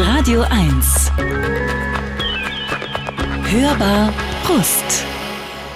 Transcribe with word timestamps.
Radio 0.00 0.42
1. 0.42 1.10
Hörbar 3.50 4.14
Brust. 4.44 5.04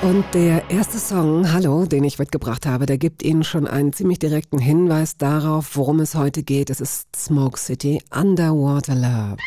Und 0.03 0.25
der 0.33 0.71
erste 0.71 0.99
Song, 0.99 1.53
Hallo, 1.53 1.87
den 1.87 2.05
ich 2.05 2.21
mitgebracht 2.21 2.65
habe, 2.65 2.87
der 2.87 2.99
gibt 2.99 3.25
Ihnen 3.25 3.43
schon 3.43 3.67
einen 3.67 3.93
ziemlich 3.93 4.21
direkten 4.21 4.61
Hinweis 4.61 5.17
darauf, 5.17 5.77
worum 5.77 5.99
es 5.99 6.15
heute 6.15 6.45
geht. 6.45 6.71
Es 6.71 6.81
ist 6.81 7.17
Smoke 7.17 7.59
City 7.59 8.01
Underwater 8.15 8.95
Love. 8.95 9.39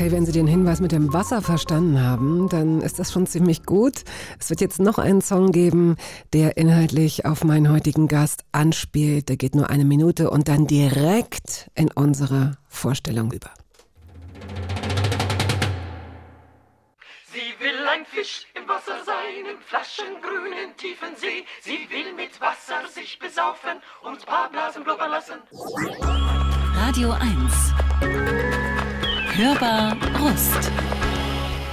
Okay, 0.00 0.12
wenn 0.12 0.24
Sie 0.24 0.32
den 0.32 0.46
Hinweis 0.46 0.80
mit 0.80 0.92
dem 0.92 1.12
Wasser 1.12 1.42
verstanden 1.42 2.00
haben, 2.00 2.48
dann 2.48 2.80
ist 2.80 2.98
das 2.98 3.12
schon 3.12 3.26
ziemlich 3.26 3.64
gut. 3.64 3.96
Es 4.38 4.48
wird 4.48 4.62
jetzt 4.62 4.80
noch 4.80 4.96
einen 4.96 5.20
Song 5.20 5.52
geben, 5.52 5.96
der 6.32 6.56
inhaltlich 6.56 7.26
auf 7.26 7.44
meinen 7.44 7.70
heutigen 7.70 8.08
Gast 8.08 8.44
anspielt. 8.50 9.28
Der 9.28 9.36
geht 9.36 9.54
nur 9.54 9.68
eine 9.68 9.84
Minute 9.84 10.30
und 10.30 10.48
dann 10.48 10.66
direkt 10.66 11.70
in 11.74 11.90
unsere 11.92 12.56
Vorstellung 12.66 13.30
über. 13.30 13.50
Sie 17.26 17.62
will 17.62 17.86
ein 17.86 18.06
Fisch 18.06 18.46
im 18.54 18.66
Wasser 18.66 19.04
sein, 19.04 19.44
im 19.52 19.60
flaschengrünen 19.60 20.74
tiefen 20.78 21.14
See. 21.16 21.44
Sie 21.60 21.86
will 21.90 22.14
mit 22.16 22.40
Wasser 22.40 22.88
sich 22.88 23.18
besaufen 23.18 23.82
und 24.02 24.24
paar 24.24 24.48
Blasen 24.48 24.82
blubbern 24.82 25.10
lassen. 25.10 25.34
Radio 26.74 27.10
1. 27.10 28.39
Hörbar 29.42 29.96
Brust. 30.12 30.70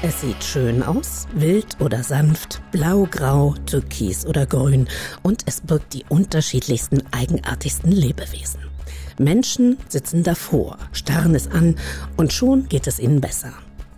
Es 0.01 0.21
sieht 0.21 0.41
schön 0.41 0.81
aus, 0.81 1.27
wild 1.33 1.75
oder 1.81 2.01
sanft, 2.01 2.61
blau, 2.71 3.05
grau, 3.11 3.55
türkis 3.65 4.25
oder 4.25 4.45
grün 4.45 4.87
und 5.21 5.41
es 5.47 5.59
birgt 5.59 5.93
die 5.93 6.05
unterschiedlichsten, 6.07 7.03
eigenartigsten 7.11 7.91
Lebewesen. 7.91 8.61
Menschen 9.19 9.75
sitzen 9.89 10.23
davor, 10.23 10.77
starren 10.93 11.35
es 11.35 11.51
an 11.51 11.75
und 12.15 12.31
schon 12.31 12.69
geht 12.69 12.87
es 12.87 12.99
ihnen 12.99 13.19
besser. 13.19 13.51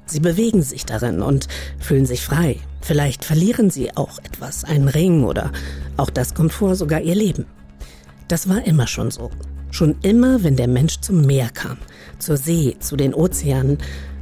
Sie 0.08 0.20
bewegen 0.20 0.64
sich 0.64 0.88
darin 0.88 1.22
und 1.22 1.48
fühlen 1.78 2.08
sich 2.08 2.24
frei. 2.24 2.56
Vielleicht 2.82 3.24
verlieren 3.24 3.70
sie 3.70 3.96
auch 3.96 4.18
etwas, 4.18 4.64
einen 4.64 4.88
Ring 4.88 5.24
oder 5.24 5.52
auch 5.96 6.10
das 6.10 6.34
Komfort, 6.34 6.74
sogar 6.74 7.02
ihr 7.02 7.14
Leben. 7.14 7.46
Das 8.30 8.50
war 8.50 8.66
immer 8.66 8.88
schon 8.88 9.12
so. 9.12 9.30
Schon 9.70 9.96
immer, 10.02 10.44
wenn 10.44 10.56
der 10.56 10.68
Mensch 10.68 11.02
zum 11.02 11.22
Meer 11.22 11.50
kam, 11.54 11.78
zur 12.20 12.38
See, 12.38 12.76
zu 12.80 12.96
den 12.96 13.14
Ozeanen, 13.14 13.78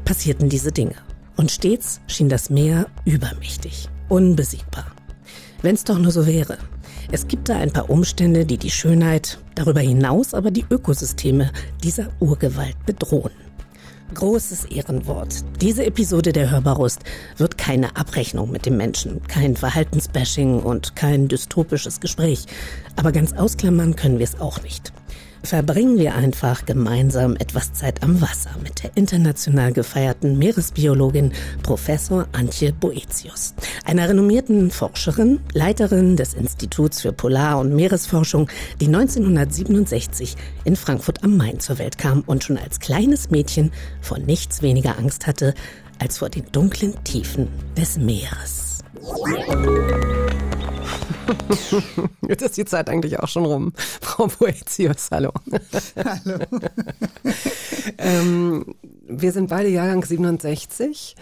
passierten 0.05 0.49
diese 0.49 0.71
Dinge. 0.71 0.95
Und 1.35 1.51
stets 1.51 2.01
schien 2.07 2.29
das 2.29 2.49
Meer 2.49 2.87
übermächtig, 3.05 3.89
unbesiegbar. 4.09 4.87
Wenn 5.61 5.75
es 5.75 5.83
doch 5.83 5.99
nur 5.99 6.11
so 6.11 6.25
wäre. 6.25 6.57
Es 7.11 7.27
gibt 7.27 7.49
da 7.49 7.57
ein 7.57 7.71
paar 7.71 7.89
Umstände, 7.89 8.45
die 8.45 8.57
die 8.57 8.69
Schönheit, 8.69 9.39
darüber 9.55 9.79
hinaus 9.79 10.33
aber 10.33 10.51
die 10.51 10.65
Ökosysteme 10.69 11.51
dieser 11.83 12.09
Urgewalt 12.19 12.75
bedrohen. 12.85 13.31
Großes 14.13 14.65
Ehrenwort. 14.65 15.43
Diese 15.61 15.85
Episode 15.85 16.31
der 16.31 16.49
Hörbarust 16.49 17.01
wird 17.37 17.57
keine 17.57 17.95
Abrechnung 17.97 18.51
mit 18.51 18.65
dem 18.65 18.77
Menschen, 18.77 19.21
kein 19.27 19.55
Verhaltensbashing 19.55 20.61
und 20.61 20.95
kein 20.95 21.27
dystopisches 21.27 21.99
Gespräch. 21.99 22.45
Aber 22.95 23.11
ganz 23.11 23.33
ausklammern 23.33 23.95
können 23.95 24.19
wir 24.19 24.25
es 24.25 24.39
auch 24.39 24.63
nicht 24.63 24.93
verbringen 25.43 25.97
wir 25.97 26.15
einfach 26.15 26.65
gemeinsam 26.65 27.35
etwas 27.35 27.73
Zeit 27.73 28.03
am 28.03 28.21
Wasser 28.21 28.51
mit 28.63 28.83
der 28.83 28.91
international 28.95 29.71
gefeierten 29.73 30.37
Meeresbiologin 30.37 31.31
Professor 31.63 32.27
Antje 32.31 32.73
Boetius, 32.73 33.53
einer 33.85 34.09
renommierten 34.09 34.71
Forscherin, 34.71 35.39
Leiterin 35.53 36.15
des 36.15 36.33
Instituts 36.33 37.01
für 37.01 37.13
Polar- 37.13 37.59
und 37.59 37.75
Meeresforschung, 37.75 38.49
die 38.79 38.87
1967 38.87 40.35
in 40.63 40.75
Frankfurt 40.75 41.23
am 41.23 41.37
Main 41.37 41.59
zur 41.59 41.79
Welt 41.79 41.97
kam 41.97 42.23
und 42.25 42.43
schon 42.43 42.57
als 42.57 42.79
kleines 42.79 43.29
Mädchen 43.29 43.71
vor 44.01 44.19
nichts 44.19 44.61
weniger 44.61 44.97
Angst 44.97 45.27
hatte 45.27 45.53
als 45.99 46.17
vor 46.19 46.29
den 46.29 46.51
dunklen 46.51 47.03
Tiefen 47.03 47.47
des 47.75 47.97
Meeres. 47.97 48.83
Jetzt 52.27 52.41
ist 52.41 52.57
die 52.57 52.65
Zeit 52.65 52.89
eigentlich 52.89 53.19
auch 53.19 53.27
schon 53.27 53.45
rum. 53.45 53.73
Frau 54.01 54.27
Boetius, 54.27 55.09
hallo. 55.11 55.31
Hallo. 55.95 56.39
ähm, 57.97 58.65
wir 59.07 59.31
sind 59.31 59.49
beide 59.49 59.69
Jahrgang 59.69 60.03
67. 60.03 61.15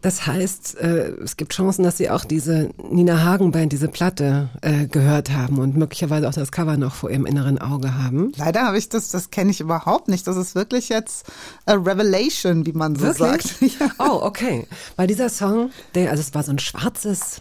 Das 0.00 0.28
heißt, 0.28 0.78
äh, 0.78 1.08
es 1.24 1.36
gibt 1.36 1.52
Chancen, 1.52 1.82
dass 1.82 1.96
Sie 1.96 2.08
auch 2.08 2.24
diese 2.24 2.70
Nina 2.88 3.24
Hagen 3.24 3.50
Band, 3.50 3.72
diese 3.72 3.88
Platte 3.88 4.48
äh, 4.62 4.86
gehört 4.86 5.30
haben 5.32 5.58
und 5.58 5.76
möglicherweise 5.76 6.28
auch 6.28 6.32
das 6.32 6.52
Cover 6.52 6.76
noch 6.76 6.94
vor 6.94 7.10
Ihrem 7.10 7.26
inneren 7.26 7.58
Auge 7.58 7.94
haben. 7.94 8.32
Leider 8.36 8.62
habe 8.62 8.78
ich 8.78 8.88
das, 8.88 9.10
das 9.10 9.30
kenne 9.30 9.50
ich 9.50 9.60
überhaupt 9.60 10.06
nicht. 10.06 10.24
Das 10.28 10.36
ist 10.36 10.54
wirklich 10.54 10.88
jetzt 10.88 11.26
a 11.66 11.72
Revelation, 11.72 12.64
wie 12.64 12.72
man 12.72 12.94
so 12.94 13.06
wirklich? 13.06 13.18
sagt. 13.42 13.58
Ja. 13.80 13.90
Oh, 13.98 14.20
okay. 14.22 14.66
Weil 14.96 15.08
dieser 15.08 15.28
Song, 15.28 15.70
der, 15.94 16.10
also 16.10 16.20
es 16.20 16.32
war 16.32 16.42
so 16.42 16.52
ein 16.52 16.58
schwarzes 16.58 17.08
es 17.18 17.40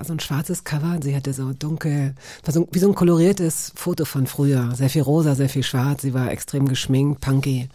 war 0.00 0.06
so 0.06 0.14
ein 0.14 0.20
schwarzes 0.20 0.64
Cover. 0.64 0.98
Sie 1.02 1.14
hatte 1.14 1.34
so 1.34 1.52
dunkel, 1.52 2.14
war 2.44 2.54
so, 2.54 2.66
wie 2.72 2.78
so 2.78 2.88
ein 2.88 2.94
koloriertes 2.94 3.72
Foto 3.76 4.06
von 4.06 4.26
früher. 4.26 4.74
Sehr 4.74 4.88
viel 4.88 5.02
rosa, 5.02 5.34
sehr 5.34 5.50
viel 5.50 5.62
schwarz. 5.62 6.00
Sie 6.00 6.14
war 6.14 6.30
extrem 6.30 6.68
geschminkt, 6.68 7.20
punky. 7.20 7.68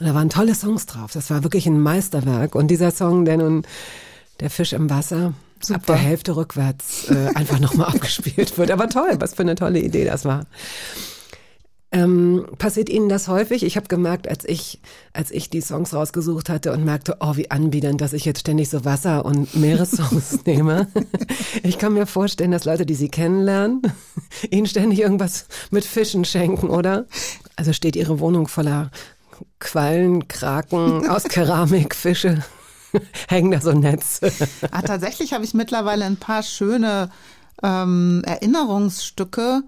Und 0.00 0.06
da 0.06 0.14
waren 0.14 0.30
tolle 0.30 0.54
Songs 0.54 0.86
drauf. 0.86 1.12
Das 1.12 1.28
war 1.28 1.42
wirklich 1.44 1.66
ein 1.66 1.78
Meisterwerk. 1.78 2.54
Und 2.54 2.68
dieser 2.68 2.92
Song, 2.92 3.26
der 3.26 3.36
nun, 3.36 3.66
der 4.40 4.48
Fisch 4.48 4.72
im 4.72 4.88
Wasser, 4.88 5.34
Super. 5.60 5.80
ab 5.80 5.86
der 5.86 5.96
Hälfte 5.96 6.34
rückwärts 6.36 7.10
äh, 7.10 7.28
einfach 7.34 7.60
nochmal 7.60 7.88
abgespielt 7.94 8.56
wird. 8.56 8.70
Aber 8.70 8.88
toll, 8.88 9.16
was 9.18 9.34
für 9.34 9.42
eine 9.42 9.54
tolle 9.54 9.80
Idee 9.80 10.06
das 10.06 10.24
war. 10.24 10.46
Ähm, 11.92 12.46
passiert 12.58 12.88
Ihnen 12.88 13.08
das 13.08 13.28
häufig? 13.28 13.62
Ich 13.62 13.76
habe 13.76 13.86
gemerkt, 13.86 14.28
als 14.28 14.44
ich, 14.44 14.80
als 15.12 15.30
ich 15.30 15.50
die 15.50 15.60
Songs 15.60 15.94
rausgesucht 15.94 16.48
hatte 16.48 16.72
und 16.72 16.84
merkte, 16.84 17.18
oh, 17.20 17.36
wie 17.36 17.50
anbiedernd, 17.50 18.00
dass 18.00 18.12
ich 18.12 18.24
jetzt 18.24 18.40
ständig 18.40 18.68
so 18.68 18.84
Wasser- 18.84 19.24
und 19.24 19.54
Meeressongs 19.54 20.40
nehme. 20.46 20.88
Ich 21.62 21.78
kann 21.78 21.92
mir 21.92 22.06
vorstellen, 22.06 22.50
dass 22.50 22.64
Leute, 22.64 22.86
die 22.86 22.96
Sie 22.96 23.08
kennenlernen, 23.08 23.82
Ihnen 24.50 24.66
ständig 24.66 24.98
irgendwas 24.98 25.46
mit 25.70 25.84
Fischen 25.84 26.24
schenken, 26.24 26.70
oder? 26.70 27.06
Also 27.54 27.72
steht 27.72 27.94
Ihre 27.94 28.18
Wohnung 28.18 28.48
voller 28.48 28.90
Quallen, 29.60 30.26
Kraken 30.26 31.08
aus 31.08 31.24
Keramik, 31.28 31.94
Fische. 31.94 32.44
Hängen 33.28 33.50
da 33.52 33.60
so 33.60 33.72
Netze. 33.72 34.32
Ah, 34.70 34.82
tatsächlich 34.82 35.32
habe 35.32 35.44
ich 35.44 35.54
mittlerweile 35.54 36.04
ein 36.04 36.16
paar 36.16 36.42
schöne 36.42 37.10
ähm, 37.62 38.22
Erinnerungsstücke 38.26 39.62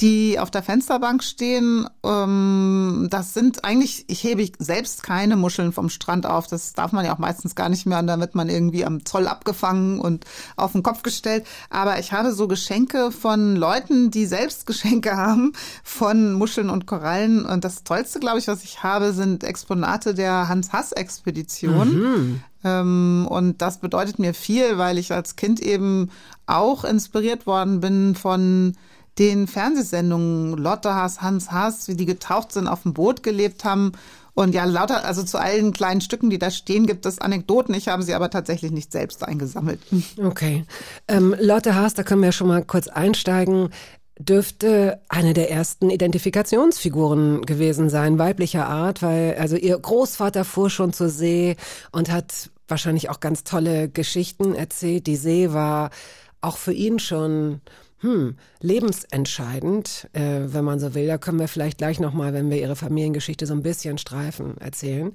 die 0.00 0.38
auf 0.38 0.50
der 0.50 0.62
Fensterbank 0.62 1.22
stehen. 1.22 1.88
Ähm, 2.04 3.08
das 3.10 3.32
sind 3.32 3.64
eigentlich, 3.64 4.04
ich 4.08 4.22
hebe 4.22 4.46
selbst 4.58 5.02
keine 5.02 5.36
Muscheln 5.36 5.72
vom 5.72 5.88
Strand 5.88 6.26
auf. 6.26 6.46
Das 6.46 6.74
darf 6.74 6.92
man 6.92 7.04
ja 7.04 7.14
auch 7.14 7.18
meistens 7.18 7.54
gar 7.54 7.68
nicht 7.68 7.86
mehr. 7.86 7.98
Und 7.98 8.06
dann 8.06 8.20
wird 8.20 8.34
man 8.34 8.50
irgendwie 8.50 8.84
am 8.84 9.06
Zoll 9.06 9.26
abgefangen 9.26 9.98
und 9.98 10.24
auf 10.56 10.72
den 10.72 10.82
Kopf 10.82 11.02
gestellt. 11.02 11.46
Aber 11.70 11.98
ich 11.98 12.12
habe 12.12 12.32
so 12.32 12.46
Geschenke 12.46 13.10
von 13.10 13.56
Leuten, 13.56 14.10
die 14.10 14.26
selbst 14.26 14.66
Geschenke 14.66 15.16
haben 15.16 15.52
von 15.82 16.34
Muscheln 16.34 16.68
und 16.68 16.86
Korallen. 16.86 17.46
Und 17.46 17.64
das 17.64 17.84
Tollste, 17.84 18.20
glaube 18.20 18.38
ich, 18.38 18.48
was 18.48 18.64
ich 18.64 18.82
habe, 18.82 19.12
sind 19.12 19.44
Exponate 19.44 20.14
der 20.14 20.48
Hans-Hass-Expedition. 20.48 21.88
Mhm. 21.88 22.40
Ähm, 22.64 23.26
und 23.30 23.62
das 23.62 23.78
bedeutet 23.78 24.18
mir 24.18 24.34
viel, 24.34 24.76
weil 24.76 24.98
ich 24.98 25.12
als 25.12 25.36
Kind 25.36 25.60
eben 25.60 26.10
auch 26.44 26.84
inspiriert 26.84 27.46
worden 27.46 27.80
bin 27.80 28.14
von 28.14 28.76
den 29.18 29.46
Fernsehsendungen 29.46 30.56
Lotte 30.56 30.94
Haas, 30.94 31.22
Hans 31.22 31.50
Haas, 31.50 31.88
wie 31.88 31.94
die 31.94 32.06
getaucht 32.06 32.52
sind, 32.52 32.68
auf 32.68 32.82
dem 32.82 32.94
Boot 32.94 33.22
gelebt 33.22 33.64
haben. 33.64 33.92
Und 34.34 34.54
ja, 34.54 34.64
lauter, 34.64 35.06
also 35.06 35.22
zu 35.22 35.38
allen 35.38 35.72
kleinen 35.72 36.02
Stücken, 36.02 36.28
die 36.28 36.38
da 36.38 36.50
stehen, 36.50 36.86
gibt 36.86 37.06
es 37.06 37.18
Anekdoten. 37.18 37.74
Ich 37.74 37.88
habe 37.88 38.02
sie 38.02 38.12
aber 38.12 38.28
tatsächlich 38.28 38.70
nicht 38.70 38.92
selbst 38.92 39.24
eingesammelt. 39.24 39.80
Okay. 40.22 40.64
Ähm, 41.08 41.34
Lotte 41.40 41.74
Haas, 41.74 41.94
da 41.94 42.02
können 42.02 42.22
wir 42.22 42.32
schon 42.32 42.48
mal 42.48 42.62
kurz 42.62 42.88
einsteigen 42.88 43.70
dürfte 44.18 45.00
eine 45.08 45.34
der 45.34 45.50
ersten 45.50 45.90
Identifikationsfiguren 45.90 47.44
gewesen 47.44 47.90
sein, 47.90 48.18
weiblicher 48.18 48.66
Art, 48.66 49.02
weil 49.02 49.36
also 49.38 49.56
ihr 49.56 49.78
Großvater 49.78 50.44
fuhr 50.44 50.70
schon 50.70 50.92
zur 50.92 51.10
See 51.10 51.56
und 51.92 52.10
hat 52.10 52.50
wahrscheinlich 52.66 53.10
auch 53.10 53.20
ganz 53.20 53.44
tolle 53.44 53.88
Geschichten 53.88 54.54
erzählt. 54.54 55.06
Die 55.06 55.16
See 55.16 55.52
war 55.52 55.90
auch 56.40 56.56
für 56.56 56.72
ihn 56.72 56.98
schon 56.98 57.60
hm, 57.98 58.36
lebensentscheidend, 58.60 60.08
äh, 60.12 60.42
wenn 60.46 60.64
man 60.64 60.80
so 60.80 60.94
will. 60.94 61.06
Da 61.06 61.18
können 61.18 61.38
wir 61.38 61.48
vielleicht 61.48 61.78
gleich 61.78 62.00
nochmal, 62.00 62.34
wenn 62.34 62.50
wir 62.50 62.58
Ihre 62.58 62.76
Familiengeschichte 62.76 63.46
so 63.46 63.54
ein 63.54 63.62
bisschen 63.62 63.98
streifen, 63.98 64.58
erzählen. 64.58 65.12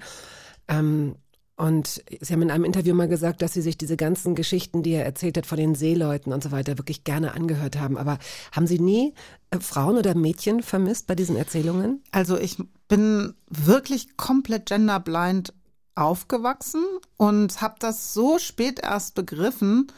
Ähm, 0.68 1.16
und 1.62 2.04
Sie 2.22 2.34
haben 2.34 2.42
in 2.42 2.50
einem 2.50 2.64
Interview 2.64 2.96
mal 2.96 3.08
gesagt, 3.08 3.44
dass 3.44 3.54
Sie 3.54 3.62
sich 3.62 3.78
diese 3.78 3.96
ganzen 3.96 4.34
Geschichten, 4.34 4.82
die 4.82 4.94
er 4.94 5.06
erzählt 5.06 5.38
hat 5.38 5.46
von 5.46 5.60
den 5.60 5.76
Seeleuten 5.76 6.34
und 6.34 6.42
so 6.42 6.52
weiter, 6.52 6.80
wirklich 6.80 7.04
gerne 7.04 7.36
angehört 7.36 7.80
haben. 7.80 7.98
Aber 8.00 8.18
haben 8.52 8.66
Sie 8.66 8.80
nie 8.80 9.14
äh, 9.52 9.60
Frauen 9.60 9.98
oder 9.98 10.16
Mädchen 10.16 10.64
vermisst 10.64 11.06
bei 11.06 11.14
diesen 11.14 11.36
Erzählungen? 11.36 12.02
Also 12.12 12.36
ich 12.36 12.58
bin 12.88 13.36
wirklich 13.48 14.18
komplett 14.18 14.70
genderblind 14.70 15.54
aufgewachsen 15.94 16.84
und 17.18 17.62
habe 17.62 17.76
das 17.78 18.16
so 18.16 18.40
spät 18.40 18.80
erst 18.82 19.14
begriffen, 19.14 19.92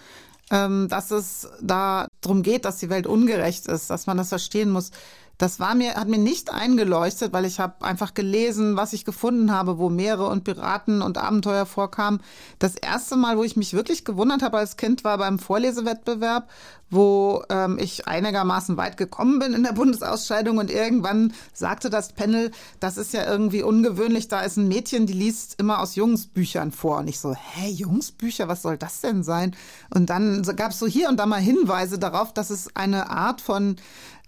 ähm, 0.52 0.88
dass 0.90 1.12
es 1.12 1.48
da 1.62 2.08
darum 2.26 2.42
geht, 2.42 2.66
dass 2.66 2.78
die 2.78 2.90
Welt 2.90 3.08
ungerecht 3.08 3.68
ist, 3.68 3.90
dass 3.90 4.08
man 4.08 4.18
das 4.18 4.30
verstehen 4.30 4.72
muss. 4.72 4.92
Das 5.40 5.60
war 5.60 5.74
mir, 5.74 5.96
hat 5.96 6.08
mir 6.08 6.20
nicht 6.20 6.54
eingeleuchtet, 6.54 7.34
weil 7.34 7.46
ich 7.46 7.60
habe 7.60 7.84
einfach 7.84 8.14
gelesen, 8.14 8.78
was 8.78 8.94
ich 8.94 9.04
gefunden 9.04 9.52
habe, 9.52 9.80
wo 9.80 9.90
Meere 9.90 10.28
und 10.28 10.44
Piraten 10.44 11.02
und 11.02 11.18
Abenteuer 11.18 11.66
vorkamen. 11.66 12.22
Das 12.60 12.76
erste 12.76 13.16
Mal, 13.16 13.38
wo 13.38 13.44
ich 13.44 13.58
mich 13.58 13.74
wirklich 13.74 14.06
gewundert 14.06 14.44
habe 14.44 14.60
als 14.60 14.78
Kind, 14.78 15.04
war 15.04 15.18
beim 15.18 15.40
Vorlesewettbewerb, 15.40 16.50
wo 16.92 17.44
ähm, 17.50 17.80
ich 17.80 18.08
einigermaßen 18.08 18.78
weit 18.78 18.98
gekommen 18.98 19.40
bin 19.40 19.54
in 19.54 19.64
der 19.64 19.72
Bundesausscheidung 19.72 20.60
und 20.60 20.70
irgendwann 20.70 21.34
sagte 21.52 21.90
das 21.90 22.14
Panel, 22.14 22.52
das 22.80 22.98
ist 22.98 23.14
ja 23.14 23.26
irgendwie 23.26 23.64
ungewöhnlich, 23.64 24.28
da 24.28 24.42
ist 24.42 24.58
ein 24.58 24.68
Mädchen, 24.68 25.08
die 25.08 25.14
liest 25.14 25.60
immer 25.60 25.80
aus 25.80 25.96
Jungsbüchern 25.96 26.72
vor. 26.72 27.00
Und 27.00 27.08
ich 27.08 27.20
so, 27.20 27.34
hä, 27.34 27.70
Jungsbücher, 27.70 28.48
was 28.48 28.62
soll 28.62 28.78
das 28.78 29.02
denn 29.02 29.24
sein? 29.24 29.56
Und 29.94 30.12
dann 30.12 30.44
gab 30.56 30.72
es 30.72 30.80
so 30.80 30.86
hier 30.86 31.10
und 31.10 31.18
da 31.18 31.26
mal 31.26 31.42
Hinweise 31.42 31.98
darauf, 31.98 32.34
dass 32.34 32.52
es 32.52 32.76
eine 32.76 33.10
Art 33.10 33.42
von 33.42 33.78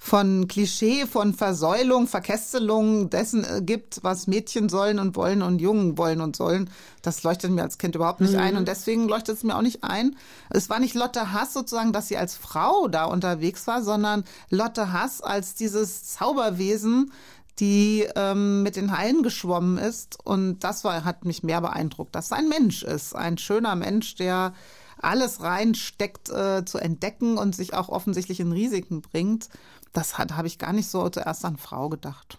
von 0.05 0.47
Klischee, 0.47 1.07
von 1.07 1.33
Versäulung, 1.33 2.05
Verkästelung 2.05 3.09
dessen 3.09 3.43
äh, 3.43 3.63
gibt, 3.63 4.03
was 4.03 4.27
Mädchen 4.27 4.69
sollen 4.69 4.99
und 4.99 5.15
wollen 5.15 5.41
und 5.41 5.59
Jungen 5.59 5.97
wollen 5.97 6.21
und 6.21 6.35
sollen. 6.35 6.69
Das 7.01 7.23
leuchtet 7.23 7.49
mir 7.49 7.63
als 7.63 7.79
Kind 7.79 7.95
überhaupt 7.95 8.21
nicht 8.21 8.33
mhm. 8.33 8.39
ein 8.39 8.55
und 8.55 8.67
deswegen 8.67 9.07
leuchtet 9.07 9.37
es 9.37 9.43
mir 9.43 9.55
auch 9.57 9.63
nicht 9.63 9.83
ein. 9.83 10.15
Es 10.51 10.69
war 10.69 10.79
nicht 10.79 10.93
Lotte 10.93 11.33
Hass 11.33 11.53
sozusagen, 11.53 11.91
dass 11.91 12.07
sie 12.07 12.17
als 12.17 12.35
Frau 12.35 12.87
da 12.87 13.05
unterwegs 13.05 13.65
war, 13.65 13.81
sondern 13.81 14.25
Lotte 14.51 14.93
Hass 14.93 15.21
als 15.21 15.55
dieses 15.55 16.03
Zauberwesen, 16.03 17.11
die 17.57 18.07
ähm, 18.15 18.61
mit 18.61 18.75
den 18.75 18.95
Haien 18.95 19.23
geschwommen 19.23 19.79
ist. 19.79 20.19
Und 20.23 20.59
das 20.59 20.83
war, 20.83 21.03
hat 21.03 21.25
mich 21.25 21.41
mehr 21.41 21.61
beeindruckt, 21.61 22.13
dass 22.13 22.25
es 22.25 22.31
ein 22.31 22.47
Mensch 22.47 22.83
ist, 22.83 23.15
ein 23.15 23.39
schöner 23.39 23.75
Mensch, 23.75 24.13
der 24.13 24.53
alles 24.97 25.41
reinsteckt 25.41 26.29
äh, 26.29 26.65
zu 26.65 26.77
entdecken 26.77 27.37
und 27.37 27.55
sich 27.55 27.73
auch 27.73 27.89
offensichtlich 27.89 28.39
in 28.39 28.51
Risiken 28.51 29.01
bringt. 29.01 29.49
Das 29.95 30.17
habe 30.17 30.47
ich 30.47 30.59
gar 30.59 30.73
nicht 30.73 30.89
so 30.89 31.07
zuerst 31.09 31.45
an 31.45 31.57
Frau 31.57 31.87
gedacht. 31.89 32.37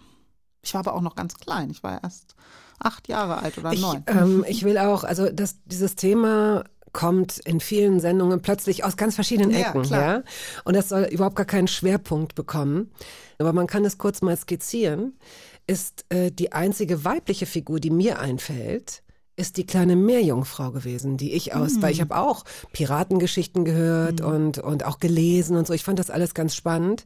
Ich 0.62 0.75
war 0.75 0.81
aber 0.81 0.94
auch 0.94 1.00
noch 1.00 1.17
ganz 1.17 1.35
klein. 1.35 1.70
Ich 1.70 1.82
war 1.82 2.03
erst 2.03 2.35
acht 2.79 3.08
Jahre 3.08 3.38
alt 3.38 3.56
oder 3.56 3.75
neun. 3.75 4.05
Ich, 4.06 4.14
ähm, 4.14 4.44
ich 4.47 4.62
will 4.62 4.76
auch, 4.79 5.05
also 5.05 5.31
das, 5.31 5.56
dieses 5.64 5.97
Thema 5.97 6.64
kommt 6.93 7.38
in 7.38 7.61
vielen 7.61 7.99
Sendungen 7.99 8.43
plötzlich 8.43 8.85
aus 8.85 8.97
ganz 8.97 9.14
verschiedenen 9.14 9.53
Ecken, 9.53 9.85
ja, 9.85 10.00
ja. 10.00 10.23
Und 10.64 10.76
das 10.76 10.91
soll 10.91 11.05
überhaupt 11.05 11.37
gar 11.37 11.47
keinen 11.47 11.69
Schwerpunkt 11.69 12.35
bekommen. 12.35 12.91
Aber 13.38 13.53
man 13.53 13.67
kann 13.67 13.85
es 13.85 13.99
kurz 13.99 14.23
mal 14.23 14.37
skizzieren. 14.37 15.19
Ist 15.67 16.05
äh, 16.11 16.31
die 16.31 16.53
einzige 16.53 17.05
weibliche 17.05 17.47
Figur, 17.47 17.81
die 17.81 17.91
mir 17.91 18.19
einfällt, 18.19 19.03
ist 19.37 19.56
die 19.56 19.67
kleine 19.67 19.97
Meerjungfrau 19.97 20.73
gewesen, 20.73 21.17
die 21.17 21.32
ich 21.32 21.55
aus, 21.55 21.75
mhm. 21.75 21.82
weil 21.82 21.93
ich 21.93 22.00
habe 22.00 22.17
auch 22.17 22.44
Piratengeschichten 22.73 23.64
gehört 23.64 24.20
mhm. 24.20 24.26
und 24.26 24.58
und 24.58 24.85
auch 24.85 24.99
gelesen 24.99 25.56
und 25.56 25.67
so. 25.67 25.75
Ich 25.75 25.85
fand 25.85 25.99
das 25.99 26.11
alles 26.11 26.35
ganz 26.35 26.55
spannend. 26.55 27.05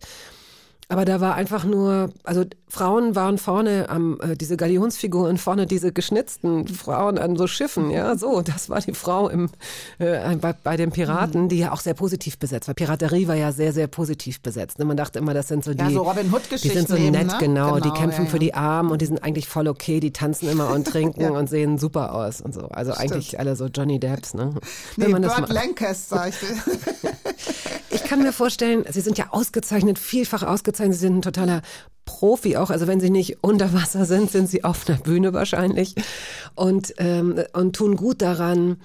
Aber 0.91 1.05
da 1.05 1.21
war 1.21 1.37
einfach 1.37 1.65
nur, 1.65 2.11
also 2.25 2.45
Frauen 2.67 3.15
waren 3.15 3.39
vorne 3.39 3.89
am, 3.89 4.19
äh, 4.21 4.37
diese 4.37 4.57
Galionsfiguren 4.57 5.39
vorne, 5.39 5.69
diese 5.69 5.93
geschnitzten 5.93 6.67
Frauen 6.67 7.17
an 7.17 7.37
so 7.37 7.47
Schiffen, 7.47 7.91
ja, 7.91 8.17
so, 8.17 8.41
das 8.41 8.69
war 8.69 8.81
die 8.81 8.93
Frau 8.95 9.29
im, 9.29 9.51
äh, 10.01 10.35
bei, 10.35 10.53
bei 10.53 10.77
den 10.77 10.91
Piraten, 10.91 11.49
die 11.49 11.59
ja 11.59 11.71
auch 11.71 11.79
sehr 11.79 11.95
positiv 11.95 12.39
besetzt 12.41 12.67
war. 12.67 12.75
Piraterie 12.75 13.29
war 13.29 13.37
ja 13.37 13.53
sehr, 13.53 13.73
sehr 13.73 13.87
positiv 13.87 14.41
besetzt. 14.41 14.81
Ne? 14.81 14.85
Man 14.85 14.97
dachte 14.97 15.21
immer, 15.21 15.33
das 15.33 15.47
sind 15.47 15.63
so 15.63 15.75
die, 15.75 15.79
ja, 15.79 15.91
so 15.91 16.03
Robin 16.03 16.33
Hood 16.33 16.43
die 16.51 16.69
sind 16.69 16.89
so 16.89 16.97
nett, 16.97 17.13
ne? 17.13 17.37
genau, 17.39 17.75
genau, 17.75 17.79
die 17.79 17.91
kämpfen 17.91 18.25
ja, 18.25 18.31
für 18.31 18.41
die 18.41 18.55
Armen 18.55 18.91
und 18.91 19.01
die 19.01 19.07
sind 19.07 19.23
eigentlich 19.23 19.47
voll 19.47 19.69
okay, 19.69 20.01
die 20.01 20.13
tanzen 20.13 20.49
immer 20.49 20.73
und 20.73 20.87
trinken 20.89 21.21
ja. 21.21 21.31
und 21.31 21.49
sehen 21.49 21.79
super 21.79 22.17
aus 22.17 22.41
und 22.41 22.53
so. 22.53 22.63
Also 22.63 22.95
Stimmt. 22.95 23.13
eigentlich 23.13 23.39
alle 23.39 23.55
so 23.55 23.67
Johnny 23.67 24.01
Depps, 24.01 24.35
ne? 24.35 24.55
Nee, 24.97 25.05
Wenn 25.05 25.13
man 25.13 25.23
Burt 25.23 25.39
das 25.39 25.51
Lancaster. 25.51 26.27
Ich, 26.27 26.35
ich 27.91 28.03
kann 28.03 28.25
mir 28.25 28.33
vorstellen, 28.33 28.85
sie 28.91 29.03
sind 29.03 29.19
ja 29.19 29.27
ausgezeichnet, 29.31 29.97
vielfach 29.97 30.43
ausgezeichnet 30.43 30.80
sein. 30.81 30.93
Sie 30.93 30.99
sind 30.99 31.19
ein 31.19 31.23
totaler 31.23 31.63
Profi 32.05 32.57
auch. 32.57 32.71
Also 32.71 32.87
wenn 32.87 33.01
sie 33.01 33.11
nicht 33.11 33.43
unter 33.43 33.73
Wasser 33.73 34.05
sind, 34.05 34.31
sind 34.31 34.49
sie 34.49 34.65
auf 34.65 34.89
einer 34.89 34.99
Bühne 34.99 35.33
wahrscheinlich 35.33 35.95
und, 36.55 36.95
ähm, 36.99 37.41
und 37.53 37.77
tun 37.77 37.97
gut 37.97 38.21
daran, 38.23 38.79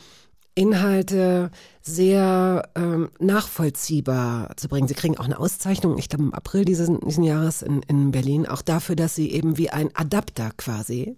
Inhalte 0.57 1.51
sehr 1.81 2.69
ähm, 2.75 3.09
nachvollziehbar 3.19 4.55
zu 4.55 4.69
bringen. 4.69 4.87
Sie 4.87 4.93
kriegen 4.93 5.17
auch 5.17 5.25
eine 5.25 5.37
Auszeichnung, 5.37 5.97
ich 5.97 6.07
glaube 6.07 6.23
im 6.23 6.33
April 6.33 6.63
dieses, 6.63 6.89
diesen 7.05 7.25
Jahres 7.25 7.61
in, 7.61 7.81
in 7.83 8.11
Berlin, 8.11 8.45
auch 8.45 8.61
dafür, 8.61 8.95
dass 8.95 9.15
sie 9.15 9.31
eben 9.31 9.57
wie 9.57 9.69
ein 9.69 9.93
Adapter 9.95 10.51
quasi 10.55 11.17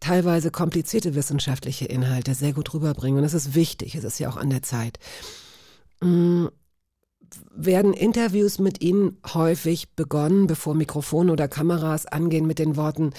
teilweise 0.00 0.50
komplizierte 0.50 1.14
wissenschaftliche 1.14 1.84
Inhalte 1.84 2.34
sehr 2.34 2.54
gut 2.54 2.72
rüberbringen. 2.72 3.18
Und 3.18 3.24
das 3.24 3.34
ist 3.34 3.54
wichtig, 3.54 3.94
es 3.94 4.04
ist 4.04 4.18
ja 4.18 4.30
auch 4.30 4.36
an 4.36 4.48
der 4.48 4.62
Zeit. 4.62 4.98
Mm, 6.00 6.46
werden 7.54 7.92
Interviews 7.92 8.58
mit 8.58 8.82
Ihnen 8.82 9.18
häufig 9.34 9.90
begonnen, 9.94 10.46
bevor 10.46 10.74
Mikrofone 10.74 11.32
oder 11.32 11.48
Kameras 11.48 12.06
angehen, 12.06 12.46
mit 12.46 12.58
den 12.58 12.76
Worten, 12.76 13.12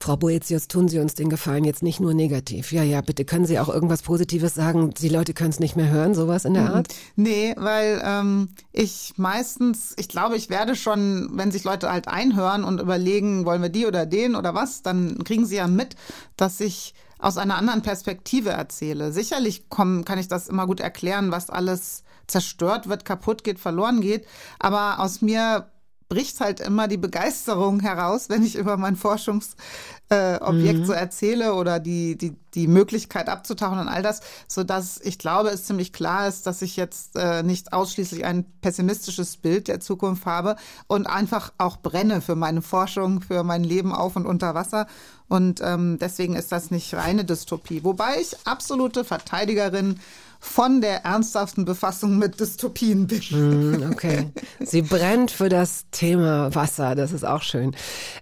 Frau 0.00 0.16
Boetius, 0.16 0.68
tun 0.68 0.88
Sie 0.88 1.00
uns 1.00 1.14
den 1.14 1.28
Gefallen 1.28 1.64
jetzt 1.64 1.82
nicht 1.82 1.98
nur 1.98 2.14
negativ. 2.14 2.72
Ja, 2.72 2.82
ja, 2.82 3.00
bitte 3.00 3.24
können 3.24 3.46
Sie 3.46 3.58
auch 3.58 3.68
irgendwas 3.68 4.02
Positives 4.02 4.54
sagen. 4.54 4.90
Die 4.90 5.08
Leute 5.08 5.34
können 5.34 5.50
es 5.50 5.58
nicht 5.58 5.76
mehr 5.76 5.90
hören, 5.90 6.14
sowas 6.14 6.44
in 6.44 6.54
der 6.54 6.64
mhm. 6.64 6.74
Art? 6.74 6.94
Nee, 7.16 7.54
weil 7.56 8.00
ähm, 8.04 8.50
ich 8.72 9.14
meistens, 9.16 9.94
ich 9.96 10.08
glaube, 10.08 10.36
ich 10.36 10.50
werde 10.50 10.76
schon, 10.76 11.30
wenn 11.32 11.50
sich 11.50 11.64
Leute 11.64 11.90
halt 11.90 12.06
einhören 12.06 12.62
und 12.64 12.80
überlegen, 12.80 13.44
wollen 13.44 13.62
wir 13.62 13.70
die 13.70 13.86
oder 13.86 14.06
den 14.06 14.36
oder 14.36 14.54
was, 14.54 14.82
dann 14.82 15.24
kriegen 15.24 15.46
sie 15.46 15.56
ja 15.56 15.66
mit, 15.66 15.96
dass 16.36 16.60
ich 16.60 16.94
aus 17.18 17.36
einer 17.36 17.56
anderen 17.56 17.82
Perspektive 17.82 18.50
erzähle. 18.50 19.12
Sicherlich 19.12 19.68
komm, 19.68 20.04
kann 20.04 20.20
ich 20.20 20.28
das 20.28 20.48
immer 20.48 20.66
gut 20.66 20.78
erklären, 20.78 21.32
was 21.32 21.50
alles 21.50 22.04
zerstört 22.28 22.88
wird, 22.88 23.04
kaputt 23.04 23.42
geht, 23.42 23.58
verloren 23.58 24.00
geht. 24.00 24.26
Aber 24.58 25.00
aus 25.00 25.20
mir 25.22 25.66
bricht 26.08 26.40
halt 26.40 26.60
immer 26.60 26.88
die 26.88 26.96
Begeisterung 26.96 27.80
heraus, 27.80 28.30
wenn 28.30 28.42
ich 28.42 28.56
über 28.56 28.78
mein 28.78 28.96
Forschungsobjekt 28.96 30.80
mhm. 30.80 30.84
so 30.86 30.92
erzähle 30.92 31.54
oder 31.54 31.80
die, 31.80 32.16
die, 32.16 32.34
die 32.54 32.66
Möglichkeit 32.66 33.28
abzutauchen 33.28 33.78
und 33.78 33.88
all 33.88 34.02
das, 34.02 34.22
so 34.46 34.64
dass 34.64 34.98
ich 35.02 35.18
glaube, 35.18 35.50
es 35.50 35.64
ziemlich 35.64 35.92
klar 35.92 36.26
ist, 36.26 36.46
dass 36.46 36.62
ich 36.62 36.76
jetzt 36.76 37.14
äh, 37.16 37.42
nicht 37.42 37.74
ausschließlich 37.74 38.24
ein 38.24 38.46
pessimistisches 38.62 39.36
Bild 39.36 39.68
der 39.68 39.80
Zukunft 39.80 40.24
habe 40.24 40.56
und 40.86 41.06
einfach 41.06 41.52
auch 41.58 41.76
brenne 41.76 42.22
für 42.22 42.36
meine 42.36 42.62
Forschung, 42.62 43.20
für 43.20 43.44
mein 43.44 43.62
Leben 43.62 43.92
auf 43.92 44.16
und 44.16 44.24
unter 44.24 44.54
Wasser. 44.54 44.86
Und 45.28 45.60
ähm, 45.62 45.98
deswegen 46.00 46.36
ist 46.36 46.52
das 46.52 46.70
nicht 46.70 46.94
reine 46.94 47.26
Dystopie. 47.26 47.84
Wobei 47.84 48.18
ich 48.18 48.34
absolute 48.46 49.04
Verteidigerin 49.04 50.00
von 50.40 50.80
der 50.80 51.04
ernsthaften 51.04 51.64
Befassung 51.64 52.18
mit 52.18 52.38
Dystopien 52.38 53.06
bin. 53.06 53.20
Mm, 53.30 53.90
okay. 53.92 54.30
Sie 54.60 54.82
brennt 54.82 55.30
für 55.30 55.48
das 55.48 55.86
Thema 55.90 56.54
Wasser, 56.54 56.94
das 56.94 57.12
ist 57.12 57.24
auch 57.24 57.42
schön. 57.42 57.74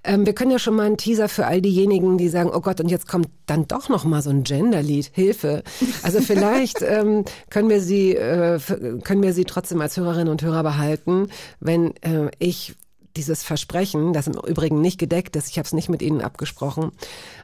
Ähm, 0.03 0.25
wir 0.25 0.35
können 0.35 0.51
ja 0.51 0.59
schon 0.59 0.77
mal 0.77 0.87
einen 0.87 0.97
Teaser 0.97 1.29
für 1.29 1.47
all 1.47 1.61
diejenigen, 1.61 2.19
die 2.19 2.29
sagen, 2.29 2.51
oh 2.53 2.61
Gott, 2.61 2.81
und 2.81 2.89
jetzt 2.89 3.07
kommt 3.07 3.29
dann 3.47 3.67
doch 3.69 3.89
noch 3.89 4.05
mal 4.05 4.23
so 4.23 4.31
ein 4.31 4.45
Genderlied, 4.45 5.11
Hilfe. 5.13 5.63
Also 6.03 6.21
vielleicht 6.21 6.83
ähm, 6.83 7.25
können 7.51 7.69
wir 7.69 7.81
sie 7.81 8.15
äh, 8.15 8.59
können 9.05 9.23
wir 9.23 9.33
sie 9.33 9.45
trotzdem 9.45 9.81
als 9.81 9.97
Hörerinnen 9.97 10.29
und 10.29 10.43
Hörer 10.43 10.63
behalten, 10.63 11.29
wenn 11.61 11.95
äh, 12.03 12.31
ich 12.39 12.75
dieses 13.17 13.43
Versprechen, 13.43 14.13
das 14.13 14.27
im 14.27 14.35
Übrigen 14.35 14.81
nicht 14.81 14.99
gedeckt 14.99 15.37
ist, 15.37 15.49
ich 15.49 15.59
habe 15.59 15.67
es 15.67 15.73
nicht 15.73 15.89
mit 15.89 16.03
Ihnen 16.03 16.21
abgesprochen, 16.21 16.93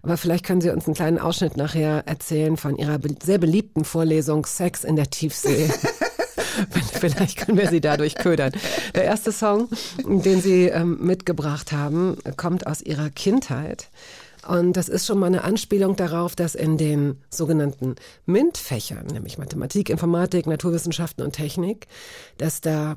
aber 0.02 0.17
vielleicht 0.17 0.45
können 0.45 0.61
Sie 0.61 0.71
uns 0.71 0.87
einen 0.87 0.95
kleinen 0.95 1.19
Ausschnitt 1.19 1.57
nachher 1.57 2.07
erzählen 2.07 2.57
von 2.57 2.76
Ihrer 2.76 2.99
sehr 3.23 3.38
beliebten 3.38 3.85
Vorlesung 3.85 4.47
Sex 4.47 4.85
in 4.85 4.97
der 4.97 5.11
Tiefsee. 5.11 5.71
Vielleicht 7.00 7.38
können 7.38 7.59
wir 7.59 7.69
Sie 7.69 7.81
dadurch 7.81 8.14
ködern. 8.14 8.52
Der 8.95 9.05
erste 9.05 9.33
Song, 9.33 9.69
den 10.05 10.41
Sie 10.41 10.67
ähm, 10.67 10.99
mitgebracht 11.00 11.73
haben, 11.73 12.17
kommt 12.37 12.67
aus 12.67 12.83
Ihrer 12.83 13.11
Kindheit. 13.11 13.88
Und 14.47 14.76
das 14.76 14.88
ist 14.88 15.07
schon 15.07 15.21
mal 15.21 15.26
eine 15.26 15.45
Anspielung 15.45 15.95
darauf, 15.95 16.35
dass 16.35 16.57
in 16.57 16.76
den 16.76 17.21
sogenannten 17.31 17.95
MINT-Fächern, 18.26 19.07
nämlich 19.07 19.38
Mathematik, 19.38 19.88
Informatik, 19.88 20.47
Naturwissenschaften 20.47 21.25
und 21.25 21.33
Technik, 21.33 21.87
dass 22.38 22.61
da 22.61 22.97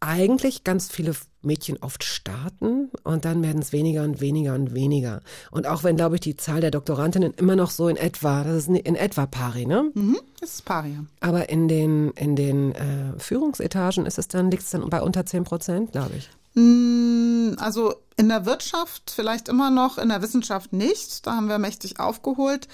eigentlich 0.00 0.64
ganz 0.64 0.88
viele 0.90 1.14
Mädchen 1.42 1.78
oft 1.80 2.04
starten 2.04 2.90
und 3.04 3.24
dann 3.24 3.42
werden 3.42 3.60
es 3.60 3.72
weniger 3.72 4.04
und 4.04 4.20
weniger 4.20 4.54
und 4.54 4.74
weniger. 4.74 5.22
Und 5.50 5.66
auch 5.66 5.84
wenn, 5.84 5.96
glaube 5.96 6.16
ich, 6.16 6.20
die 6.20 6.36
Zahl 6.36 6.60
der 6.60 6.70
Doktorandinnen 6.70 7.34
immer 7.34 7.56
noch 7.56 7.70
so 7.70 7.88
in 7.88 7.96
etwa, 7.96 8.44
das 8.44 8.56
ist 8.56 8.68
in 8.68 8.96
etwa 8.96 9.26
pari, 9.26 9.66
ne? 9.66 9.90
Mhm, 9.94 10.18
das 10.40 10.54
ist 10.54 10.64
pari. 10.64 10.90
Ja. 10.90 11.04
Aber 11.20 11.48
in 11.48 11.68
den, 11.68 12.10
in 12.12 12.36
den 12.36 12.72
äh, 12.72 13.18
Führungsetagen 13.18 14.06
ist 14.06 14.18
es 14.18 14.28
dann, 14.28 14.50
liegt 14.50 14.64
es 14.64 14.70
dann 14.70 14.88
bei 14.88 15.00
unter 15.00 15.26
10 15.26 15.44
Prozent, 15.44 15.92
glaube 15.92 16.12
ich. 16.16 16.28
Mm, 16.54 17.54
also 17.58 17.94
in 18.16 18.28
der 18.28 18.46
Wirtschaft 18.46 19.10
vielleicht 19.10 19.48
immer 19.48 19.70
noch, 19.70 19.98
in 19.98 20.08
der 20.08 20.22
Wissenschaft 20.22 20.72
nicht. 20.72 21.26
Da 21.26 21.36
haben 21.36 21.48
wir 21.48 21.58
mächtig 21.58 22.00
aufgeholt. 22.00 22.68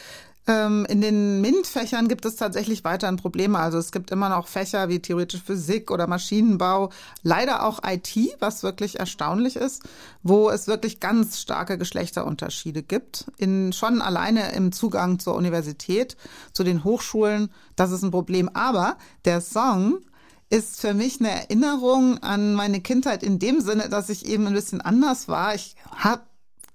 Ähm, 0.47 0.85
in 0.91 1.01
den 1.01 1.41
MINT-Fächern 1.41 2.07
gibt 2.07 2.27
es 2.27 2.37
tatsächlich 2.37 2.85
weiterhin 2.85 3.17
Probleme. 3.17 3.59
Also 3.59 3.79
es 3.79 3.93
gibt 3.93 4.11
immer 4.11 4.29
noch 4.29 4.47
Fächer 4.47 4.89
wie 4.91 5.01
theoretische 5.01 5.43
Physik 5.43 5.91
oder 5.91 6.07
Maschinenbau, 6.07 6.91
leider 7.23 7.65
auch 7.65 7.81
IT, 7.83 8.15
was 8.41 8.63
wirklich 8.63 8.99
erstaunlich 8.99 9.57
ist, 9.57 9.83
wo 10.23 10.51
es 10.51 10.67
wirklich 10.67 11.01
ganz 11.01 11.41
starke 11.41 11.79
Geschlechterunterschiede 11.79 12.83
gibt. 12.83 13.27
In, 13.39 13.73
schon 13.73 14.03
alleine 14.03 14.53
im 14.53 14.73
Zugang 14.73 15.19
zur 15.19 15.35
Universität, 15.35 16.17
zu 16.53 16.63
den 16.63 16.85
Hochschulen, 16.85 17.51
das 17.75 17.91
ist 17.91 18.03
ein 18.03 18.11
Problem. 18.11 18.51
Aber 18.53 18.99
der 19.25 19.41
Song 19.41 20.01
ist 20.51 20.79
für 20.79 20.93
mich 20.93 21.21
eine 21.21 21.31
Erinnerung 21.31 22.19
an 22.19 22.55
meine 22.55 22.83
Kindheit 22.83 23.23
in 23.23 23.39
dem 23.39 23.63
Sinne, 23.63 23.89
dass 23.89 24.11
ich 24.11 24.27
eben 24.27 24.47
ein 24.47 24.53
bisschen 24.53 24.83
anders 24.83 25.27
war. 25.27 25.55
Ich 25.55 25.75
habe 25.91 26.23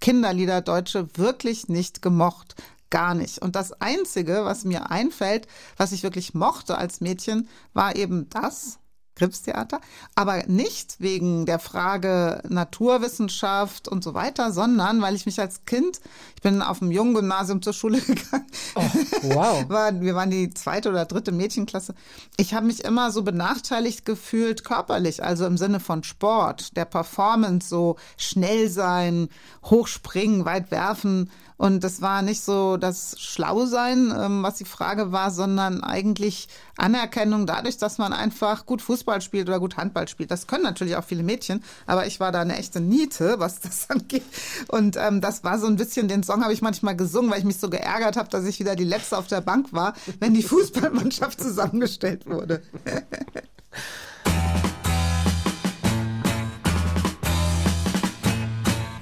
Kinderlieder 0.01 0.61
Deutsche 0.61 1.07
wirklich 1.17 1.67
nicht 1.67 2.01
gemocht 2.01 2.55
gar 2.89 3.13
nicht. 3.13 3.39
Und 3.39 3.55
das 3.55 3.73
Einzige, 3.81 4.45
was 4.45 4.65
mir 4.65 4.91
einfällt, 4.91 5.47
was 5.77 5.91
ich 5.91 6.03
wirklich 6.03 6.33
mochte 6.33 6.77
als 6.77 7.01
Mädchen, 7.01 7.47
war 7.73 7.95
eben 7.95 8.29
das. 8.29 8.79
Gripstheater, 9.19 9.81
aber 10.15 10.43
nicht 10.47 10.99
wegen 10.99 11.45
der 11.45 11.59
Frage 11.59 12.41
Naturwissenschaft 12.47 13.87
und 13.87 14.03
so 14.03 14.13
weiter, 14.13 14.51
sondern 14.51 15.01
weil 15.01 15.13
ich 15.13 15.25
mich 15.25 15.39
als 15.39 15.65
Kind, 15.65 15.99
ich 16.35 16.41
bin 16.41 16.61
auf 16.61 16.79
dem 16.79 16.89
jungen 16.89 17.13
Gymnasium 17.13 17.61
zur 17.61 17.73
Schule 17.73 18.01
gegangen. 18.01 18.47
Oh, 18.75 18.81
wow. 19.23 19.65
War, 19.69 19.99
wir 19.99 20.15
waren 20.15 20.31
die 20.31 20.49
zweite 20.51 20.89
oder 20.89 21.05
dritte 21.05 21.31
Mädchenklasse. 21.31 21.93
Ich 22.37 22.53
habe 22.53 22.65
mich 22.65 22.83
immer 22.83 23.11
so 23.11 23.21
benachteiligt 23.21 24.05
gefühlt 24.05 24.63
körperlich, 24.63 25.23
also 25.23 25.45
im 25.45 25.57
Sinne 25.57 25.79
von 25.79 26.03
Sport, 26.03 26.77
der 26.77 26.85
Performance, 26.85 27.67
so 27.67 27.97
schnell 28.17 28.69
sein, 28.69 29.27
hochspringen, 29.65 30.45
weit 30.45 30.71
werfen. 30.71 31.29
Und 31.59 31.83
das 31.83 32.01
war 32.01 32.21
nicht 32.21 32.41
so 32.41 32.77
das 32.77 33.19
Schlausein, 33.19 34.13
ähm, 34.17 34.43
was 34.43 34.55
die 34.55 34.65
Frage 34.65 35.11
war, 35.11 35.29
sondern 35.29 35.83
eigentlich 35.83 36.47
Anerkennung 36.77 37.47
dadurch, 37.47 37.75
dass 37.75 37.97
man 37.97 38.13
einfach 38.13 38.65
gut 38.65 38.81
Fußball 38.81 39.19
spielt 39.21 39.49
oder 39.49 39.59
gut 39.59 39.75
Handball 39.75 40.07
spielt. 40.07 40.31
Das 40.31 40.47
können 40.47 40.63
natürlich 40.63 40.95
auch 40.95 41.03
viele 41.03 41.21
Mädchen, 41.21 41.61
aber 41.85 42.07
ich 42.07 42.21
war 42.21 42.31
da 42.31 42.39
eine 42.39 42.55
echte 42.55 42.79
Niete, 42.79 43.35
was 43.39 43.59
das 43.59 43.89
angeht. 43.89 44.23
Und 44.69 44.95
ähm, 44.95 45.19
das 45.19 45.43
war 45.43 45.59
so 45.59 45.67
ein 45.67 45.75
bisschen, 45.75 46.07
den 46.07 46.23
Song 46.23 46.43
habe 46.43 46.53
ich 46.53 46.61
manchmal 46.61 46.95
gesungen, 46.95 47.29
weil 47.29 47.39
ich 47.39 47.45
mich 47.45 47.59
so 47.59 47.69
geärgert 47.69 48.15
habe, 48.15 48.29
dass 48.29 48.45
ich 48.45 48.61
wieder 48.61 48.77
die 48.77 48.85
Letzte 48.85 49.17
auf 49.17 49.27
der 49.27 49.41
Bank 49.41 49.73
war, 49.73 49.95
wenn 50.21 50.33
die 50.33 50.43
Fußballmannschaft 50.43 51.41
zusammengestellt 51.41 52.25
wurde. 52.25 52.61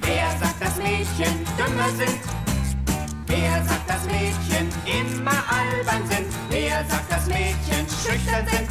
Wer 0.02 0.40
sagt, 0.40 0.60
dass 0.60 0.78
Mädchen 0.78 1.46
dümmer 1.56 1.90
sind? 1.96 2.47
Wer 3.40 3.64
sagt, 3.66 3.88
dass 3.88 4.04
Mädchen 4.06 4.68
immer 4.86 5.44
albern 5.48 6.08
sind? 6.10 6.26
Wer 6.50 6.84
sagt, 6.90 7.12
dass 7.12 7.28
Mädchen 7.28 7.86
schüchtern 7.88 8.48
sind? 8.48 8.68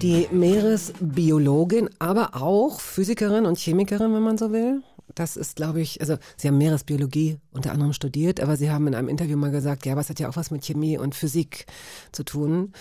Die 0.00 0.26
Meeresbiologin, 0.30 1.90
aber 1.98 2.30
auch 2.34 2.80
Physikerin 2.80 3.44
und 3.44 3.58
Chemikerin, 3.58 4.14
wenn 4.14 4.22
man 4.22 4.38
so 4.38 4.52
will. 4.52 4.82
Das 5.14 5.36
ist, 5.36 5.56
glaube 5.56 5.82
ich, 5.82 6.00
also 6.00 6.16
Sie 6.38 6.48
haben 6.48 6.56
Meeresbiologie 6.56 7.36
unter 7.50 7.72
anderem 7.72 7.92
studiert, 7.92 8.40
aber 8.40 8.56
Sie 8.56 8.70
haben 8.70 8.86
in 8.86 8.94
einem 8.94 9.08
Interview 9.08 9.36
mal 9.36 9.50
gesagt, 9.50 9.84
ja, 9.84 9.92
aber 9.92 10.00
es 10.00 10.08
hat 10.08 10.18
ja 10.18 10.30
auch 10.30 10.36
was 10.36 10.50
mit 10.50 10.64
Chemie 10.64 10.96
und 10.96 11.14
Physik 11.14 11.66
zu 12.10 12.24
tun. 12.24 12.72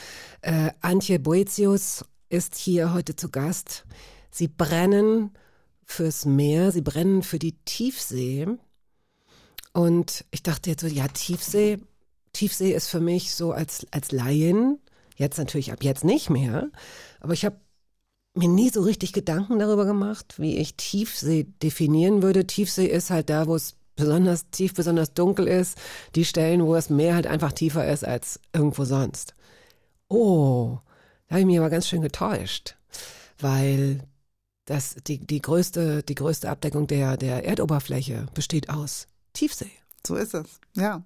Äh, 0.41 0.71
Antje 0.79 1.19
Boetius 1.19 2.05
ist 2.29 2.55
hier 2.55 2.93
heute 2.93 3.17
zu 3.17 3.29
Gast. 3.29 3.83
Sie 4.31 4.47
brennen 4.47 5.31
fürs 5.83 6.23
Meer, 6.25 6.71
Sie 6.71 6.81
brennen 6.81 7.23
für 7.23 7.39
die 7.39 7.57
Tiefsee. 7.65 8.47
Und 9.75 10.23
ich 10.31 10.41
dachte 10.41 10.69
jetzt 10.69 10.79
so, 10.81 10.87
ja, 10.87 11.05
Tiefsee, 11.09 11.79
Tiefsee 12.31 12.71
ist 12.71 12.87
für 12.87 13.01
mich 13.01 13.35
so 13.35 13.51
als, 13.51 13.85
als 13.91 14.13
Laien, 14.13 14.79
jetzt 15.17 15.37
natürlich 15.37 15.73
ab 15.73 15.83
jetzt 15.83 16.05
nicht 16.05 16.29
mehr, 16.29 16.69
aber 17.19 17.33
ich 17.33 17.43
habe 17.43 17.57
mir 18.35 18.47
nie 18.47 18.69
so 18.69 18.81
richtig 18.83 19.11
Gedanken 19.11 19.59
darüber 19.59 19.83
gemacht, 19.85 20.35
wie 20.37 20.55
ich 20.59 20.77
Tiefsee 20.77 21.43
definieren 21.61 22.23
würde. 22.23 22.47
Tiefsee 22.47 22.85
ist 22.85 23.09
halt 23.09 23.29
da, 23.29 23.47
wo 23.47 23.55
es 23.55 23.75
besonders 23.97 24.49
tief, 24.49 24.73
besonders 24.73 25.13
dunkel 25.13 25.45
ist, 25.45 25.77
die 26.15 26.23
Stellen, 26.23 26.65
wo 26.65 26.73
das 26.73 26.89
Meer 26.89 27.15
halt 27.15 27.27
einfach 27.27 27.51
tiefer 27.51 27.85
ist 27.85 28.05
als 28.05 28.39
irgendwo 28.53 28.85
sonst. 28.85 29.35
Oh, 30.07 30.77
da 31.27 31.35
habe 31.35 31.41
ich 31.41 31.47
mich 31.47 31.57
aber 31.57 31.69
ganz 31.69 31.89
schön 31.89 32.01
getäuscht, 32.01 32.77
weil 33.39 34.07
das, 34.63 34.95
die, 35.05 35.19
die, 35.19 35.41
größte, 35.41 36.01
die 36.01 36.15
größte 36.15 36.49
Abdeckung 36.49 36.87
der, 36.87 37.17
der 37.17 37.43
Erdoberfläche 37.43 38.27
besteht 38.33 38.69
aus 38.69 39.09
Tiefsee. 39.35 39.71
So 40.05 40.15
ist 40.15 40.33
es, 40.33 40.59
ja. 40.75 41.03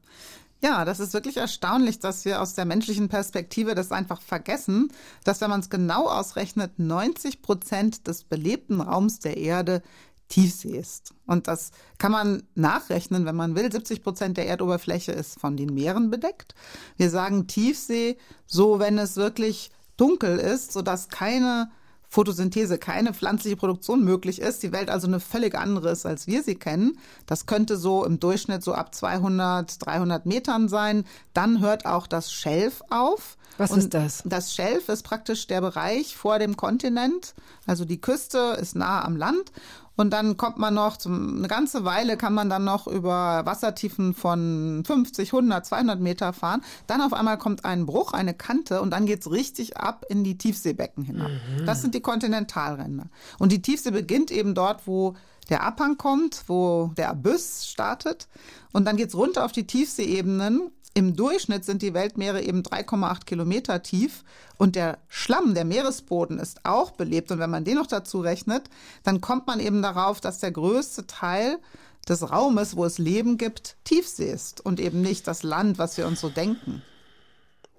Ja, 0.62 0.84
das 0.84 1.00
ist 1.00 1.14
wirklich 1.14 1.38
erstaunlich, 1.38 2.00
dass 2.00 2.26
wir 2.26 2.42
aus 2.42 2.54
der 2.54 2.66
menschlichen 2.66 3.08
Perspektive 3.08 3.76
das 3.76 3.94
einfach 3.94 4.22
vergessen, 4.22 4.92
dass 5.24 5.40
wenn 5.40 5.50
man 5.50 5.62
es 5.62 5.70
genau 5.70 6.08
ausrechnet, 6.08 6.80
90 6.80 7.42
Prozent 7.42 8.08
des 8.08 8.26
belebten 8.26 8.82
Raums 8.82 9.20
der 9.20 9.38
Erde 9.38 9.82
Tiefsee 10.28 10.78
ist. 10.78 11.14
Und 11.26 11.48
das 11.48 11.72
kann 11.98 12.12
man 12.12 12.44
nachrechnen, 12.56 13.26
wenn 13.26 13.36
man 13.36 13.56
will. 13.56 13.72
70 13.72 14.04
Prozent 14.04 14.38
der 14.38 14.48
Erdoberfläche 14.48 15.12
ist 15.12 15.40
von 15.40 15.58
den 15.58 15.74
Meeren 15.74 16.10
bedeckt. 16.12 16.56
Wir 16.98 17.10
sagen 17.10 17.48
Tiefsee, 17.48 18.18
so 18.46 18.80
wenn 18.80 18.98
es 18.98 19.16
wirklich 19.16 19.72
dunkel 19.98 20.38
ist, 20.38 20.72
sodass 20.72 21.10
keine 21.10 21.72
Photosynthese, 22.10 22.80
keine 22.80 23.14
pflanzliche 23.14 23.56
Produktion 23.56 24.04
möglich 24.04 24.42
ist, 24.42 24.64
die 24.64 24.72
Welt 24.72 24.90
also 24.90 25.08
eine 25.08 25.20
völlig 25.20 25.56
andere 25.56 25.92
ist, 25.92 26.08
als 26.08 26.26
wir 26.26 26.42
sie 26.42 26.56
kennen. 26.56 26.98
Das 27.28 27.46
könnte 27.46 27.78
so 27.78 28.04
im 28.04 28.20
Durchschnitt 28.20 28.64
so 28.64 28.74
ab 28.74 28.96
200, 28.96 29.86
300 29.86 30.26
Metern 30.26 30.70
sein. 30.70 31.06
Dann 31.34 31.62
hört 31.62 31.86
auch 31.86 32.08
das 32.08 32.34
Schelf 32.34 32.82
auf. 32.90 33.38
Was 33.58 33.72
Und 33.72 33.80
ist 33.80 33.94
das? 33.94 34.24
Das 34.26 34.56
Schelf 34.56 34.90
ist 34.90 35.04
praktisch 35.04 35.46
der 35.46 35.62
Bereich 35.62 36.16
vor 36.16 36.40
dem 36.40 36.58
Kontinent. 36.58 37.36
Also 37.68 37.86
die 37.86 38.02
Küste 38.02 38.58
ist 38.60 38.76
nah 38.76 39.04
am 39.04 39.16
Land. 39.16 39.52
Und 40.00 40.12
dann 40.12 40.38
kommt 40.38 40.58
man 40.58 40.74
noch, 40.74 40.96
zum, 40.96 41.40
eine 41.40 41.50
ganze 41.50 41.84
Weile 41.84 42.16
kann 42.16 42.34
man 42.34 42.50
dann 42.50 42.64
noch 42.64 42.88
über 42.88 43.46
Wassertiefen 43.46 44.14
von 44.14 44.82
50, 44.88 45.34
100, 45.34 45.66
200 45.66 46.00
Meter 46.00 46.32
fahren. 46.32 46.62
Dann 46.88 47.02
auf 47.02 47.12
einmal 47.12 47.38
kommt 47.38 47.66
ein 47.66 47.86
Bruch, 47.86 48.14
eine 48.14 48.34
Kante 48.34 48.80
und 48.82 48.92
dann 48.92 49.06
geht's 49.06 49.30
richtig 49.30 49.76
ab 49.76 50.06
in 50.08 50.24
die 50.24 50.38
Tiefseebecken 50.38 51.04
hinab. 51.04 51.32
Das 51.66 51.82
sind 51.82 51.96
die 51.96 52.00
Kontinentalränder. 52.00 53.10
Und 53.40 53.52
die 53.52 53.62
Tiefsee 53.62 53.92
beginnt 53.92 54.32
eben 54.32 54.56
dort, 54.56 54.88
wo 54.88 55.16
der 55.50 55.64
Abhang 55.64 55.98
kommt, 55.98 56.46
wo 56.48 56.92
der 56.96 57.10
Abyss 57.10 57.68
startet. 57.68 58.30
Und 58.72 58.86
dann 58.86 58.96
geht's 58.96 59.16
runter 59.16 59.44
auf 59.44 59.52
die 59.52 59.68
Tiefseeebenen. 59.68 60.72
Im 60.94 61.16
Durchschnitt 61.16 61.66
sind 61.66 61.82
die 61.82 61.94
Weltmeere 61.94 62.42
eben 62.42 62.64
3,8 62.64 63.26
Kilometer 63.26 63.84
tief 63.84 64.24
und 64.58 64.76
der 64.76 64.98
Schlamm, 65.08 65.54
der 65.54 65.64
Meeresboden 65.66 66.40
ist 66.40 66.66
auch 66.66 66.92
belebt. 66.92 67.32
Und 67.32 67.40
wenn 67.40 67.50
man 67.50 67.64
den 67.64 67.76
noch 67.76 67.88
dazu 67.88 68.20
rechnet, 68.20 68.70
dann 69.04 69.22
kommt 69.22 69.48
man 69.48 69.60
eben 69.60 69.82
darauf, 69.82 70.20
dass 70.20 70.40
der 70.40 70.52
größte 70.52 71.08
Teil 71.08 71.60
des 72.08 72.32
Raumes, 72.32 72.76
wo 72.76 72.86
es 72.86 72.98
Leben 72.98 73.38
gibt, 73.38 73.78
Tiefsee 73.84 74.32
ist 74.32 74.66
und 74.66 74.80
eben 74.80 75.02
nicht 75.02 75.28
das 75.28 75.44
Land, 75.44 75.78
was 75.78 75.98
wir 75.98 76.08
uns 76.08 76.22
so 76.22 76.30
denken. 76.30 76.82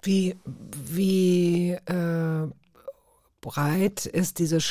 Wie, 0.01 0.37
wie 0.45 1.71
äh, 1.71 2.47
breit 3.41 4.05
ist 4.05 4.39
diese 4.39 4.61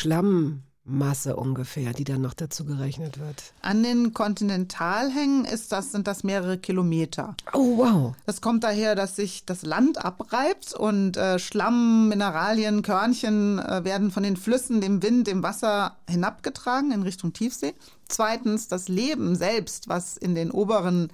Schlammmasse 0.90 1.36
ungefähr, 1.36 1.92
die 1.92 2.04
dann 2.04 2.22
noch 2.22 2.34
dazu 2.34 2.64
gerechnet 2.64 3.18
wird? 3.18 3.52
An 3.62 3.82
den 3.82 4.12
Kontinentalhängen 4.12 5.44
ist 5.44 5.72
das, 5.72 5.92
sind 5.92 6.06
das 6.06 6.24
mehrere 6.24 6.58
Kilometer. 6.58 7.36
Oh, 7.52 7.78
wow. 7.78 8.14
Das 8.26 8.40
kommt 8.40 8.64
daher, 8.64 8.94
dass 8.94 9.16
sich 9.16 9.44
das 9.44 9.62
Land 9.62 10.04
abreibt 10.04 10.74
und 10.74 11.16
äh, 11.16 11.38
Schlamm, 11.38 12.08
Mineralien, 12.08 12.82
Körnchen 12.82 13.58
äh, 13.58 13.84
werden 13.84 14.10
von 14.10 14.22
den 14.22 14.36
Flüssen, 14.36 14.80
dem 14.80 15.02
Wind, 15.02 15.26
dem 15.26 15.42
Wasser 15.42 15.96
hinabgetragen 16.08 16.92
in 16.92 17.02
Richtung 17.02 17.32
Tiefsee. 17.32 17.74
Zweitens 18.08 18.68
das 18.68 18.88
Leben 18.88 19.36
selbst, 19.36 19.88
was 19.88 20.16
in 20.16 20.34
den 20.34 20.50
oberen 20.50 21.08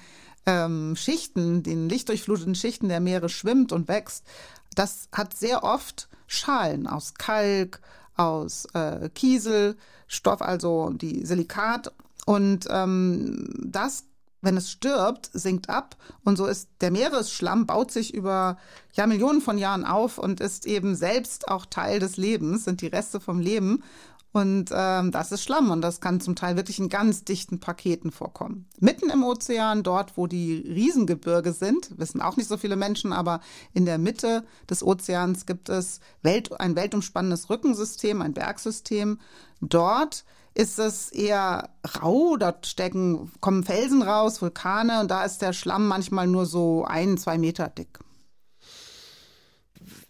ähm, 0.47 0.97
Schichten, 0.97 1.63
den 1.63 1.89
lichtdurchfluteten 1.89 2.55
Schichten 2.55 2.89
der 2.89 3.01
Meere 3.01 3.29
schwimmt 3.29 3.73
und 3.73 3.89
wächst, 3.89 4.25
das 4.75 5.09
hat 5.13 5.35
sehr 5.35 5.65
oft 5.65 6.09
Schalen 6.27 6.87
aus 6.87 7.15
Kalk, 7.15 7.81
aus 8.17 8.67
äh, 8.75 9.09
Kiesel, 9.11 9.77
Stoff, 10.07 10.43
also 10.43 10.91
die 10.91 11.25
Silikat. 11.25 11.93
Und 12.27 12.67
ähm, 12.71 13.49
das, 13.65 14.05
wenn 14.43 14.57
es 14.57 14.71
stirbt, 14.71 15.31
sinkt 15.33 15.69
ab. 15.69 15.97
Und 16.25 16.37
so 16.37 16.47
ist 16.47 16.69
der 16.81 16.91
Meeresschlamm, 16.91 17.67
baut 17.67 17.91
sich 17.91 18.15
über 18.15 18.59
ja, 18.95 19.07
Millionen 19.07 19.41
von 19.41 19.59
Jahren 19.59 19.85
auf 19.85 20.19
und 20.19 20.41
ist 20.41 20.67
eben 20.67 20.97
selbst 20.97 21.49
auch 21.49 21.67
Teil 21.67 22.01
des 22.01 22.17
Lebens, 22.17 22.65
sind 22.65 22.81
die 22.81 22.89
Reste 22.89 23.21
vom 23.21 23.41
Leben. 23.41 23.83
Und 24.37 24.71
ähm, 24.71 25.13
das 25.13 25.33
ist 25.33 25.43
Schlamm 25.43 25.71
und 25.71 25.81
das 25.81 26.03
kann 26.03 26.21
zum 26.21 26.37
Teil 26.37 26.57
wirklich 26.57 26.79
in 26.79 26.91
ganz 26.91 27.25
dichten 27.25 27.59
Paketen 27.59 28.11
vorkommen. 28.11 28.69
Mitten 28.79 29.09
im 29.09 29.25
Ozean, 29.25 29.83
dort 29.83 30.19
wo 30.19 30.27
die 30.27 30.57
Riesengebirge 30.57 31.55
sind, 31.55 31.99
wissen 31.99 32.21
auch 32.21 32.37
nicht 32.37 32.47
so 32.47 32.59
viele 32.59 32.77
Menschen, 32.77 33.15
aber 33.15 33.41
in 33.73 33.87
der 33.87 33.97
Mitte 33.97 34.45
des 34.69 34.83
Ozeans 34.83 35.47
gibt 35.47 35.71
es 35.71 36.01
Welt, 36.21 36.61
ein 36.61 36.77
weltumspannendes 36.77 37.49
Rückensystem, 37.49 38.21
ein 38.21 38.35
Bergsystem. 38.35 39.21
Dort 39.63 40.27
ist 40.53 40.79
es 40.79 41.11
eher 41.13 41.71
rau. 42.03 42.37
Dort 42.37 42.67
stecken, 42.67 43.33
kommen 43.41 43.65
Felsen 43.65 44.03
raus, 44.03 44.43
Vulkane 44.43 45.01
und 45.01 45.11
da 45.11 45.25
ist 45.25 45.41
der 45.41 45.55
Schlamm 45.55 45.89
manchmal 45.89 46.27
nur 46.27 46.45
so 46.45 46.85
ein, 46.85 47.17
zwei 47.17 47.39
Meter 47.39 47.69
dick. 47.69 48.01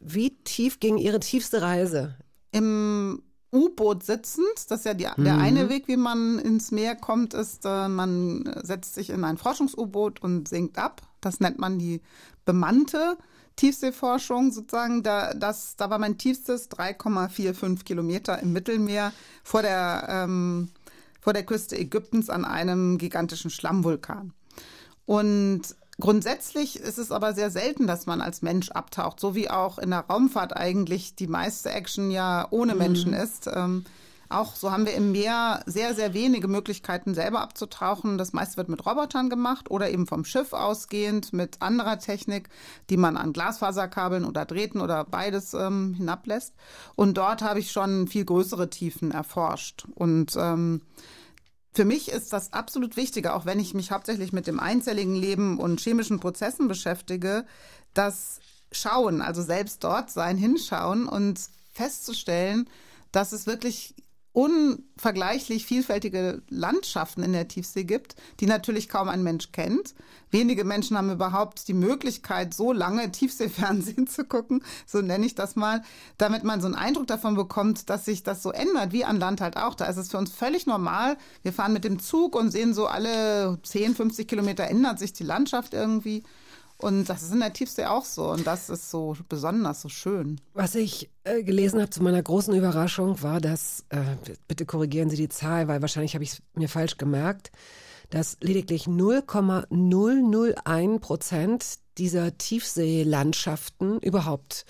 Wie 0.01 0.31
tief 0.43 0.81
ging 0.81 0.99
Ihre 0.99 1.21
tiefste 1.21 1.63
Reise? 1.63 2.17
Im 2.51 3.23
U-Boot 3.57 4.05
sitzend, 4.05 4.47
das 4.69 4.81
ist 4.81 4.85
ja 4.85 4.95
die, 4.95 5.07
der 5.17 5.39
eine 5.39 5.69
Weg, 5.71 5.89
wie 5.89 5.97
man 5.97 6.39
ins 6.39 6.71
Meer 6.71 6.95
kommt, 6.95 7.33
ist, 7.33 7.65
äh, 7.65 7.89
man 7.89 8.53
setzt 8.63 8.95
sich 8.95 9.11
in 9.11 9.25
ein 9.25 9.39
Forschungs-U-Boot 9.39 10.21
und 10.23 10.49
sinkt 10.49 10.79
ab. 10.79 11.03
Das 11.21 11.41
nennt 11.41 11.59
man 11.59 11.79
die 11.79 12.03
bemannte 12.45 13.17
Tiefseeforschung 13.57 14.53
sozusagen. 14.53 15.03
Da, 15.03 15.33
das, 15.33 15.77
da 15.77 15.89
war 15.91 15.99
mein 15.99 16.19
tiefstes 16.19 16.71
3,45 16.71 17.85
Kilometer 17.85 18.39
im 18.41 18.53
Mittelmeer 18.53 19.13
vor 19.43 19.63
der, 19.63 20.07
ähm, 20.09 20.69
vor 21.21 21.33
der 21.33 21.45
Küste 21.45 21.79
Ägyptens 21.79 22.29
an 22.29 22.45
einem 22.45 22.99
gigantischen 22.99 23.51
Schlammvulkan. 23.51 24.33
Und 25.07 25.63
Grundsätzlich 25.99 26.79
ist 26.79 26.99
es 26.99 27.11
aber 27.11 27.33
sehr 27.33 27.51
selten, 27.51 27.87
dass 27.87 28.05
man 28.05 28.21
als 28.21 28.43
Mensch 28.43 28.71
abtaucht, 28.71 29.19
so 29.19 29.35
wie 29.35 29.49
auch 29.49 29.79
in 29.79 29.91
der 29.91 30.01
Raumfahrt 30.01 30.55
eigentlich 30.55 31.15
die 31.15 31.27
meiste 31.27 31.71
Action 31.71 32.11
ja 32.11 32.47
ohne 32.51 32.75
Menschen 32.75 33.15
ist. 33.15 33.49
Ähm, 33.53 33.85
auch 34.29 34.57
so 34.57 34.73
haben 34.73 34.87
wir 34.87 34.95
im 34.95 35.13
Meer 35.13 35.63
sehr, 35.67 35.95
sehr 35.95 36.13
wenige 36.13 36.49
Möglichkeiten, 36.49 37.15
selber 37.15 37.41
abzutauchen. 37.41 38.19
Das 38.19 38.33
meiste 38.33 38.57
wird 38.57 38.69
mit 38.69 38.85
Robotern 38.85 39.31
gemacht 39.31 39.71
oder 39.71 39.89
eben 39.89 40.07
vom 40.07 40.25
Schiff 40.25 40.53
ausgehend 40.53 41.33
mit 41.33 41.63
anderer 41.63 41.99
Technik, 41.99 42.49
die 42.91 42.97
man 42.97 43.17
an 43.17 43.33
Glasfaserkabeln 43.33 44.25
oder 44.25 44.45
Drähten 44.45 44.81
oder 44.81 45.05
beides 45.05 45.55
ähm, 45.55 45.95
hinablässt. 45.95 46.55
Und 46.97 47.17
dort 47.17 47.43
habe 47.43 47.61
ich 47.61 47.71
schon 47.71 48.09
viel 48.09 48.25
größere 48.25 48.69
Tiefen 48.69 49.13
erforscht. 49.13 49.87
Und 49.95 50.35
ähm, 50.37 50.83
für 51.77 51.85
mich 51.85 52.11
ist 52.11 52.33
das 52.33 52.55
absolut 52.55 52.97
wichtige, 52.97 53.35
auch 53.35 53.45
wenn 53.45 53.61
ich 53.61 53.75
mich 53.75 53.91
hauptsächlich 53.91 54.33
mit 54.33 54.47
dem 54.47 54.59
einzelligen 54.59 55.15
Leben 55.15 55.59
und 55.59 55.79
chemischen 55.79 56.21
Prozessen 56.21 56.69
beschäftige, 56.69 57.45
das 57.93 58.41
Schauen, 58.73 59.21
also 59.21 59.43
selbst 59.43 59.85
dort 59.85 60.11
sein, 60.11 60.39
hinschauen 60.39 61.07
und 61.07 61.39
festzustellen, 61.75 62.67
dass 63.13 63.33
es 63.33 63.47
wirklich 63.47 63.95
unvergleichlich 64.37 65.65
vielfältige 65.65 66.43
Landschaften 66.51 67.23
in 67.23 67.33
der 67.33 67.49
Tiefsee 67.49 67.85
gibt, 67.85 68.17
die 68.39 68.45
natürlich 68.45 68.87
kaum 68.87 69.09
ein 69.09 69.23
Mensch 69.23 69.51
kennt. 69.51 69.95
Wenige 70.31 70.65
Menschen 70.65 70.99
haben 70.99 71.11
überhaupt 71.11 71.67
die 71.69 71.73
Möglichkeit, 71.73 72.53
so 72.53 72.71
lange 72.71 73.11
Tiefseefernsehen 73.11 74.07
zu 74.09 74.25
gucken, 74.25 74.63
so 74.85 75.01
nenne 75.01 75.25
ich 75.25 75.37
das 75.37 75.57
mal, 75.57 75.81
damit 76.19 76.45
man 76.45 76.61
so 76.61 76.67
einen 76.67 76.75
Eindruck 76.75 77.07
davon 77.07 77.35
bekommt, 77.35 77.89
dass 77.89 78.05
sich 78.05 78.25
das 78.25 78.43
so 78.43 78.53
ändert, 78.53 78.93
wie 78.93 79.07
an 79.07 79.19
Land 79.19 79.41
halt 79.41 79.57
auch. 79.57 79.75
Da 79.75 79.87
ist 79.87 79.97
es 79.97 80.11
für 80.11 80.19
uns 80.19 80.33
völlig 80.33 80.67
normal. 80.67 81.17
Wir 81.43 81.55
fahren 81.55 81.73
mit 81.73 81.85
dem 81.85 81.99
Zug 81.99 82.37
und 82.37 82.51
sehen 82.51 82.75
so 82.75 82.87
alle 82.89 83.59
10, 83.63 83.95
50 83.95 84.29
Kilometer 84.29 84.65
ändert 84.65 84.99
sich 84.99 85.15
die 85.15 85.25
Landschaft 85.25 85.73
irgendwie. 85.73 86.25
Und 86.79 87.09
das 87.09 87.23
ist 87.23 87.33
in 87.33 87.41
der 87.41 87.53
Tiefsee 87.53 87.87
auch 87.87 88.05
so. 88.05 88.31
Und 88.31 88.47
das 88.47 88.69
ist 88.69 88.91
so 88.91 89.17
besonders, 89.29 89.81
so 89.81 89.89
schön. 89.89 90.41
Was 90.53 90.75
ich 90.75 91.09
äh, 91.25 91.43
gelesen 91.43 91.81
habe 91.81 91.89
zu 91.91 92.03
meiner 92.03 92.23
großen 92.23 92.55
Überraschung 92.55 93.23
war, 93.23 93.41
dass, 93.41 93.85
äh, 93.89 94.03
bitte 94.47 94.67
korrigieren 94.67 95.09
Sie 95.09 95.17
die 95.17 95.31
Zahl, 95.31 95.69
weil 95.69 95.81
wahrscheinlich 95.81 96.13
habe 96.15 96.25
ich 96.25 96.33
es 96.33 96.43
mir 96.55 96.69
falsch 96.69 96.99
gemerkt, 96.99 97.51
dass 98.11 98.37
lediglich 98.41 98.87
0,001 98.87 101.01
Prozent 101.01 101.79
dieser 101.99 102.37
Tiefseelandschaften 102.37 103.99
überhaupt 104.01 104.67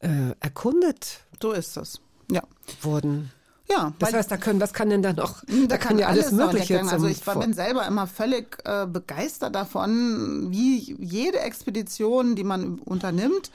äh, 0.00 0.32
erkundet 0.40 1.20
So 1.40 1.52
ist 1.52 1.76
das. 1.76 2.00
Ja. 2.30 2.42
wurden. 2.82 3.32
Ja, 3.70 3.92
Das 3.98 4.12
heißt, 4.12 4.30
da 4.30 4.36
können, 4.36 4.60
was 4.60 4.72
kann 4.72 4.88
denn 4.88 5.02
da 5.02 5.12
noch? 5.12 5.42
Da, 5.46 5.66
Da, 5.66 5.78
kann 5.78 5.98
ja 5.98 6.08
alles, 6.08 6.32
noch 6.32 6.52
Mögliche. 6.52 6.80
Also 6.80 6.98
zum 6.98 7.08
ich 7.08 7.26
war, 7.26 7.38
bin 7.38 7.52
selber 7.52 7.86
immer 7.86 8.06
völlig 8.06 8.58
äh, 8.64 8.86
begeistert 8.86 9.54
davon, 9.54 10.48
wie 10.50 10.96
jede 10.98 11.40
Expedition, 11.40 12.34
die 12.34 12.44
man 12.44 12.78
unternimmt, 12.78 13.50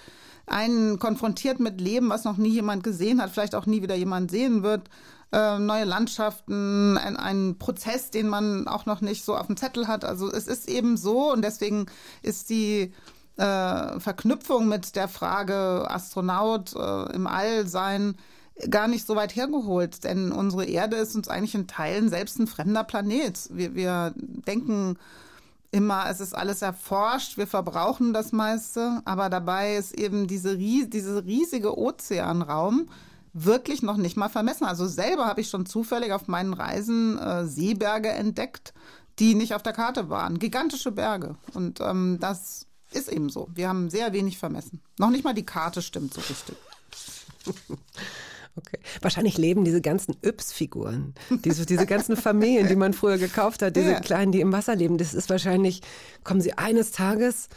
einen 0.46 1.00
konfrontiert 1.00 1.60
mit 1.60 1.82
Leben, 1.82 2.10
was 2.10 2.25
noch 2.25 2.38
nie 2.38 2.50
jemand 2.50 2.84
gesehen 2.84 3.22
hat, 3.22 3.32
vielleicht 3.32 3.55
auch 3.55 3.65
nie 3.65 3.82
wieder 3.82 3.96
jemand 3.96 4.29
sehen 4.29 4.62
wird. 4.62 4.89
Äh, 5.32 5.58
neue 5.58 5.86
Landschaften, 5.86 6.98
ein, 6.98 7.17
ein 7.17 7.58
Prozess, 7.58 8.12
den 8.12 8.29
man 8.29 8.67
auch 8.67 8.86
noch 8.86 9.01
nicht 9.01 9.25
so 9.25 9.36
auf 9.36 9.48
dem 9.48 9.58
Zettel 9.58 9.88
hat. 9.88 10.05
Also 10.05 10.32
es 10.32 10.48
ist 10.48 10.70
eben 10.70 10.96
so 10.96 11.32
und 11.32 11.43
deswegen 11.43 11.88
ist 12.22 12.51
die 12.51 12.93
äh, 13.38 13.99
Verknüpfung 13.99 14.67
mit 14.67 14.95
der 14.95 15.08
Frage 15.08 15.89
Astronaut 15.89 16.76
äh, 16.76 17.15
im 17.15 17.26
All 17.26 17.67
sein 17.67 18.15
gar 18.70 18.88
nicht 18.88 19.06
so 19.06 19.16
weit 19.16 19.36
hergeholt, 19.36 20.04
denn 20.04 20.32
unsere 20.32 20.66
Erde 20.66 20.98
ist 20.98 21.16
uns 21.16 21.28
eigentlich 21.28 21.56
in 21.56 21.68
Teilen 21.68 22.10
selbst 22.10 22.39
ein 22.39 22.48
fremder 22.48 22.84
Planet. 22.84 23.50
Wir, 23.52 23.76
wir 23.76 24.13
denken 24.16 24.98
immer, 25.72 26.08
es 26.10 26.20
ist 26.20 26.36
alles 26.36 26.62
erforscht, 26.62 27.38
wir 27.38 27.48
verbrauchen 27.48 28.13
das 28.13 28.32
meiste, 28.32 29.02
aber 29.06 29.30
dabei 29.30 29.76
ist 29.76 29.98
eben 29.98 30.28
diese, 30.28 30.58
diese 30.58 31.26
riesige 31.26 31.78
Ozeanraum 31.78 32.89
wirklich 33.34 33.82
noch 33.82 33.98
nicht 33.98 34.16
mal 34.16 34.30
vermessen. 34.30 34.66
Also 34.66 34.86
selber 34.86 35.26
habe 35.26 35.42
ich 35.42 35.50
schon 35.50 35.66
zufällig 35.66 36.12
auf 36.12 36.28
meinen 36.28 36.54
Reisen 36.54 37.18
äh, 37.18 37.48
Seeberge 37.48 38.10
entdeckt, 38.10 38.76
die 39.18 39.34
nicht 39.34 39.56
auf 39.56 39.63
der 39.63 39.74
Karte 39.74 40.10
waren. 40.10 40.38
Gigantische 40.38 40.92
Berge. 40.92 41.36
Und 41.56 41.82
ähm, 41.82 42.18
das 42.20 42.68
ist 42.92 43.12
eben 43.12 43.30
so. 43.30 43.48
Wir 43.56 43.68
haben 43.68 43.89
sehr 43.89 44.13
wenig 44.13 44.38
vermessen. 44.38 44.82
Noch 45.00 45.10
nicht 45.10 45.24
mal 45.24 45.34
die 45.34 45.46
Karte 45.46 45.82
stimmt 45.82 46.13
so 46.13 46.22
richtig. 46.22 46.56
Okay. 48.56 48.78
Wahrscheinlich 49.02 49.38
leben 49.38 49.63
diese 49.66 49.82
ganzen 49.82 50.16
Yps-Figuren, 50.24 51.16
diese, 51.44 51.66
diese 51.66 51.88
ganzen 51.88 52.16
Familien, 52.16 52.68
die 52.68 52.76
man 52.76 52.94
früher 52.94 53.18
gekauft 53.18 53.62
hat, 53.63 53.76
diese 53.76 53.94
Ja. 53.94 54.00
kleinen, 54.00 54.32
die 54.32 54.42
im 54.42 54.52
Wasser 54.52 54.76
leben. 54.76 54.98
Das 55.00 55.13
ist 55.16 55.30
wahrscheinlich, 55.30 55.82
kommen 56.24 56.39
sie 56.42 56.54
eines 56.54 56.92
Tages 56.92 57.50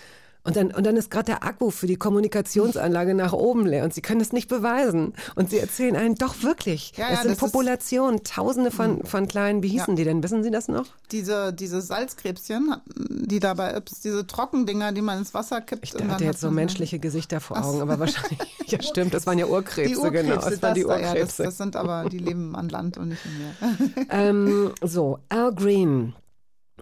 und 0.46 0.56
dann, 0.56 0.70
und 0.70 0.86
dann 0.86 0.96
ist 0.96 1.10
gerade 1.10 1.26
der 1.26 1.44
Akku 1.44 1.70
für 1.70 1.86
die 1.86 1.96
Kommunikationsanlage 1.96 3.14
nach 3.14 3.32
oben 3.32 3.66
leer 3.66 3.84
und 3.84 3.92
sie 3.92 4.00
können 4.00 4.20
es 4.20 4.32
nicht 4.32 4.48
beweisen. 4.48 5.14
Und 5.34 5.50
sie 5.50 5.58
erzählen 5.58 5.96
einen 5.96 6.14
doch 6.14 6.42
wirklich. 6.42 6.92
Ja, 6.96 7.06
es 7.06 7.10
ja, 7.10 7.22
sind 7.22 7.32
das 7.32 7.38
Populationen, 7.38 8.22
tausende 8.22 8.70
von, 8.70 9.04
von 9.04 9.26
kleinen, 9.26 9.62
wie 9.62 9.68
hießen 9.68 9.88
Ja. 9.90 9.94
die 9.96 10.04
denn? 10.04 10.22
Wissen 10.22 10.42
Sie 10.42 10.50
das 10.50 10.68
noch? 10.68 10.86
Diese, 11.10 11.52
diese 11.52 11.80
Salzkrebschen, 11.80 12.76
die 13.10 13.40
dabei, 13.40 13.82
diese 14.04 14.26
Trockendinger, 14.26 14.92
die 14.92 15.02
man 15.02 15.18
ins 15.18 15.34
Wasser 15.34 15.60
kippt. 15.60 15.84
Ich 15.84 15.94
hatte 15.94 16.08
hat 16.08 16.20
jetzt 16.20 16.40
so 16.40 16.50
menschliche 16.50 16.98
Gesichter 16.98 17.40
vor. 17.40 17.62
Augen, 17.64 17.80
aber 17.80 17.98
wahrscheinlich, 17.98 18.38
ja 18.66 18.80
stimmt, 18.82 19.14
das 19.14 19.26
waren 19.26 19.38
ja 19.38 19.46
Urkrebse, 19.46 19.94
Die 19.94 19.96
Urkrebse, 19.96 20.28
genau. 20.28 20.36
Das 20.36 20.62
waren 20.62 20.74
die 20.74 20.82
das 20.82 20.90
ja, 20.90 20.98
das, 20.98 21.08
Urkrebse. 21.08 21.42
das 21.42 21.56
sind 21.58 21.76
aber, 21.76 22.08
die 22.08 22.18
leben 22.18 22.54
an 22.54 22.68
Land 22.68 22.98
und 22.98 23.08
nicht 23.08 23.22
im 23.24 23.38
Meer. 23.38 24.06
ähm, 24.10 24.72
so, 24.82 25.18
Al 25.28 25.52
Green 25.54 26.14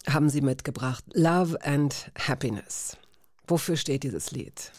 haben 0.08 0.28
Sie 0.28 0.40
mitgebracht. 0.40 1.04
Love 1.14 1.58
and 1.64 2.10
Happiness. 2.18 2.96
Wofür 3.46 3.76
steht 3.76 4.02
dieses 4.02 4.30
Lied? 4.30 4.72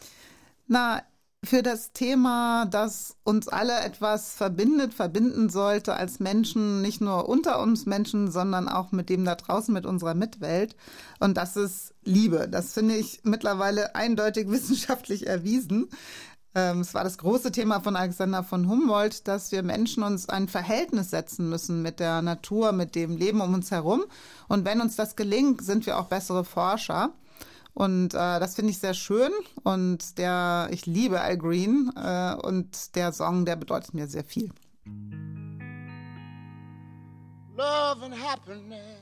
Na, 0.68 1.02
für 1.46 1.62
das 1.62 1.92
Thema, 1.92 2.66
das 2.66 3.16
uns 3.24 3.48
alle 3.48 3.80
etwas 3.82 4.34
verbindet, 4.34 4.94
verbinden 4.94 5.50
sollte 5.50 5.94
als 5.94 6.20
Menschen, 6.20 6.82
nicht 6.82 7.02
nur 7.02 7.30
unter 7.30 7.62
uns 7.62 7.86
Menschen, 7.86 8.32
sondern 8.32 8.68
auch 8.68 8.92
mit 8.92 9.10
dem 9.10 9.26
da 9.26 9.36
draußen, 9.36 9.74
mit 9.74 9.86
unserer 9.86 10.16
Mitwelt. 10.16 10.76
Und 11.20 11.38
das 11.38 11.56
ist 11.56 11.94
Liebe. 12.04 12.48
Das 12.50 12.74
finde 12.74 12.96
ich 12.96 13.22
mittlerweile 13.24 13.96
eindeutig 13.96 14.50
wissenschaftlich 14.50 15.28
erwiesen. 15.28 15.90
Ähm, 16.56 16.82
Es 16.82 16.94
war 16.94 17.04
das 17.04 17.18
große 17.18 17.52
Thema 17.52 17.82
von 17.82 17.96
Alexander 17.96 18.44
von 18.44 18.68
Humboldt, 18.68 19.28
dass 19.28 19.52
wir 19.52 19.62
Menschen 19.62 20.04
uns 20.04 20.28
ein 20.30 20.48
Verhältnis 20.48 21.12
setzen 21.12 21.50
müssen 21.50 21.82
mit 21.82 22.00
der 22.00 22.22
Natur, 22.22 22.72
mit 22.72 22.96
dem 22.96 23.18
Leben 23.18 23.42
um 23.42 23.54
uns 23.54 23.72
herum. 23.72 24.04
Und 24.48 24.66
wenn 24.66 24.82
uns 24.82 24.96
das 24.96 25.16
gelingt, 25.16 25.64
sind 25.64 25.86
wir 25.86 26.00
auch 26.00 26.08
bessere 26.08 26.44
Forscher. 26.44 27.14
Und 27.76 28.14
äh, 28.14 28.40
das 28.40 28.56
finde 28.56 28.72
ich 28.72 28.80
sehr 28.80 28.96
schön. 28.96 29.32
Und 29.64 30.18
der, 30.18 30.70
ich 30.72 30.88
liebe 30.88 31.22
Al 31.22 31.38
Green 31.38 31.92
äh, 31.96 32.36
und 32.42 32.96
der 32.96 33.14
Song, 33.14 33.46
der 33.46 33.56
bedeutet 33.58 33.94
mir 33.94 34.08
sehr 34.08 34.24
viel. 34.24 34.50
love 37.56 38.04
and 38.04 38.14
happiness. 38.14 39.00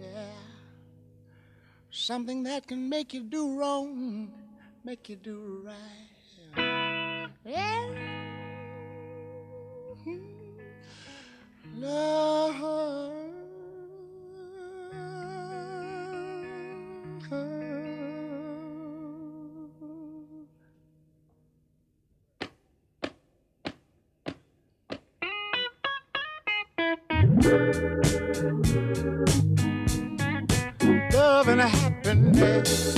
Yeah. 0.00 0.26
Something 1.90 2.44
that 2.44 2.66
can 2.66 2.88
make 2.88 3.12
you 3.14 3.22
do 3.22 3.58
wrong, 3.58 4.32
make 4.84 5.08
you 5.08 5.16
do 5.16 5.62
right. 5.64 7.24
Yeah. 7.44 7.84
Love. 11.76 13.23
Love 31.12 31.48
and 31.48 31.62
happiness. 31.62 32.94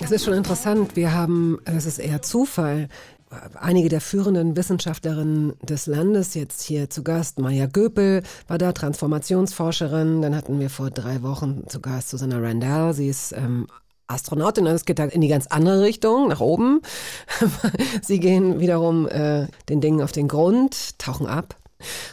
Das 0.00 0.10
ist 0.10 0.24
schon 0.24 0.34
interessant. 0.34 0.96
Wir 0.96 1.12
haben, 1.12 1.58
es 1.64 1.86
ist 1.86 1.98
eher 1.98 2.20
Zufall, 2.20 2.88
einige 3.64 3.88
der 3.88 4.00
führenden 4.00 4.56
Wissenschaftlerinnen 4.56 5.54
des 5.62 5.86
Landes 5.86 6.34
jetzt 6.34 6.62
hier 6.62 6.90
zu 6.90 7.02
Gast. 7.02 7.38
Maya 7.38 7.66
Göpel 7.66 8.22
war 8.46 8.58
da, 8.58 8.72
Transformationsforscherin. 8.72 10.22
Dann 10.22 10.36
hatten 10.36 10.60
wir 10.60 10.70
vor 10.70 10.90
drei 10.90 11.22
Wochen 11.22 11.64
zu 11.66 11.80
Gast 11.80 12.10
Susanna 12.10 12.38
Randall. 12.38 12.92
Sie 12.92 13.08
ist 13.08 13.32
ähm, 13.32 13.66
Astronautin, 14.06 14.66
das 14.66 14.84
geht 14.84 14.98
da 14.98 15.06
in 15.06 15.22
die 15.22 15.28
ganz 15.28 15.46
andere 15.46 15.80
Richtung, 15.80 16.28
nach 16.28 16.40
oben. 16.40 16.82
Sie 18.02 18.20
gehen 18.20 18.60
wiederum 18.60 19.08
äh, 19.08 19.46
den 19.70 19.80
Dingen 19.80 20.02
auf 20.02 20.12
den 20.12 20.28
Grund, 20.28 20.98
tauchen 20.98 21.26
ab. 21.26 21.56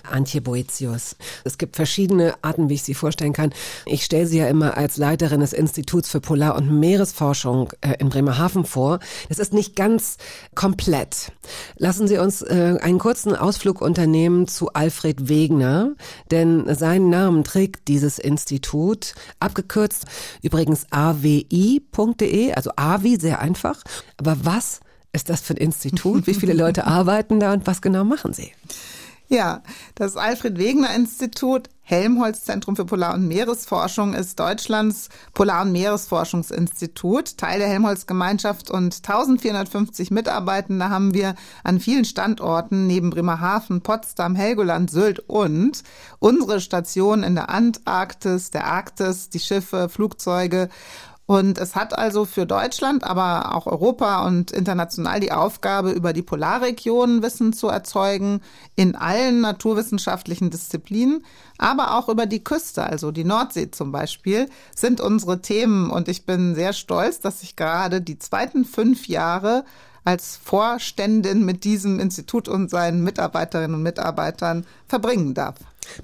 Antje 0.09 0.41
Boetius. 0.41 1.15
Es 1.43 1.57
gibt 1.57 1.75
verschiedene 1.75 2.33
Arten, 2.41 2.69
wie 2.69 2.75
ich 2.75 2.83
sie 2.83 2.93
vorstellen 2.93 3.33
kann. 3.33 3.53
Ich 3.85 4.03
stelle 4.03 4.27
sie 4.27 4.39
ja 4.39 4.47
immer 4.47 4.77
als 4.77 4.97
Leiterin 4.97 5.41
des 5.41 5.53
Instituts 5.53 6.09
für 6.09 6.21
Polar- 6.21 6.55
und 6.55 6.79
Meeresforschung 6.79 7.71
äh, 7.81 7.95
in 7.99 8.09
Bremerhaven 8.09 8.65
vor. 8.65 8.99
Das 9.29 9.39
ist 9.39 9.53
nicht 9.53 9.75
ganz 9.75 10.17
komplett. 10.55 11.31
Lassen 11.77 12.07
Sie 12.07 12.17
uns 12.17 12.41
äh, 12.41 12.77
einen 12.81 12.99
kurzen 12.99 13.35
Ausflug 13.35 13.81
unternehmen 13.81 14.47
zu 14.47 14.73
Alfred 14.73 15.29
Wegener, 15.29 15.93
denn 16.29 16.73
seinen 16.75 17.09
Namen 17.09 17.43
trägt 17.43 17.87
dieses 17.87 18.19
Institut, 18.19 19.13
abgekürzt 19.39 20.05
übrigens 20.41 20.85
awi.de, 20.91 22.53
also 22.53 22.71
AWI, 22.75 23.17
sehr 23.19 23.39
einfach. 23.39 23.83
Aber 24.17 24.37
was 24.43 24.79
ist 25.13 25.29
das 25.29 25.41
für 25.41 25.53
ein 25.53 25.57
Institut? 25.57 26.27
Wie 26.27 26.33
viele 26.33 26.53
Leute 26.53 26.85
arbeiten 26.87 27.39
da 27.39 27.53
und 27.53 27.67
was 27.67 27.81
genau 27.81 28.03
machen 28.03 28.33
Sie? 28.33 28.51
Ja, 29.33 29.63
das 29.95 30.17
Alfred 30.17 30.57
Wegener 30.57 30.93
Institut 30.93 31.69
Helmholtz 31.83 32.43
Zentrum 32.43 32.75
für 32.75 32.83
Polar- 32.83 33.13
und 33.13 33.29
Meeresforschung 33.29 34.13
ist 34.13 34.37
Deutschlands 34.37 35.07
Polar- 35.33 35.61
und 35.61 35.71
Meeresforschungsinstitut, 35.71 37.37
Teil 37.37 37.59
der 37.59 37.69
Helmholtz 37.69 38.07
Gemeinschaft 38.07 38.69
und 38.69 38.93
1450 38.93 40.11
Mitarbeitende 40.11 40.89
haben 40.89 41.13
wir 41.13 41.35
an 41.63 41.79
vielen 41.79 42.03
Standorten 42.03 42.87
neben 42.87 43.09
Bremerhaven, 43.09 43.79
Potsdam, 43.79 44.35
Helgoland, 44.35 44.91
Sylt 44.91 45.19
und 45.29 45.81
unsere 46.19 46.59
Station 46.59 47.23
in 47.23 47.35
der 47.35 47.49
Antarktis, 47.49 48.51
der 48.51 48.65
Arktis, 48.65 49.29
die 49.29 49.39
Schiffe, 49.39 49.87
Flugzeuge 49.87 50.67
und 51.31 51.59
es 51.59 51.75
hat 51.75 51.97
also 51.97 52.25
für 52.25 52.45
Deutschland, 52.45 53.05
aber 53.05 53.55
auch 53.55 53.65
Europa 53.65 54.27
und 54.27 54.51
international 54.51 55.21
die 55.21 55.31
Aufgabe, 55.31 55.91
über 55.91 56.11
die 56.11 56.23
Polarregionen 56.23 57.23
Wissen 57.23 57.53
zu 57.53 57.69
erzeugen, 57.69 58.41
in 58.75 58.97
allen 58.97 59.39
naturwissenschaftlichen 59.39 60.49
Disziplinen, 60.49 61.23
aber 61.57 61.97
auch 61.97 62.09
über 62.09 62.25
die 62.25 62.43
Küste, 62.43 62.83
also 62.83 63.11
die 63.11 63.23
Nordsee 63.23 63.71
zum 63.71 63.93
Beispiel, 63.93 64.49
sind 64.75 64.99
unsere 64.99 65.41
Themen. 65.41 65.89
Und 65.89 66.09
ich 66.09 66.25
bin 66.25 66.53
sehr 66.53 66.73
stolz, 66.73 67.21
dass 67.21 67.43
ich 67.43 67.55
gerade 67.55 68.01
die 68.01 68.19
zweiten 68.19 68.65
fünf 68.65 69.07
Jahre 69.07 69.63
als 70.03 70.37
Vorständin 70.37 71.45
mit 71.45 71.63
diesem 71.63 71.99
Institut 71.99 72.47
und 72.47 72.69
seinen 72.69 73.03
Mitarbeiterinnen 73.03 73.75
und 73.75 73.83
Mitarbeitern 73.83 74.65
verbringen 74.87 75.33
darf. 75.33 75.55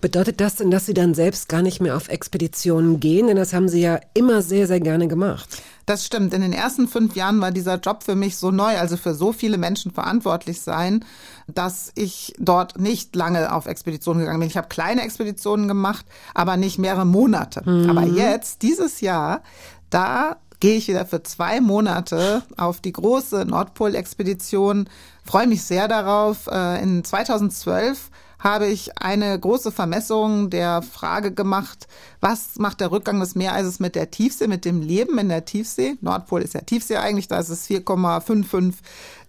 Bedeutet 0.01 0.41
das 0.41 0.55
denn, 0.55 0.71
dass 0.71 0.85
Sie 0.85 0.93
dann 0.93 1.13
selbst 1.13 1.49
gar 1.49 1.61
nicht 1.61 1.79
mehr 1.81 1.95
auf 1.95 2.09
Expeditionen 2.09 2.99
gehen? 2.99 3.27
Denn 3.27 3.37
das 3.37 3.53
haben 3.53 3.69
Sie 3.69 3.81
ja 3.81 3.99
immer 4.13 4.41
sehr, 4.41 4.67
sehr 4.67 4.79
gerne 4.79 5.07
gemacht. 5.07 5.61
Das 5.85 6.05
stimmt. 6.05 6.33
In 6.33 6.41
den 6.41 6.51
ersten 6.51 6.87
fünf 6.87 7.15
Jahren 7.15 7.39
war 7.39 7.51
dieser 7.51 7.75
Job 7.79 8.03
für 8.03 8.15
mich 8.15 8.37
so 8.37 8.51
neu, 8.51 8.77
also 8.77 8.97
für 8.97 9.13
so 9.13 9.31
viele 9.31 9.57
Menschen 9.57 9.91
verantwortlich 9.91 10.61
sein, 10.61 11.05
dass 11.47 11.91
ich 11.95 12.33
dort 12.37 12.77
nicht 12.77 13.15
lange 13.15 13.53
auf 13.53 13.67
Expeditionen 13.67 14.19
gegangen 14.19 14.41
bin. 14.41 14.49
Ich 14.49 14.57
habe 14.57 14.67
kleine 14.67 15.03
Expeditionen 15.03 15.67
gemacht, 15.67 16.05
aber 16.33 16.57
nicht 16.57 16.77
mehrere 16.77 17.05
Monate. 17.05 17.61
Mhm. 17.69 17.89
Aber 17.89 18.03
jetzt, 18.03 18.63
dieses 18.63 18.99
Jahr, 18.99 19.41
da 19.89 20.37
gehe 20.59 20.77
ich 20.77 20.87
wieder 20.87 21.05
für 21.05 21.23
zwei 21.23 21.61
Monate 21.61 22.43
auf 22.57 22.81
die 22.81 22.93
große 22.93 23.45
Nordpol-Expedition. 23.45 24.89
Freue 25.23 25.47
mich 25.47 25.63
sehr 25.63 25.87
darauf. 25.87 26.47
Äh, 26.47 26.81
in 26.81 27.03
2012 27.03 28.09
habe 28.39 28.67
ich 28.67 28.97
eine 28.97 29.39
große 29.39 29.71
Vermessung 29.71 30.49
der 30.49 30.81
Frage 30.81 31.33
gemacht, 31.33 31.87
was 32.21 32.57
macht 32.57 32.81
der 32.81 32.91
Rückgang 32.91 33.19
des 33.19 33.35
Meereises 33.35 33.79
mit 33.79 33.95
der 33.95 34.11
Tiefsee, 34.11 34.47
mit 34.47 34.65
dem 34.65 34.81
Leben 34.81 35.17
in 35.17 35.29
der 35.29 35.45
Tiefsee? 35.45 35.95
Nordpol 36.01 36.41
ist 36.41 36.53
ja 36.53 36.61
Tiefsee 36.61 36.97
eigentlich, 36.97 37.27
da 37.27 37.39
ist 37.39 37.49
es 37.49 37.67
4,55 37.67 38.73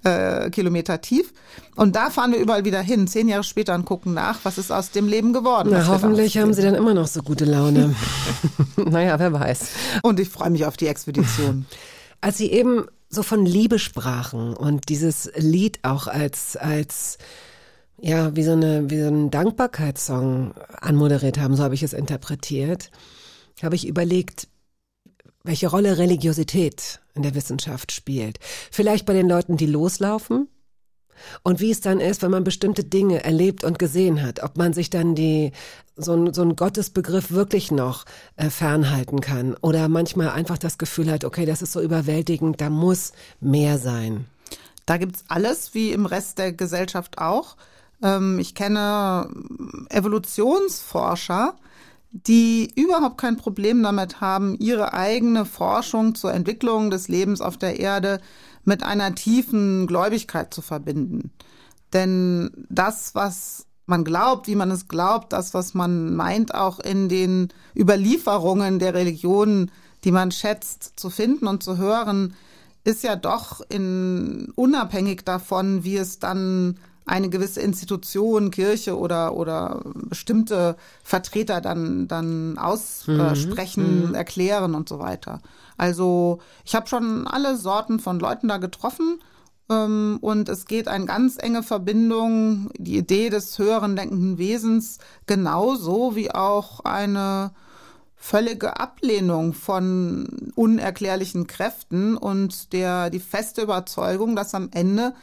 äh, 0.04 0.50
Kilometer 0.50 1.00
tief. 1.00 1.32
Und 1.74 1.96
da 1.96 2.10
fahren 2.10 2.32
wir 2.32 2.38
überall 2.38 2.64
wieder 2.64 2.80
hin, 2.80 3.08
zehn 3.08 3.28
Jahre 3.28 3.44
später 3.44 3.74
und 3.74 3.84
gucken 3.84 4.14
nach, 4.14 4.40
was 4.44 4.58
ist 4.58 4.70
aus 4.70 4.90
dem 4.90 5.08
Leben 5.08 5.32
geworden. 5.32 5.70
Na, 5.72 5.86
hoffentlich 5.86 6.38
haben 6.38 6.52
Sie 6.52 6.62
dann 6.62 6.74
immer 6.74 6.94
noch 6.94 7.06
so 7.06 7.22
gute 7.22 7.44
Laune. 7.44 7.94
naja, 8.76 9.18
wer 9.18 9.32
weiß. 9.32 9.68
Und 10.02 10.20
ich 10.20 10.28
freue 10.28 10.50
mich 10.50 10.66
auf 10.66 10.76
die 10.76 10.86
Expedition. 10.86 11.66
Als 12.20 12.38
Sie 12.38 12.50
eben 12.50 12.84
so 13.08 13.22
von 13.22 13.46
Liebe 13.46 13.78
sprachen 13.78 14.54
und 14.54 14.88
dieses 14.88 15.30
Lied 15.36 15.78
auch 15.82 16.08
als, 16.08 16.56
als 16.56 17.16
ja, 18.00 18.34
wie 18.37 18.42
so, 18.42 18.52
eine, 18.52 18.90
wie 18.90 19.00
so 19.00 19.08
einen 19.08 19.30
Dankbarkeitssong 19.30 20.54
anmoderiert 20.80 21.38
haben, 21.38 21.56
so 21.56 21.62
habe 21.62 21.74
ich 21.74 21.82
es 21.82 21.92
interpretiert, 21.92 22.90
habe 23.62 23.74
ich 23.74 23.87
überlegt, 23.87 24.48
welche 25.42 25.68
Rolle 25.68 25.98
Religiosität 25.98 27.00
in 27.14 27.22
der 27.22 27.34
Wissenschaft 27.34 27.92
spielt. 27.92 28.38
Vielleicht 28.70 29.06
bei 29.06 29.14
den 29.14 29.28
Leuten, 29.28 29.56
die 29.56 29.66
loslaufen 29.66 30.48
und 31.42 31.61
wie 31.61 31.70
es 31.70 31.80
dann 31.80 32.00
ist, 32.00 32.22
wenn 32.22 32.30
man 32.30 32.44
bestimmte 32.44 32.84
Dinge 32.84 33.24
erlebt 33.24 33.64
und 33.64 33.78
gesehen 33.78 34.22
hat, 34.22 34.42
ob 34.42 34.56
man 34.56 34.72
sich 34.72 34.90
dann 34.90 35.14
die 35.14 35.52
so 35.96 36.14
ein, 36.14 36.32
so 36.32 36.42
ein 36.42 36.54
Gottesbegriff 36.54 37.32
wirklich 37.32 37.70
noch 37.70 38.04
äh, 38.37 38.50
fernhalten 38.50 39.20
kann 39.20 39.54
oder 39.61 39.88
manchmal 39.88 40.30
einfach 40.30 40.58
das 40.58 40.78
Gefühl 40.78 41.11
hat, 41.11 41.24
okay, 41.24 41.44
das 41.44 41.62
ist 41.62 41.72
so 41.72 41.80
überwältigend, 41.80 42.61
da 42.61 42.70
muss 42.70 43.12
mehr 43.40 43.78
sein. 43.78 44.26
Da 44.87 44.96
gibt's 44.96 45.24
alles, 45.28 45.74
wie 45.74 45.92
im 45.92 46.06
Rest 46.06 46.38
der 46.38 46.52
Gesellschaft 46.52 47.18
auch. 47.18 47.56
Ähm, 48.02 48.38
ich 48.38 48.54
kenne 48.54 49.28
Evolutionsforscher, 49.90 51.54
die 52.11 52.72
überhaupt 52.74 53.18
kein 53.18 53.37
Problem 53.37 53.82
damit 53.82 54.20
haben, 54.20 54.56
ihre 54.58 54.94
eigene 54.94 55.44
Forschung 55.44 56.14
zur 56.14 56.32
Entwicklung 56.32 56.90
des 56.90 57.08
Lebens 57.08 57.40
auf 57.40 57.58
der 57.58 57.78
Erde 57.78 58.20
mit 58.64 58.82
einer 58.82 59.14
tiefen 59.14 59.87
Gläubigkeit 59.87 60.52
zu 60.52 60.62
verbinden. 60.62 61.32
Denn 61.92 62.66
das, 62.68 63.14
was 63.14 63.66
man 63.87 64.04
glaubt, 64.04 64.46
wie 64.46 64.54
man 64.54 64.70
es 64.70 64.88
glaubt, 64.88 65.32
das, 65.32 65.54
was 65.54 65.74
man 65.74 66.14
meint, 66.14 66.54
auch 66.54 66.78
in 66.78 67.08
den 67.08 67.48
Überlieferungen 67.74 68.78
der 68.78 68.94
Religionen, 68.94 69.70
die 70.04 70.12
man 70.12 70.30
schätzt, 70.30 70.92
zu 70.96 71.11
finden 71.11 71.46
und 71.46 71.62
zu 71.62 71.78
hören, 71.78 72.34
ist 72.84 73.02
ja 73.02 73.16
doch 73.16 73.61
in, 73.68 74.52
unabhängig 74.54 75.24
davon, 75.24 75.84
wie 75.84 75.96
es 75.96 76.18
dann 76.18 76.78
eine 77.08 77.30
gewisse 77.30 77.60
Institution, 77.60 78.50
Kirche 78.50 78.98
oder, 78.98 79.34
oder 79.34 79.82
bestimmte 79.94 80.76
Vertreter 81.02 81.60
dann, 81.60 82.06
dann 82.06 82.58
aussprechen, 82.58 84.08
mhm. 84.08 84.14
erklären 84.14 84.74
und 84.74 84.88
so 84.88 84.98
weiter. 84.98 85.40
Also 85.76 86.40
ich 86.64 86.74
habe 86.74 86.86
schon 86.86 87.26
alle 87.26 87.56
Sorten 87.56 87.98
von 87.98 88.18
Leuten 88.18 88.48
da 88.48 88.58
getroffen 88.58 89.20
ähm, 89.70 90.18
und 90.20 90.48
es 90.48 90.66
geht 90.66 90.88
eine 90.88 91.06
ganz 91.06 91.36
enge 91.38 91.62
Verbindung, 91.62 92.70
die 92.76 92.98
Idee 92.98 93.30
des 93.30 93.58
höheren 93.58 93.96
denkenden 93.96 94.38
Wesens 94.38 94.98
genauso 95.26 96.14
wie 96.14 96.30
auch 96.30 96.80
eine 96.80 97.52
völlige 98.16 98.80
Ablehnung 98.80 99.54
von 99.54 100.50
unerklärlichen 100.56 101.46
Kräften 101.46 102.16
und 102.16 102.72
der 102.72 103.10
die 103.10 103.20
feste 103.20 103.62
Überzeugung, 103.62 104.34
dass 104.34 104.54
am 104.54 104.68
Ende 104.72 105.14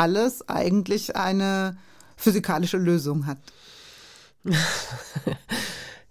alles 0.00 0.48
eigentlich 0.48 1.14
eine 1.14 1.76
physikalische 2.16 2.78
Lösung 2.78 3.26
hat. 3.26 3.38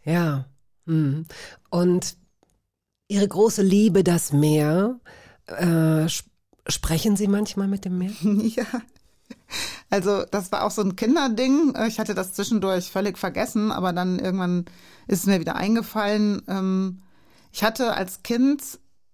ja. 0.06 0.46
Hm. 0.86 1.26
Und 1.70 2.16
Ihre 3.08 3.28
große 3.28 3.64
Liebe, 3.64 4.04
das 4.04 4.32
Meer, 4.32 5.00
äh, 5.48 6.08
sprechen 6.68 7.16
Sie 7.16 7.28
manchmal 7.28 7.68
mit 7.68 7.86
dem 7.86 7.98
Meer? 7.98 8.12
ja. 8.22 8.66
Also 9.90 10.24
das 10.26 10.52
war 10.52 10.64
auch 10.64 10.72
so 10.72 10.84
ein 10.84 10.96
Kinderding. 10.96 11.74
Ich 11.88 12.00
hatte 12.00 12.14
das 12.14 12.34
zwischendurch 12.34 12.92
völlig 12.92 13.18
vergessen, 13.18 13.72
aber 13.72 13.92
dann 13.92 14.20
irgendwann 14.20 14.66
ist 15.08 15.22
es 15.22 15.26
mir 15.26 15.40
wieder 15.40 15.56
eingefallen. 15.56 16.44
Ähm, 16.48 17.02
ich 17.52 17.64
hatte 17.64 17.96
als 17.96 18.22
Kind 18.22 18.62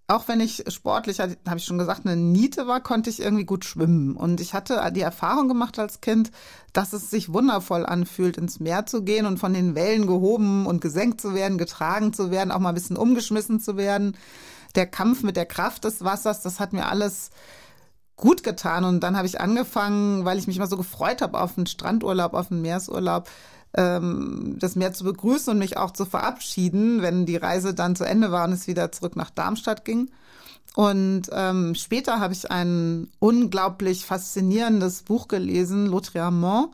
auch 0.07 0.27
wenn 0.27 0.39
ich 0.39 0.63
sportlich, 0.67 1.19
habe 1.19 1.35
ich 1.55 1.65
schon 1.65 1.79
gesagt, 1.79 2.05
eine 2.05 2.15
Niete 2.15 2.67
war, 2.67 2.79
konnte 2.81 3.09
ich 3.09 3.19
irgendwie 3.21 3.45
gut 3.45 3.65
schwimmen. 3.65 4.15
Und 4.15 4.39
ich 4.39 4.53
hatte 4.53 4.79
die 4.93 5.01
Erfahrung 5.01 5.47
gemacht 5.47 5.79
als 5.79 5.99
Kind, 5.99 6.31
dass 6.73 6.93
es 6.93 7.09
sich 7.09 7.33
wundervoll 7.33 7.85
anfühlt, 7.85 8.37
ins 8.37 8.59
Meer 8.59 8.85
zu 8.85 9.03
gehen 9.03 9.25
und 9.25 9.39
von 9.39 9.53
den 9.53 9.73
Wellen 9.73 10.05
gehoben 10.05 10.67
und 10.67 10.79
gesenkt 10.81 11.21
zu 11.21 11.33
werden, 11.33 11.57
getragen 11.57 12.13
zu 12.13 12.29
werden, 12.29 12.51
auch 12.51 12.59
mal 12.59 12.69
ein 12.69 12.75
bisschen 12.75 12.97
umgeschmissen 12.97 13.59
zu 13.59 13.77
werden. 13.77 14.15
Der 14.75 14.85
Kampf 14.85 15.23
mit 15.23 15.37
der 15.37 15.47
Kraft 15.47 15.85
des 15.85 16.03
Wassers, 16.03 16.41
das 16.41 16.59
hat 16.59 16.73
mir 16.73 16.87
alles 16.87 17.31
gut 18.15 18.43
getan. 18.43 18.83
Und 18.83 18.99
dann 18.99 19.17
habe 19.17 19.25
ich 19.25 19.41
angefangen, 19.41 20.23
weil 20.23 20.37
ich 20.37 20.45
mich 20.45 20.57
immer 20.57 20.67
so 20.67 20.77
gefreut 20.77 21.23
habe 21.23 21.39
auf 21.39 21.57
einen 21.57 21.65
Strandurlaub, 21.65 22.35
auf 22.35 22.51
einen 22.51 22.61
Meersurlaub, 22.61 23.27
ähm, 23.75 24.55
das 24.59 24.75
Meer 24.75 24.93
zu 24.93 25.03
begrüßen 25.03 25.51
und 25.51 25.59
mich 25.59 25.77
auch 25.77 25.91
zu 25.91 26.05
verabschieden, 26.05 27.01
wenn 27.01 27.25
die 27.25 27.37
Reise 27.37 27.73
dann 27.73 27.95
zu 27.95 28.03
Ende 28.03 28.31
war 28.31 28.45
und 28.45 28.53
es 28.53 28.67
wieder 28.67 28.91
zurück 28.91 29.15
nach 29.15 29.29
Darmstadt 29.29 29.85
ging. 29.85 30.09
Und 30.75 31.23
ähm, 31.31 31.73
später 31.75 32.19
habe 32.19 32.33
ich 32.33 32.51
ein 32.51 33.07
unglaublich 33.19 34.05
faszinierendes 34.05 35.03
Buch 35.03 35.27
gelesen, 35.29 35.87
L'Autrement, 35.89 36.69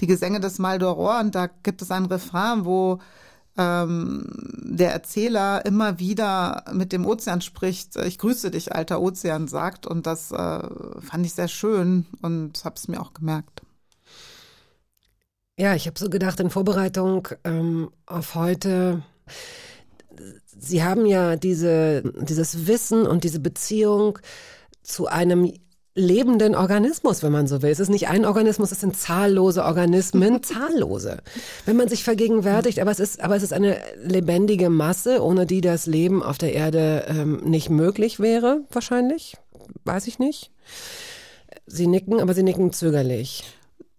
die 0.00 0.06
Gesänge 0.06 0.38
des 0.38 0.58
Mal 0.58 0.78
d'Aurore. 0.78 1.20
Und 1.20 1.34
da 1.34 1.48
gibt 1.62 1.82
es 1.82 1.90
ein 1.90 2.06
Refrain, 2.06 2.64
wo 2.64 3.00
ähm, 3.58 4.24
der 4.62 4.92
Erzähler 4.92 5.66
immer 5.66 5.98
wieder 5.98 6.64
mit 6.72 6.92
dem 6.92 7.04
Ozean 7.04 7.40
spricht, 7.40 7.96
ich 7.96 8.18
grüße 8.18 8.52
dich, 8.52 8.72
alter 8.72 9.00
Ozean, 9.00 9.48
sagt. 9.48 9.84
Und 9.84 10.06
das 10.06 10.30
äh, 10.30 10.62
fand 11.00 11.26
ich 11.26 11.34
sehr 11.34 11.48
schön 11.48 12.06
und 12.22 12.64
habe 12.64 12.76
es 12.76 12.86
mir 12.86 13.00
auch 13.00 13.14
gemerkt. 13.14 13.62
Ja, 15.60 15.74
ich 15.74 15.86
habe 15.86 15.98
so 15.98 16.08
gedacht 16.08 16.40
in 16.40 16.48
Vorbereitung 16.48 17.28
ähm, 17.44 17.90
auf 18.06 18.34
heute, 18.34 19.02
Sie 20.58 20.82
haben 20.82 21.04
ja 21.04 21.36
diese, 21.36 22.02
dieses 22.22 22.66
Wissen 22.66 23.06
und 23.06 23.24
diese 23.24 23.40
Beziehung 23.40 24.18
zu 24.82 25.06
einem 25.06 25.52
lebenden 25.94 26.54
Organismus, 26.54 27.22
wenn 27.22 27.32
man 27.32 27.46
so 27.46 27.60
will. 27.60 27.70
Es 27.70 27.78
ist 27.78 27.90
nicht 27.90 28.08
ein 28.08 28.24
Organismus, 28.24 28.72
es 28.72 28.80
sind 28.80 28.96
zahllose 28.96 29.62
Organismen, 29.62 30.42
zahllose. 30.42 31.18
Wenn 31.66 31.76
man 31.76 31.88
sich 31.88 32.04
vergegenwärtigt, 32.04 32.80
aber 32.80 32.92
es 32.92 32.98
ist, 32.98 33.20
aber 33.20 33.36
es 33.36 33.42
ist 33.42 33.52
eine 33.52 33.76
lebendige 34.02 34.70
Masse, 34.70 35.22
ohne 35.22 35.44
die 35.44 35.60
das 35.60 35.84
Leben 35.84 36.22
auf 36.22 36.38
der 36.38 36.54
Erde 36.54 37.04
ähm, 37.06 37.36
nicht 37.44 37.68
möglich 37.68 38.18
wäre, 38.18 38.62
wahrscheinlich. 38.70 39.36
Weiß 39.84 40.06
ich 40.06 40.18
nicht. 40.18 40.52
Sie 41.66 41.86
nicken, 41.86 42.18
aber 42.18 42.32
sie 42.32 42.44
nicken 42.44 42.72
zögerlich. 42.72 43.44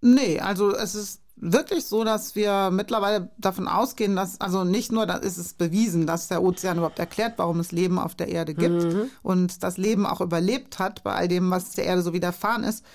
Nee, 0.02 0.40
also 0.40 0.76
es 0.76 0.96
ist 0.96 1.22
wirklich 1.42 1.86
so, 1.86 2.04
dass 2.04 2.36
wir 2.36 2.70
mittlerweile 2.72 3.32
davon 3.38 3.68
ausgehen, 3.68 4.16
dass, 4.16 4.40
also 4.40 4.64
nicht 4.64 4.92
nur, 4.92 5.06
da 5.08 5.16
ist 5.16 5.38
es 5.38 5.54
bewiesen, 5.54 6.06
dass 6.06 6.28
der 6.28 6.44
Ozean 6.44 6.78
überhaupt 6.78 7.00
erklärt, 7.00 7.34
warum 7.38 7.60
es 7.60 7.72
Leben 7.72 8.00
auf 8.00 8.16
der 8.16 8.30
Erde 8.30 8.54
gibt 8.54 8.84
mhm. 8.84 9.10
und 9.24 9.64
das 9.64 9.78
Leben 9.78 10.06
auch 10.06 10.22
überlebt 10.22 10.80
hat 10.80 11.04
bei 11.04 11.14
all 11.14 11.28
dem, 11.28 11.50
was 11.50 11.72
der 11.72 11.86
Erde 11.86 12.04
so 12.04 12.14
widerfahren 12.14 12.64
ist. 12.64 12.86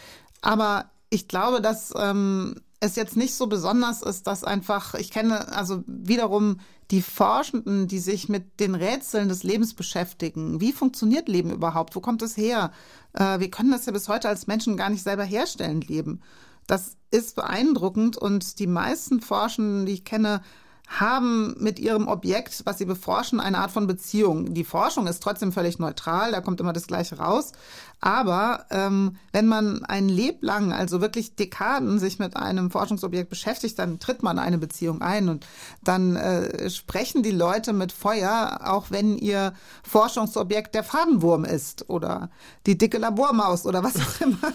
Aber 0.40 0.87
ich 1.11 1.26
glaube, 1.26 1.61
dass 1.61 1.92
ähm, 1.96 2.54
es 2.78 2.94
jetzt 2.96 3.16
nicht 3.16 3.35
so 3.35 3.48
besonders 3.48 4.02
ist, 4.02 4.26
dass 4.26 4.44
einfach, 4.44 4.94
ich 4.94 5.11
kenne 5.11 5.52
also 5.52 5.82
wiederum 5.87 6.61
die 6.92 7.02
Forschenden, 7.02 7.88
die 7.88 7.98
sich 7.98 8.28
mit 8.28 8.61
den 8.61 8.76
Rätseln 8.76 9.28
des 9.28 9.42
Lebens 9.42 9.74
beschäftigen. 9.74 10.61
Wie 10.61 10.72
funktioniert 10.72 11.28
Leben 11.28 11.50
überhaupt? 11.50 11.96
Wo 11.96 12.00
kommt 12.00 12.22
es 12.22 12.37
her? 12.37 12.70
Äh, 13.12 13.40
wir 13.40 13.50
können 13.50 13.72
das 13.72 13.87
ja 13.87 13.92
bis 13.92 14.09
heute 14.09 14.28
als 14.28 14.46
Menschen 14.46 14.76
gar 14.76 14.88
nicht 14.88 15.02
selber 15.02 15.24
herstellen, 15.24 15.80
Leben. 15.80 16.20
Das 16.66 16.96
ist 17.11 17.37
beeindruckend 17.37 18.16
und 18.16 18.59
die 18.59 18.66
meisten 18.66 19.20
Forschenden, 19.20 19.87
die 19.87 19.92
ich 19.92 20.05
kenne, 20.05 20.42
haben 20.87 21.55
mit 21.59 21.79
ihrem 21.79 22.07
Objekt, 22.07 22.62
was 22.64 22.79
sie 22.79 22.85
beforschen, 22.85 23.40
eine 23.40 23.59
Art 23.59 23.72
von 23.72 23.87
Beziehung. 23.87 24.55
Die 24.55 24.64
Forschung 24.64 25.07
ist 25.07 25.22
trotzdem 25.22 25.53
völlig 25.53 25.79
neutral, 25.79 26.31
da 26.33 26.40
kommt 26.40 26.61
immer 26.61 26.72
das 26.72 26.87
Gleiche 26.87 27.18
raus. 27.18 27.53
Aber 28.01 28.66
ähm, 28.70 29.16
wenn 29.33 29.46
man 29.46 29.85
ein 29.85 30.09
Leben 30.09 30.38
lang, 30.42 30.72
also 30.72 31.01
wirklich 31.01 31.35
Dekaden, 31.35 31.99
sich 31.99 32.18
mit 32.18 32.37
einem 32.37 32.70
Forschungsobjekt 32.70 33.31
beschäftigt, 33.31 33.79
dann 33.79 33.99
tritt 33.99 34.22
man 34.22 34.38
eine 34.38 34.59
Beziehung 34.59 35.01
ein 35.01 35.31
und 35.31 35.46
dann 35.83 36.14
äh, 36.14 36.68
sprechen 36.68 37.22
die 37.22 37.31
Leute 37.31 37.72
mit 37.72 37.92
Feuer, 37.92 38.61
auch 38.64 38.90
wenn 38.90 39.16
ihr 39.16 39.55
Forschungsobjekt 39.83 40.75
der 40.75 40.85
Fadenwurm 40.85 41.44
ist 41.44 41.88
oder 41.88 42.31
die 42.66 42.77
dicke 42.77 42.99
Labormaus 42.99 43.64
oder 43.64 43.83
was 43.83 43.96
auch 43.96 44.20
immer. 44.20 44.37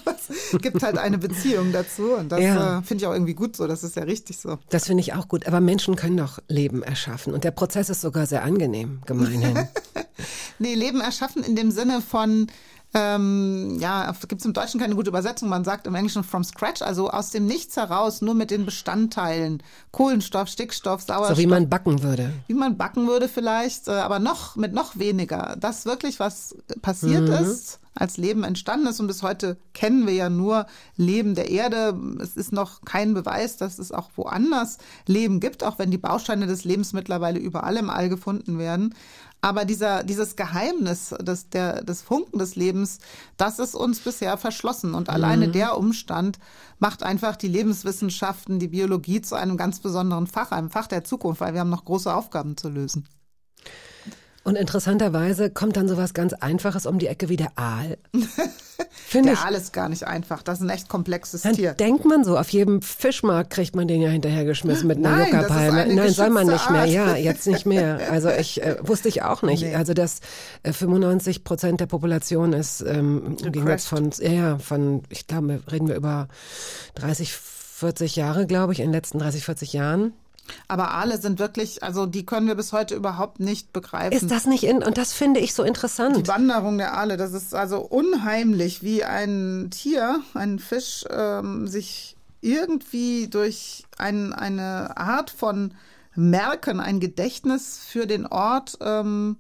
Es 0.54 0.62
gibt 0.62 0.84
halt 0.84 0.98
eine 0.98 1.18
Beziehung 1.18 1.72
dazu 1.72 2.14
und 2.14 2.30
das 2.30 2.42
ja. 2.42 2.80
äh, 2.80 2.82
finde 2.84 3.04
ich 3.04 3.08
auch 3.08 3.14
irgendwie 3.14 3.34
gut 3.34 3.56
so. 3.56 3.68
Das 3.68 3.84
ist 3.84 3.96
ja 3.96 4.04
richtig 4.04 4.38
so. 4.38 4.60
Das 4.70 4.86
finde 4.86 5.02
ich 5.02 5.14
auch 5.14 5.28
gut. 5.28 5.48
Aber 5.48 5.60
Menschen 5.60 5.96
können 5.96 6.21
doch 6.22 6.40
Leben 6.48 6.84
erschaffen 6.84 7.34
und 7.34 7.44
der 7.44 7.52
Prozess 7.52 7.90
ist 7.90 8.02
sogar 8.02 8.26
sehr 8.26 8.44
angenehm, 8.44 9.02
gemeinhin. 9.06 9.68
nee, 10.60 10.76
Leben 10.76 11.02
erschaffen 11.02 11.44
in 11.44 11.56
dem 11.56 11.72
Sinne 11.72 12.02
von 12.02 12.48
ähm, 12.94 13.78
ja, 13.80 14.14
gibt 14.28 14.42
es 14.42 14.46
im 14.46 14.54
Deutschen 14.54 14.80
keine 14.80 14.96
gute 14.96 15.10
Übersetzung. 15.10 15.48
Man 15.48 15.64
sagt 15.64 15.88
im 15.88 15.96
Englischen 15.96 16.24
from 16.24 16.44
scratch, 16.44 16.82
also 16.82 17.10
aus 17.10 17.30
dem 17.30 17.46
Nichts 17.46 17.78
heraus, 17.78 18.22
nur 18.22 18.34
mit 18.34 18.52
den 18.52 18.66
Bestandteilen. 18.66 19.64
Kohlenstoff, 19.92 20.50
Stickstoff, 20.50 21.02
Sauerstoff. 21.02 21.38
So 21.38 21.42
wie 21.42 21.48
man 21.48 21.70
backen 21.70 22.04
würde. 22.04 22.34
Wie 22.48 22.54
man 22.54 22.78
backen 22.78 23.08
würde 23.08 23.30
vielleicht, 23.30 23.88
äh, 23.88 23.92
aber 23.92 24.20
noch 24.20 24.58
mit 24.58 24.74
noch 24.74 25.00
weniger. 25.00 25.56
Das 25.58 25.86
wirklich, 25.86 26.20
was 26.20 26.56
passiert 26.82 27.30
mhm. 27.30 27.34
ist, 27.34 27.80
als 27.96 28.18
Leben 28.18 28.44
entstanden 28.44 28.88
ist. 28.88 29.00
Und 29.00 29.08
bis 29.08 29.24
heute 29.24 29.56
kennen 29.74 30.06
wir 30.06 30.14
ja 30.14 30.30
nur 30.30 30.66
Leben 30.98 31.34
der 31.34 31.50
Erde. 31.50 31.98
Es 32.22 32.36
ist 32.36 32.52
noch 32.52 32.82
kein 32.84 33.14
Beweis, 33.14 33.56
dass 33.56 33.80
es 33.80 33.94
auch 33.94 34.10
woanders 34.18 34.80
Leben 35.08 35.40
gibt, 35.40 35.64
auch 35.64 35.80
wenn 35.80 35.92
die 35.92 35.98
Bausteine 35.98 36.46
des 36.46 36.66
Lebens 36.66 36.92
mittlerweile 36.92 37.40
überall 37.40 37.78
im 37.78 37.90
All 37.90 38.10
gefunden 38.10 38.60
werden. 38.60 38.96
Aber 39.42 39.66
dieser, 39.66 40.04
dieses 40.04 40.36
Geheimnis 40.36 41.16
des, 41.20 41.50
der, 41.50 41.84
des 41.84 42.04
Funken 42.04 42.38
des 42.38 42.56
Lebens, 42.56 43.00
das 43.38 43.58
ist 43.58 43.74
uns 43.74 44.00
bisher 44.00 44.38
verschlossen. 44.38 44.94
Und 44.94 45.10
alleine 45.10 45.48
mhm. 45.48 45.52
der 45.52 45.78
Umstand 45.78 46.38
macht 46.78 47.02
einfach 47.02 47.36
die 47.36 47.48
Lebenswissenschaften, 47.48 48.60
die 48.60 48.68
Biologie 48.68 49.22
zu 49.22 49.36
einem 49.36 49.58
ganz 49.58 49.80
besonderen 49.80 50.28
Fach, 50.28 50.52
einem 50.52 50.70
Fach 50.70 50.86
der 50.86 51.04
Zukunft, 51.04 51.42
weil 51.42 51.54
wir 51.54 51.62
haben 51.62 51.72
noch 51.72 51.86
große 51.86 52.14
Aufgaben 52.14 52.56
zu 52.56 52.70
lösen. 52.70 53.08
Und 54.44 54.56
interessanterweise 54.56 55.52
kommt 55.52 55.78
dann 55.78 55.88
sowas 55.88 56.16
ganz 56.16 56.34
Einfaches 56.34 56.88
um 56.88 56.98
die 56.98 57.06
Ecke 57.06 57.30
wie 57.30 57.38
der 57.38 57.52
Aal. 57.56 57.98
der 59.14 59.34
ich, 59.34 59.40
Aal 59.40 59.54
ist 59.54 59.72
gar 59.72 59.88
nicht 59.88 60.08
einfach. 60.08 60.42
Das 60.42 60.60
ist 60.60 60.64
ein 60.64 60.70
echt 60.70 60.90
komplexes 60.90 61.44
dann 61.44 61.54
Tier. 61.54 61.74
Denkt 61.74 62.06
man 62.06 62.24
so, 62.24 62.38
auf 62.38 62.50
jedem 62.50 62.82
Fischmarkt 62.82 63.52
kriegt 63.52 63.76
man 63.76 63.88
den 63.88 64.02
ja 64.02 64.10
hinterhergeschmissen 64.10 64.88
mit 64.88 64.98
einer 64.98 65.26
Juckerpalme. 65.26 65.94
Nein, 65.94 66.10
soll 66.10 66.32
man 66.32 66.48
nicht 66.48 66.72
mehr. 66.72 66.86
Ja, 66.86 67.16
jetzt 67.16 67.48
nicht 67.48 67.66
mehr. 67.66 68.00
Also 68.12 68.30
ich 68.30 68.62
äh, 68.62 68.76
wusste 68.82 69.08
ich 69.08 69.22
auch 69.24 69.42
nicht. 69.42 69.64
Nee. 69.64 69.76
Also 69.76 69.94
dass 69.94 70.20
äh, 70.64 70.74
95 70.74 71.44
Prozent 71.44 71.80
der 71.80 71.86
Population 71.86 72.52
ist 72.52 72.82
ähm, 72.82 73.38
im 73.44 73.52
Gegensatz 73.52 73.86
von, 73.86 74.12
ja, 74.20 74.58
von, 74.58 75.04
ich 75.10 75.28
glaube, 75.28 75.62
reden 75.72 75.88
wir 75.88 75.96
über 75.96 76.28
30, 76.96 77.32
40 77.34 78.16
Jahre, 78.16 78.48
glaube 78.48 78.74
ich, 78.74 78.80
in 78.80 78.88
den 78.88 78.94
letzten 78.94 79.20
30, 79.20 79.46
40 79.46 79.74
Jahren. 79.74 80.14
Aber 80.68 80.92
Aale 80.92 81.20
sind 81.20 81.40
wirklich, 81.40 81.84
also 81.84 82.06
die 82.06 82.26
können 82.26 82.48
wir 82.48 82.56
bis 82.56 82.74
heute 82.74 82.96
überhaupt 82.96 83.40
nicht 83.40 83.74
begreifen. 83.74 84.14
Ist 84.14 84.32
das 84.32 84.46
nicht 84.46 84.64
in, 84.64 84.84
und 84.84 84.98
das 84.98 85.14
finde 85.14 85.40
ich 85.40 85.54
so 85.54 85.64
interessant. 85.64 86.18
Die 86.18 86.28
Wanderung 86.28 86.78
der 86.78 86.98
Aale, 86.98 87.18
das 87.18 87.34
ist 87.34 87.54
also 87.56 87.80
unheimlich, 87.80 88.84
wie 88.84 89.04
ein 89.04 89.70
Tier, 89.72 90.22
ein 90.34 90.60
Fisch, 90.60 91.06
ähm, 91.10 91.68
sich 91.68 92.16
irgendwie 92.42 93.28
durch 93.28 93.86
ein, 93.98 94.34
eine 94.34 94.98
Art 94.98 95.30
von 95.30 95.74
Merken, 96.16 96.80
ein 96.80 97.00
Gedächtnis 97.00 97.80
für 97.88 98.08
den 98.08 98.26
Ort 98.26 98.78
ähm, 98.82 99.38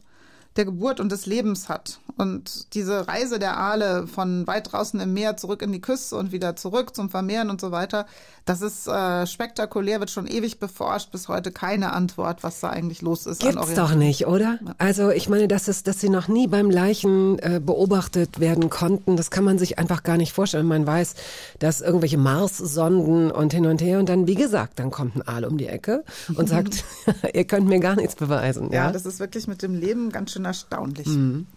der 0.57 0.65
Geburt 0.65 0.99
und 0.99 1.11
des 1.11 1.25
Lebens 1.25 1.69
hat. 1.69 1.99
Und 2.17 2.73
diese 2.75 3.07
Reise 3.07 3.39
der 3.39 3.57
Aale 3.57 4.05
von 4.05 4.45
weit 4.47 4.71
draußen 4.71 4.99
im 4.99 5.13
Meer 5.13 5.37
zurück 5.37 5.61
in 5.61 5.71
die 5.71 5.81
Küste 5.81 6.17
und 6.17 6.31
wieder 6.31 6.55
zurück 6.55 6.93
zum 6.95 7.09
Vermehren 7.09 7.49
und 7.49 7.61
so 7.61 7.71
weiter, 7.71 8.05
das 8.45 8.61
ist 8.61 8.87
äh, 8.87 9.25
spektakulär, 9.25 9.99
wird 9.99 10.09
schon 10.09 10.27
ewig 10.27 10.59
beforscht, 10.59 11.11
bis 11.11 11.29
heute 11.29 11.51
keine 11.51 11.93
Antwort, 11.93 12.43
was 12.43 12.59
da 12.59 12.69
eigentlich 12.69 13.01
los 13.01 13.25
ist. 13.25 13.41
Gibt's 13.41 13.75
doch 13.75 13.95
nicht, 13.95 14.27
oder? 14.27 14.59
Also 14.77 15.09
ich 15.09 15.29
meine, 15.29 15.47
dass, 15.47 15.67
es, 15.67 15.83
dass 15.83 16.01
sie 16.01 16.09
noch 16.09 16.27
nie 16.27 16.47
beim 16.47 16.69
Leichen 16.69 17.39
äh, 17.39 17.61
beobachtet 17.63 18.39
werden 18.39 18.69
konnten, 18.69 19.15
das 19.15 19.31
kann 19.31 19.43
man 19.43 19.57
sich 19.57 19.79
einfach 19.79 20.03
gar 20.03 20.17
nicht 20.17 20.33
vorstellen. 20.33 20.67
Man 20.67 20.85
weiß, 20.85 21.15
dass 21.59 21.81
irgendwelche 21.81 22.17
Mars-Sonden 22.17 23.31
und 23.31 23.53
hin 23.53 23.65
und 23.65 23.81
her 23.81 23.99
und 23.99 24.09
dann, 24.09 24.27
wie 24.27 24.35
gesagt, 24.35 24.79
dann 24.79 24.91
kommt 24.91 25.15
ein 25.15 25.21
Aal 25.21 25.45
um 25.45 25.57
die 25.57 25.67
Ecke 25.67 26.03
und 26.35 26.49
sagt, 26.49 26.83
ihr 27.33 27.45
könnt 27.45 27.67
mir 27.67 27.79
gar 27.79 27.95
nichts 27.95 28.15
beweisen. 28.15 28.69
Ja, 28.71 28.87
ja, 28.87 28.91
das 28.91 29.05
ist 29.05 29.19
wirklich 29.19 29.47
mit 29.47 29.61
dem 29.61 29.75
Leben 29.75 30.11
ganz 30.11 30.31
schön 30.31 30.40
erstaunlich. 30.45 31.07
Mhm. 31.07 31.47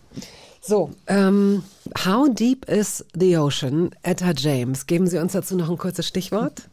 So, 0.61 0.93
ähm, 1.09 1.63
How 2.07 2.27
Deep 2.33 2.69
is 2.71 3.05
the 3.15 3.37
Ocean? 3.37 3.91
Etta 4.03 4.33
James. 4.35 4.87
Geben 4.87 5.07
Sie 5.07 5.19
uns 5.19 5.33
dazu 5.33 5.57
noch 5.57 5.69
ein 5.69 5.77
kurzes 5.77 6.07
Stichwort? 6.07 6.69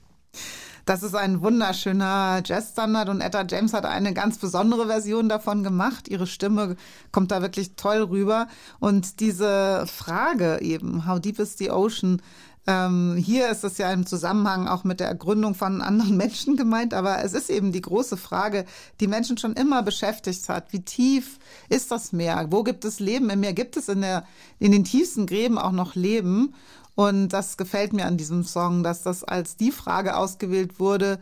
Das 0.85 1.03
ist 1.03 1.13
ein 1.13 1.41
wunderschöner 1.41 2.41
Jazzstandard 2.43 3.09
und 3.09 3.21
Etta 3.21 3.45
James 3.47 3.73
hat 3.73 3.85
eine 3.85 4.13
ganz 4.13 4.37
besondere 4.37 4.87
Version 4.87 5.29
davon 5.29 5.63
gemacht. 5.63 6.07
Ihre 6.07 6.25
Stimme 6.25 6.75
kommt 7.11 7.31
da 7.31 7.41
wirklich 7.41 7.75
toll 7.75 7.97
rüber. 7.97 8.47
Und 8.79 9.19
diese 9.19 9.85
Frage 9.87 10.59
eben, 10.61 11.07
How 11.07 11.19
Deep 11.19 11.39
is 11.39 11.57
the 11.57 11.69
Ocean? 11.69 12.21
Ähm, 12.67 13.15
hier 13.17 13.49
ist 13.49 13.63
es 13.63 13.79
ja 13.79 13.91
im 13.91 14.05
Zusammenhang 14.05 14.67
auch 14.67 14.83
mit 14.83 14.99
der 14.99 15.07
Ergründung 15.07 15.55
von 15.55 15.81
anderen 15.81 16.15
Menschen 16.17 16.57
gemeint, 16.57 16.93
aber 16.93 17.23
es 17.23 17.33
ist 17.33 17.49
eben 17.49 17.71
die 17.71 17.81
große 17.81 18.17
Frage, 18.17 18.65
die 18.99 19.07
Menschen 19.07 19.37
schon 19.37 19.53
immer 19.53 19.81
beschäftigt 19.81 20.47
hat. 20.47 20.71
Wie 20.71 20.83
tief 20.83 21.39
ist 21.69 21.91
das 21.91 22.11
Meer? 22.11 22.47
Wo 22.49 22.63
gibt 22.63 22.85
es 22.85 22.99
Leben 22.99 23.29
im 23.29 23.39
Meer? 23.39 23.53
Gibt 23.53 23.77
es 23.77 23.89
in, 23.89 24.01
der, 24.01 24.25
in 24.59 24.71
den 24.71 24.83
tiefsten 24.83 25.25
Gräben 25.25 25.57
auch 25.57 25.71
noch 25.71 25.95
Leben? 25.95 26.53
Und 26.93 27.29
das 27.29 27.57
gefällt 27.57 27.93
mir 27.93 28.05
an 28.05 28.17
diesem 28.17 28.43
Song, 28.43 28.83
dass 28.83 29.01
das 29.01 29.23
als 29.23 29.55
die 29.55 29.71
Frage 29.71 30.15
ausgewählt 30.15 30.79
wurde 30.79 31.19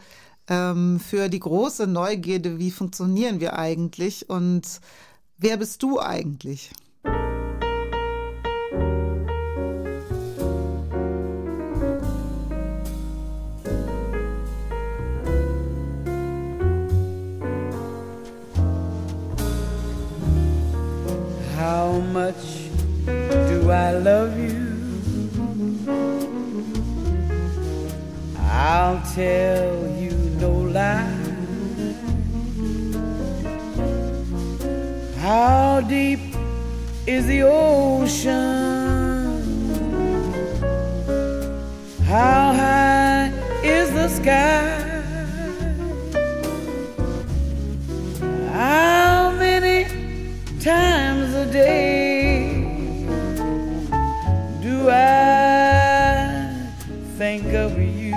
ähm, 0.50 1.00
für 1.00 1.30
die 1.30 1.40
große 1.40 1.88
Neugierde, 1.88 2.60
wie 2.60 2.72
funktionieren 2.72 3.40
wir 3.40 3.58
eigentlich 3.58 4.30
und 4.30 4.82
wer 5.38 5.58
bist 5.58 5.84
du 5.84 6.00
eigentlich? 6.02 6.72
How 21.90 22.02
much 22.02 22.46
do 23.50 23.72
I 23.72 23.94
love 23.94 24.38
you? 24.38 24.62
I'll 28.38 29.02
tell 29.16 29.74
you 29.98 30.12
no 30.40 30.52
lie. 30.78 31.18
How 35.18 35.82
deep 35.82 36.20
is 37.08 37.26
the 37.26 37.42
ocean? 37.42 38.36
How 42.06 42.54
high 42.62 43.32
is 43.64 43.92
the 43.94 44.10
sky? 44.10 44.62
How 48.54 49.32
many 49.32 49.88
times? 50.60 51.09
A 51.50 51.52
day 51.52 53.06
do 54.62 54.90
I 54.90 56.52
think 57.18 57.46
of 57.54 57.78
you? 57.78 58.14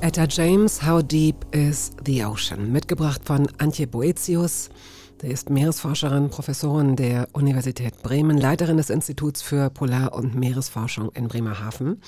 Etta 0.00 0.26
James, 0.26 0.82
How 0.82 1.02
Deep 1.02 1.44
is 1.52 1.92
the 2.04 2.24
Ocean? 2.24 2.72
Mitgebracht 2.72 3.22
von 3.24 3.48
Antje 3.58 3.86
Boetius. 3.86 4.70
Sie 5.20 5.28
ist 5.28 5.48
Meeresforscherin, 5.48 6.28
Professorin 6.28 6.96
der 6.96 7.28
Universität 7.32 8.02
Bremen, 8.02 8.36
Leiterin 8.36 8.76
des 8.76 8.90
Instituts 8.90 9.40
für 9.40 9.70
Polar- 9.70 10.12
und 10.12 10.34
Meeresforschung 10.34 11.10
in 11.12 11.28
Bremerhaven. 11.28 12.02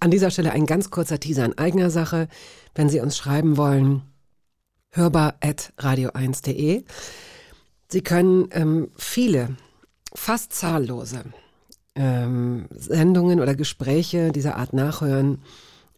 An 0.00 0.10
dieser 0.10 0.30
Stelle 0.30 0.50
ein 0.52 0.66
ganz 0.66 0.90
kurzer 0.90 1.20
Teaser 1.20 1.44
in 1.44 1.56
eigener 1.58 1.90
Sache. 1.90 2.26
Wenn 2.74 2.88
Sie 2.88 2.98
uns 3.00 3.16
schreiben 3.16 3.56
wollen, 3.56 4.02
hörbar.radio1.de. 4.90 6.84
Sie 7.88 8.02
können 8.02 8.48
ähm, 8.52 8.88
viele, 8.96 9.56
fast 10.14 10.52
zahllose 10.52 11.24
ähm, 11.94 12.66
Sendungen 12.70 13.40
oder 13.40 13.54
Gespräche 13.54 14.32
dieser 14.32 14.56
Art 14.56 14.72
nachhören 14.72 15.42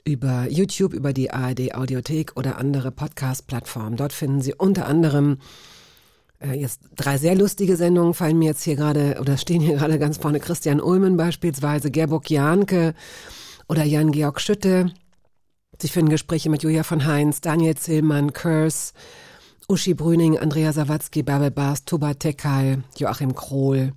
über 0.05 0.47
YouTube, 0.49 0.95
über 0.95 1.13
die 1.13 1.31
ARD 1.31 1.75
Audiothek 1.75 2.37
oder 2.37 2.57
andere 2.59 2.91
Podcast-Plattformen. 2.91 3.97
Dort 3.97 4.13
finden 4.13 4.41
Sie 4.41 4.55
unter 4.55 4.87
anderem 4.87 5.39
äh, 6.41 6.55
jetzt 6.55 6.81
drei 6.97 7.19
sehr 7.19 7.35
lustige 7.35 7.77
Sendungen 7.77 8.15
fallen 8.15 8.39
mir 8.39 8.47
jetzt 8.47 8.63
hier 8.63 8.77
gerade 8.77 9.19
oder 9.21 9.37
stehen 9.37 9.61
hier 9.61 9.77
gerade 9.77 9.99
ganz 9.99 10.19
vorne 10.19 10.41
Christian 10.41 10.81
Ulmen 10.81 11.17
beispielsweise, 11.17 11.91
Gerburg 11.91 12.31
Jahnke 12.31 12.95
oder 13.69 13.85
Jan-Georg 13.85 14.41
Schütte. 14.41 14.93
Sie 15.81 15.89
finden 15.89 16.11
Gespräche 16.11 16.51
mit 16.51 16.63
Julia 16.63 16.83
von 16.83 17.07
Heinz, 17.07 17.41
Daniel 17.41 17.77
Zillmann, 17.77 18.33
Kurs, 18.33 18.95
Uschi 19.71 19.93
Brüning, 19.93 20.39
Andrea 20.39 20.73
Sawatzki, 20.73 21.23
Bärbel 21.23 21.51
Bars, 21.51 21.85
Tuba 21.85 22.15
Tekal, 22.15 22.85
Joachim 22.97 23.35
Krohl, 23.35 23.93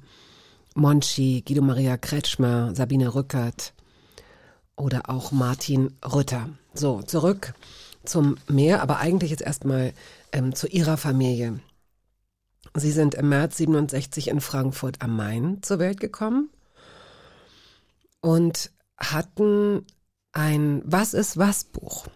Monchi, 0.75 1.43
Guido 1.47 1.62
Maria 1.62 1.95
Kretschmer, 1.95 2.75
Sabine 2.75 3.15
Rückert 3.15 3.73
oder 4.75 5.10
auch 5.10 5.31
Martin 5.31 5.95
Rütter. 6.03 6.49
So, 6.73 7.01
zurück 7.03 7.53
zum 8.03 8.36
Meer, 8.49 8.81
aber 8.81 8.97
eigentlich 8.97 9.31
jetzt 9.31 9.43
erstmal 9.43 9.93
ähm, 10.34 10.53
zu 10.53 10.67
Ihrer 10.67 10.97
Familie. 10.97 11.62
Sie 12.75 12.91
sind 12.91 13.15
im 13.15 13.29
März 13.29 13.55
67 13.55 14.27
in 14.27 14.41
Frankfurt 14.41 15.01
am 15.01 15.15
Main 15.15 15.60
zur 15.62 15.79
Welt 15.79 16.01
gekommen 16.01 16.49
und 18.19 18.71
hatten 18.97 19.86
ein 20.34 20.81
Was 20.84 21.13
ist 21.13 21.38
was 21.38 21.63
Buch 21.63 22.07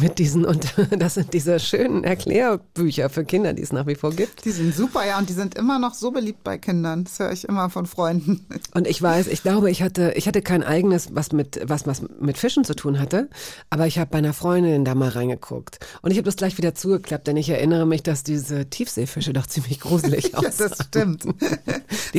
mit 0.00 0.18
diesen 0.18 0.44
und 0.44 0.74
das 0.98 1.14
sind 1.14 1.32
diese 1.32 1.60
schönen 1.60 2.02
Erklärbücher 2.04 3.10
für 3.10 3.24
Kinder, 3.24 3.52
die 3.52 3.62
es 3.62 3.72
nach 3.72 3.86
wie 3.86 3.94
vor 3.94 4.10
gibt. 4.12 4.44
Die 4.44 4.50
sind 4.50 4.74
super, 4.74 5.06
ja, 5.06 5.18
und 5.18 5.28
die 5.28 5.32
sind 5.34 5.54
immer 5.54 5.78
noch 5.78 5.94
so 5.94 6.10
beliebt 6.10 6.42
bei 6.42 6.58
Kindern. 6.58 7.04
Das 7.04 7.18
höre 7.20 7.30
ich 7.32 7.44
immer 7.48 7.70
von 7.70 7.86
Freunden. 7.86 8.44
Und 8.74 8.88
ich 8.88 9.00
weiß, 9.00 9.28
ich 9.28 9.42
glaube, 9.42 9.70
ich 9.70 9.82
hatte, 9.82 10.12
ich 10.16 10.26
hatte 10.26 10.42
kein 10.42 10.62
eigenes, 10.64 11.14
was 11.14 11.32
mit, 11.32 11.60
was, 11.64 11.86
was 11.86 12.02
mit 12.20 12.38
Fischen 12.38 12.64
zu 12.64 12.74
tun 12.74 12.98
hatte, 12.98 13.28
aber 13.70 13.86
ich 13.86 13.98
habe 13.98 14.10
bei 14.10 14.18
einer 14.18 14.32
Freundin 14.32 14.84
da 14.84 14.94
mal 14.96 15.10
reingeguckt. 15.10 15.78
Und 16.02 16.10
ich 16.10 16.16
habe 16.18 16.24
das 16.26 16.36
gleich 16.36 16.58
wieder 16.58 16.74
zugeklappt, 16.74 17.28
denn 17.28 17.36
ich 17.36 17.48
erinnere 17.48 17.86
mich, 17.86 18.02
dass 18.02 18.24
diese 18.24 18.68
Tiefseefische 18.68 19.32
doch 19.32 19.46
ziemlich 19.46 19.78
gruselig 19.80 20.28
ja, 20.32 20.38
aussahen. 20.38 20.70
das 20.76 20.86
stimmt. 20.86 21.24
Die 21.24 21.30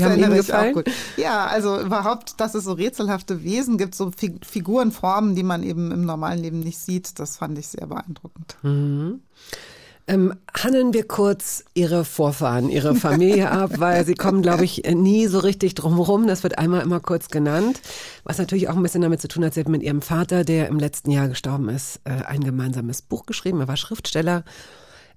haben 0.03 0.11
Das 0.11 0.17
Ihnen 0.17 0.23
erinnere 0.23 0.39
ich 0.39 0.47
gefallen? 0.47 0.69
auch 0.77 0.83
gut. 0.83 0.91
Ja, 1.17 1.45
also 1.47 1.79
überhaupt, 1.81 2.39
dass 2.39 2.55
es 2.55 2.63
so 2.63 2.71
rätselhafte 2.73 3.43
Wesen 3.43 3.77
gibt, 3.77 3.95
so 3.95 4.11
Fi- 4.15 4.39
Figurenformen, 4.49 5.35
die 5.35 5.43
man 5.43 5.63
eben 5.63 5.91
im 5.91 6.05
normalen 6.05 6.39
Leben 6.41 6.59
nicht 6.61 6.77
sieht, 6.79 7.19
das 7.19 7.35
fand 7.37 7.48
ich 7.57 7.67
sehr 7.67 7.87
beeindruckend. 7.87 8.57
Ähm, 10.09 10.33
handeln 10.55 10.91
wir 10.91 11.07
kurz 11.07 11.63
Ihre 11.75 12.03
Vorfahren, 12.03 12.69
Ihre 12.69 12.95
Familie 12.95 13.51
ab, 13.51 13.73
weil 13.77 14.05
Sie 14.07 14.15
kommen, 14.15 14.41
glaube 14.41 14.65
ich, 14.65 14.83
nie 14.91 15.27
so 15.27 15.37
richtig 15.37 15.75
drumherum. 15.75 16.25
Das 16.25 16.41
wird 16.41 16.57
einmal 16.57 16.81
immer 16.81 16.99
kurz 16.99 17.27
genannt. 17.27 17.79
Was 18.23 18.39
natürlich 18.39 18.69
auch 18.69 18.75
ein 18.75 18.81
bisschen 18.81 19.03
damit 19.03 19.21
zu 19.21 19.27
tun 19.27 19.45
hat, 19.45 19.53
Sie 19.53 19.59
hat 19.59 19.69
mit 19.69 19.83
Ihrem 19.83 20.01
Vater, 20.01 20.43
der 20.43 20.67
im 20.67 20.79
letzten 20.79 21.11
Jahr 21.11 21.27
gestorben 21.27 21.69
ist, 21.69 22.01
äh, 22.05 22.23
ein 22.25 22.43
gemeinsames 22.43 23.03
Buch 23.03 23.27
geschrieben. 23.27 23.61
Er 23.61 23.67
war 23.67 23.77
Schriftsteller. 23.77 24.43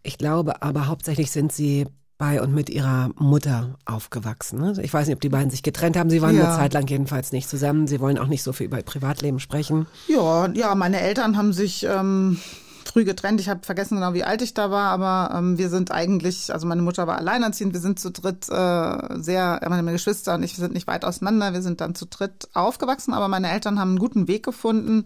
Ich 0.03 0.18
glaube 0.18 0.61
aber 0.61 0.88
hauptsächlich 0.88 1.31
sind 1.31 1.53
Sie 1.53 1.87
bei 2.23 2.41
und 2.41 2.55
mit 2.55 2.71
Ihrer 2.71 3.11
Mutter 3.19 3.75
aufgewachsen. 3.85 4.61
ne? 4.61 4.75
Ich 4.81 4.95
weiß 4.95 5.09
nicht, 5.09 5.17
ob 5.17 5.21
die 5.21 5.29
beiden 5.29 5.51
sich 5.51 5.65
getrennt 5.65 5.97
haben. 5.97 6.09
Sie 6.09 6.23
waren 6.23 6.37
Ja. 6.37 6.45
eine 6.45 6.57
Zeit 6.57 6.73
lang 6.73 6.87
jedenfalls 6.87 7.33
nicht 7.33 7.49
zusammen. 7.49 7.89
Sie 7.89 7.99
wollen 7.99 8.17
auch 8.17 8.29
nicht 8.29 8.45
so 8.45 8.53
viel 8.53 8.67
über 8.67 8.77
ihr 8.77 8.85
Privatleben 8.85 9.41
sprechen. 9.41 9.87
Ja, 10.07 10.47
ja, 10.53 10.73
meine 10.77 11.01
Eltern 11.01 11.37
haben 11.37 11.53
sich 11.53 11.85
ähm, 11.85 12.39
früh 12.85 13.05
getrennt. 13.05 13.41
Ich 13.41 13.49
habe 13.49 13.63
vergessen 13.65 13.97
genau, 13.97 14.15
wie 14.15 14.23
alt 14.23 14.41
ich 14.41 14.55
da 14.55 14.71
war, 14.71 14.91
aber 14.93 15.37
ähm, 15.37 15.59
wir 15.59 15.69
sind 15.69 15.91
eigentlich, 15.91 16.53
also 16.53 16.65
meine 16.65 16.83
Mutter 16.83 17.09
war 17.09 17.19
alleinerziehend, 17.19 17.73
wir 17.73 17.81
sind 17.81 17.99
zu 17.99 18.13
dritt 18.13 18.49
äh, 18.49 19.21
sehr, 19.21 19.61
meine 19.69 19.91
Geschwister 19.91 20.35
und 20.37 20.45
ich 20.45 20.57
wir 20.57 20.63
sind 20.63 20.75
nicht 20.75 20.87
weit 20.87 21.05
auseinander, 21.05 21.53
wir 21.55 21.63
sind 21.63 21.81
dann 21.81 21.97
zu 21.97 22.07
dritt 22.07 22.49
aufgewachsen, 22.55 23.15
aber 23.15 23.27
meine 23.27 23.51
Eltern 23.51 23.81
haben 23.81 23.91
einen 23.91 23.99
guten 23.99 24.29
Weg 24.29 24.45
gefunden. 24.45 25.03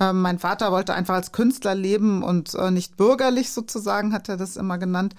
Ähm, 0.00 0.22
mein 0.22 0.38
Vater 0.38 0.72
wollte 0.72 0.94
einfach 0.94 1.14
als 1.14 1.30
Künstler 1.30 1.74
leben 1.74 2.22
und 2.22 2.54
äh, 2.54 2.70
nicht 2.70 2.96
bürgerlich 2.96 3.52
sozusagen, 3.52 4.12
hat 4.14 4.28
er 4.30 4.36
das 4.38 4.56
immer 4.56 4.78
genannt. 4.78 5.14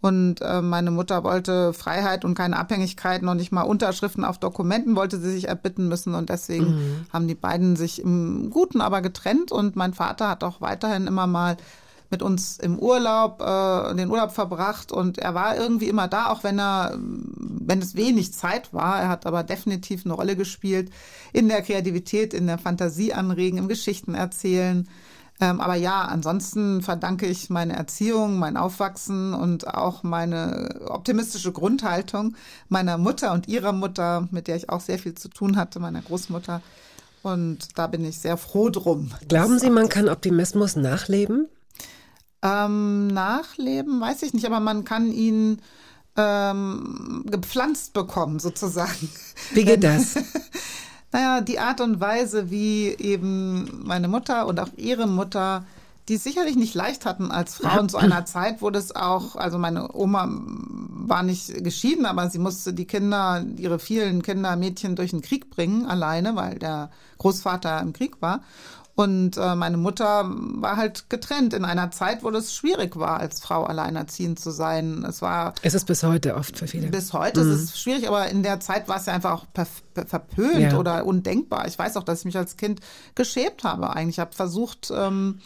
Und 0.00 0.40
äh, 0.40 0.62
meine 0.62 0.90
Mutter 0.90 1.24
wollte 1.24 1.74
Freiheit 1.74 2.24
und 2.24 2.34
keine 2.34 2.58
Abhängigkeit, 2.58 3.22
noch 3.22 3.34
nicht 3.34 3.52
mal 3.52 3.62
Unterschriften 3.62 4.24
auf 4.24 4.38
Dokumenten 4.38 4.96
wollte 4.96 5.20
sie 5.20 5.30
sich 5.30 5.48
erbitten 5.48 5.88
müssen. 5.88 6.14
Und 6.14 6.30
deswegen 6.30 7.06
haben 7.12 7.28
die 7.28 7.34
beiden 7.34 7.76
sich 7.76 8.00
im 8.00 8.48
Guten 8.50 8.80
aber 8.80 9.02
getrennt. 9.02 9.52
Und 9.52 9.76
mein 9.76 9.92
Vater 9.92 10.28
hat 10.28 10.42
auch 10.42 10.60
weiterhin 10.60 11.06
immer 11.06 11.26
mal 11.26 11.58
mit 12.10 12.22
uns 12.22 12.58
im 12.58 12.78
Urlaub, 12.78 13.40
äh, 13.40 13.94
den 13.94 14.10
Urlaub 14.10 14.32
verbracht. 14.32 14.90
Und 14.90 15.18
er 15.18 15.34
war 15.34 15.56
irgendwie 15.56 15.88
immer 15.88 16.08
da, 16.08 16.30
auch 16.30 16.42
wenn 16.44 16.58
er, 16.58 16.98
wenn 16.98 17.80
es 17.80 17.94
wenig 17.94 18.32
Zeit 18.32 18.74
war. 18.74 19.00
Er 19.00 19.08
hat 19.08 19.26
aber 19.26 19.44
definitiv 19.44 20.04
eine 20.04 20.14
Rolle 20.14 20.34
gespielt 20.34 20.90
in 21.32 21.48
der 21.48 21.62
Kreativität, 21.62 22.34
in 22.34 22.46
der 22.46 22.58
Fantasie 22.58 23.12
anregen, 23.12 23.58
im 23.58 23.68
Geschichten 23.68 24.14
erzählen. 24.14 24.88
Ähm, 25.40 25.60
aber 25.60 25.74
ja, 25.74 26.02
ansonsten 26.02 26.82
verdanke 26.82 27.26
ich 27.26 27.48
meine 27.48 27.74
Erziehung, 27.74 28.38
mein 28.38 28.58
Aufwachsen 28.58 29.32
und 29.32 29.66
auch 29.68 30.02
meine 30.02 30.80
optimistische 30.88 31.50
Grundhaltung 31.50 32.36
meiner 32.68 32.98
Mutter 32.98 33.32
und 33.32 33.48
ihrer 33.48 33.72
Mutter, 33.72 34.28
mit 34.30 34.48
der 34.48 34.56
ich 34.56 34.68
auch 34.68 34.80
sehr 34.80 34.98
viel 34.98 35.14
zu 35.14 35.28
tun 35.28 35.56
hatte, 35.56 35.80
meiner 35.80 36.02
Großmutter. 36.02 36.60
Und 37.22 37.78
da 37.78 37.86
bin 37.86 38.04
ich 38.04 38.18
sehr 38.18 38.36
froh 38.36 38.68
drum. 38.68 39.12
Glauben 39.28 39.58
Sie, 39.58 39.70
man 39.70 39.88
kann 39.88 40.08
Optimismus 40.08 40.76
nachleben? 40.76 41.48
Ähm, 42.42 43.08
nachleben, 43.08 44.00
weiß 44.00 44.22
ich 44.22 44.34
nicht, 44.34 44.46
aber 44.46 44.60
man 44.60 44.84
kann 44.84 45.10
ihn 45.10 45.60
ähm, 46.16 47.24
gepflanzt 47.30 47.92
bekommen, 47.92 48.40
sozusagen. 48.40 49.10
Wie 49.52 49.64
geht 49.64 49.84
das? 49.84 50.16
Naja, 51.12 51.40
die 51.40 51.58
Art 51.58 51.80
und 51.80 52.00
Weise, 52.00 52.50
wie 52.50 52.88
eben 52.88 53.84
meine 53.84 54.08
Mutter 54.08 54.46
und 54.46 54.60
auch 54.60 54.70
ihre 54.76 55.06
Mutter, 55.06 55.64
die 56.08 56.14
es 56.14 56.24
sicherlich 56.24 56.56
nicht 56.56 56.74
leicht 56.74 57.04
hatten 57.04 57.30
als 57.30 57.54
Frauen 57.54 57.88
zu 57.88 57.96
einer 57.96 58.24
Zeit, 58.26 58.62
wo 58.62 58.70
das 58.70 58.94
auch, 58.94 59.36
also 59.36 59.58
meine 59.58 59.94
Oma 59.94 60.28
war 60.28 61.22
nicht 61.22 61.64
geschieden, 61.64 62.06
aber 62.06 62.30
sie 62.30 62.38
musste 62.38 62.72
die 62.72 62.84
Kinder, 62.84 63.44
ihre 63.56 63.78
vielen 63.78 64.22
Kinder, 64.22 64.54
Mädchen 64.56 64.96
durch 64.96 65.10
den 65.10 65.22
Krieg 65.22 65.50
bringen, 65.50 65.86
alleine, 65.86 66.36
weil 66.36 66.58
der 66.58 66.90
Großvater 67.18 67.80
im 67.80 67.92
Krieg 67.92 68.20
war. 68.20 68.42
Und 69.00 69.36
äh, 69.38 69.54
meine 69.54 69.76
Mutter 69.78 70.24
war 70.30 70.76
halt 70.76 71.08
getrennt 71.08 71.54
in 71.54 71.64
einer 71.64 71.90
Zeit, 71.90 72.22
wo 72.22 72.30
das 72.30 72.54
schwierig 72.54 72.96
war, 72.96 73.18
als 73.20 73.40
Frau 73.40 73.64
alleinerziehend 73.64 74.38
zu 74.38 74.50
sein. 74.50 75.04
Es 75.08 75.22
war 75.22 75.54
Es 75.62 75.72
ist 75.74 75.86
bis 75.86 76.02
heute 76.02 76.34
oft 76.34 76.58
für 76.58 76.66
viele. 76.66 76.88
bis 76.88 77.12
heute 77.14 77.40
ist 77.40 77.46
es 77.46 77.80
schwierig, 77.80 78.06
aber 78.08 78.28
in 78.28 78.42
der 78.42 78.60
Zeit 78.60 78.88
war 78.88 78.96
es 78.96 79.06
ja 79.06 79.14
einfach 79.14 79.32
auch 79.32 79.46
verpönt 80.06 80.60
Ja. 80.72 80.78
oder 80.78 81.06
undenkbar. 81.06 81.66
Ich 81.66 81.78
weiß 81.78 81.96
auch, 81.96 82.04
dass 82.04 82.20
ich 82.20 82.24
mich 82.26 82.36
als 82.36 82.56
Kind 82.58 82.80
geschämt 83.14 83.64
habe 83.64 83.90
eigentlich. 83.96 84.16
Ich 84.16 84.20
habe 84.20 84.34
versucht, 84.34 84.92
ähm, 84.94 85.40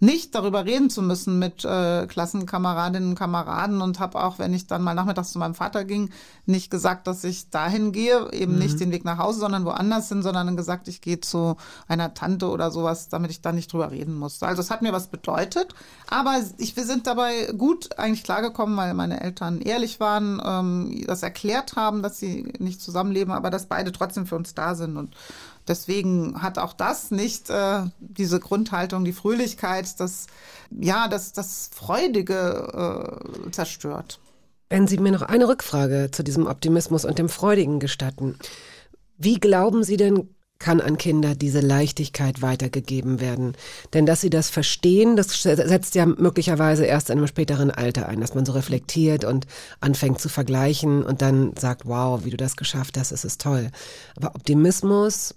nicht 0.00 0.34
darüber 0.34 0.64
reden 0.64 0.90
zu 0.90 1.02
müssen 1.02 1.38
mit 1.38 1.64
äh, 1.64 2.06
Klassenkameradinnen 2.06 3.10
und 3.10 3.14
Kameraden 3.18 3.80
und 3.80 4.00
habe 4.00 4.22
auch, 4.22 4.38
wenn 4.38 4.54
ich 4.54 4.66
dann 4.66 4.82
mal 4.82 4.94
nachmittags 4.94 5.32
zu 5.32 5.38
meinem 5.38 5.54
Vater 5.54 5.84
ging, 5.84 6.10
nicht 6.46 6.70
gesagt, 6.70 7.06
dass 7.06 7.24
ich 7.24 7.50
dahin 7.50 7.92
gehe, 7.92 8.30
eben 8.32 8.58
nicht 8.58 8.80
den 8.80 8.92
Weg 8.92 9.04
nach 9.04 9.18
Hause, 9.18 9.40
sondern 9.40 9.64
woanders 9.64 10.08
hin, 10.08 10.22
sondern 10.22 10.56
gesagt, 10.56 10.88
ich 10.88 11.00
gehe 11.00 11.20
zu 11.20 11.56
einer 11.88 12.14
Tante 12.14 12.48
oder 12.48 12.70
sowas, 12.70 13.08
damit 13.08 13.30
ich 13.30 13.40
da 13.40 13.52
nicht 13.52 13.72
drüber 13.72 13.90
reden 13.90 14.14
musste. 14.14 14.46
Also 14.46 14.60
es 14.60 14.70
hat 14.70 14.82
mir 14.82 14.92
was 14.92 15.08
bedeutet, 15.08 15.74
aber 16.08 16.40
ich, 16.58 16.76
wir 16.76 16.84
sind 16.84 17.06
dabei 17.06 17.52
gut 17.56 17.98
eigentlich 17.98 18.24
klargekommen, 18.24 18.76
weil 18.76 18.94
meine 18.94 19.20
Eltern 19.20 19.60
ehrlich 19.60 20.00
waren, 20.00 20.40
ähm, 20.44 21.04
das 21.06 21.22
erklärt 21.22 21.76
haben, 21.76 22.02
dass 22.02 22.18
sie 22.18 22.52
nicht 22.58 22.80
zusammenleben, 22.80 23.32
aber 23.32 23.50
dass 23.50 23.66
beide 23.66 23.92
trotzdem 23.92 24.26
für 24.26 24.36
uns 24.36 24.54
da 24.54 24.74
sind 24.74 24.96
und 24.96 25.14
deswegen 25.68 26.42
hat 26.42 26.58
auch 26.58 26.72
das 26.72 27.10
nicht 27.10 27.50
äh, 27.50 27.82
diese 27.98 28.40
Grundhaltung, 28.40 29.04
die 29.04 29.12
Fröhlichkeit, 29.12 29.98
das, 30.00 30.26
ja, 30.70 31.08
das, 31.08 31.32
das 31.32 31.70
Freudige 31.74 33.20
äh, 33.46 33.50
zerstört. 33.50 34.20
Wenn 34.70 34.86
Sie 34.86 34.98
mir 34.98 35.12
noch 35.12 35.22
eine 35.22 35.48
Rückfrage 35.48 36.10
zu 36.10 36.22
diesem 36.22 36.46
Optimismus 36.46 37.04
und 37.04 37.18
dem 37.18 37.28
Freudigen 37.28 37.80
gestatten. 37.80 38.38
Wie 39.16 39.38
glauben 39.38 39.84
Sie 39.84 39.96
denn, 39.96 40.34
kann 40.58 40.80
an 40.80 40.96
Kinder 40.96 41.34
diese 41.34 41.60
Leichtigkeit 41.60 42.40
weitergegeben 42.40 43.20
werden. 43.20 43.54
Denn 43.92 44.06
dass 44.06 44.20
sie 44.20 44.30
das 44.30 44.48
verstehen, 44.48 45.16
das 45.16 45.42
setzt 45.42 45.94
ja 45.94 46.06
möglicherweise 46.06 46.86
erst 46.86 47.10
in 47.10 47.18
einem 47.18 47.26
späteren 47.26 47.70
Alter 47.70 48.08
ein, 48.08 48.20
dass 48.20 48.34
man 48.34 48.46
so 48.46 48.52
reflektiert 48.52 49.24
und 49.24 49.46
anfängt 49.80 50.20
zu 50.20 50.28
vergleichen 50.28 51.02
und 51.02 51.22
dann 51.22 51.54
sagt, 51.56 51.86
wow, 51.86 52.24
wie 52.24 52.30
du 52.30 52.36
das 52.36 52.56
geschafft 52.56 52.96
hast, 52.96 53.12
es 53.12 53.24
ist 53.24 53.42
toll. 53.42 53.70
Aber 54.16 54.34
Optimismus 54.34 55.34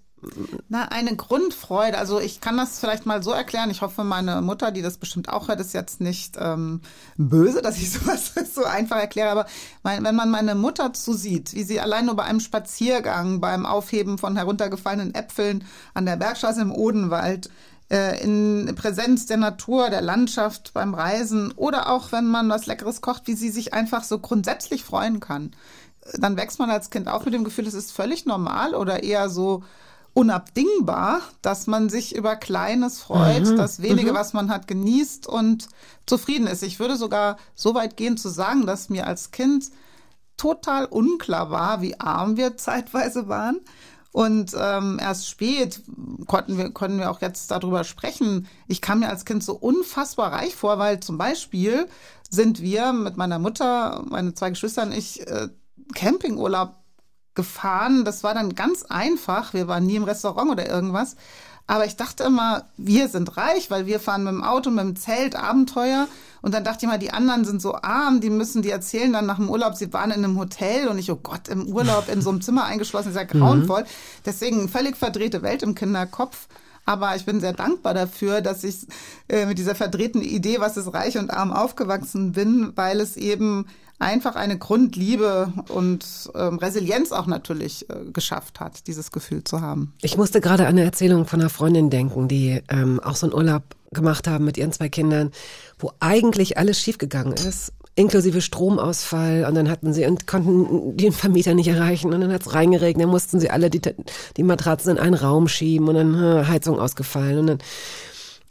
na, 0.67 0.85
eine 0.85 1.15
Grundfreude. 1.15 1.97
Also 1.97 2.19
ich 2.19 2.41
kann 2.41 2.57
das 2.57 2.79
vielleicht 2.79 3.05
mal 3.05 3.21
so 3.21 3.31
erklären. 3.31 3.69
Ich 3.69 3.81
hoffe, 3.81 4.03
meine 4.03 4.41
Mutter, 4.41 4.71
die 4.71 4.81
das 4.81 4.97
bestimmt 4.97 5.29
auch 5.29 5.47
hört, 5.47 5.59
ist 5.59 5.73
jetzt 5.73 6.01
nicht 6.01 6.35
ähm, 6.39 6.81
böse, 7.17 7.61
dass 7.61 7.77
ich 7.77 7.91
sowas 7.93 8.33
so 8.53 8.63
einfach 8.63 8.97
erkläre. 8.97 9.29
Aber 9.29 9.45
mein, 9.83 10.03
wenn 10.03 10.15
man 10.15 10.29
meine 10.29 10.55
Mutter 10.55 10.93
zusieht, 10.93 11.53
wie 11.53 11.63
sie 11.63 11.79
allein 11.79 12.05
nur 12.05 12.15
bei 12.15 12.23
einem 12.23 12.39
Spaziergang, 12.39 13.39
beim 13.39 13.65
Aufheben 13.65 14.17
von 14.17 14.35
heruntergefallenen 14.35 15.13
Äpfeln 15.13 15.65
an 15.93 16.05
der 16.05 16.17
Bergstraße 16.17 16.61
im 16.61 16.71
Odenwald, 16.71 17.49
äh, 17.91 18.21
in 18.21 18.73
Präsenz 18.75 19.27
der 19.27 19.37
Natur, 19.37 19.89
der 19.89 20.01
Landschaft, 20.01 20.73
beim 20.73 20.95
Reisen 20.95 21.51
oder 21.51 21.91
auch 21.91 22.11
wenn 22.11 22.25
man 22.25 22.49
was 22.49 22.65
Leckeres 22.65 23.01
kocht, 23.01 23.27
wie 23.27 23.35
sie 23.35 23.49
sich 23.49 23.73
einfach 23.73 24.03
so 24.03 24.19
grundsätzlich 24.19 24.83
freuen 24.83 25.19
kann. 25.19 25.51
Dann 26.13 26.37
wächst 26.37 26.57
man 26.57 26.71
als 26.71 26.89
Kind 26.89 27.07
auf 27.07 27.25
mit 27.25 27.33
dem 27.33 27.43
Gefühl, 27.43 27.67
es 27.67 27.73
ist 27.73 27.91
völlig 27.91 28.25
normal 28.25 28.73
oder 28.73 29.03
eher 29.03 29.29
so 29.29 29.63
unabdingbar, 30.17 31.21
dass 31.43 31.67
man 31.67 31.89
sich 31.89 32.15
über 32.15 32.35
Kleines 32.35 32.99
freut, 32.99 33.45
mhm. 33.45 33.55
das 33.55 33.83
wenige, 33.83 34.13
mhm. 34.13 34.15
was 34.15 34.33
man 34.33 34.49
hat, 34.49 34.67
genießt 34.67 35.27
und 35.27 35.67
zufrieden 36.07 36.47
ist. 36.47 36.63
Ich 36.63 36.79
würde 36.79 36.97
sogar 36.97 37.37
so 37.53 37.75
weit 37.75 37.97
gehen 37.97 38.17
zu 38.17 38.29
sagen, 38.29 38.65
dass 38.65 38.89
mir 38.89 39.05
als 39.05 39.29
Kind 39.29 39.69
total 40.35 40.85
unklar 40.85 41.51
war, 41.51 41.83
wie 41.83 41.99
arm 41.99 42.35
wir 42.35 42.57
zeitweise 42.57 43.27
waren. 43.27 43.59
Und 44.11 44.55
ähm, 44.59 44.97
erst 44.99 45.29
spät 45.29 45.83
konnten 46.25 46.57
wir, 46.57 46.71
können 46.71 46.97
wir 46.97 47.11
auch 47.11 47.21
jetzt 47.21 47.51
darüber 47.51 47.83
sprechen. 47.83 48.47
Ich 48.67 48.81
kam 48.81 49.01
mir 49.01 49.09
als 49.09 49.23
Kind 49.23 49.43
so 49.43 49.53
unfassbar 49.53 50.33
reich 50.33 50.55
vor, 50.55 50.79
weil 50.79 50.99
zum 50.99 51.19
Beispiel 51.19 51.87
sind 52.27 52.59
wir 52.59 52.91
mit 52.91 53.17
meiner 53.17 53.37
Mutter, 53.37 54.03
meine 54.09 54.33
zwei 54.33 54.49
Geschwister 54.49 54.81
und 54.81 54.93
ich 54.93 55.27
äh, 55.27 55.49
Campingurlaub 55.93 56.73
gefahren. 57.37 58.03
Das 58.03 58.23
war 58.23 58.33
dann 58.33 58.55
ganz 58.55 58.83
einfach. 58.83 59.53
Wir 59.53 59.69
waren 59.69 59.85
nie 59.85 59.95
im 59.95 60.03
Restaurant 60.03 60.51
oder 60.51 60.67
irgendwas. 60.67 61.15
Aber 61.67 61.85
ich 61.85 61.95
dachte 61.95 62.23
immer, 62.23 62.65
wir 62.77 63.07
sind 63.09 63.37
reich, 63.37 63.69
weil 63.69 63.85
wir 63.85 63.99
fahren 63.99 64.23
mit 64.23 64.33
dem 64.33 64.43
Auto, 64.43 64.69
mit 64.69 64.83
dem 64.83 64.95
Zelt, 64.95 65.35
Abenteuer. 65.35 66.07
Und 66.41 66.53
dann 66.53 66.63
dachte 66.63 66.85
ich 66.85 66.89
mal, 66.89 66.97
die 66.97 67.11
anderen 67.11 67.45
sind 67.45 67.61
so 67.61 67.75
arm, 67.75 68.21
die 68.21 68.29
müssen, 68.29 68.61
die 68.61 68.69
erzählen 68.69 69.11
dann 69.11 69.25
nach 69.25 69.35
dem 69.35 69.49
Urlaub, 69.49 69.75
sie 69.75 69.91
waren 69.91 70.11
in 70.11 70.23
einem 70.23 70.37
Hotel 70.37 70.87
und 70.87 70.97
ich, 70.97 71.11
oh 71.11 71.19
Gott, 71.21 71.49
im 71.49 71.67
Urlaub 71.67 72.07
in 72.09 72.21
so 72.21 72.29
einem 72.29 72.41
Zimmer 72.41 72.63
eingeschlossen, 72.63 73.09
ist 73.09 73.15
ja 73.15 73.23
grauenvoll. 73.23 73.81
Mhm. 73.81 73.87
Deswegen 74.25 74.69
völlig 74.69 74.95
verdrehte 74.95 75.41
Welt 75.41 75.61
im 75.61 75.75
Kinderkopf. 75.75 76.47
Aber 76.85 77.17
ich 77.17 77.25
bin 77.25 77.41
sehr 77.41 77.51
dankbar 77.51 77.93
dafür, 77.93 78.39
dass 78.39 78.63
ich 78.63 78.87
äh, 79.27 79.45
mit 79.45 79.57
dieser 79.57 79.75
verdrehten 79.75 80.21
Idee, 80.21 80.61
was 80.61 80.77
ist 80.77 80.93
reich 80.93 81.17
und 81.17 81.31
arm, 81.31 81.51
aufgewachsen 81.51 82.31
bin, 82.31 82.71
weil 82.75 83.01
es 83.01 83.17
eben 83.17 83.65
einfach 83.99 84.35
eine 84.35 84.57
Grundliebe 84.57 85.51
und 85.69 86.05
ähm, 86.35 86.57
Resilienz 86.57 87.11
auch 87.11 87.27
natürlich 87.27 87.89
äh, 87.89 88.11
geschafft 88.11 88.59
hat, 88.59 88.87
dieses 88.87 89.11
Gefühl 89.11 89.43
zu 89.43 89.61
haben. 89.61 89.93
Ich 90.01 90.17
musste 90.17 90.41
gerade 90.41 90.63
an 90.63 90.69
eine 90.69 90.83
Erzählung 90.83 91.25
von 91.25 91.41
einer 91.41 91.49
Freundin 91.49 91.89
denken, 91.89 92.27
die 92.27 92.61
ähm, 92.69 92.99
auch 92.99 93.15
so 93.15 93.25
einen 93.27 93.33
Urlaub 93.33 93.63
gemacht 93.91 94.27
haben 94.27 94.45
mit 94.45 94.57
ihren 94.57 94.71
zwei 94.71 94.89
Kindern, 94.89 95.31
wo 95.79 95.91
eigentlich 95.99 96.57
alles 96.57 96.79
schiefgegangen 96.79 97.33
ist 97.33 97.73
inklusive 97.97 98.41
Stromausfall. 98.41 99.45
Und 99.45 99.55
dann 99.55 99.69
hatten 99.69 99.91
sie 99.91 100.05
und 100.05 100.27
konnten 100.27 100.95
den 100.95 101.11
Vermieter 101.11 101.53
nicht 101.53 101.67
erreichen. 101.67 102.13
Und 102.13 102.21
dann 102.21 102.31
hat's 102.31 102.53
reingeregnet, 102.53 103.03
dann 103.03 103.11
mussten 103.11 103.39
sie 103.39 103.49
alle 103.49 103.69
die, 103.69 103.81
die 104.37 104.43
Matratzen 104.43 104.91
in 104.91 104.99
einen 104.99 105.15
Raum 105.15 105.47
schieben. 105.47 105.89
Und 105.89 105.95
dann 105.95 106.23
äh, 106.23 106.45
Heizung 106.45 106.79
ausgefallen. 106.79 107.39
Und 107.39 107.47
dann 107.47 107.57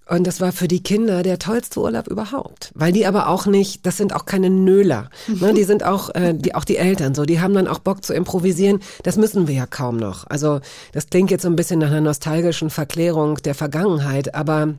und 0.08 0.26
das 0.26 0.40
war 0.40 0.52
für 0.52 0.68
die 0.68 0.82
Kinder 0.82 1.22
der 1.24 1.38
tollste 1.38 1.80
Urlaub 1.80 2.06
überhaupt, 2.06 2.70
weil 2.74 2.92
die 2.92 3.06
aber 3.06 3.28
auch 3.28 3.46
nicht, 3.46 3.84
das 3.86 3.96
sind 3.96 4.14
auch 4.14 4.24
keine 4.24 4.50
Nöler, 4.50 5.10
ne? 5.26 5.52
die 5.52 5.64
sind 5.64 5.84
auch, 5.84 6.14
äh, 6.14 6.32
die 6.32 6.54
auch 6.54 6.64
die 6.64 6.76
Eltern 6.76 7.14
so, 7.14 7.24
die 7.24 7.40
haben 7.40 7.54
dann 7.54 7.66
auch 7.66 7.80
Bock 7.80 8.04
zu 8.04 8.14
improvisieren. 8.14 8.80
Das 9.02 9.16
müssen 9.16 9.48
wir 9.48 9.54
ja 9.54 9.66
kaum 9.66 9.96
noch. 9.96 10.26
Also 10.28 10.60
das 10.92 11.08
klingt 11.08 11.30
jetzt 11.30 11.42
so 11.42 11.48
ein 11.48 11.56
bisschen 11.56 11.80
nach 11.80 11.88
einer 11.88 12.00
nostalgischen 12.00 12.70
Verklärung 12.70 13.36
der 13.38 13.54
Vergangenheit, 13.54 14.34
aber 14.34 14.74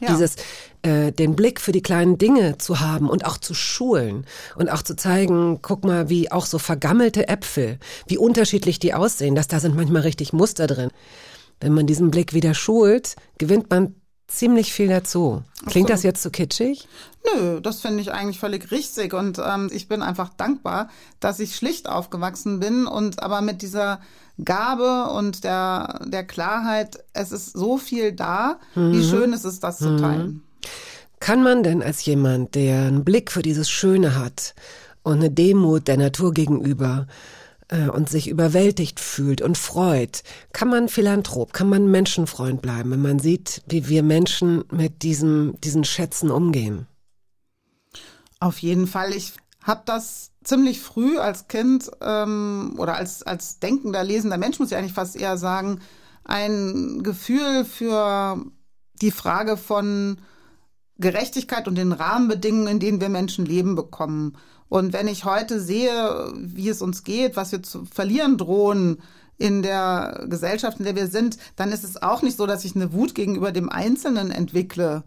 ja. 0.00 0.08
dieses 0.08 0.36
äh, 0.82 1.10
den 1.10 1.34
Blick 1.34 1.60
für 1.60 1.72
die 1.72 1.82
kleinen 1.82 2.18
Dinge 2.18 2.58
zu 2.58 2.78
haben 2.78 3.10
und 3.10 3.26
auch 3.26 3.38
zu 3.38 3.54
schulen 3.54 4.24
und 4.54 4.70
auch 4.70 4.82
zu 4.82 4.94
zeigen, 4.94 5.60
guck 5.62 5.84
mal, 5.84 6.10
wie 6.10 6.30
auch 6.30 6.46
so 6.46 6.58
vergammelte 6.58 7.26
Äpfel, 7.26 7.78
wie 8.06 8.18
unterschiedlich 8.18 8.78
die 8.78 8.94
aussehen, 8.94 9.34
dass 9.34 9.48
da 9.48 9.58
sind 9.58 9.74
manchmal 9.74 10.02
richtig 10.02 10.32
Muster 10.32 10.68
drin. 10.68 10.90
Wenn 11.60 11.72
man 11.72 11.86
diesen 11.86 12.10
Blick 12.10 12.34
wieder 12.34 12.54
schult, 12.54 13.16
gewinnt 13.38 13.70
man 13.70 13.94
ziemlich 14.28 14.72
viel 14.72 14.88
dazu. 14.88 15.42
Klingt 15.66 15.88
so. 15.88 15.94
das 15.94 16.02
jetzt 16.02 16.22
zu 16.22 16.28
so 16.28 16.32
kitschig? 16.32 16.88
Nö, 17.24 17.60
das 17.60 17.80
finde 17.80 18.00
ich 18.00 18.12
eigentlich 18.12 18.38
völlig 18.38 18.70
richtig 18.70 19.14
und 19.14 19.38
ähm, 19.38 19.70
ich 19.72 19.88
bin 19.88 20.02
einfach 20.02 20.30
dankbar, 20.30 20.88
dass 21.20 21.40
ich 21.40 21.56
schlicht 21.56 21.88
aufgewachsen 21.88 22.60
bin 22.60 22.86
und 22.86 23.22
aber 23.22 23.40
mit 23.40 23.62
dieser 23.62 24.00
Gabe 24.42 25.10
und 25.12 25.44
der, 25.44 26.00
der 26.06 26.24
Klarheit, 26.24 27.02
es 27.12 27.32
ist 27.32 27.52
so 27.52 27.78
viel 27.78 28.12
da, 28.12 28.58
mhm. 28.74 28.92
wie 28.92 29.04
schön 29.04 29.32
ist 29.32 29.44
es, 29.44 29.60
das 29.60 29.78
zu 29.78 29.90
mhm. 29.90 29.98
teilen. 29.98 30.42
Kann 31.20 31.42
man 31.42 31.62
denn 31.62 31.82
als 31.82 32.04
jemand, 32.04 32.54
der 32.54 32.82
einen 32.82 33.04
Blick 33.04 33.30
für 33.30 33.42
dieses 33.42 33.70
Schöne 33.70 34.16
hat 34.16 34.54
und 35.02 35.14
eine 35.14 35.30
Demut 35.30 35.88
der 35.88 35.96
Natur 35.96 36.34
gegenüber, 36.34 37.06
und 37.72 38.08
sich 38.08 38.28
überwältigt 38.28 39.00
fühlt 39.00 39.40
und 39.40 39.56
freut, 39.56 40.22
kann 40.52 40.68
man 40.68 40.88
Philanthrop, 40.88 41.52
kann 41.52 41.68
man 41.68 41.90
Menschenfreund 41.90 42.60
bleiben, 42.60 42.90
wenn 42.90 43.02
man 43.02 43.18
sieht, 43.18 43.62
wie 43.66 43.88
wir 43.88 44.02
Menschen 44.02 44.64
mit 44.70 45.02
diesem, 45.02 45.54
diesen 45.62 45.84
Schätzen 45.84 46.30
umgehen. 46.30 46.86
Auf 48.38 48.58
jeden 48.58 48.86
Fall. 48.86 49.12
Ich 49.12 49.32
habe 49.62 49.82
das 49.86 50.30
ziemlich 50.44 50.80
früh 50.80 51.18
als 51.18 51.48
Kind 51.48 51.90
ähm, 52.02 52.74
oder 52.78 52.96
als, 52.96 53.22
als 53.22 53.58
denkender, 53.58 54.04
lesender 54.04 54.36
Mensch, 54.36 54.58
muss 54.58 54.70
ich 54.70 54.76
eigentlich 54.76 54.92
fast 54.92 55.16
eher 55.16 55.38
sagen, 55.38 55.80
ein 56.24 57.02
Gefühl 57.02 57.64
für 57.64 58.44
die 59.00 59.10
Frage 59.10 59.56
von 59.56 60.18
Gerechtigkeit 60.98 61.66
und 61.66 61.76
den 61.76 61.92
Rahmenbedingungen, 61.92 62.68
in 62.68 62.80
denen 62.80 63.00
wir 63.00 63.08
Menschen 63.08 63.46
leben, 63.46 63.74
bekommen. 63.74 64.36
Und 64.68 64.92
wenn 64.92 65.08
ich 65.08 65.24
heute 65.24 65.60
sehe, 65.60 66.32
wie 66.36 66.68
es 66.68 66.82
uns 66.82 67.04
geht, 67.04 67.36
was 67.36 67.52
wir 67.52 67.62
zu 67.62 67.84
verlieren 67.84 68.38
drohen 68.38 68.98
in 69.38 69.62
der 69.62 70.26
Gesellschaft, 70.28 70.78
in 70.78 70.84
der 70.84 70.96
wir 70.96 71.08
sind, 71.08 71.38
dann 71.56 71.72
ist 71.72 71.84
es 71.84 72.02
auch 72.02 72.22
nicht 72.22 72.36
so, 72.36 72.46
dass 72.46 72.64
ich 72.64 72.76
eine 72.76 72.92
Wut 72.92 73.14
gegenüber 73.14 73.52
dem 73.52 73.68
Einzelnen 73.68 74.30
entwickle, 74.30 75.04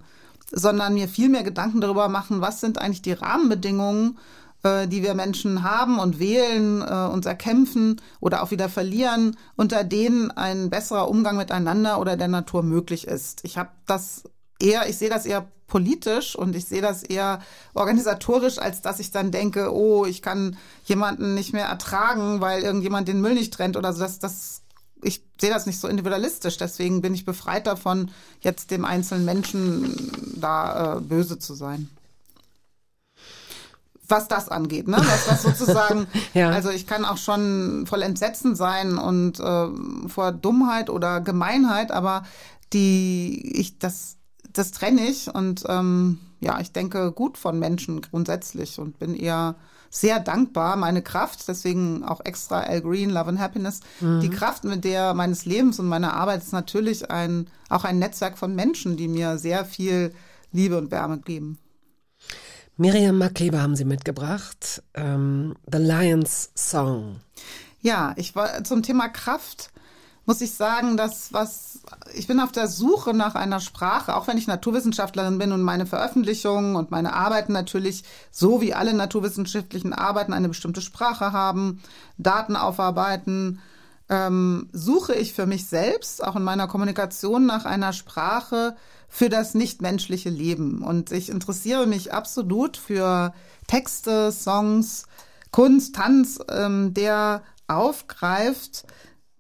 sondern 0.52 0.94
mir 0.94 1.08
viel 1.08 1.30
mehr 1.30 1.44
Gedanken 1.44 1.82
darüber 1.82 2.10
machen, 2.10 2.42
was 2.42 2.62
sind 2.62 2.78
eigentlich 2.80 3.02
die 3.02 3.14
Rahmenbedingungen, 3.14 4.18
äh, 4.64 4.88
die 4.88 5.04
wir 5.04 5.14
Menschen 5.14 5.64
haben 5.64 6.00
und 6.00 6.20
wählen, 6.20 6.82
äh, 6.82 7.10
uns 7.12 7.26
erkämpfen 7.26 8.02
oder 8.20 8.44
auch 8.44 8.52
wieder 8.52 8.70
verlieren, 8.70 9.38
unter 9.56 9.84
denen 9.84 10.32
ein 10.32 10.70
besserer 10.70 11.10
Umgang 11.10 11.38
miteinander 11.38 12.00
oder 12.00 12.18
der 12.18 12.28
Natur 12.28 12.64
möglich 12.64 13.08
ist. 13.08 13.42
Ich 13.44 13.58
habe 13.58 13.70
das 13.86 14.24
eher, 14.60 14.90
ich 14.90 14.98
sehe 14.98 15.10
das 15.10 15.26
eher 15.26 15.48
politisch 15.68 16.36
und 16.36 16.56
ich 16.56 16.66
sehe 16.66 16.82
das 16.82 17.04
eher 17.04 17.42
organisatorisch, 17.74 18.58
als 18.58 18.82
dass 18.82 19.00
ich 19.00 19.12
dann 19.12 19.32
denke, 19.32 19.74
oh, 19.74 20.06
ich 20.06 20.22
kann 20.22 20.58
jemanden 20.86 21.34
nicht 21.34 21.54
mehr 21.54 21.66
ertragen, 21.66 22.42
weil 22.42 22.64
irgendjemand 22.64 23.08
den 23.08 23.22
Müll 23.22 23.34
nicht 23.34 23.54
trennt 23.54 23.76
oder 23.76 23.92
so. 23.94 24.00
Das, 24.00 24.20
das, 24.20 24.62
ich 25.02 25.22
sehe 25.40 25.50
das 25.50 25.66
nicht 25.66 25.80
so 25.80 25.88
individualistisch. 25.88 26.58
Deswegen 26.58 27.02
bin 27.02 27.14
ich 27.14 27.26
befreit 27.26 27.68
davon, 27.68 28.12
jetzt 28.40 28.72
dem 28.72 28.86
einzelnen 28.86 29.26
Menschen 29.26 30.12
da 30.40 30.98
äh, 30.98 31.02
böse 31.02 31.38
zu 31.38 31.54
sein 31.54 31.90
was 34.10 34.28
das 34.28 34.50
angeht, 34.50 34.88
ne? 34.88 34.98
Was, 34.98 35.28
was 35.28 35.44
sozusagen, 35.44 36.08
ja. 36.34 36.50
also 36.50 36.70
ich 36.70 36.88
kann 36.88 37.06
auch 37.06 37.18
schon 37.18 37.86
voll 37.88 38.02
Entsetzen 38.02 38.56
sein 38.56 38.98
und 38.98 39.40
äh, 39.40 39.68
vor 40.08 40.32
Dummheit 40.32 40.90
oder 40.90 41.22
Gemeinheit, 41.22 41.92
aber 41.92 42.24
die 42.74 43.52
ich 43.60 43.80
das 43.80 44.17
das 44.58 44.72
trenne 44.72 45.08
ich 45.08 45.34
und 45.34 45.64
ähm, 45.68 46.20
ja, 46.40 46.60
ich 46.60 46.72
denke 46.72 47.12
gut 47.12 47.38
von 47.38 47.60
Menschen 47.60 48.02
grundsätzlich 48.02 48.80
und 48.80 49.00
bin 49.00 49.16
eher 49.16 49.56
sehr 49.90 50.20
dankbar. 50.20 50.76
Meine 50.76 51.02
Kraft, 51.02 51.48
deswegen 51.48 52.04
auch 52.04 52.22
extra 52.24 52.62
Al 52.62 52.82
Green, 52.82 53.10
Love 53.10 53.30
and 53.30 53.40
Happiness. 53.40 53.80
Mhm. 54.00 54.20
Die 54.22 54.30
Kraft 54.30 54.64
mit 54.64 54.84
der 54.84 55.14
meines 55.14 55.46
Lebens 55.46 55.80
und 55.80 55.88
meiner 55.88 56.14
Arbeit 56.14 56.44
ist 56.44 56.54
natürlich 56.54 57.10
ein, 57.10 57.48
auch 57.70 57.84
ein 57.84 58.00
Netzwerk 58.00 58.38
von 58.38 58.56
Menschen, 58.56 58.98
die 58.98 59.08
mir 59.08 59.38
sehr 59.38 59.66
viel 59.66 60.14
Liebe 60.52 60.78
und 60.78 60.92
Wärme 60.92 61.20
geben. 61.20 61.58
Miriam 62.76 63.18
Makeba 63.18 63.60
haben 63.62 63.76
Sie 63.76 63.86
mitgebracht. 63.86 64.84
Ähm, 64.94 65.56
The 65.72 65.80
Lion's 65.80 66.52
Song. 66.56 67.22
Ja, 67.82 68.14
ich 68.18 68.36
war 68.36 68.64
zum 68.64 68.84
Thema 68.84 69.10
Kraft 69.10 69.72
muss 70.28 70.42
ich 70.42 70.52
sagen, 70.52 70.98
dass 70.98 71.32
was 71.32 71.80
ich 72.14 72.28
bin 72.28 72.42
auf 72.42 72.52
der 72.52 72.68
Suche 72.68 73.14
nach 73.14 73.36
einer 73.36 73.62
Sprache, 73.62 74.14
auch 74.14 74.28
wenn 74.28 74.38
ich 74.38 74.46
Naturwissenschaftlerin 74.46 75.38
bin 75.38 75.54
und 75.54 75.62
meine 75.62 75.86
Veröffentlichungen 75.86 76.76
und 76.76 76.92
meine 76.92 77.14
Arbeiten 77.14 77.54
natürlich 77.54 78.04
so 78.30 78.60
wie 78.60 78.74
alle 78.74 78.94
naturwissenschaftlichen 78.94 79.94
Arbeiten 79.94 80.34
eine 80.34 80.50
bestimmte 80.50 80.82
Sprache 80.82 81.32
haben, 81.32 81.82
Daten 82.18 82.58
aufarbeiten, 82.58 83.62
ähm, 84.10 84.70
suche 84.74 85.16
ich 85.16 85.34
für 85.34 85.46
mich 85.46 85.68
selbst 85.68 86.22
auch 86.22 86.36
in 86.36 86.44
meiner 86.44 86.68
Kommunikation 86.68 87.46
nach 87.46 87.64
einer 87.64 87.94
Sprache 87.94 88.76
für 89.08 89.30
das 89.30 89.54
nichtmenschliche 89.54 90.30
Leben. 90.30 90.84
Und 90.84 91.14
ich 91.14 91.30
interessiere 91.30 91.88
mich 91.88 92.14
absolut 92.14 92.76
für 92.76 93.34
Texte, 93.68 94.34
Songs, 94.34 95.06
Kunst, 95.52 95.96
Tanz, 95.96 96.40
ähm, 96.50 96.94
der 96.94 97.44
aufgreift 97.68 98.86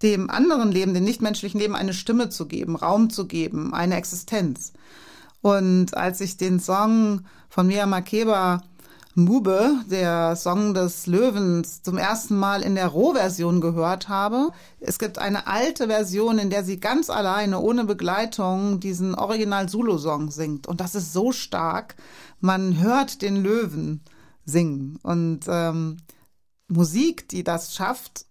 dem 0.01 0.29
anderen 0.29 0.71
Leben, 0.71 0.93
dem 0.93 1.03
nichtmenschlichen 1.03 1.59
Leben 1.59 1.75
eine 1.75 1.93
Stimme 1.93 2.29
zu 2.29 2.47
geben, 2.47 2.75
Raum 2.75 3.09
zu 3.09 3.25
geben, 3.27 3.73
eine 3.73 3.95
Existenz. 3.95 4.73
Und 5.41 5.95
als 5.95 6.21
ich 6.21 6.37
den 6.37 6.59
Song 6.59 7.21
von 7.49 7.67
Mia 7.67 7.85
Makeba 7.85 8.61
Mube, 9.19 9.83
der 9.89 10.35
Song 10.35 10.75
des 10.75 11.07
Löwens, 11.07 11.81
zum 11.81 11.97
ersten 11.97 12.37
Mal 12.37 12.61
in 12.61 12.75
der 12.75 12.85
Rohversion 12.85 13.61
gehört 13.61 14.09
habe. 14.09 14.51
Es 14.79 14.99
gibt 14.99 15.17
eine 15.17 15.47
alte 15.47 15.87
Version, 15.87 16.37
in 16.37 16.51
der 16.51 16.63
sie 16.63 16.79
ganz 16.79 17.09
alleine, 17.09 17.59
ohne 17.59 17.83
Begleitung, 17.83 18.79
diesen 18.79 19.15
Original-Zulu-Song 19.15 20.29
singt. 20.29 20.67
Und 20.67 20.81
das 20.81 20.93
ist 20.93 21.13
so 21.13 21.31
stark. 21.31 21.95
Man 22.41 22.79
hört 22.79 23.23
den 23.23 23.37
Löwen 23.37 24.01
singen. 24.45 24.99
Und 25.01 25.45
ähm, 25.47 25.97
Musik, 26.67 27.27
die 27.27 27.43
das 27.43 27.73
schafft, 27.73 28.27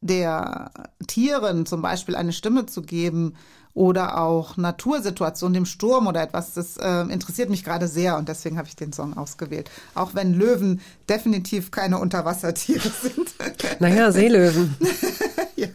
der 0.00 0.70
Tieren 1.06 1.66
zum 1.66 1.82
Beispiel 1.82 2.16
eine 2.16 2.32
Stimme 2.32 2.66
zu 2.66 2.82
geben 2.82 3.34
oder 3.74 4.18
auch 4.22 4.56
Natursituationen, 4.56 5.52
dem 5.52 5.66
Sturm 5.66 6.06
oder 6.06 6.22
etwas, 6.22 6.54
das 6.54 6.78
äh, 6.78 7.00
interessiert 7.02 7.50
mich 7.50 7.62
gerade 7.62 7.88
sehr 7.88 8.16
und 8.16 8.28
deswegen 8.28 8.56
habe 8.56 8.68
ich 8.68 8.76
den 8.76 8.92
Song 8.92 9.16
ausgewählt. 9.16 9.70
Auch 9.94 10.14
wenn 10.14 10.32
Löwen 10.32 10.80
definitiv 11.08 11.70
keine 11.70 11.98
Unterwassertiere 11.98 12.88
sind. 13.02 13.34
Naja, 13.80 14.10
Seelöwen. 14.12 14.76
ja. 15.56 15.68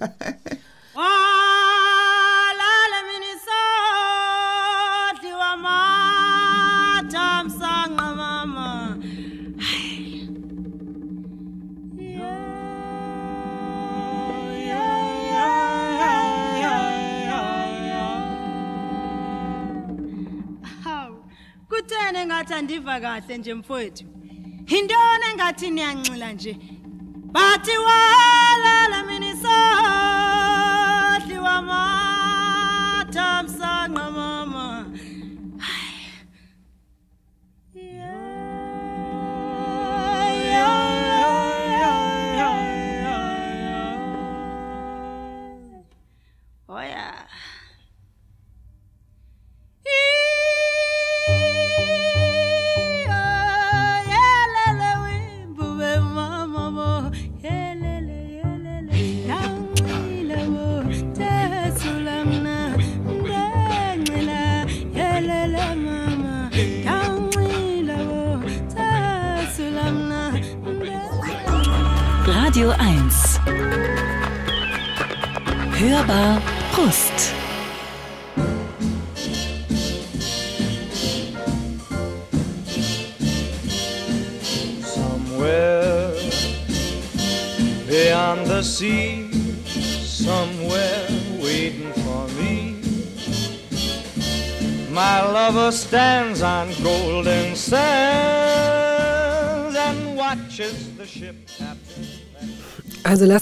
Kutheni 21.71 22.19
engathi 22.23 22.53
andiva 22.53 22.95
kahle 23.03 23.37
nje 23.37 23.53
mfowethu. 23.53 24.05
Yintoni 24.71 25.25
engathi 25.31 25.67
niyanxila 25.75 26.29
nje? 26.33 26.53
Bathi 27.33 27.75
walala 27.87 28.99
mina 29.07 29.27
isohli 29.33 29.51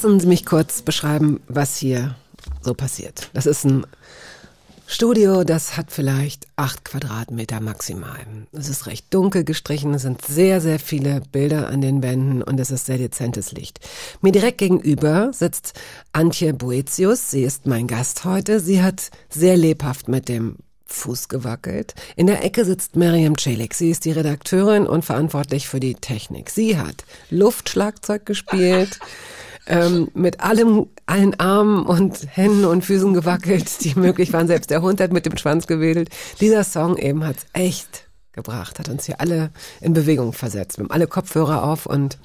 lassen 0.09 0.21
Sie 0.21 0.27
mich 0.27 0.45
kurz 0.45 0.81
beschreiben, 0.81 1.39
was 1.47 1.77
hier 1.77 2.15
so 2.61 2.73
passiert. 2.73 3.29
Das 3.33 3.45
ist 3.45 3.63
ein 3.63 3.85
Studio, 4.87 5.43
das 5.43 5.77
hat 5.77 5.91
vielleicht 5.91 6.47
acht 6.55 6.83
Quadratmeter 6.83 7.59
maximal. 7.59 8.17
Es 8.51 8.69
ist 8.69 8.87
recht 8.87 9.13
dunkel 9.13 9.43
gestrichen, 9.43 9.93
es 9.93 10.01
sind 10.01 10.25
sehr, 10.25 10.61
sehr 10.61 10.79
viele 10.79 11.21
Bilder 11.31 11.67
an 11.67 11.81
den 11.81 12.01
Wänden 12.01 12.41
und 12.41 12.59
es 12.59 12.71
ist 12.71 12.87
sehr 12.87 12.97
dezentes 12.97 13.51
Licht. 13.51 13.81
Mir 14.21 14.31
direkt 14.31 14.57
gegenüber 14.57 15.29
sitzt 15.31 15.79
Antje 16.11 16.55
Boetius, 16.55 17.29
sie 17.29 17.43
ist 17.43 17.67
mein 17.67 17.85
Gast 17.85 18.25
heute. 18.25 18.59
Sie 18.59 18.81
hat 18.81 19.11
sehr 19.29 19.57
lebhaft 19.57 20.07
mit 20.07 20.27
dem 20.27 20.55
Fuß 20.87 21.27
gewackelt. 21.27 21.93
In 22.15 22.25
der 22.25 22.43
Ecke 22.43 22.65
sitzt 22.65 22.95
Miriam 22.95 23.37
Celik. 23.37 23.75
Sie 23.75 23.91
ist 23.91 24.05
die 24.05 24.11
Redakteurin 24.11 24.87
und 24.87 25.05
verantwortlich 25.05 25.67
für 25.67 25.79
die 25.79 25.93
Technik. 25.93 26.49
Sie 26.49 26.79
hat 26.79 27.05
Luftschlagzeug 27.29 28.25
gespielt, 28.25 28.99
ähm, 29.69 30.09
mit 30.13 30.41
allem, 30.41 30.87
allen 31.05 31.39
Armen 31.39 31.85
und 31.85 32.27
Händen 32.29 32.65
und 32.65 32.83
Füßen 32.83 33.13
gewackelt, 33.13 33.83
die 33.83 33.93
möglich 33.99 34.33
waren. 34.33 34.47
Selbst 34.47 34.69
der 34.69 34.81
Hund 34.81 34.99
hat 34.99 35.13
mit 35.13 35.25
dem 35.25 35.37
Schwanz 35.37 35.67
gewedelt. 35.67 36.09
Dieser 36.41 36.63
Song 36.63 36.97
eben 36.97 37.25
hat's 37.25 37.45
echt 37.53 38.09
gebracht, 38.33 38.79
hat 38.79 38.89
uns 38.89 39.05
hier 39.05 39.21
alle 39.21 39.51
in 39.81 39.93
Bewegung 39.93 40.33
versetzt. 40.33 40.77
Wir 40.77 40.83
haben 40.83 40.91
alle 40.91 41.07
Kopfhörer 41.07 41.63
auf 41.63 41.85
und 41.85 42.17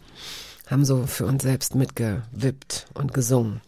haben 0.67 0.85
so 0.85 1.05
für 1.07 1.27
uns 1.27 1.43
selbst 1.43 1.75
mitgewippt 1.75 2.87
und 2.95 3.13
gesungen. 3.13 3.61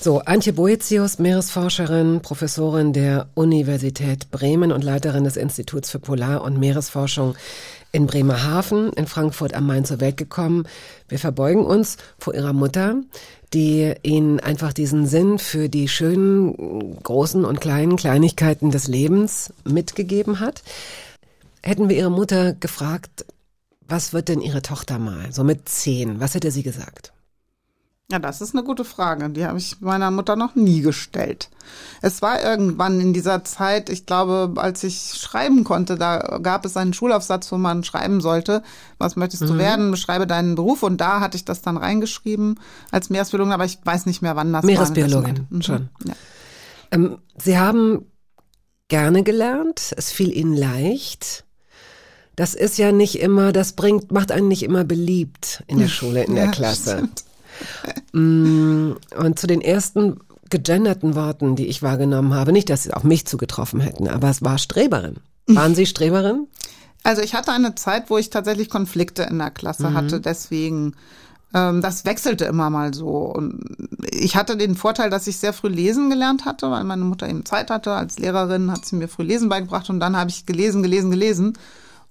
So, 0.00 0.20
Antje 0.20 0.52
Boetius, 0.52 1.18
Meeresforscherin, 1.18 2.20
Professorin 2.22 2.92
der 2.92 3.28
Universität 3.34 4.30
Bremen 4.30 4.72
und 4.72 4.82
Leiterin 4.82 5.24
des 5.24 5.36
Instituts 5.36 5.90
für 5.90 5.98
Polar- 5.98 6.42
und 6.42 6.58
Meeresforschung 6.58 7.34
in 7.92 8.06
Bremerhaven, 8.06 8.92
in 8.92 9.06
Frankfurt 9.06 9.54
am 9.54 9.66
Main 9.66 9.84
zur 9.84 10.00
Welt 10.00 10.16
gekommen. 10.16 10.64
Wir 11.08 11.18
verbeugen 11.18 11.64
uns 11.64 11.96
vor 12.18 12.34
ihrer 12.34 12.52
Mutter, 12.52 12.96
die 13.52 13.94
ihnen 14.02 14.40
einfach 14.40 14.72
diesen 14.72 15.06
Sinn 15.06 15.38
für 15.38 15.68
die 15.68 15.88
schönen, 15.88 17.02
großen 17.02 17.44
und 17.44 17.60
kleinen 17.60 17.96
Kleinigkeiten 17.96 18.70
des 18.70 18.86
Lebens 18.86 19.52
mitgegeben 19.64 20.40
hat. 20.40 20.62
Hätten 21.62 21.88
wir 21.88 21.96
ihre 21.96 22.10
Mutter 22.10 22.54
gefragt, 22.54 23.26
was 23.88 24.12
wird 24.12 24.28
denn 24.28 24.40
ihre 24.40 24.62
Tochter 24.62 24.98
mal, 24.98 25.32
so 25.32 25.42
mit 25.42 25.68
zehn, 25.68 26.20
was 26.20 26.34
hätte 26.34 26.52
sie 26.52 26.62
gesagt? 26.62 27.12
Ja, 28.10 28.18
das 28.18 28.40
ist 28.40 28.54
eine 28.54 28.64
gute 28.64 28.84
Frage. 28.84 29.30
Die 29.30 29.44
habe 29.46 29.58
ich 29.58 29.80
meiner 29.80 30.10
Mutter 30.10 30.34
noch 30.34 30.56
nie 30.56 30.80
gestellt. 30.80 31.48
Es 32.02 32.22
war 32.22 32.42
irgendwann 32.42 33.00
in 33.00 33.12
dieser 33.12 33.44
Zeit, 33.44 33.88
ich 33.88 34.04
glaube, 34.04 34.52
als 34.56 34.82
ich 34.82 35.14
schreiben 35.16 35.62
konnte, 35.62 35.96
da 35.96 36.38
gab 36.42 36.64
es 36.64 36.76
einen 36.76 36.92
Schulaufsatz, 36.92 37.52
wo 37.52 37.56
man 37.56 37.84
schreiben 37.84 38.20
sollte, 38.20 38.62
was 38.98 39.14
möchtest 39.14 39.42
du 39.42 39.56
werden, 39.58 39.90
beschreibe 39.92 40.26
deinen 40.26 40.56
Beruf. 40.56 40.82
Und 40.82 41.00
da 41.00 41.20
hatte 41.20 41.36
ich 41.36 41.44
das 41.44 41.62
dann 41.62 41.76
reingeschrieben 41.76 42.58
als 42.90 43.10
Meeresbiologin, 43.10 43.52
aber 43.52 43.64
ich 43.64 43.78
weiß 43.84 44.06
nicht 44.06 44.22
mehr, 44.22 44.34
wann 44.34 44.52
das 44.52 44.64
Meeresbiologin, 44.64 45.36
war. 45.38 45.46
Mhm. 45.50 45.62
schon. 45.62 45.88
Ja. 46.04 46.14
Ähm, 46.90 47.18
sie 47.38 47.58
haben 47.58 48.06
gerne 48.88 49.22
gelernt, 49.22 49.94
es 49.96 50.10
fiel 50.10 50.36
ihnen 50.36 50.56
leicht. 50.56 51.44
Das 52.34 52.54
ist 52.54 52.78
ja 52.78 52.90
nicht 52.90 53.20
immer, 53.20 53.52
das 53.52 53.74
bringt, 53.74 54.10
macht 54.10 54.32
einen 54.32 54.48
nicht 54.48 54.62
immer 54.64 54.82
beliebt 54.82 55.62
in 55.68 55.78
der 55.78 55.88
Schule, 55.88 56.24
in 56.24 56.34
der 56.34 56.46
Ja, 56.46 56.50
Klasse. 56.50 56.96
stimmt. 56.96 57.24
Mm, 58.12 58.92
Und 59.16 59.38
zu 59.38 59.46
den 59.46 59.60
ersten 59.60 60.20
gegenderten 60.50 61.14
Worten, 61.14 61.54
die 61.56 61.66
ich 61.66 61.82
wahrgenommen 61.82 62.34
habe, 62.34 62.52
nicht, 62.52 62.70
dass 62.70 62.82
sie 62.82 62.92
auf 62.92 63.04
mich 63.04 63.26
zugetroffen 63.26 63.80
hätten, 63.80 64.08
aber 64.08 64.30
es 64.30 64.42
war 64.42 64.58
Streberin. 64.58 65.16
Waren 65.46 65.74
Sie 65.74 65.86
Streberin? 65.86 66.46
Also 67.02 67.22
ich 67.22 67.34
hatte 67.34 67.50
eine 67.50 67.74
Zeit, 67.76 68.10
wo 68.10 68.18
ich 68.18 68.28
tatsächlich 68.28 68.68
Konflikte 68.68 69.22
in 69.22 69.38
der 69.38 69.50
Klasse 69.50 69.94
hatte, 69.94 70.20
deswegen 70.20 70.94
Ähm, 71.54 71.80
das 71.80 72.04
wechselte 72.04 72.44
immer 72.44 72.68
mal 72.70 72.92
so. 72.94 73.08
Und 73.08 73.58
ich 74.12 74.36
hatte 74.36 74.56
den 74.56 74.76
Vorteil, 74.76 75.10
dass 75.10 75.26
ich 75.26 75.38
sehr 75.38 75.52
früh 75.52 75.68
lesen 75.68 76.10
gelernt 76.10 76.44
hatte, 76.44 76.70
weil 76.70 76.84
meine 76.84 77.04
Mutter 77.04 77.28
eben 77.28 77.44
Zeit 77.44 77.70
hatte. 77.70 77.92
Als 77.92 78.18
Lehrerin 78.18 78.70
hat 78.70 78.84
sie 78.84 78.96
mir 78.96 79.08
früh 79.08 79.24
Lesen 79.24 79.48
beigebracht 79.48 79.90
und 79.90 79.98
dann 79.98 80.14
habe 80.16 80.30
ich 80.30 80.46
gelesen, 80.46 80.82
gelesen, 80.82 81.10
gelesen. 81.10 81.54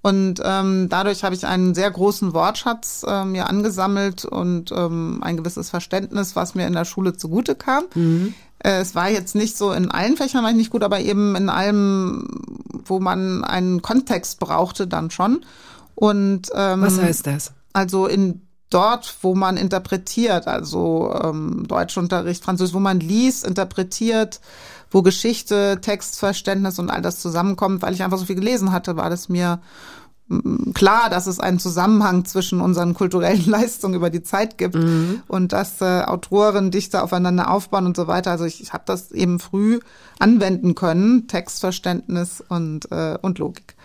Und 0.02 0.42
ähm, 0.44 0.88
dadurch 0.90 1.24
habe 1.24 1.36
ich 1.36 1.46
einen 1.46 1.76
sehr 1.76 1.92
großen 1.92 2.34
Wortschatz 2.34 3.04
äh, 3.06 3.26
mir 3.26 3.50
angesammelt 3.50 4.24
und 4.24 4.72
ähm, 4.72 5.20
ein 5.22 5.36
gewisses 5.36 5.70
Verständnis, 5.70 6.36
was 6.38 6.56
mir 6.56 6.68
in 6.68 6.74
der 6.74 6.86
Schule 6.86 7.18
zugute 7.18 7.56
kam. 7.56 7.84
Mhm. 7.96 8.34
Äh, 8.60 8.80
es 8.80 8.96
war 8.96 9.10
jetzt 9.10 9.36
nicht 9.36 9.58
so 9.58 9.74
in 9.74 9.92
allen 9.92 10.16
Fächern 10.16 10.44
war 10.44 10.52
ich 10.52 10.56
nicht 10.56 10.70
gut, 10.72 10.84
aber 10.84 11.02
eben 11.02 11.36
in 11.36 11.50
allem, 11.50 12.28
wo 12.86 13.00
man 13.00 13.44
einen 13.44 13.82
Kontext 13.82 14.40
brauchte, 14.40 14.88
dann 14.88 15.12
schon. 15.12 15.46
Und 15.96 16.50
ähm, 16.56 16.82
Was 16.82 16.98
heißt 16.98 17.28
das? 17.28 17.52
also 17.74 18.08
in 18.08 18.42
dort, 18.70 19.16
wo 19.22 19.36
man 19.36 19.58
interpretiert, 19.58 20.48
also 20.48 21.14
ähm, 21.24 21.66
Deutschunterricht, 21.68 22.44
Französisch, 22.44 22.74
wo 22.74 22.80
man 22.80 23.00
liest, 23.00 23.46
interpretiert, 23.46 24.40
wo 24.92 25.02
Geschichte, 25.02 25.80
Textverständnis 25.82 26.80
und 26.80 26.90
all 26.90 27.02
das 27.02 27.20
zusammenkommt, 27.20 27.82
weil 27.82 27.94
ich 27.94 28.04
einfach 28.04 28.18
so 28.18 28.26
viel 28.26 28.36
gelesen 28.36 28.72
hatte, 28.72 28.98
war 28.98 29.10
das 29.10 29.30
mir 29.30 29.60
mm, 30.28 30.72
klar, 30.74 31.10
dass 31.10 31.28
es 31.28 31.40
einen 31.40 31.60
Zusammenhang 31.60 32.26
zwischen 32.26 32.62
unseren 32.62 32.94
kulturellen 32.94 33.46
Leistungen 33.50 33.96
über 33.96 34.10
die 34.10 34.24
Zeit 34.24 34.58
gibt 34.58 34.76
und 35.28 35.54
dass 35.54 35.82
äh, 35.82 36.04
Autoren, 36.04 36.72
Dichter 36.72 37.04
aufeinander 37.04 37.52
aufbauen 37.52 37.86
und 37.86 37.96
so 37.96 38.08
weiter. 38.08 38.32
Also 38.32 38.46
ich, 38.46 38.62
ich 38.62 38.74
habe 38.74 38.84
das 38.86 39.12
eben 39.12 39.40
früh 39.40 39.80
anwenden 40.18 40.76
können, 40.76 41.28
Textverständnis 41.28 42.44
und, 42.48 42.92
äh, 42.92 43.18
und 43.22 43.38
Logik. 43.38 43.76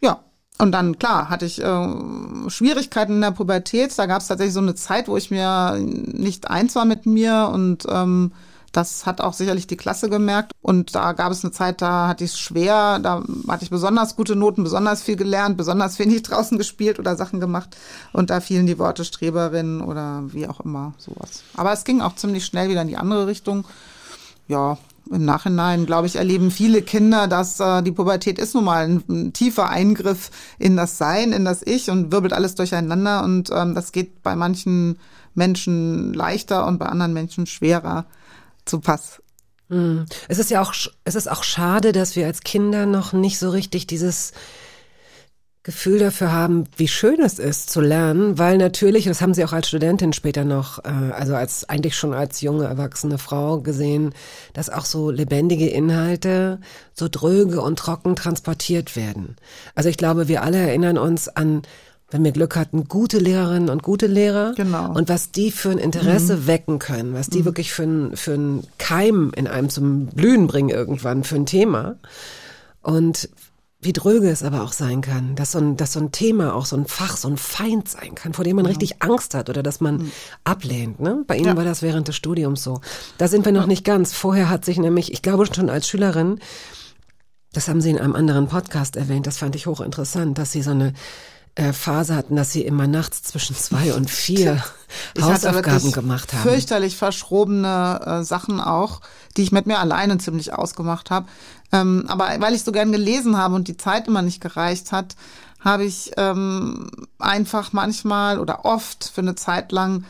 Ja, 0.00 0.24
und 0.58 0.72
dann, 0.72 0.98
klar, 0.98 1.30
hatte 1.30 1.46
ich 1.46 1.62
äh, 1.62 2.50
Schwierigkeiten 2.50 3.14
in 3.14 3.20
der 3.20 3.30
Pubertät. 3.30 3.96
Da 3.96 4.06
gab 4.06 4.20
es 4.20 4.26
tatsächlich 4.26 4.54
so 4.54 4.60
eine 4.60 4.74
Zeit, 4.74 5.06
wo 5.06 5.16
ich 5.16 5.30
mir 5.30 5.78
nicht 5.78 6.50
eins 6.50 6.74
war 6.74 6.84
mit 6.84 7.06
mir 7.06 7.50
und 7.52 7.86
ähm, 7.88 8.32
das 8.72 9.06
hat 9.06 9.20
auch 9.20 9.32
sicherlich 9.32 9.66
die 9.66 9.76
Klasse 9.76 10.10
gemerkt. 10.10 10.52
Und 10.60 10.94
da 10.94 11.12
gab 11.12 11.32
es 11.32 11.44
eine 11.44 11.52
Zeit, 11.52 11.80
da 11.80 12.08
hatte 12.08 12.24
ich 12.24 12.32
es 12.32 12.38
schwer, 12.38 12.98
da 12.98 13.22
hatte 13.48 13.64
ich 13.64 13.70
besonders 13.70 14.16
gute 14.16 14.36
Noten, 14.36 14.64
besonders 14.64 15.02
viel 15.02 15.16
gelernt, 15.16 15.56
besonders 15.56 15.98
wenig 15.98 16.22
draußen 16.24 16.58
gespielt 16.58 16.98
oder 16.98 17.16
Sachen 17.16 17.40
gemacht. 17.40 17.76
Und 18.12 18.30
da 18.30 18.40
fielen 18.40 18.66
die 18.66 18.78
Worte 18.78 19.04
Streberin 19.04 19.80
oder 19.80 20.22
wie 20.28 20.46
auch 20.48 20.60
immer 20.60 20.94
sowas. 20.98 21.42
Aber 21.56 21.72
es 21.72 21.84
ging 21.84 22.00
auch 22.00 22.14
ziemlich 22.16 22.44
schnell 22.44 22.68
wieder 22.68 22.82
in 22.82 22.88
die 22.88 22.96
andere 22.96 23.26
Richtung. 23.26 23.64
Ja, 24.48 24.78
im 25.10 25.24
Nachhinein, 25.24 25.86
glaube 25.86 26.06
ich, 26.06 26.16
erleben 26.16 26.50
viele 26.50 26.82
Kinder, 26.82 27.28
dass 27.28 27.60
äh, 27.60 27.82
die 27.82 27.92
Pubertät 27.92 28.38
ist 28.38 28.54
nun 28.54 28.64
mal 28.64 28.84
ein, 28.84 29.02
ein 29.08 29.32
tiefer 29.32 29.68
Eingriff 29.68 30.30
in 30.58 30.76
das 30.76 30.98
Sein, 30.98 31.32
in 31.32 31.44
das 31.44 31.62
Ich 31.64 31.90
und 31.90 32.12
wirbelt 32.12 32.34
alles 32.34 32.54
durcheinander. 32.54 33.24
Und 33.24 33.50
ähm, 33.50 33.74
das 33.74 33.92
geht 33.92 34.22
bei 34.22 34.36
manchen 34.36 34.98
Menschen 35.34 36.12
leichter 36.12 36.66
und 36.66 36.78
bei 36.78 36.86
anderen 36.86 37.14
Menschen 37.14 37.46
schwerer 37.46 38.04
zu 38.68 38.80
Pass. 38.80 39.22
Mhm. 39.68 40.06
Es 40.28 40.38
ist 40.38 40.50
ja 40.50 40.62
auch, 40.62 40.74
es 41.04 41.14
ist 41.14 41.30
auch 41.30 41.44
schade, 41.44 41.92
dass 41.92 42.16
wir 42.16 42.26
als 42.26 42.40
Kinder 42.40 42.86
noch 42.86 43.12
nicht 43.12 43.38
so 43.38 43.50
richtig 43.50 43.86
dieses 43.86 44.32
Gefühl 45.68 45.98
dafür 45.98 46.32
haben, 46.32 46.64
wie 46.78 46.88
schön 46.88 47.20
es 47.20 47.38
ist 47.38 47.68
zu 47.68 47.82
lernen, 47.82 48.38
weil 48.38 48.56
natürlich, 48.56 49.04
das 49.04 49.20
haben 49.20 49.34
sie 49.34 49.44
auch 49.44 49.52
als 49.52 49.68
Studentin 49.68 50.14
später 50.14 50.44
noch, 50.44 50.82
äh, 50.82 51.12
also 51.12 51.34
als 51.34 51.68
eigentlich 51.68 51.94
schon 51.94 52.14
als 52.14 52.40
junge 52.40 52.64
erwachsene 52.64 53.18
Frau 53.18 53.60
gesehen, 53.60 54.14
dass 54.54 54.70
auch 54.70 54.86
so 54.86 55.10
lebendige 55.10 55.68
Inhalte 55.68 56.60
so 56.94 57.08
dröge 57.10 57.60
und 57.60 57.78
trocken 57.78 58.16
transportiert 58.16 58.96
werden. 58.96 59.36
Also 59.74 59.90
ich 59.90 59.98
glaube, 59.98 60.26
wir 60.26 60.42
alle 60.42 60.56
erinnern 60.56 60.96
uns 60.96 61.28
an 61.28 61.60
wenn 62.10 62.24
wir 62.24 62.32
Glück 62.32 62.56
hatten, 62.56 62.88
gute 62.88 63.18
Lehrerinnen 63.18 63.68
und 63.68 63.82
gute 63.82 64.06
Lehrer. 64.06 64.54
Genau. 64.56 64.92
Und 64.92 65.08
was 65.08 65.30
die 65.30 65.50
für 65.50 65.70
ein 65.70 65.78
Interesse 65.78 66.46
wecken 66.46 66.78
können, 66.78 67.12
was 67.14 67.28
die 67.28 67.44
wirklich 67.44 67.72
für 67.72 67.82
ein, 67.82 68.16
für 68.16 68.32
ein 68.32 68.64
Keim 68.78 69.32
in 69.36 69.46
einem 69.46 69.68
zum 69.68 70.06
Blühen 70.06 70.46
bringen 70.46 70.70
irgendwann, 70.70 71.22
für 71.24 71.36
ein 71.36 71.46
Thema. 71.46 71.96
Und 72.80 73.28
wie 73.80 73.92
dröge 73.92 74.28
es 74.28 74.42
aber 74.42 74.62
auch 74.62 74.72
sein 74.72 75.02
kann, 75.02 75.36
dass 75.36 75.52
so 75.52 75.58
ein, 75.58 75.76
dass 75.76 75.92
so 75.92 76.00
ein 76.00 76.10
Thema 76.10 76.54
auch 76.54 76.66
so 76.66 76.76
ein 76.76 76.86
Fach, 76.86 77.16
so 77.16 77.28
ein 77.28 77.36
Feind 77.36 77.88
sein 77.88 78.14
kann, 78.16 78.32
vor 78.32 78.44
dem 78.44 78.56
man 78.56 78.66
richtig 78.66 79.02
Angst 79.02 79.34
hat 79.34 79.50
oder 79.50 79.62
dass 79.62 79.80
man 79.80 80.10
ablehnt. 80.42 80.98
Ne? 81.00 81.22
Bei 81.26 81.36
Ihnen 81.36 81.46
Ja. 81.46 81.56
war 81.56 81.64
das 81.64 81.82
während 81.82 82.08
des 82.08 82.16
Studiums 82.16 82.64
so. 82.64 82.80
Da 83.18 83.28
sind 83.28 83.44
wir 83.44 83.52
noch 83.52 83.66
nicht 83.66 83.84
ganz. 83.84 84.14
Vorher 84.14 84.48
hat 84.48 84.64
sich 84.64 84.78
nämlich, 84.78 85.12
ich 85.12 85.22
glaube 85.22 85.46
schon 85.54 85.70
als 85.70 85.86
Schülerin, 85.86 86.40
das 87.52 87.68
haben 87.68 87.80
Sie 87.80 87.90
in 87.90 87.98
einem 87.98 88.16
anderen 88.16 88.48
Podcast 88.48 88.96
erwähnt, 88.96 89.26
das 89.26 89.38
fand 89.38 89.54
ich 89.54 89.66
hochinteressant, 89.66 90.36
dass 90.38 90.50
Sie 90.52 90.62
so 90.62 90.70
eine 90.72 90.92
Phase 91.72 92.14
hatten, 92.14 92.36
dass 92.36 92.52
Sie 92.52 92.62
immer 92.62 92.86
nachts 92.86 93.22
zwischen 93.22 93.56
zwei 93.56 93.94
und 93.94 94.10
vier 94.10 94.62
Ich 95.14 95.22
Hausaufgaben 95.22 95.92
gemacht 95.92 96.32
haben. 96.32 96.42
Fürchterlich 96.42 96.96
verschrobene 96.96 98.00
äh, 98.04 98.24
Sachen 98.24 98.60
auch, 98.60 99.00
die 99.36 99.42
ich 99.42 99.52
mit 99.52 99.66
mir 99.66 99.78
alleine 99.78 100.18
ziemlich 100.18 100.52
ausgemacht 100.52 101.10
habe. 101.10 101.26
Ähm, 101.72 102.04
aber 102.08 102.28
weil 102.38 102.54
ich 102.54 102.62
so 102.62 102.72
gern 102.72 102.92
gelesen 102.92 103.36
habe 103.36 103.54
und 103.54 103.68
die 103.68 103.76
Zeit 103.76 104.08
immer 104.08 104.22
nicht 104.22 104.40
gereicht 104.40 104.92
hat, 104.92 105.16
habe 105.60 105.84
ich 105.84 106.12
ähm, 106.16 106.90
einfach 107.18 107.72
manchmal 107.72 108.38
oder 108.38 108.64
oft 108.64 109.10
für 109.12 109.20
eine 109.20 109.34
Zeit 109.34 109.72
lang 109.72 110.04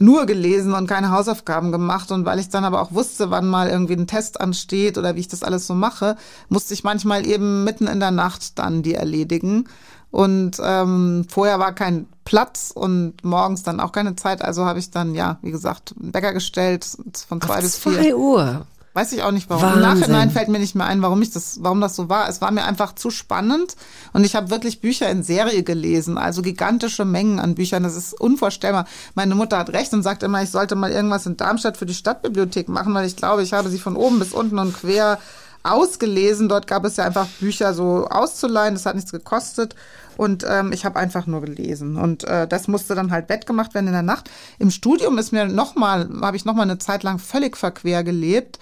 nur 0.00 0.26
gelesen 0.26 0.72
und 0.72 0.86
keine 0.86 1.10
Hausaufgaben 1.10 1.72
gemacht. 1.72 2.10
Und 2.12 2.24
weil 2.24 2.38
ich 2.38 2.48
dann 2.48 2.64
aber 2.64 2.80
auch 2.80 2.92
wusste, 2.92 3.30
wann 3.30 3.46
mal 3.46 3.68
irgendwie 3.68 3.94
ein 3.94 4.06
Test 4.06 4.40
ansteht 4.40 4.96
oder 4.96 5.16
wie 5.16 5.20
ich 5.20 5.28
das 5.28 5.42
alles 5.42 5.66
so 5.66 5.74
mache, 5.74 6.16
musste 6.48 6.74
ich 6.74 6.84
manchmal 6.84 7.26
eben 7.26 7.64
mitten 7.64 7.86
in 7.86 8.00
der 8.00 8.10
Nacht 8.10 8.58
dann 8.58 8.82
die 8.82 8.94
erledigen. 8.94 9.68
Und 10.12 10.58
ähm, 10.62 11.26
vorher 11.28 11.58
war 11.58 11.74
kein 11.74 12.06
Platz 12.24 12.70
und 12.72 13.24
morgens 13.24 13.64
dann 13.64 13.80
auch 13.80 13.90
keine 13.92 14.14
Zeit. 14.14 14.42
Also 14.42 14.64
habe 14.64 14.78
ich 14.78 14.90
dann, 14.90 15.14
ja, 15.14 15.38
wie 15.42 15.50
gesagt, 15.50 15.94
einen 15.98 16.14
Wecker 16.14 16.32
gestellt 16.32 16.86
von 17.26 17.40
zwei 17.40 17.60
bis 17.60 17.78
vier. 17.78 17.92
Zwei 17.94 18.14
Uhr. 18.14 18.66
Weiß 18.94 19.10
ich 19.12 19.22
auch 19.22 19.30
nicht 19.30 19.48
warum. 19.48 19.62
Wahnsinn. 19.62 19.82
Im 19.82 20.00
Nachhinein 20.00 20.30
fällt 20.30 20.48
mir 20.48 20.58
nicht 20.58 20.74
mehr 20.74 20.84
ein, 20.84 21.00
warum 21.00 21.22
ich 21.22 21.30
das, 21.30 21.60
warum 21.62 21.80
das 21.80 21.96
so 21.96 22.10
war. 22.10 22.28
Es 22.28 22.42
war 22.42 22.50
mir 22.50 22.64
einfach 22.64 22.94
zu 22.94 23.10
spannend 23.10 23.74
und 24.12 24.24
ich 24.24 24.36
habe 24.36 24.50
wirklich 24.50 24.82
Bücher 24.82 25.08
in 25.08 25.22
Serie 25.22 25.62
gelesen, 25.62 26.18
also 26.18 26.42
gigantische 26.42 27.06
Mengen 27.06 27.40
an 27.40 27.54
Büchern. 27.54 27.84
Das 27.84 27.96
ist 27.96 28.12
unvorstellbar. 28.12 28.84
Meine 29.14 29.34
Mutter 29.34 29.56
hat 29.56 29.70
recht 29.70 29.94
und 29.94 30.02
sagt 30.02 30.22
immer, 30.22 30.42
ich 30.42 30.50
sollte 30.50 30.74
mal 30.74 30.92
irgendwas 30.92 31.24
in 31.24 31.38
Darmstadt 31.38 31.78
für 31.78 31.86
die 31.86 31.94
Stadtbibliothek 31.94 32.68
machen, 32.68 32.92
weil 32.92 33.06
ich 33.06 33.16
glaube, 33.16 33.42
ich 33.42 33.54
habe 33.54 33.70
sie 33.70 33.78
von 33.78 33.96
oben 33.96 34.18
bis 34.18 34.34
unten 34.34 34.58
und 34.58 34.74
quer 34.74 35.18
ausgelesen. 35.62 36.50
Dort 36.50 36.66
gab 36.66 36.84
es 36.84 36.96
ja 36.96 37.04
einfach 37.04 37.26
Bücher 37.40 37.72
so 37.72 38.08
auszuleihen. 38.08 38.74
Das 38.74 38.84
hat 38.84 38.96
nichts 38.96 39.12
gekostet. 39.12 39.74
Und 40.16 40.44
ähm, 40.48 40.72
ich 40.72 40.84
habe 40.84 40.98
einfach 40.98 41.26
nur 41.26 41.40
gelesen. 41.40 41.96
Und 41.96 42.24
äh, 42.24 42.46
das 42.46 42.68
musste 42.68 42.94
dann 42.94 43.10
halt 43.10 43.28
wettgemacht 43.28 43.74
werden 43.74 43.86
in 43.86 43.92
der 43.92 44.02
Nacht. 44.02 44.30
Im 44.58 44.70
Studium 44.70 45.18
ist 45.18 45.32
mir 45.32 45.46
nochmal, 45.46 46.08
habe 46.20 46.36
ich 46.36 46.44
nochmal 46.44 46.64
eine 46.64 46.78
Zeit 46.78 47.02
lang 47.02 47.18
völlig 47.18 47.56
verquer 47.56 48.02
gelebt. 48.04 48.58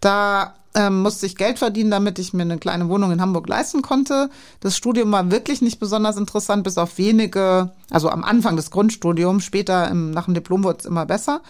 Da 0.00 0.54
ähm, 0.74 1.02
musste 1.02 1.26
ich 1.26 1.36
Geld 1.36 1.58
verdienen, 1.58 1.90
damit 1.90 2.18
ich 2.18 2.32
mir 2.32 2.42
eine 2.42 2.58
kleine 2.58 2.88
Wohnung 2.88 3.12
in 3.12 3.20
Hamburg 3.20 3.48
leisten 3.48 3.80
konnte. 3.80 4.28
Das 4.60 4.76
Studium 4.76 5.10
war 5.12 5.30
wirklich 5.30 5.62
nicht 5.62 5.78
besonders 5.78 6.16
interessant, 6.16 6.64
bis 6.64 6.78
auf 6.78 6.98
wenige, 6.98 7.70
also 7.90 8.10
am 8.10 8.24
Anfang 8.24 8.56
des 8.56 8.70
Grundstudiums, 8.70 9.44
später 9.44 9.88
im, 9.88 10.10
nach 10.10 10.24
dem 10.24 10.34
Diplom 10.34 10.64
wurde 10.64 10.78
es 10.80 10.84
immer 10.84 11.06
besser, 11.06 11.42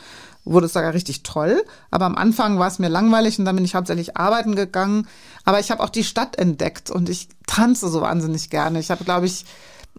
wurde 0.44 0.66
es 0.66 0.72
sogar 0.72 0.94
richtig 0.94 1.22
toll. 1.22 1.64
Aber 1.90 2.06
am 2.06 2.16
Anfang 2.16 2.58
war 2.58 2.68
es 2.68 2.78
mir 2.78 2.88
langweilig 2.88 3.38
und 3.38 3.44
dann 3.44 3.56
bin 3.56 3.64
ich 3.64 3.74
hauptsächlich 3.74 4.16
arbeiten 4.16 4.54
gegangen. 4.54 5.08
Aber 5.44 5.60
ich 5.60 5.70
habe 5.70 5.82
auch 5.82 5.90
die 5.90 6.04
Stadt 6.04 6.36
entdeckt 6.36 6.90
und 6.90 7.08
ich 7.08 7.28
tanze 7.46 7.88
so 7.88 8.00
wahnsinnig 8.00 8.50
gerne. 8.50 8.80
Ich 8.80 8.90
habe, 8.90 9.04
glaube 9.04 9.26
ich, 9.26 9.44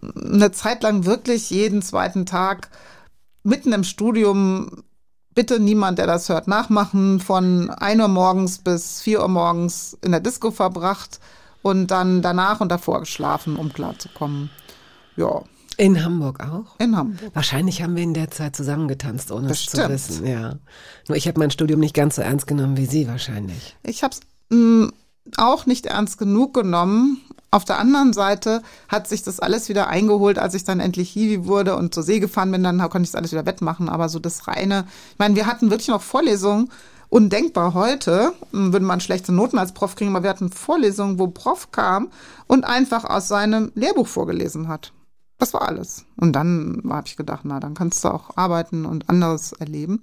eine 0.01 0.51
Zeit 0.51 0.83
lang 0.83 1.05
wirklich 1.05 1.49
jeden 1.49 1.81
zweiten 1.81 2.25
Tag 2.25 2.69
mitten 3.43 3.73
im 3.73 3.83
Studium 3.83 4.83
bitte 5.35 5.59
niemand, 5.59 5.99
der 5.99 6.07
das 6.07 6.29
hört, 6.29 6.47
nachmachen, 6.47 7.19
von 7.19 7.69
1 7.69 8.01
Uhr 8.01 8.07
morgens 8.07 8.57
bis 8.59 9.01
4 9.01 9.21
Uhr 9.21 9.27
morgens 9.27 9.97
in 10.01 10.11
der 10.11 10.21
Disco 10.21 10.49
verbracht 10.49 11.19
und 11.61 11.91
dann 11.91 12.21
danach 12.21 12.61
und 12.61 12.69
davor 12.69 13.01
geschlafen, 13.01 13.57
um 13.57 13.71
klarzukommen. 13.71 14.49
Ja, 15.17 15.43
In 15.77 16.03
Hamburg 16.03 16.39
auch? 16.39 16.79
in 16.79 16.95
Hamburg. 16.95 17.31
Wahrscheinlich 17.33 17.81
haben 17.81 17.95
wir 17.95 18.03
in 18.03 18.13
der 18.13 18.31
Zeit 18.31 18.55
zusammengetanzt, 18.55 19.31
ohne 19.31 19.49
es 19.51 19.65
zu 19.65 19.77
Bestimmt. 19.77 19.89
wissen. 19.89 20.27
Ja. 20.27 20.55
Nur 21.07 21.17
ich 21.17 21.27
habe 21.27 21.39
mein 21.39 21.51
Studium 21.51 21.79
nicht 21.79 21.93
ganz 21.95 22.15
so 22.15 22.21
ernst 22.21 22.47
genommen 22.47 22.77
wie 22.77 22.85
Sie 22.85 23.07
wahrscheinlich. 23.07 23.75
Ich 23.83 24.03
habe 24.03 24.13
es 24.15 24.21
auch 25.37 25.65
nicht 25.65 25.85
ernst 25.85 26.17
genug 26.17 26.53
genommen. 26.53 27.21
Auf 27.51 27.65
der 27.65 27.79
anderen 27.79 28.13
Seite 28.13 28.61
hat 28.89 29.07
sich 29.07 29.23
das 29.23 29.39
alles 29.39 29.69
wieder 29.69 29.87
eingeholt, 29.87 30.39
als 30.39 30.53
ich 30.53 30.65
dann 30.65 30.79
endlich 30.79 31.09
Hiwi 31.09 31.45
wurde 31.45 31.75
und 31.75 31.93
zur 31.93 32.03
See 32.03 32.19
gefahren 32.19 32.51
bin, 32.51 32.63
dann 32.63 32.77
konnte 32.89 33.03
ich 33.03 33.11
das 33.11 33.15
alles 33.15 33.31
wieder 33.31 33.45
wettmachen. 33.45 33.87
Aber 33.87 34.09
so 34.09 34.19
das 34.19 34.47
reine, 34.47 34.85
ich 35.13 35.19
meine, 35.19 35.35
wir 35.35 35.45
hatten 35.45 35.69
wirklich 35.69 35.87
noch 35.87 36.01
Vorlesungen, 36.01 36.69
undenkbar 37.09 37.73
heute, 37.73 38.33
hm, 38.51 38.73
würde 38.73 38.85
man 38.85 38.99
schlechte 38.99 39.31
Noten 39.31 39.57
als 39.57 39.71
Prof 39.71 39.95
kriegen, 39.95 40.13
aber 40.13 40.23
wir 40.23 40.29
hatten 40.29 40.51
Vorlesungen, 40.51 41.17
wo 41.17 41.27
Prof 41.27 41.71
kam 41.71 42.09
und 42.47 42.65
einfach 42.65 43.05
aus 43.05 43.27
seinem 43.27 43.71
Lehrbuch 43.75 44.07
vorgelesen 44.07 44.67
hat. 44.67 44.91
Das 45.37 45.53
war 45.53 45.63
alles. 45.63 46.05
Und 46.17 46.33
dann 46.33 46.81
habe 46.89 47.07
ich 47.07 47.17
gedacht, 47.17 47.41
na, 47.43 47.59
dann 47.59 47.73
kannst 47.73 48.03
du 48.03 48.09
auch 48.09 48.37
arbeiten 48.37 48.85
und 48.85 49.09
anderes 49.09 49.51
erleben. 49.53 50.01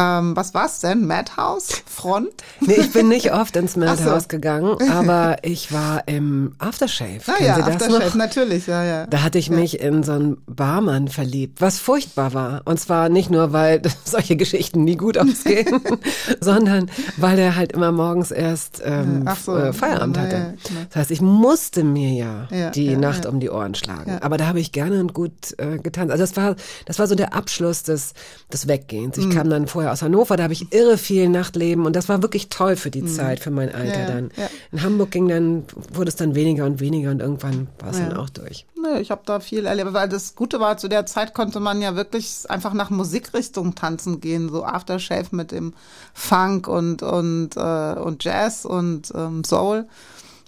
Ähm, 0.00 0.34
was 0.36 0.54
war's 0.54 0.80
denn? 0.80 1.06
Madhouse? 1.06 1.82
Front? 1.86 2.28
Nee, 2.60 2.74
ich 2.74 2.92
bin 2.92 3.08
nicht 3.08 3.32
oft 3.32 3.54
ins 3.56 3.72
Ach 3.76 3.96
so. 3.96 4.04
Madhouse 4.04 4.28
gegangen, 4.28 4.76
aber 4.90 5.38
ich 5.42 5.72
war 5.72 6.08
im 6.08 6.54
Aftershave. 6.58 7.20
Ah 7.26 7.32
Kennen 7.34 7.46
ja, 7.48 7.54
Sie 7.56 7.60
das 7.62 7.70
Aftershave, 7.74 8.04
noch? 8.06 8.14
natürlich, 8.14 8.66
ja, 8.66 8.82
ja. 8.84 9.06
Da 9.06 9.22
hatte 9.22 9.38
ich 9.38 9.50
mich 9.50 9.80
in 9.80 10.02
so 10.02 10.12
einen 10.12 10.38
Barmann 10.46 11.08
verliebt, 11.08 11.60
was 11.60 11.78
furchtbar 11.78 12.32
war. 12.34 12.62
Und 12.64 12.80
zwar 12.80 13.08
nicht 13.08 13.30
nur, 13.30 13.52
weil 13.52 13.82
solche 14.04 14.36
Geschichten 14.36 14.84
nie 14.84 14.96
gut 14.96 15.18
ausgehen, 15.18 15.80
sondern 16.40 16.90
weil 17.16 17.36
der 17.36 17.56
halt 17.56 17.72
immer 17.72 17.92
morgens 17.92 18.30
erst 18.30 18.80
ähm, 18.84 19.24
so. 19.44 19.56
äh, 19.56 19.72
Feierabend 19.72 20.16
Ja, 20.16 20.22
hatte. 20.22 20.36
ja, 20.36 20.42
genau. 20.66 20.80
Das 20.88 20.96
heißt, 20.96 21.10
ich 21.10 21.20
musste 21.20 21.84
mir 21.84 22.10
ja, 22.12 22.48
Ja, 22.50 22.70
die 22.70 22.86
ja, 22.92 22.98
Nacht 22.98 23.24
ja. 23.24 23.30
um 23.30 23.40
die 23.40 23.50
Ohren 23.50 23.74
schlagen. 23.74 24.10
Ja. 24.12 24.22
Aber 24.22 24.36
da 24.36 24.46
habe 24.46 24.60
ich 24.60 24.72
gerne 24.72 25.00
und 25.00 25.12
gut 25.14 25.32
äh, 25.58 25.78
getanzt. 25.78 26.12
Also 26.12 26.22
das 26.22 26.36
war, 26.36 26.56
das 26.86 26.98
war 26.98 27.06
so 27.06 27.14
der 27.14 27.34
Abschluss 27.34 27.82
des, 27.82 28.14
des 28.52 28.66
Weggehens. 28.68 29.16
Mhm. 29.16 29.22
Ich 29.30 29.36
kam 29.36 29.50
dann 29.50 29.66
vorher 29.66 29.89
aus 29.92 30.02
Hannover, 30.02 30.36
da 30.36 30.44
habe 30.44 30.52
ich 30.52 30.72
irre 30.72 30.98
viel 30.98 31.28
Nachtleben 31.28 31.86
und 31.86 31.96
das 31.96 32.08
war 32.08 32.22
wirklich 32.22 32.48
toll 32.48 32.76
für 32.76 32.90
die 32.90 33.04
Zeit, 33.04 33.40
für 33.40 33.50
mein 33.50 33.74
Alter 33.74 33.80
Mhm. 33.80 33.90
Ja, 33.90 34.00
ja, 34.00 34.06
dann. 34.06 34.30
ja. 34.36 34.48
In 34.72 34.82
Hamburg 34.82 35.10
ging 35.10 35.28
dann, 35.28 35.64
wurde 35.92 36.08
es 36.08 36.16
dann 36.16 36.34
weniger 36.34 36.64
und 36.66 36.80
weniger 36.80 37.10
und 37.10 37.20
irgendwann 37.20 37.68
war 37.78 37.90
es 37.90 37.98
dann 37.98 38.16
auch 38.16 38.30
durch. 38.30 38.66
Nö, 38.80 38.98
ich 38.98 39.10
habe 39.10 39.22
da 39.26 39.40
viel 39.40 39.66
erlebt, 39.66 39.92
weil 39.92 40.08
das 40.08 40.34
Gute 40.34 40.60
war, 40.60 40.76
zu 40.76 40.88
der 40.88 41.06
Zeit 41.06 41.34
konnte 41.34 41.60
man 41.60 41.82
ja 41.82 41.96
wirklich 41.96 42.44
einfach 42.48 42.72
nach 42.72 42.90
Musikrichtung 42.90 43.74
tanzen 43.74 44.20
gehen, 44.20 44.48
so 44.48 44.64
Aftershave 44.64 45.28
mit 45.32 45.50
dem 45.52 45.74
Funk 46.14 46.68
und 46.68 47.02
und 47.02 47.56
äh, 47.56 47.94
und 48.00 48.24
Jazz 48.24 48.64
und 48.64 49.12
ähm, 49.14 49.44
Soul. 49.44 49.86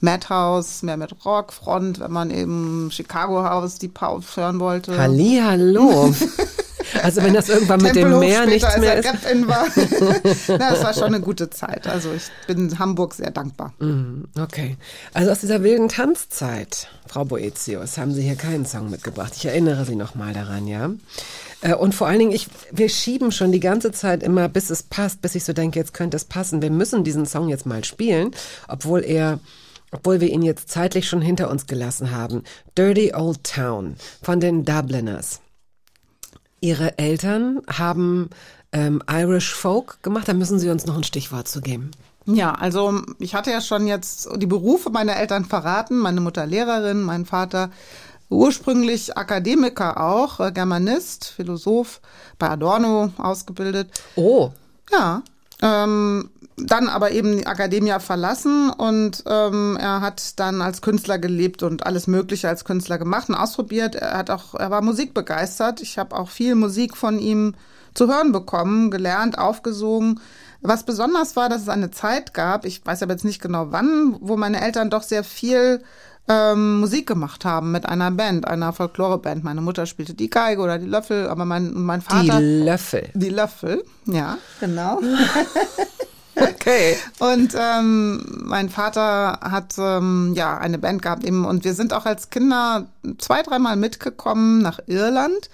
Madhouse, 0.03 0.83
mehr 0.83 0.97
mit 0.97 1.25
Rock, 1.25 1.53
Front, 1.53 2.01
wenn 2.01 2.13
man 2.13 2.31
eben 2.31 2.91
Chicago 2.93 3.43
House, 3.45 3.79
die 3.79 3.89
Pause 3.89 4.27
hören 4.37 4.61
wollte. 4.61 4.99
Hallihallo. 4.99 6.15
Also 7.03 7.23
wenn 7.23 7.33
das 7.33 7.49
irgendwann 7.49 7.81
mit 7.81 7.97
dem 7.97 8.19
Meer 8.19 8.45
nichts 8.45 8.77
mehr 8.77 8.97
ist. 8.99 9.07
War. 9.49 9.67
Na, 10.59 10.71
das 10.73 10.85
war 10.85 10.93
schon 10.93 11.05
eine 11.05 11.21
gute 11.21 11.49
Zeit. 11.49 11.87
Also 11.87 12.13
ich 12.13 12.25
bin 12.47 12.79
Hamburg 12.79 13.15
sehr 13.15 13.31
dankbar. 13.31 13.73
Mhm, 13.79 14.25
Okay. 14.39 14.77
Also 15.15 15.31
aus 15.31 15.41
dieser 15.41 15.63
wilden 15.63 15.89
Tanzzeit, 15.89 16.89
Frau 17.07 17.25
Boetius, 17.25 17.97
haben 17.97 18.13
Sie 18.13 18.23
hier 18.23 18.35
keinen 18.37 18.67
Song 18.67 18.91
mitgebracht. 18.91 19.33
Ich 19.37 19.47
erinnere 19.47 19.85
Sie 19.87 19.97
nochmal 19.97 20.35
daran, 20.35 20.67
ja? 20.67 20.91
Äh, 21.63 21.75
Und 21.75 21.95
vor 21.95 22.09
allen 22.09 22.19
Dingen, 22.19 22.33
ich, 22.33 22.49
wir 22.71 22.89
schieben 22.91 23.33
schon 23.33 23.53
die 23.53 23.61
ganze 23.61 23.91
Zeit 23.93 24.23
immer, 24.23 24.49
bis 24.49 24.69
es 24.69 24.83
passt, 24.83 25.23
bis 25.23 25.35
ich 25.35 25.45
so 25.45 25.53
denke, 25.55 25.79
jetzt 25.79 25.95
könnte 25.95 26.17
es 26.19 26.25
passen. 26.27 26.61
Wir 26.63 26.71
müssen 26.71 27.05
diesen 27.05 27.25
Song 27.27 27.49
jetzt 27.49 27.65
mal 27.65 27.85
spielen, 27.85 28.33
obwohl 28.69 29.03
er, 29.03 29.39
obwohl 29.93 30.21
wir 30.21 30.31
ihn 30.31 30.43
jetzt 30.43 30.69
zeitlich 30.69 31.09
schon 31.09 31.21
hinter 31.21 31.51
uns 31.51 31.67
gelassen 31.67 32.11
haben. 32.11 32.43
Dirty 32.77 33.15
Old 33.15 33.45
Town 33.45 33.97
von 34.23 34.41
den 34.41 34.65
Dubliners. 34.65 35.41
Ihre 36.61 36.99
Eltern 36.99 37.61
haben 37.69 38.31
ähm, 38.73 39.03
Irish 39.09 39.55
Folk 39.55 40.03
gemacht. 40.03 40.29
Da 40.29 40.33
müssen 40.33 40.59
Sie 40.59 40.71
uns 40.71 40.87
noch 40.87 40.97
ein 40.97 41.05
Stichwort 41.05 41.49
zu 41.49 41.61
geben. 41.61 41.91
Ja, 42.25 42.53
also 42.53 43.03
ich 43.19 43.35
hatte 43.35 43.51
ja 43.51 43.61
schon 43.61 43.87
jetzt 43.87 44.29
die 44.37 44.47
Berufe 44.47 44.91
meiner 44.91 45.17
Eltern 45.17 45.45
verraten. 45.45 45.99
Meine 45.99 46.21
Mutter 46.21 46.47
Lehrerin, 46.47 47.03
mein 47.03 47.27
Vater 47.27 47.71
ursprünglich 48.31 49.17
Akademiker 49.17 50.01
auch, 50.01 50.41
äh, 50.41 50.53
Germanist, 50.53 51.27
Philosoph, 51.27 52.01
bei 52.39 52.49
Adorno 52.49 53.13
ausgebildet. 53.19 53.91
Oh, 54.17 54.51
Ja, 54.91 55.23
ähm, 55.61 56.31
dann 56.57 56.89
aber 56.89 57.13
eben 57.13 57.39
die 57.39 57.47
Akademie 57.47 57.95
verlassen 57.99 58.71
und 58.71 59.25
ähm, 59.27 59.79
er 59.81 60.01
hat 60.01 60.39
dann 60.39 60.61
als 60.61 60.83
Künstler 60.83 61.19
gelebt 61.19 61.63
und 61.63 61.87
alles 61.87 62.07
Mögliche 62.07 62.49
als 62.49 62.65
Künstler 62.65 62.99
gemacht 62.99 63.29
und 63.29 63.35
ausprobiert. 63.35 63.95
Er 63.95 64.19
hat 64.19 64.31
auch, 64.31 64.55
er 64.55 64.71
war 64.71 64.83
musikbegeistert. 64.83 65.81
Ich 65.81 65.99
habe 65.99 66.17
auch 66.17 66.29
viel 66.29 66.55
Musik 66.55 66.97
von 66.97 67.19
ihm 67.19 67.55
zu 67.95 68.09
hören 68.09 68.33
bekommen, 68.33 68.91
gelernt, 68.91 69.39
aufgesogen. 69.39 70.21
Was 70.61 70.85
besonders 70.85 71.37
war, 71.37 71.49
dass 71.49 71.63
es 71.63 71.69
eine 71.69 71.91
Zeit 71.91 72.35
gab, 72.35 72.65
ich 72.65 72.85
weiß 72.85 73.03
aber 73.03 73.13
jetzt 73.13 73.25
nicht 73.25 73.43
genau 73.43 73.69
wann, 73.71 74.17
wo 74.21 74.37
meine 74.37 74.61
Eltern 74.61 74.91
doch 74.91 75.03
sehr 75.03 75.25
viel 75.25 75.83
ähm, 76.29 76.79
Musik 76.79 77.09
gemacht 77.09 77.45
haben 77.45 77.73
mit 77.73 77.87
einer 77.87 78.11
Band, 78.13 78.47
einer 78.47 78.73
Folkloreband. 78.73 79.43
Meine 79.43 79.61
Mutter 79.61 79.87
spielte 79.87 80.15
die 80.15 80.31
Geige 80.31 80.61
oder 80.61 80.79
die 80.79 80.87
Löffel, 80.87 81.29
aber 81.29 81.45
mein, 81.45 81.73
mein 81.75 82.01
die 82.01 82.07
Vater 82.07 82.41
Löffel. 82.41 83.09
die 83.15 83.31
Löffel, 83.31 83.83
ja, 84.07 84.39
genau. 84.61 85.01
Okay. 86.35 86.97
Und 87.19 87.55
ähm, 87.59 88.43
mein 88.45 88.69
Vater 88.69 89.41
hat 89.43 89.75
ähm, 89.79 90.33
ja 90.35 90.59
eine 90.59 90.79
Band 90.79 91.03
gehabt 91.03 91.25
eben 91.25 91.45
und 91.45 91.65
wir 91.65 91.75
sind 91.75 91.93
auch 91.93 92.07
als 92.07 92.31
Kinder 92.31 92.87
zwei, 93.19 93.43
dreimal 93.43 93.77
mitgekommen 93.77 94.63
nach 94.63 94.79
Irland, 94.87 95.51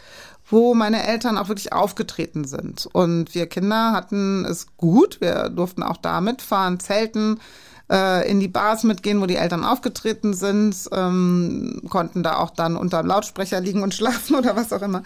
wo 0.49 0.74
meine 0.74 1.07
Eltern 1.07 1.37
auch 1.37 1.49
wirklich 1.49 1.72
aufgetreten 1.72 2.45
sind. 2.45 2.89
Und 2.93 3.35
wir 3.35 3.47
Kinder 3.47 3.93
hatten 3.93 4.45
es 4.45 4.68
gut, 4.76 5.20
wir 5.20 5.49
durften 5.51 5.83
auch 5.83 5.97
da 5.97 6.20
mitfahren, 6.20 6.81
zelten, 6.81 7.41
äh, 7.91 8.31
in 8.31 8.41
die 8.41 8.49
Bars 8.49 8.85
mitgehen, 8.85 9.20
wo 9.20 9.26
die 9.26 9.37
Eltern 9.37 9.64
aufgetreten 9.64 10.35
sind, 10.35 10.76
ähm, 10.93 11.83
konnten 11.89 12.22
da 12.22 12.37
auch 12.37 12.51
dann 12.51 12.76
unterm 12.76 13.07
Lautsprecher 13.07 13.61
liegen 13.61 13.83
und 13.83 13.95
schlafen 13.95 14.35
oder 14.39 14.57
was 14.57 14.72
auch 14.72 14.83
immer. 14.83 15.03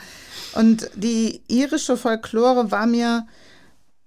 Und 0.54 0.90
die 0.94 1.42
irische 1.48 1.96
Folklore 1.96 2.70
war 2.70 2.86
mir 2.86 3.26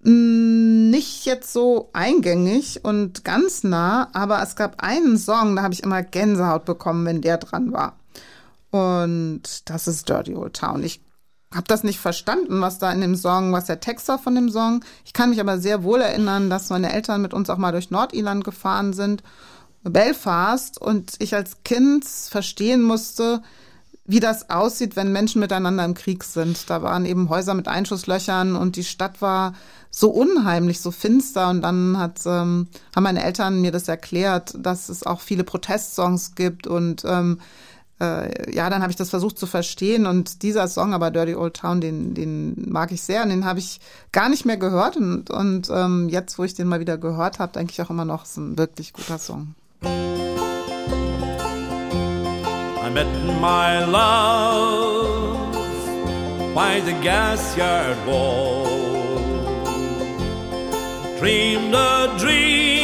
nicht 0.08 1.26
jetzt 1.26 1.52
so 1.52 1.90
eingängig 1.94 2.84
und 2.84 3.24
ganz 3.24 3.64
nah, 3.64 4.10
aber 4.14 4.42
es 4.44 4.56
gab 4.56 4.84
einen 4.84 5.18
Song, 5.18 5.56
da 5.56 5.64
habe 5.64 5.74
ich 5.74 5.84
immer 5.84 6.04
Gänsehaut 6.04 6.66
bekommen, 6.66 7.06
wenn 7.06 7.22
der 7.22 7.38
dran 7.38 7.74
war. 7.74 7.98
Und 8.70 9.42
das 9.66 9.88
ist 9.88 10.08
Dirty 10.08 10.36
Old 10.36 10.56
Town. 10.56 10.84
Ich 10.84 11.02
habe 11.54 11.68
das 11.68 11.84
nicht 11.84 12.00
verstanden, 12.00 12.62
was 12.62 12.78
da 12.78 12.92
in 12.92 13.02
dem 13.02 13.16
Song, 13.16 13.54
was 13.54 13.66
der 13.66 13.80
Text 13.80 14.08
war 14.08 14.20
von 14.20 14.36
dem 14.36 14.50
Song. 14.50 14.84
Ich 15.06 15.14
kann 15.14 15.30
mich 15.30 15.40
aber 15.40 15.58
sehr 15.58 15.84
wohl 15.84 16.02
erinnern, 16.02 16.50
dass 16.50 16.70
meine 16.70 16.92
Eltern 16.92 17.22
mit 17.22 17.34
uns 17.34 17.50
auch 17.50 17.58
mal 17.58 17.72
durch 17.72 17.90
Nordirland 17.90 18.44
gefahren 18.44 18.94
sind, 18.94 19.24
Belfast, 19.84 20.80
und 20.80 21.14
ich 21.20 21.34
als 21.34 21.64
Kind 21.64 22.06
verstehen 22.06 22.82
musste, 22.82 23.42
wie 24.06 24.20
das 24.20 24.50
aussieht, 24.50 24.96
wenn 24.96 25.12
Menschen 25.12 25.40
miteinander 25.40 25.86
im 25.86 25.96
Krieg 25.96 26.24
sind. 26.24 26.70
Da 26.70 26.84
waren 26.84 27.06
eben 27.06 27.30
Häuser 27.30 27.54
mit 27.54 27.68
Einschusslöchern 27.68 28.56
und 28.56 28.76
die 28.76 28.84
Stadt 28.84 29.22
war 29.22 29.54
so 29.96 30.10
unheimlich, 30.10 30.82
so 30.82 30.92
finster. 30.92 31.50
Und 31.50 31.62
dann 31.62 31.98
hat, 31.98 32.20
ähm, 32.26 32.68
haben 32.94 33.04
meine 33.04 33.24
Eltern 33.24 33.62
mir 33.62 33.72
das 33.72 33.88
erklärt, 33.88 34.54
dass 34.58 34.90
es 34.90 35.06
auch 35.06 35.22
viele 35.22 35.46
Protestsongs 35.46 36.36
gibt 36.36 36.68
und 36.68 37.04
ähm, 37.06 37.40
äh, 38.02 38.54
ja, 38.54 38.70
dann 38.70 38.82
habe 38.82 38.92
ich 38.92 38.98
das 38.98 39.10
versucht 39.10 39.40
zu 39.40 39.48
verstehen 39.48 40.06
und 40.06 40.44
dieser 40.44 40.68
Song, 40.68 40.94
aber 40.94 41.12
Dirty 41.12 41.34
Old 41.34 41.54
Town, 41.54 41.80
den, 41.80 42.14
den 42.14 42.70
mag 42.70 42.92
ich 42.92 43.04
sehr 43.04 43.24
und 43.24 43.30
den 43.30 43.46
habe 43.46 43.60
ich 43.60 43.80
gar 44.12 44.28
nicht 44.28 44.44
mehr 44.44 44.58
gehört 44.58 44.98
und, 44.98 45.30
und 45.30 45.70
ähm, 45.70 46.10
jetzt, 46.10 46.38
wo 46.38 46.44
ich 46.44 46.54
den 46.54 46.68
mal 46.68 46.82
wieder 46.82 46.98
gehört 46.98 47.40
habe, 47.40 47.54
denke 47.54 47.72
ich 47.72 47.82
auch 47.82 47.90
immer 47.90 48.04
noch, 48.04 48.26
es 48.26 48.32
ist 48.32 48.38
ein 48.38 48.58
wirklich 48.58 48.92
guter 48.92 49.18
Song. 49.18 49.56
I 49.82 49.88
met 52.94 53.08
my 53.40 53.90
love 53.90 55.56
by 56.54 56.82
the 56.86 56.94
gas 57.02 57.56
yard 57.56 57.96
wall. 58.06 58.75
Dreamed 61.26 61.74
a 61.74 62.16
dream 62.20 62.78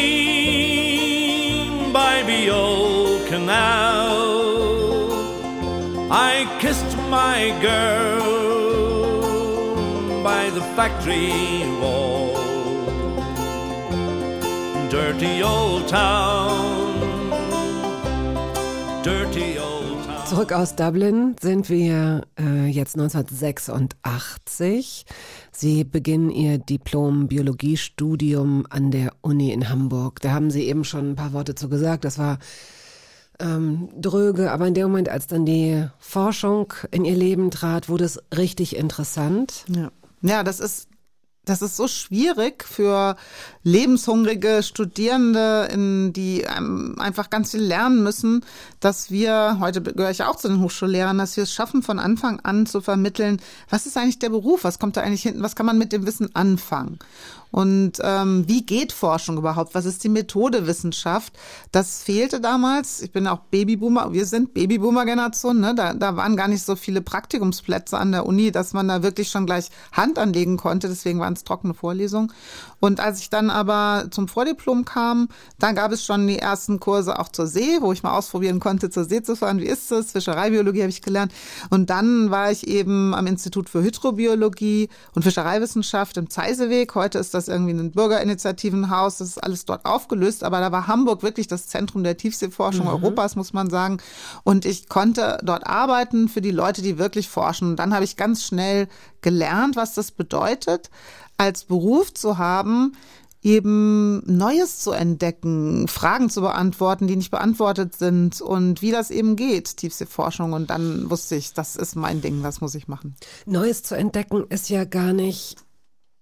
by 1.94 2.24
the 2.24 2.50
old 2.50 3.28
canal. 3.28 4.18
I 6.12 6.48
kissed 6.60 6.98
my 7.18 7.56
girl 7.62 8.24
by 10.24 10.50
the 10.50 10.62
factory 10.76 11.62
wall. 11.82 12.34
Dirty 14.90 15.44
old 15.44 15.88
town, 15.88 17.30
dirty. 19.04 19.51
Zurück 20.32 20.54
aus 20.54 20.78
Dublin 20.78 21.36
sind 21.42 21.68
wir 21.68 22.22
äh, 22.40 22.66
jetzt 22.66 22.98
1986. 22.98 25.06
Sie 25.52 25.84
beginnen 25.84 26.30
ihr 26.30 26.58
Diplom-Biologiestudium 26.58 28.66
an 28.70 28.92
der 28.92 29.12
Uni 29.20 29.52
in 29.52 29.68
Hamburg. 29.68 30.22
Da 30.22 30.32
haben 30.32 30.50
Sie 30.50 30.70
eben 30.70 30.86
schon 30.86 31.12
ein 31.12 31.16
paar 31.18 31.34
Worte 31.34 31.54
zu 31.54 31.68
gesagt. 31.68 32.06
Das 32.06 32.18
war 32.18 32.40
ähm, 33.42 33.90
dröge, 34.00 34.54
aber 34.54 34.68
in 34.68 34.74
dem 34.74 34.84
Moment, 34.84 35.10
als 35.10 35.28
dann 35.28 35.46
die 35.46 35.86
Forschung 36.00 36.74
in 36.92 37.04
ihr 37.04 37.18
Leben 37.18 37.52
trat, 37.52 37.90
wurde 37.90 38.06
es 38.06 38.18
richtig 38.34 38.78
interessant. 38.78 39.66
Ja, 39.68 39.92
ja 40.22 40.46
das 40.46 40.62
ist 40.62 40.88
das 41.46 41.62
ist 41.62 41.76
so 41.76 41.88
schwierig 41.88 42.64
für 42.64 43.16
lebenshungrige 43.64 44.62
Studierende, 44.62 45.68
in, 45.72 46.14
die 46.14 46.42
ähm, 46.42 46.96
einfach 47.00 47.30
ganz 47.30 47.52
viel 47.52 47.62
lernen 47.62 48.04
müssen, 48.04 48.46
dass 48.80 49.10
wir, 49.10 49.58
heute 49.60 49.82
gehöre 49.82 50.12
ich 50.12 50.24
auch 50.24 50.36
zu 50.36 50.50
den 50.50 50.62
Hochschullehrern, 50.62 51.18
dass 51.18 51.38
wir 51.38 51.44
es 51.44 51.54
schaffen, 51.54 51.82
von 51.82 51.98
Anfang 51.98 52.40
an 52.42 52.68
zu 52.68 52.82
vermitteln, 52.82 53.42
was 53.70 53.88
ist 53.88 53.98
eigentlich 53.98 54.20
der 54.20 54.30
Beruf, 54.30 54.64
was 54.64 54.78
kommt 54.78 54.98
da 54.98 55.02
eigentlich 55.02 55.24
hinten, 55.24 55.42
was 55.42 55.56
kann 55.56 55.66
man 55.66 55.78
mit 55.78 55.92
dem 55.92 56.06
Wissen 56.06 56.36
anfangen. 56.36 57.00
Und 57.52 58.00
ähm, 58.02 58.46
wie 58.48 58.66
geht 58.66 58.94
Forschung 58.94 59.38
überhaupt? 59.38 59.76
Was 59.76 59.86
ist 59.86 60.04
die 60.04 60.10
Methode 60.10 60.68
Wissenschaft? 60.68 61.34
Das 61.72 62.02
fehlte 62.04 62.40
damals. 62.40 63.02
Ich 63.02 63.12
bin 63.12 63.28
auch 63.28 63.40
Babyboomer. 63.52 64.14
Wir 64.14 64.26
sind 64.26 64.54
Babyboomer-Generation. 64.54 65.60
Ne? 65.60 65.76
Da, 65.76 65.94
da 65.94 66.16
waren 66.16 66.38
gar 66.38 66.48
nicht 66.48 66.64
so 66.64 66.76
viele 66.76 67.02
Praktikumsplätze 67.02 67.98
an 67.98 68.12
der 68.12 68.26
Uni, 68.26 68.52
dass 68.52 68.74
man 68.74 68.88
da 68.88 69.04
wirklich 69.04 69.30
schon 69.30 69.46
gleich 69.46 69.70
Hand 69.92 70.18
anlegen 70.18 70.58
konnte. 70.58 70.88
Deswegen 70.88 71.20
waren 71.20 71.32
ganz 71.32 71.46
trockene 71.46 71.74
Vorlesung. 71.74 72.34
Und 72.82 73.00
als 73.00 73.22
ich 73.22 73.30
dann 73.30 73.50
aber 73.50 74.08
zum 74.12 74.28
Vordiplom 74.28 74.84
kam, 74.84 75.30
dann 75.60 75.76
gab 75.76 75.92
es 75.94 76.04
schon 76.04 76.28
die 76.28 76.40
ersten 76.40 76.80
Kurse 76.80 77.18
auch 77.18 77.30
zur 77.30 77.48
See, 77.48 77.78
wo 77.80 77.94
ich 77.94 78.04
mal 78.04 78.18
ausprobieren 78.18 78.60
konnte, 78.60 78.90
zur 78.90 79.06
See 79.06 79.22
zu 79.24 79.38
fahren. 79.38 79.60
Wie 79.60 79.68
ist 79.68 79.90
das? 79.92 80.12
Fischereibiologie 80.12 80.82
habe 80.82 80.90
ich 80.90 81.02
gelernt. 81.02 81.32
Und 81.70 81.90
dann 81.90 82.32
war 82.32 82.52
ich 82.52 82.68
eben 82.68 83.14
am 83.14 83.28
Institut 83.28 83.70
für 83.70 83.82
Hydrobiologie 83.84 84.90
und 85.16 85.24
Fischereiwissenschaft 85.24 86.18
im 86.18 86.30
Zeiseweg. 86.30 86.96
Heute 86.96 87.20
ist 87.20 87.34
das 87.34 87.48
irgendwie 87.48 87.72
ein 87.74 87.92
Bürgerinitiativenhaus. 87.92 89.20
Das 89.20 89.30
ist 89.30 89.44
alles 89.44 89.66
dort 89.66 89.86
aufgelöst. 89.86 90.44
Aber 90.44 90.60
da 90.60 90.72
war 90.72 90.88
Hamburg 90.88 91.24
wirklich 91.24 91.48
das 91.48 91.68
Zentrum 91.68 92.04
der 92.04 92.18
Tiefseeforschung 92.18 92.86
Mhm. 92.86 92.92
Europas, 92.92 93.36
muss 93.36 93.54
man 93.54 93.70
sagen. 93.70 93.98
Und 94.44 94.66
ich 94.66 94.90
konnte 94.90 95.38
dort 95.44 95.68
arbeiten 95.68 96.30
für 96.30 96.42
die 96.42 96.52
Leute, 96.52 96.82
die 96.82 96.98
wirklich 96.98 97.30
forschen. 97.30 97.70
Und 97.70 97.76
dann 97.78 97.94
habe 97.94 98.04
ich 98.06 98.18
ganz 98.18 98.44
schnell 98.44 98.88
gelernt, 99.22 99.76
was 99.76 99.94
das 99.94 100.12
bedeutet, 100.12 100.90
als 101.42 101.64
Beruf 101.64 102.14
zu 102.14 102.38
haben, 102.38 102.96
eben 103.42 104.22
Neues 104.28 104.78
zu 104.80 104.92
entdecken, 104.92 105.88
Fragen 105.88 106.30
zu 106.30 106.42
beantworten, 106.42 107.08
die 107.08 107.16
nicht 107.16 107.32
beantwortet 107.32 107.96
sind 107.96 108.42
und 108.42 108.84
wie 108.84 108.92
das 108.92 109.10
eben 109.10 109.36
geht, 109.36 109.78
Tiefseeforschung. 109.78 110.54
Und 110.54 110.70
dann 110.70 111.10
wusste 111.10 111.36
ich, 111.36 111.54
das 111.54 111.76
ist 111.76 111.96
mein 111.96 112.22
Ding, 112.22 112.44
das 112.44 112.62
muss 112.62 112.76
ich 112.76 112.88
machen. 112.88 113.16
Neues 113.48 113.82
zu 113.82 113.96
entdecken 113.96 114.46
ist 114.50 114.70
ja 114.70 114.86
gar 114.86 115.14
nicht 115.14 115.56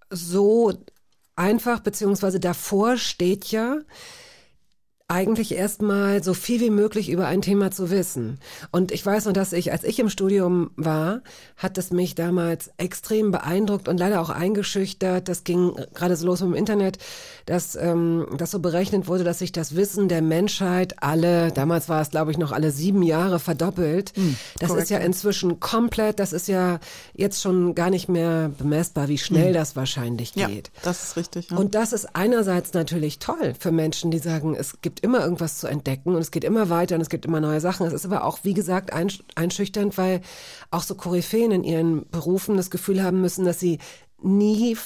so 0.09 0.71
einfach, 1.35 1.81
beziehungsweise 1.81 2.39
davor 2.39 2.95
steht 2.95 3.51
ja, 3.51 3.79
eigentlich 5.09 5.55
erstmal 5.55 6.23
so 6.23 6.35
viel 6.35 6.61
wie 6.61 6.69
möglich 6.69 7.09
über 7.09 7.25
ein 7.25 7.41
Thema 7.41 7.71
zu 7.71 7.89
wissen. 7.89 8.39
Und 8.69 8.91
ich 8.91 9.03
weiß 9.03 9.25
noch, 9.25 9.33
dass 9.33 9.53
ich, 9.53 9.71
als 9.71 9.83
ich 9.83 9.97
im 9.97 10.09
Studium 10.09 10.69
war, 10.75 11.21
hat 11.57 11.79
es 11.79 11.89
mich 11.89 12.13
damals 12.13 12.69
extrem 12.77 13.31
beeindruckt 13.31 13.87
und 13.87 13.97
leider 13.97 14.21
auch 14.21 14.29
eingeschüchtert. 14.29 15.27
Das 15.27 15.43
ging 15.43 15.73
gerade 15.95 16.15
so 16.15 16.27
los 16.27 16.41
mit 16.41 16.51
dem 16.51 16.55
Internet, 16.55 16.99
dass 17.47 17.75
ähm, 17.75 18.27
das 18.37 18.51
so 18.51 18.59
berechnet 18.59 19.07
wurde, 19.07 19.23
dass 19.23 19.39
sich 19.39 19.51
das 19.51 19.75
Wissen 19.75 20.09
der 20.09 20.21
Menschheit 20.21 21.01
alle, 21.01 21.51
damals 21.51 21.89
war 21.89 22.01
es 22.01 22.11
glaube 22.11 22.29
ich 22.29 22.37
noch 22.37 22.51
alle 22.51 22.69
sieben 22.69 23.01
Jahre 23.01 23.39
verdoppelt. 23.39 24.13
das 24.59 24.71
ist 24.75 24.91
ja 24.91 24.99
inzwischen 24.99 25.59
komplett, 25.59 26.19
das 26.19 26.33
ist 26.33 26.47
ja 26.47 26.79
jetzt 27.15 27.41
schon 27.41 27.73
gar 27.73 27.89
nicht 27.89 28.09
mehr 28.09 28.51
bemessbar, 28.59 29.07
wie 29.07 29.17
schnell 29.17 29.53
das 29.53 29.75
wahrscheinlich 29.75 30.33
geht. 30.33 30.69
das 30.83 31.03
ist 31.03 31.17
richtig. 31.17 31.49
Ja. 31.49 31.57
Und 31.57 31.73
das 31.73 31.93
ist 31.93 32.15
einerseits 32.15 32.73
natürlich 32.73 33.17
toll 33.17 33.55
für 33.57 33.71
Menschen, 33.71 34.11
die 34.11 34.19
sagen, 34.19 34.55
es 34.55 34.81
gibt 34.81 34.98
immer 35.03 35.21
irgendwas 35.21 35.57
zu 35.59 35.67
entdecken 35.67 36.15
und 36.15 36.21
es 36.21 36.31
geht 36.31 36.43
immer 36.43 36.69
weiter 36.69 36.95
und 36.95 37.01
es 37.01 37.09
gibt 37.09 37.25
immer 37.25 37.39
neue 37.39 37.61
Sachen. 37.61 37.87
Es 37.87 37.93
ist 37.93 38.05
aber 38.05 38.23
auch, 38.23 38.39
wie 38.43 38.53
gesagt, 38.53 38.93
einsch- 38.93 39.21
einschüchternd, 39.35 39.97
weil 39.97 40.21
auch 40.71 40.83
so 40.83 40.95
Koryphäen 40.95 41.51
in 41.51 41.63
ihren 41.63 42.09
Berufen 42.09 42.57
das 42.57 42.69
Gefühl 42.69 43.03
haben 43.03 43.21
müssen, 43.21 43.45
dass 43.45 43.59
sie 43.59 43.79
nie 44.21 44.77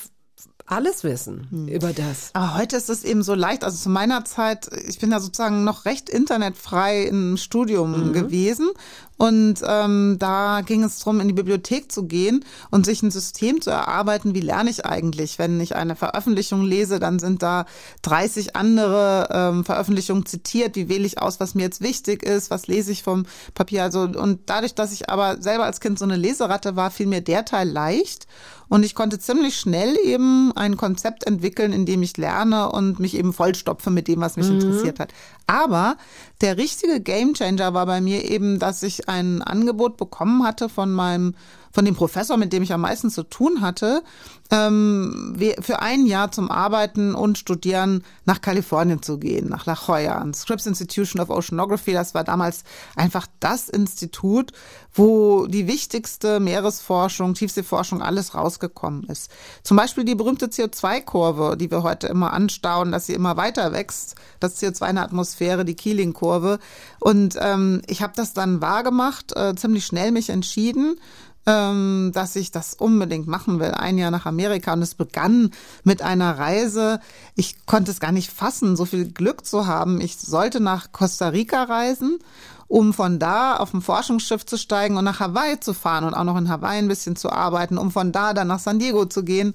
alles 0.66 1.04
wissen 1.04 1.68
über 1.70 1.92
das. 1.92 2.30
Aber 2.34 2.58
heute 2.58 2.78
ist 2.78 2.90
es 2.90 3.04
eben 3.04 3.22
so 3.22 3.34
leicht. 3.34 3.66
Also 3.66 3.78
zu 3.78 3.90
meiner 3.90 4.24
Zeit, 4.24 4.70
ich 4.88 4.98
bin 4.98 5.12
ja 5.12 5.20
sozusagen 5.20 5.64
noch 5.66 5.86
recht 5.86 6.10
internetfrei 6.10 7.04
im 7.04 7.36
Studium 7.36 8.14
gewesen. 8.14 8.70
Und 9.18 9.62
ähm, 9.66 10.18
da 10.20 10.62
ging 10.66 10.84
es 10.84 11.00
darum, 11.00 11.20
in 11.20 11.28
die 11.28 11.34
Bibliothek 11.34 11.92
zu 11.92 12.08
gehen 12.08 12.44
und 12.72 12.86
sich 12.86 13.04
ein 13.04 13.12
System 13.12 13.62
zu 13.62 13.70
erarbeiten, 13.70 14.34
wie 14.34 14.42
lerne 14.42 14.70
ich 14.70 14.86
eigentlich. 14.86 15.38
Wenn 15.38 15.60
ich 15.62 15.76
eine 15.76 15.96
Veröffentlichung 15.96 16.64
lese, 16.64 17.00
dann 17.00 17.20
sind 17.20 17.44
da 17.44 17.66
30 18.02 18.56
andere 18.56 19.30
ähm, 19.32 19.66
Veröffentlichungen 19.66 20.26
zitiert. 20.26 20.76
Wie 20.76 20.90
wähle 20.90 21.06
ich 21.06 21.22
aus, 21.22 21.40
was 21.40 21.56
mir 21.56 21.64
jetzt 21.64 21.82
wichtig 21.82 22.24
ist? 22.24 22.50
Was 22.50 22.68
lese 22.68 22.92
ich 22.92 23.04
vom 23.04 23.26
Papier? 23.54 23.84
Also, 23.84 24.02
und 24.02 24.42
dadurch, 24.48 24.76
dass 24.76 24.92
ich 24.92 25.10
aber 25.10 25.42
selber 25.42 25.66
als 25.66 25.80
Kind 25.80 26.00
so 26.00 26.06
eine 26.06 26.18
Leseratte 26.18 26.76
war, 26.76 26.90
fiel 26.90 27.08
mir 27.08 27.22
der 27.22 27.46
Teil 27.46 27.70
leicht. 27.70 28.28
Und 28.74 28.82
ich 28.82 28.96
konnte 28.96 29.20
ziemlich 29.20 29.58
schnell 29.58 29.96
eben 30.04 30.52
ein 30.56 30.78
Konzept 30.78 31.28
entwickeln, 31.28 31.74
in 31.74 31.86
dem 31.86 32.02
ich 32.02 32.18
lerne 32.18 32.72
und 32.72 33.00
mich 33.00 33.16
eben 33.16 33.32
vollstopfe 33.32 33.92
mit 33.92 34.08
dem, 34.08 34.20
was 34.20 34.36
mich 34.36 34.50
interessiert 34.50 35.00
hat. 35.00 35.14
Aber 35.46 35.96
der 36.42 36.58
richtige 36.58 37.00
Gamechanger 37.00 37.76
war 37.76 37.86
bei 37.86 38.02
mir 38.02 38.28
eben, 38.28 38.58
dass 38.58 38.82
ich 38.82 39.08
ein 39.08 39.44
Angebot 39.44 39.96
bekommen 39.98 40.44
hatte 40.44 40.70
von 40.70 40.92
meinem 40.92 41.36
von 41.74 41.86
dem 41.86 41.96
Professor, 41.96 42.38
mit 42.38 42.54
dem 42.54 42.64
ich 42.64 42.72
am 42.72 42.82
meisten 42.82 43.10
zu 43.10 43.24
tun 43.24 43.62
hatte, 43.62 44.04
ähm, 44.52 45.36
für 45.60 45.82
ein 45.82 46.06
Jahr 46.06 46.32
zum 46.32 46.52
Arbeiten 46.52 47.16
und 47.16 47.40
Studieren 47.40 48.04
nach 48.26 48.42
Kalifornien 48.42 49.02
zu 49.02 49.18
gehen, 49.18 49.50
nach 49.50 49.66
La 49.66 49.74
Jolla, 49.74 50.20
ans 50.20 50.42
Scripps 50.42 50.68
Institution 50.68 51.20
of 51.20 51.32
Oceanography. 51.32 51.94
Das 51.94 52.14
war 52.14 52.24
damals 52.24 52.64
einfach 52.96 53.26
das 53.40 53.70
Institut, 53.70 54.52
wo 54.94 55.48
die 55.48 55.66
wichtigste 55.68 56.40
Meeresforschung, 56.40 57.34
Tiefseeforschung, 57.34 58.04
alles 58.04 58.36
rausgekommen 58.36 59.06
ist. 59.06 59.32
Zum 59.64 59.76
Beispiel 59.76 60.06
die 60.06 60.14
berühmte 60.14 60.48
CO2-Kurve, 60.48 61.58
die 61.58 61.72
wir 61.72 61.82
heute 61.82 62.06
immer 62.06 62.34
anstauen, 62.34 62.92
dass 62.92 63.08
sie 63.08 63.14
immer 63.14 63.36
weiter 63.36 63.72
wächst. 63.72 64.14
Das 64.40 64.62
CO2 64.62 64.90
in 64.90 64.96
der 64.98 65.06
Atmosphäre, 65.06 65.66
die 65.66 65.76
Keeling-Kurve. 65.76 66.60
Und 67.00 67.36
ähm, 67.42 67.82
ich 67.88 68.04
habe 68.04 68.14
das 68.16 68.34
dann 68.34 68.62
wahrgemacht, 68.62 69.36
äh, 69.36 69.56
ziemlich 69.56 69.88
schnell 69.88 70.12
mich 70.12 70.30
entschieden 70.30 71.00
ähm, 71.46 72.12
dass 72.14 72.36
ich 72.36 72.52
das 72.52 72.74
unbedingt 72.74 73.28
machen 73.28 73.60
will. 73.60 73.72
Ein 73.72 73.98
Jahr 73.98 74.12
nach 74.12 74.26
Amerika 74.26 74.74
und 74.74 74.82
es 74.82 74.96
begann 74.96 75.52
mit 75.84 76.02
einer 76.02 76.38
Reise. 76.38 77.00
Ich 77.36 77.66
konnte 77.66 77.92
es 77.92 78.00
gar 78.00 78.12
nicht 78.12 78.32
fassen, 78.32 78.76
so 78.76 78.86
viel 78.86 79.12
Glück 79.12 79.46
zu 79.46 79.68
haben. 79.68 80.00
Ich 80.00 80.18
sollte 80.18 80.60
nach 80.60 80.92
Costa 80.92 81.30
Rica 81.30 81.64
reisen, 81.64 82.20
um 82.68 82.94
von 82.94 83.20
da 83.20 83.58
auf 83.58 83.74
ein 83.74 83.82
Forschungsschiff 83.82 84.46
zu 84.46 84.58
steigen 84.58 84.98
und 84.98 85.04
nach 85.04 85.20
Hawaii 85.20 85.60
zu 85.60 85.74
fahren 85.74 86.06
und 86.06 86.14
auch 86.14 86.24
noch 86.24 86.38
in 86.38 86.50
Hawaii 86.50 86.80
ein 86.80 86.88
bisschen 86.88 87.16
zu 87.16 87.30
arbeiten, 87.30 87.78
um 87.78 87.92
von 87.92 88.12
da 88.12 88.34
dann 88.34 88.48
nach 88.48 88.60
San 88.60 88.80
Diego 88.80 89.06
zu 89.06 89.24
gehen. 89.24 89.54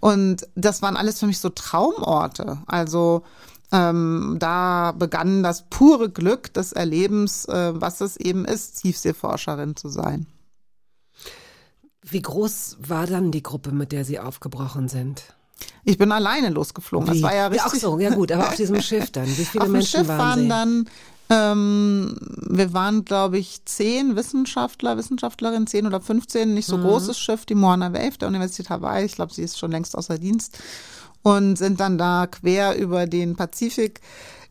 Und 0.00 0.46
das 0.54 0.82
waren 0.82 0.96
alles 0.96 1.20
für 1.20 1.26
mich 1.26 1.38
so 1.38 1.50
Traumorte. 1.50 2.58
Also 2.66 3.22
ähm, 3.70 4.36
da 4.38 4.92
begann 4.92 5.42
das 5.42 5.64
pure 5.70 6.10
Glück 6.10 6.52
des 6.54 6.72
Erlebens, 6.72 7.44
äh, 7.44 7.72
was 7.80 8.00
es 8.00 8.16
eben 8.16 8.44
ist, 8.44 8.82
Tiefseeforscherin 8.82 9.76
zu 9.76 9.88
sein. 9.88 10.26
Wie 12.10 12.22
groß 12.22 12.78
war 12.80 13.06
dann 13.06 13.30
die 13.30 13.42
Gruppe, 13.42 13.72
mit 13.72 13.92
der 13.92 14.04
Sie 14.04 14.18
aufgebrochen 14.18 14.88
sind? 14.88 15.22
Ich 15.84 15.98
bin 15.98 16.12
alleine 16.12 16.50
losgeflogen. 16.50 17.06
Das 17.08 17.16
Wie? 17.18 17.22
war 17.22 17.34
ja 17.34 17.46
richtig. 17.48 17.72
ach 17.72 17.74
so, 17.74 17.98
ja 17.98 18.10
gut, 18.14 18.30
aber 18.32 18.48
auf 18.48 18.54
diesem 18.56 18.80
Schiff 18.82 19.10
dann. 19.10 19.26
Wie 19.26 19.44
viele 19.44 19.62
Auf 19.62 19.68
dem 19.68 19.72
Menschen 19.72 19.98
Schiff 20.00 20.08
waren, 20.08 20.18
waren 20.18 20.40
Sie? 20.40 20.48
dann, 20.48 20.88
ähm, 21.30 22.16
wir 22.48 22.72
waren, 22.72 23.04
glaube 23.04 23.38
ich, 23.38 23.64
zehn 23.64 24.14
Wissenschaftler, 24.16 24.96
Wissenschaftlerinnen, 24.96 25.66
zehn 25.66 25.86
oder 25.86 26.00
15, 26.00 26.54
nicht 26.54 26.66
so 26.66 26.78
Mhm. 26.78 26.82
großes 26.82 27.18
Schiff, 27.18 27.44
die 27.44 27.54
Moana 27.56 27.92
Wave 27.92 28.18
der 28.18 28.28
Universität 28.28 28.70
Hawaii. 28.70 29.04
Ich 29.04 29.14
glaube, 29.16 29.34
sie 29.34 29.42
ist 29.42 29.58
schon 29.58 29.70
längst 29.72 29.96
außer 29.96 30.18
Dienst. 30.18 30.58
Und 31.22 31.56
sind 31.56 31.80
dann 31.80 31.98
da 31.98 32.28
quer 32.28 32.76
über 32.78 33.06
den 33.06 33.34
Pazifik 33.34 34.00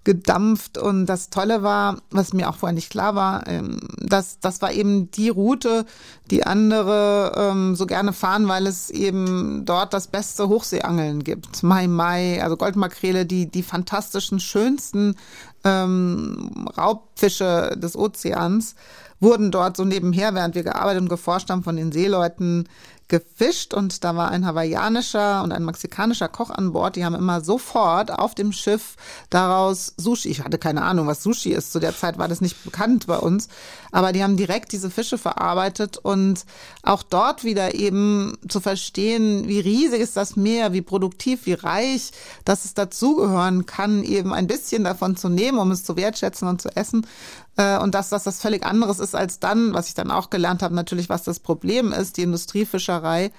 gedampft 0.07 0.77
und 0.77 1.05
das 1.05 1.29
Tolle 1.29 1.63
war, 1.63 1.97
was 2.11 2.31
mir 2.31 2.49
auch 2.49 2.55
vorher 2.55 2.73
nicht 2.73 2.89
klar 2.89 3.13
war, 3.15 3.45
ähm, 3.45 3.77
dass 3.99 4.39
das 4.39 4.61
war 4.61 4.71
eben 4.71 5.11
die 5.11 5.27
Route, 5.27 5.85
die 6.31 6.45
andere 6.45 7.33
ähm, 7.35 7.75
so 7.75 7.85
gerne 7.85 8.13
fahren, 8.13 8.47
weil 8.47 8.67
es 8.67 8.89
eben 8.89 9.65
dort 9.65 9.93
das 9.93 10.07
beste 10.07 10.47
Hochseeangeln 10.47 11.25
gibt. 11.25 11.61
Mai 11.61 11.89
Mai, 11.89 12.41
also 12.41 12.55
Goldmakrele, 12.55 13.25
die 13.25 13.51
die 13.51 13.63
fantastischen, 13.63 14.39
schönsten 14.39 15.17
ähm, 15.63 16.67
Raubfische 16.77 17.75
des 17.77 17.95
Ozeans 17.95 18.75
wurden 19.19 19.51
dort 19.51 19.77
so 19.77 19.83
nebenher, 19.83 20.35
während 20.35 20.55
wir 20.55 20.63
gearbeitet 20.63 21.01
und 21.01 21.09
geforscht 21.09 21.49
haben, 21.49 21.63
von 21.63 21.75
den 21.75 21.91
Seeleuten 21.91 22.67
gefischt 23.07 23.73
und 23.73 24.03
da 24.03 24.15
war 24.15 24.31
ein 24.31 24.45
hawaiianischer 24.45 25.41
und 25.41 25.53
ein 25.53 25.63
mexikanischer 25.63 26.27
Koch 26.27 26.49
an 26.49 26.73
Bord. 26.73 26.97
Die 26.97 27.05
haben 27.05 27.15
immer 27.15 27.39
sofort 27.41 28.11
auf 28.11 28.35
dem 28.35 28.51
Schiff 28.51 28.95
daraus 29.29 29.93
Sushi. 29.95 30.29
Ich 30.29 30.43
hatte 30.43 30.57
keine 30.57 30.81
Ahnung, 30.81 31.07
was 31.07 31.23
Sushi 31.23 31.51
ist. 31.51 31.71
Zu 31.71 31.79
der 31.79 31.95
Zeit 31.95 32.17
war 32.17 32.27
das 32.27 32.41
nicht 32.41 32.61
bekannt 32.65 33.07
bei 33.07 33.17
uns. 33.17 33.47
Aber 33.91 34.11
die 34.11 34.23
haben 34.23 34.35
direkt 34.35 34.73
diese 34.73 34.89
Fische 34.89 35.17
verarbeitet 35.17 35.97
und 35.97 36.43
auch 36.83 37.01
dort 37.01 37.45
wieder 37.45 37.75
eben 37.75 38.37
zu 38.49 38.59
verstehen, 38.59 39.47
wie 39.47 39.61
riesig 39.61 40.01
ist 40.01 40.17
das 40.17 40.35
Meer, 40.35 40.73
wie 40.73 40.81
produktiv, 40.81 41.45
wie 41.45 41.53
reich, 41.53 42.11
dass 42.43 42.65
es 42.65 42.73
dazugehören 42.73 43.65
kann, 43.65 44.03
eben 44.03 44.33
ein 44.33 44.47
bisschen 44.47 44.83
davon 44.83 45.15
zu 45.15 45.29
nehmen, 45.29 45.46
um 45.55 45.71
es 45.71 45.83
zu 45.85 45.95
wertschätzen 45.95 46.47
und 46.47 46.61
zu 46.61 46.69
essen. 46.75 47.07
Äh, 47.55 47.77
Und 47.79 47.95
dass, 47.95 48.09
dass 48.09 48.23
das 48.23 48.41
völlig 48.41 48.65
anderes 48.65 48.99
ist 48.99 49.15
als 49.15 49.39
dann, 49.39 49.73
was 49.73 49.87
ich 49.87 49.93
dann 49.93 50.11
auch 50.11 50.29
gelernt 50.29 50.61
habe, 50.61 50.75
natürlich, 50.75 51.07
was 51.09 51.23
das 51.23 51.39
Problem 51.39 51.93
ist, 51.93 52.17
die 52.17 52.23
Industriefischerei, 52.23 53.31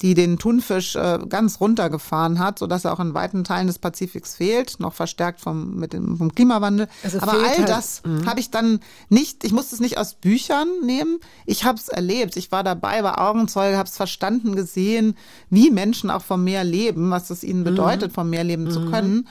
die 0.00 0.14
den 0.14 0.38
Thunfisch 0.38 0.94
äh, 0.94 1.18
ganz 1.28 1.60
runtergefahren 1.60 2.38
hat, 2.38 2.60
sodass 2.60 2.84
er 2.84 2.92
auch 2.92 3.00
in 3.00 3.14
weiten 3.14 3.42
Teilen 3.42 3.66
des 3.66 3.80
Pazifiks 3.80 4.36
fehlt, 4.36 4.78
noch 4.78 4.94
verstärkt 4.94 5.40
vom, 5.40 5.74
mit 5.74 5.92
dem, 5.92 6.16
vom 6.16 6.32
Klimawandel. 6.32 6.86
Also 7.02 7.18
Aber 7.18 7.32
all 7.32 7.58
halt- 7.58 7.68
das 7.68 8.02
habe 8.24 8.38
ich 8.38 8.52
dann 8.52 8.78
nicht, 9.08 9.42
ich 9.42 9.50
musste 9.50 9.74
es 9.74 9.80
nicht 9.80 9.98
aus 9.98 10.14
Büchern 10.14 10.68
nehmen, 10.84 11.18
ich 11.46 11.64
habe 11.64 11.78
es 11.78 11.88
erlebt. 11.88 12.36
Ich 12.36 12.52
war 12.52 12.62
dabei, 12.62 13.02
war 13.02 13.20
Augenzeuge, 13.28 13.76
habe 13.76 13.88
es 13.88 13.96
verstanden, 13.96 14.54
gesehen, 14.54 15.16
wie 15.50 15.70
Menschen 15.72 16.10
auch 16.10 16.22
vom 16.22 16.44
Meer 16.44 16.62
leben, 16.62 17.10
was 17.10 17.30
es 17.30 17.42
ihnen 17.42 17.64
bedeutet, 17.64 18.12
vom 18.12 18.30
Meer 18.30 18.44
leben 18.44 18.70
zu 18.70 18.88
können. 18.92 19.26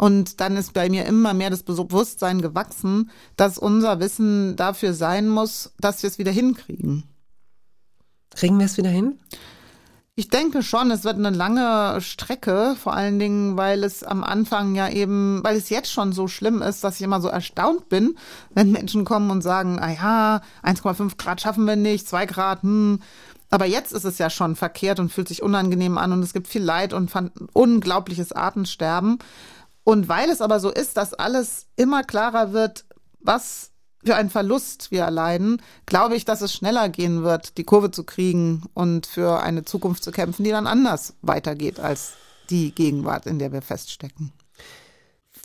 Und 0.00 0.40
dann 0.40 0.56
ist 0.56 0.72
bei 0.72 0.88
mir 0.88 1.04
immer 1.04 1.34
mehr 1.34 1.50
das 1.50 1.62
Bewusstsein 1.62 2.40
gewachsen, 2.40 3.10
dass 3.36 3.58
unser 3.58 4.00
Wissen 4.00 4.56
dafür 4.56 4.94
sein 4.94 5.28
muss, 5.28 5.74
dass 5.78 6.02
wir 6.02 6.08
es 6.08 6.16
wieder 6.16 6.32
hinkriegen. 6.32 7.04
Kriegen 8.30 8.58
wir 8.58 8.64
es 8.64 8.78
wieder 8.78 8.88
hin? 8.88 9.18
Ich 10.14 10.30
denke 10.30 10.62
schon, 10.62 10.90
es 10.90 11.04
wird 11.04 11.16
eine 11.16 11.28
lange 11.28 12.00
Strecke, 12.00 12.76
vor 12.82 12.94
allen 12.94 13.18
Dingen, 13.18 13.58
weil 13.58 13.84
es 13.84 14.02
am 14.02 14.24
Anfang 14.24 14.74
ja 14.74 14.88
eben, 14.88 15.44
weil 15.44 15.58
es 15.58 15.68
jetzt 15.68 15.92
schon 15.92 16.14
so 16.14 16.28
schlimm 16.28 16.62
ist, 16.62 16.82
dass 16.82 16.96
ich 16.96 17.02
immer 17.02 17.20
so 17.20 17.28
erstaunt 17.28 17.90
bin, 17.90 18.16
wenn 18.54 18.72
Menschen 18.72 19.04
kommen 19.04 19.30
und 19.30 19.42
sagen, 19.42 19.78
ah 19.80 19.92
ja, 19.92 20.40
1,5 20.62 21.18
Grad 21.18 21.42
schaffen 21.42 21.66
wir 21.66 21.76
nicht, 21.76 22.08
2 22.08 22.24
Grad, 22.24 22.62
hm. 22.62 23.00
Aber 23.50 23.66
jetzt 23.66 23.92
ist 23.92 24.04
es 24.04 24.16
ja 24.16 24.30
schon 24.30 24.56
verkehrt 24.56 25.00
und 25.00 25.12
fühlt 25.12 25.28
sich 25.28 25.42
unangenehm 25.42 25.98
an 25.98 26.12
und 26.12 26.22
es 26.22 26.32
gibt 26.32 26.46
viel 26.46 26.62
Leid 26.62 26.92
und 26.94 27.10
unglaubliches 27.52 28.32
Artensterben. 28.32 29.18
Und 29.90 30.08
weil 30.08 30.30
es 30.30 30.40
aber 30.40 30.60
so 30.60 30.70
ist, 30.70 30.96
dass 30.96 31.14
alles 31.14 31.66
immer 31.74 32.04
klarer 32.04 32.52
wird, 32.52 32.84
was 33.18 33.72
für 34.04 34.14
einen 34.14 34.30
Verlust 34.30 34.92
wir 34.92 35.00
erleiden, 35.00 35.60
glaube 35.84 36.14
ich, 36.14 36.24
dass 36.24 36.42
es 36.42 36.54
schneller 36.54 36.88
gehen 36.88 37.24
wird, 37.24 37.58
die 37.58 37.64
Kurve 37.64 37.90
zu 37.90 38.04
kriegen 38.04 38.62
und 38.72 39.08
für 39.08 39.42
eine 39.42 39.64
Zukunft 39.64 40.04
zu 40.04 40.12
kämpfen, 40.12 40.44
die 40.44 40.52
dann 40.52 40.68
anders 40.68 41.14
weitergeht 41.22 41.80
als 41.80 42.12
die 42.50 42.72
Gegenwart, 42.72 43.26
in 43.26 43.40
der 43.40 43.50
wir 43.50 43.62
feststecken. 43.62 44.32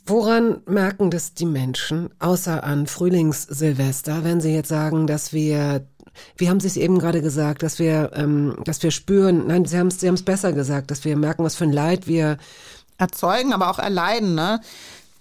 Woran 0.06 0.62
merken 0.66 1.10
das 1.10 1.34
die 1.34 1.44
Menschen, 1.44 2.10
außer 2.20 2.62
an 2.62 2.86
Frühlingssilvester, 2.86 4.22
wenn 4.22 4.40
sie 4.40 4.54
jetzt 4.54 4.68
sagen, 4.68 5.08
dass 5.08 5.32
wir, 5.32 5.88
wie 6.36 6.48
haben 6.48 6.60
Sie 6.60 6.68
es 6.68 6.76
eben 6.76 7.00
gerade 7.00 7.20
gesagt, 7.20 7.64
dass 7.64 7.80
wir, 7.80 8.12
ähm, 8.14 8.56
dass 8.64 8.80
wir 8.84 8.92
spüren, 8.92 9.48
nein, 9.48 9.64
Sie 9.64 9.76
haben 9.76 9.88
es 9.88 9.98
Sie 9.98 10.06
haben 10.06 10.14
es 10.14 10.22
besser 10.22 10.52
gesagt, 10.52 10.92
dass 10.92 11.04
wir 11.04 11.16
merken, 11.16 11.42
was 11.42 11.56
für 11.56 11.64
ein 11.64 11.72
Leid 11.72 12.06
wir 12.06 12.38
erzeugen, 12.98 13.52
aber 13.52 13.70
auch 13.70 13.78
erleiden. 13.78 14.34
Ne? 14.34 14.60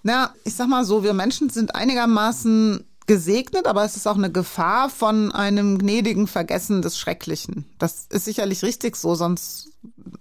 Na, 0.03 0.33
ich 0.43 0.55
sag 0.55 0.67
mal 0.67 0.85
so, 0.85 1.03
wir 1.03 1.13
Menschen 1.13 1.49
sind 1.49 1.75
einigermaßen 1.75 2.85
gesegnet, 3.07 3.67
aber 3.67 3.85
es 3.85 3.95
ist 3.95 4.07
auch 4.07 4.17
eine 4.17 4.31
Gefahr 4.31 4.89
von 4.89 5.31
einem 5.31 5.77
gnädigen 5.77 6.27
Vergessen 6.27 6.81
des 6.81 6.97
Schrecklichen. 6.97 7.65
Das 7.77 8.07
ist 8.09 8.25
sicherlich 8.25 8.63
richtig 8.63 8.95
so, 8.95 9.13
sonst 9.15 9.69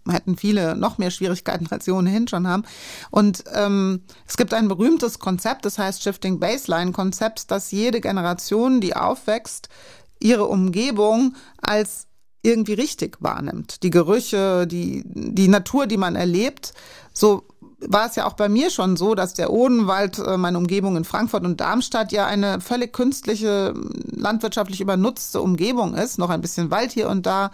hätten 0.09 0.36
viele 0.36 0.76
noch 0.76 0.98
mehr 0.98 1.11
Schwierigkeiten, 1.11 1.66
als 1.70 1.86
sie 1.86 1.92
ohnehin 1.92 2.28
schon 2.28 2.46
haben. 2.46 2.64
Und 3.11 3.44
ähm, 3.55 4.02
es 4.26 4.36
gibt 4.36 4.52
ein 4.52 4.68
berühmtes 4.68 5.18
Konzept, 5.18 5.64
das 5.64 5.78
heißt 5.78 6.02
Shifting 6.02 6.38
Baseline 6.38 6.92
Konzept, 6.92 7.50
dass 7.50 7.70
jede 7.70 8.00
Generation, 8.00 8.80
die 8.80 8.94
aufwächst, 8.94 9.68
ihre 10.20 10.44
Umgebung 10.46 11.34
als 11.61 12.07
irgendwie 12.45 12.74
richtig 12.74 13.16
wahrnimmt. 13.20 13.82
Die 13.82 13.90
Gerüche, 13.90 14.66
die, 14.66 15.03
die 15.07 15.49
Natur, 15.49 15.86
die 15.86 15.97
man 15.97 16.14
erlebt, 16.14 16.74
so 17.12 17.45
war 17.89 18.07
es 18.07 18.16
ja 18.16 18.26
auch 18.26 18.35
bei 18.35 18.49
mir 18.49 18.70
schon 18.70 18.97
so, 18.97 19.14
dass 19.14 19.35
der 19.35 19.53
Odenwald, 19.53 20.18
äh, 20.18 20.37
meine 20.37 20.59
Umgebung 20.59 20.97
in 20.97 21.05
Frankfurt 21.05 21.45
und 21.45 21.61
Darmstadt, 21.61 22.12
ja 22.12 22.26
eine 22.26 22.61
völlig 22.61 22.93
künstliche, 22.93 23.74
landwirtschaftlich 24.11 24.80
übernutzte 24.80 25.41
Umgebung 25.41 25.95
ist. 25.95 26.18
Noch 26.18 26.30
ein 26.30 26.41
bisschen 26.41 26.70
Wald 26.70 26.93
hier 26.93 27.09
und 27.09 27.26
da, 27.26 27.51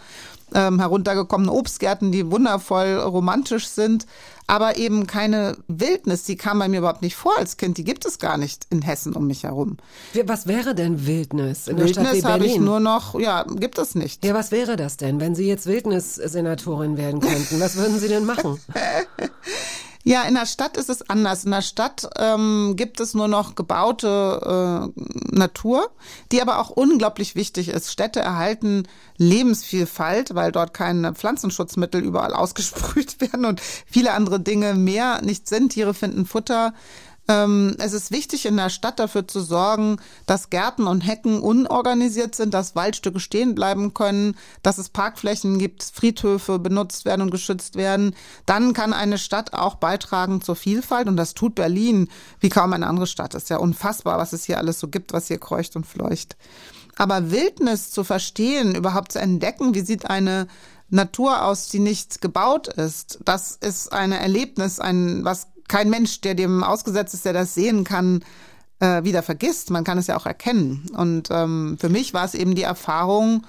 ähm, 0.54 0.78
heruntergekommene 0.78 1.52
Obstgärten, 1.52 2.12
die 2.12 2.30
wundervoll 2.30 2.96
romantisch 2.96 3.68
sind, 3.68 4.06
aber 4.46 4.78
eben 4.78 5.06
keine 5.06 5.56
Wildnis. 5.68 6.24
Die 6.24 6.36
kam 6.36 6.58
bei 6.58 6.68
mir 6.68 6.78
überhaupt 6.78 7.02
nicht 7.02 7.14
vor 7.14 7.38
als 7.38 7.56
Kind. 7.56 7.78
Die 7.78 7.84
gibt 7.84 8.04
es 8.04 8.18
gar 8.18 8.36
nicht 8.36 8.66
in 8.70 8.82
Hessen 8.82 9.14
um 9.14 9.26
mich 9.26 9.44
herum. 9.44 9.76
Was 10.24 10.46
wäre 10.46 10.74
denn 10.74 11.06
Wildnis 11.06 11.68
in 11.68 11.76
Wildnis 11.76 11.94
der 11.94 12.02
Stadt 12.02 12.14
wie 12.14 12.24
habe 12.24 12.38
Berlin? 12.40 12.56
ich 12.56 12.60
nur 12.60 12.80
noch, 12.80 13.18
ja, 13.18 13.44
gibt 13.44 13.78
es 13.78 13.94
nicht. 13.94 14.24
ja, 14.24 14.34
was 14.34 14.50
wäre 14.50 14.76
das 14.76 14.96
denn, 14.96 15.20
wenn 15.20 15.34
Sie 15.34 15.46
jetzt 15.46 15.66
Wildnissenatorin 15.66 16.96
werden 16.96 17.20
könnten? 17.20 17.60
Was 17.60 17.76
würden 17.76 17.98
Sie 18.00 18.08
denn 18.08 18.24
machen? 18.24 18.58
Ja, 20.02 20.22
in 20.22 20.34
der 20.34 20.46
Stadt 20.46 20.78
ist 20.78 20.88
es 20.88 21.08
anders. 21.10 21.44
In 21.44 21.50
der 21.50 21.60
Stadt 21.60 22.08
ähm, 22.16 22.74
gibt 22.76 23.00
es 23.00 23.12
nur 23.12 23.28
noch 23.28 23.54
gebaute 23.54 24.90
äh, 24.96 25.36
Natur, 25.36 25.90
die 26.32 26.40
aber 26.40 26.58
auch 26.58 26.70
unglaublich 26.70 27.34
wichtig 27.34 27.68
ist. 27.68 27.92
Städte 27.92 28.20
erhalten 28.20 28.88
Lebensvielfalt, 29.18 30.34
weil 30.34 30.52
dort 30.52 30.72
keine 30.72 31.14
Pflanzenschutzmittel 31.14 32.02
überall 32.02 32.32
ausgesprüht 32.34 33.20
werden 33.20 33.44
und 33.44 33.60
viele 33.60 34.12
andere 34.12 34.40
Dinge 34.40 34.74
mehr 34.74 35.20
nicht 35.22 35.46
sind. 35.48 35.72
Tiere 35.72 35.92
finden 35.92 36.24
Futter. 36.24 36.72
Ähm, 37.30 37.76
es 37.78 37.92
ist 37.92 38.10
wichtig, 38.10 38.44
in 38.44 38.56
der 38.56 38.70
Stadt 38.70 38.98
dafür 38.98 39.28
zu 39.28 39.40
sorgen, 39.40 39.98
dass 40.26 40.50
Gärten 40.50 40.88
und 40.88 41.02
Hecken 41.02 41.40
unorganisiert 41.40 42.34
sind, 42.34 42.52
dass 42.52 42.74
Waldstücke 42.74 43.20
stehen 43.20 43.54
bleiben 43.54 43.94
können, 43.94 44.36
dass 44.64 44.78
es 44.78 44.88
Parkflächen 44.88 45.60
gibt, 45.60 45.84
Friedhöfe 45.84 46.58
benutzt 46.58 47.04
werden 47.04 47.22
und 47.22 47.30
geschützt 47.30 47.76
werden. 47.76 48.16
Dann 48.46 48.72
kann 48.72 48.92
eine 48.92 49.16
Stadt 49.16 49.54
auch 49.54 49.76
beitragen 49.76 50.40
zur 50.40 50.56
Vielfalt 50.56 51.06
und 51.06 51.16
das 51.16 51.34
tut 51.34 51.54
Berlin 51.54 52.08
wie 52.40 52.48
kaum 52.48 52.72
eine 52.72 52.88
andere 52.88 53.06
Stadt. 53.06 53.34
Ist 53.36 53.48
ja 53.48 53.58
unfassbar, 53.58 54.18
was 54.18 54.32
es 54.32 54.42
hier 54.42 54.58
alles 54.58 54.80
so 54.80 54.88
gibt, 54.88 55.12
was 55.12 55.28
hier 55.28 55.38
kreucht 55.38 55.76
und 55.76 55.86
fleucht. 55.86 56.36
Aber 56.96 57.30
Wildnis 57.30 57.92
zu 57.92 58.02
verstehen, 58.02 58.74
überhaupt 58.74 59.12
zu 59.12 59.20
entdecken, 59.20 59.72
wie 59.76 59.82
sieht 59.82 60.10
eine 60.10 60.48
Natur 60.88 61.44
aus, 61.44 61.68
die 61.68 61.78
nicht 61.78 62.20
gebaut 62.20 62.66
ist, 62.66 63.20
das 63.24 63.52
ist 63.52 63.92
ein 63.92 64.10
Erlebnis, 64.10 64.80
ein, 64.80 65.24
was 65.24 65.46
kein 65.70 65.88
Mensch, 65.88 66.20
der 66.20 66.34
dem 66.34 66.62
ausgesetzt 66.64 67.14
ist, 67.14 67.24
der 67.24 67.32
das 67.32 67.54
sehen 67.54 67.84
kann, 67.84 68.24
äh, 68.80 69.04
wieder 69.04 69.22
vergisst. 69.22 69.70
Man 69.70 69.84
kann 69.84 69.98
es 69.98 70.08
ja 70.08 70.16
auch 70.16 70.26
erkennen. 70.26 70.86
Und 70.96 71.28
ähm, 71.30 71.78
für 71.80 71.88
mich 71.88 72.12
war 72.12 72.24
es 72.24 72.34
eben 72.34 72.54
die 72.54 72.64
Erfahrung 72.64 73.46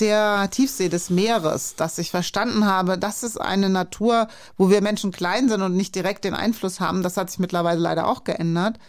der 0.00 0.50
Tiefsee 0.50 0.88
des 0.88 1.08
Meeres, 1.10 1.76
dass 1.76 1.98
ich 1.98 2.10
verstanden 2.10 2.66
habe, 2.66 2.98
das 2.98 3.22
ist 3.22 3.40
eine 3.40 3.68
Natur, 3.68 4.26
wo 4.58 4.68
wir 4.68 4.82
Menschen 4.82 5.12
klein 5.12 5.48
sind 5.48 5.62
und 5.62 5.76
nicht 5.76 5.94
direkt 5.94 6.24
den 6.24 6.34
Einfluss 6.34 6.80
haben. 6.80 7.04
Das 7.04 7.16
hat 7.16 7.30
sich 7.30 7.38
mittlerweile 7.38 7.78
leider 7.78 8.08
auch 8.08 8.24
geändert. 8.24 8.80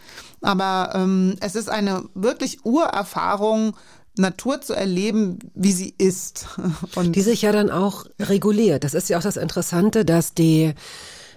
Aber 0.41 0.93
ähm, 0.95 1.35
es 1.41 1.53
ist 1.53 1.69
eine 1.69 2.05
wirklich 2.15 2.65
Urerfahrung, 2.65 3.75
Natur 4.17 4.61
zu 4.61 4.73
erleben, 4.73 5.39
wie 5.53 5.73
sie 5.73 5.93
ist. 5.97 6.47
Und 6.95 7.15
Die 7.15 7.21
sich 7.21 7.41
ja 7.41 7.51
dann 7.51 7.69
auch 7.69 8.05
reguliert. 8.19 8.83
Das 8.83 8.93
ist 8.93 9.09
ja 9.09 9.17
auch 9.17 9.23
das 9.23 9.37
Interessante, 9.37 10.05
dass 10.05 10.33
die, 10.33 10.73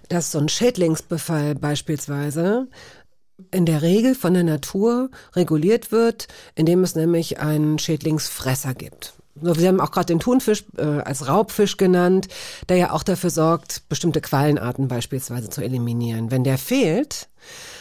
dass 0.09 0.33
so 0.33 0.39
ein 0.39 0.49
Schädlingsbefall 0.49 1.55
beispielsweise 1.55 2.69
in 3.51 3.67
der 3.67 3.83
Regel 3.83 4.15
von 4.15 4.35
der 4.35 4.45
Natur 4.45 5.11
reguliert 5.35 5.93
wird, 5.93 6.27
indem 6.55 6.83
es 6.83 6.95
nämlich 6.95 7.39
einen 7.39 7.79
Schädlingsfresser 7.79 8.75
gibt. 8.75 9.15
Sie 9.41 9.69
haben 9.69 9.81
auch 9.81 9.93
gerade 9.93 10.07
den 10.07 10.19
Thunfisch 10.19 10.65
äh, 10.77 10.83
als 10.83 11.29
Raubfisch 11.29 11.77
genannt, 11.77 12.27
der 12.69 12.77
ja 12.77 12.93
auch 12.93 13.05
dafür 13.05 13.31
sorgt, 13.31 13.89
bestimmte 13.89 14.21
Quallenarten 14.21 14.89
beispielsweise 14.89 15.49
zu 15.49 15.63
eliminieren. 15.63 16.33
Wenn 16.33 16.43
der 16.43 16.59
fehlt, 16.59 17.29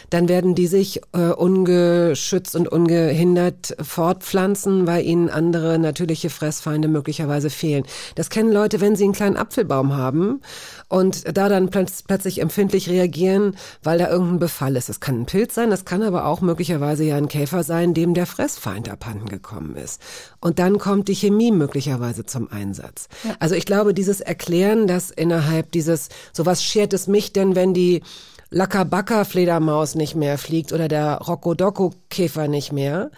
dann 0.09 0.29
werden 0.29 0.55
die 0.55 0.67
sich 0.67 1.01
äh, 1.13 1.29
ungeschützt 1.29 2.55
und 2.55 2.67
ungehindert 2.67 3.75
fortpflanzen, 3.81 4.87
weil 4.87 5.05
ihnen 5.05 5.29
andere 5.29 5.79
natürliche 5.79 6.29
Fressfeinde 6.29 6.87
möglicherweise 6.87 7.49
fehlen. 7.49 7.83
Das 8.15 8.29
kennen 8.29 8.51
Leute, 8.51 8.81
wenn 8.81 8.95
sie 8.95 9.03
einen 9.03 9.13
kleinen 9.13 9.37
Apfelbaum 9.37 9.95
haben 9.95 10.41
und 10.89 11.37
da 11.37 11.49
dann 11.49 11.69
plötz 11.69 12.03
plötzlich 12.03 12.41
empfindlich 12.41 12.89
reagieren, 12.89 13.57
weil 13.83 13.97
da 13.97 14.09
irgendein 14.09 14.39
Befall 14.39 14.75
ist. 14.75 14.89
Das 14.89 14.99
kann 14.99 15.21
ein 15.21 15.25
Pilz 15.25 15.55
sein, 15.55 15.69
das 15.69 15.85
kann 15.85 16.03
aber 16.03 16.25
auch 16.25 16.41
möglicherweise 16.41 17.03
ja 17.03 17.17
ein 17.17 17.27
Käfer 17.27 17.63
sein, 17.63 17.93
dem 17.93 18.13
der 18.13 18.25
Fressfeind 18.25 18.89
abhanden 18.89 19.27
gekommen 19.27 19.75
ist. 19.75 20.01
Und 20.39 20.59
dann 20.59 20.77
kommt 20.77 21.07
die 21.07 21.15
Chemie 21.15 21.51
möglicherweise 21.51 22.25
zum 22.25 22.49
Einsatz. 22.51 23.07
Also 23.39 23.55
ich 23.55 23.65
glaube, 23.65 23.93
dieses 23.93 24.21
Erklären, 24.21 24.87
dass 24.87 25.11
innerhalb 25.11 25.71
dieses, 25.71 26.09
sowas 26.31 26.63
schert 26.63 26.93
es 26.93 27.07
mich 27.07 27.33
denn, 27.33 27.55
wenn 27.55 27.73
die 27.73 28.01
Lackerbacca-Fledermaus 28.49 29.95
nicht 29.95 30.15
mehr 30.15 30.37
fliegt 30.37 30.73
oder 30.73 30.87
der 30.87 31.17
Rockodocco-Käfer 31.17 32.47
nicht 32.47 32.71
mehr. 32.71 33.11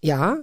Ja, 0.00 0.38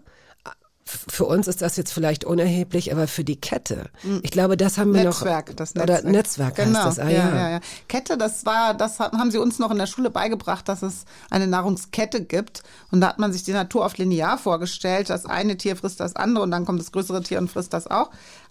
für 1.07 1.25
uns 1.25 1.47
ist 1.47 1.61
das 1.61 1.77
jetzt 1.77 1.93
vielleicht 1.93 2.25
unerheblich, 2.25 2.91
aber 2.91 3.07
für 3.07 3.23
die 3.23 3.39
Kette, 3.39 3.89
ich 4.23 4.31
glaube, 4.31 4.57
das 4.57 4.77
haben 4.77 4.93
wir 4.93 5.03
Netzwerk, 5.03 5.49
noch. 5.49 5.55
das 5.55 5.75
Oder 5.75 6.01
Netzwerk. 6.01 6.11
Netzwerk 6.11 6.55
genau. 6.55 6.85
heißt 6.85 6.97
das. 6.97 6.99
Ah, 6.99 7.09
ja, 7.09 7.29
ja. 7.29 7.35
ja, 7.35 7.49
ja. 7.51 7.59
Kette, 7.87 8.17
das 8.17 8.45
war, 8.45 8.73
das 8.73 8.99
haben 8.99 9.31
sie 9.31 9.37
uns 9.37 9.59
noch 9.59 9.71
in 9.71 9.77
der 9.77 9.85
Schule 9.85 10.09
beigebracht, 10.09 10.67
dass 10.67 10.81
es 10.81 11.05
eine 11.29 11.47
Nahrungskette 11.47 12.23
gibt. 12.23 12.63
Und 12.91 13.01
da 13.01 13.09
hat 13.09 13.19
man 13.19 13.31
sich 13.31 13.43
die 13.43 13.51
Natur 13.51 13.85
oft 13.85 13.97
linear 13.97 14.37
vorgestellt. 14.37 15.09
Das 15.09 15.25
eine 15.25 15.57
Tier 15.57 15.75
frisst 15.75 15.99
das 15.99 16.15
andere 16.15 16.43
und 16.43 16.51
dann 16.51 16.65
kommt 16.65 16.79
das 16.79 16.91
größere 16.91 17.21
Tier 17.21 17.37
und 17.37 17.51
frisst 17.51 17.73
das 17.73 17.87
auch. 17.87 18.09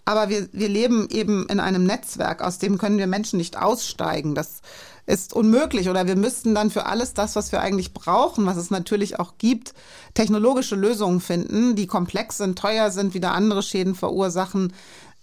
Aber 0.09 0.27
wir, 0.27 0.49
wir 0.53 0.69
leben 0.69 1.07
eben 1.11 1.45
in 1.49 1.59
einem 1.59 1.83
Netzwerk, 1.83 2.41
aus 2.41 2.57
dem 2.57 2.79
können 2.79 2.97
wir 2.97 3.05
Menschen 3.05 3.37
nicht 3.37 3.61
aussteigen. 3.61 4.33
Das 4.33 4.61
ist 5.05 5.33
unmöglich 5.33 5.87
oder 5.87 6.07
wir 6.07 6.15
müssten 6.15 6.55
dann 6.55 6.71
für 6.71 6.87
alles 6.87 7.13
das, 7.13 7.35
was 7.35 7.51
wir 7.51 7.61
eigentlich 7.61 7.93
brauchen, 7.93 8.47
was 8.47 8.57
es 8.57 8.71
natürlich 8.71 9.19
auch 9.19 9.33
gibt, 9.37 9.75
technologische 10.15 10.75
Lösungen 10.75 11.21
finden, 11.21 11.75
die 11.75 11.85
komplex 11.85 12.37
sind, 12.37 12.57
teuer 12.57 12.89
sind, 12.89 13.13
wieder 13.13 13.33
andere 13.33 13.61
Schäden 13.61 13.93
verursachen. 13.93 14.73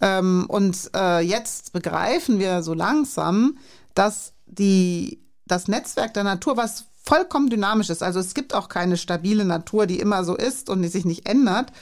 Ähm, 0.00 0.44
und 0.46 0.88
äh, 0.94 1.18
jetzt 1.18 1.72
begreifen 1.72 2.38
wir 2.38 2.62
so 2.62 2.72
langsam, 2.72 3.58
dass 3.94 4.34
die, 4.46 5.20
das 5.46 5.66
Netzwerk 5.66 6.14
der 6.14 6.22
Natur, 6.22 6.56
was 6.56 6.84
vollkommen 7.02 7.50
dynamisch 7.50 7.90
ist, 7.90 8.04
also 8.04 8.20
es 8.20 8.34
gibt 8.34 8.54
auch 8.54 8.68
keine 8.68 8.96
stabile 8.96 9.44
Natur, 9.44 9.86
die 9.86 9.98
immer 9.98 10.22
so 10.22 10.36
ist 10.36 10.70
und 10.70 10.82
die 10.82 10.88
sich 10.88 11.04
nicht 11.04 11.28
ändert. 11.28 11.72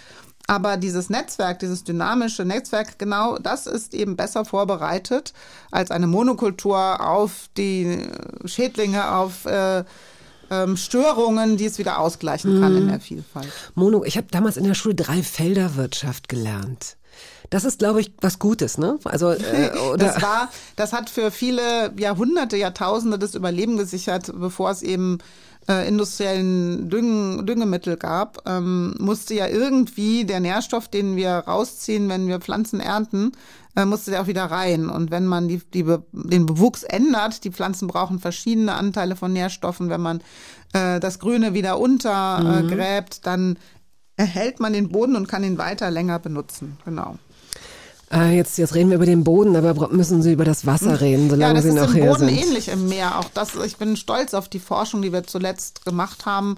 Aber 0.47 0.76
dieses 0.76 1.09
Netzwerk, 1.09 1.59
dieses 1.61 1.84
dynamische 1.84 2.45
Netzwerk, 2.45 2.99
genau 2.99 3.38
das 3.38 3.66
ist 3.66 3.95
eben 3.95 4.16
besser 4.16 4.45
vorbereitet 4.45 5.32
als 5.70 5.90
eine 5.90 6.07
Monokultur 6.07 7.01
auf 7.01 7.49
die 7.57 7.99
Schädlinge, 8.45 9.11
auf 9.11 9.47
äh, 9.47 9.84
ähm, 10.51 10.76
Störungen, 10.76 11.57
die 11.57 11.64
es 11.64 11.78
wieder 11.78 11.99
ausgleichen 11.99 12.61
kann 12.61 12.76
in 12.76 12.88
der 12.88 13.01
Vielfalt. 13.01 13.49
Mono, 13.74 14.05
ich 14.05 14.16
habe 14.16 14.26
damals 14.30 14.57
in 14.57 14.64
der 14.64 14.74
Schule 14.74 14.95
Dreifelderwirtschaft 14.95 16.28
gelernt. 16.28 16.97
Das 17.51 17.64
ist, 17.64 17.78
glaube 17.78 18.01
ich, 18.01 18.12
was 18.20 18.38
Gutes, 18.38 18.78
ne? 18.78 18.99
Also 19.05 19.30
äh, 19.30 19.70
oder 19.92 20.07
das 20.07 20.22
war, 20.22 20.51
das 20.76 20.92
hat 20.92 21.09
für 21.11 21.30
viele 21.30 21.92
Jahrhunderte, 21.97 22.57
Jahrtausende 22.57 23.18
das 23.18 23.34
Überleben 23.34 23.76
gesichert, 23.76 24.32
bevor 24.34 24.70
es 24.70 24.82
eben 24.82 25.18
äh, 25.69 25.89
industriellen 25.89 26.91
Düngen, 26.91 27.47
Düngemittel 27.47 27.97
gab, 27.97 28.43
ähm, 28.47 28.95
musste 28.99 29.35
ja 29.35 29.47
irgendwie 29.47 30.25
der 30.25 30.41
Nährstoff, 30.41 30.89
den 30.89 31.17
wir 31.17 31.31
rausziehen, 31.31 32.09
wenn 32.09 32.27
wir 32.27 32.41
Pflanzen 32.41 32.81
ernten, 32.81 33.33
äh, 33.77 33.85
musste 33.85 34.11
der 34.11 34.23
auch 34.23 34.27
wieder 34.27 34.45
rein. 34.45 34.89
Und 34.89 35.11
wenn 35.11 35.27
man 35.27 35.49
die, 35.49 35.62
die, 35.73 35.85
den 36.12 36.47
Bewuchs 36.47 36.83
ändert, 36.83 37.45
die 37.45 37.51
Pflanzen 37.51 37.89
brauchen 37.89 38.19
verschiedene 38.19 38.75
Anteile 38.75 39.17
von 39.17 39.33
Nährstoffen, 39.33 39.91
wenn 39.91 40.01
man 40.01 40.21
äh, 40.73 41.01
das 41.01 41.19
Grüne 41.19 41.55
wieder 41.55 41.79
untergräbt, 41.79 43.19
mhm. 43.19 43.23
dann 43.23 43.59
erhält 44.17 44.61
man 44.61 44.73
den 44.73 44.91
Boden 44.91 45.17
und 45.17 45.29
kann 45.29 45.45
ihn 45.45 45.59
weiter 45.59 45.91
länger 45.91 46.19
benutzen. 46.19 46.79
Genau. 46.85 47.19
Äh, 48.15 48.37
jetzt, 48.37 48.59
jetzt 48.59 48.75
reden 48.75 48.91
wir 48.91 48.97
über 48.97 49.07
den 49.07 49.25
Boden, 49.25 49.57
aber 49.57 49.89
müssen 49.89 50.23
Sie 50.23 50.33
über 50.33 50.45
das 50.45 50.67
Wasser 50.67 50.93
hm. 50.93 50.97
reden, 50.97 51.31
solange 51.31 51.57
ja, 51.57 51.62
Sie 51.62 51.73
noch 51.73 51.93
hier 51.93 51.93
sind. 51.93 52.03
Ja, 52.03 52.07
das 52.07 52.21
ist 52.21 52.23
im 52.23 52.29
Boden 52.29 52.49
ähnlich 52.49 52.69
im 52.69 52.89
Meer. 52.89 53.19
Auch 53.19 53.29
das, 53.35 53.55
ich 53.57 53.77
bin 53.77 53.97
stolz 53.97 54.35
auf 54.35 54.49
die 54.49 54.61
Forschung, 54.61 55.03
die 55.03 55.12
wir 55.12 55.25
zuletzt 55.25 55.85
gemacht 55.85 56.25
haben 56.27 56.57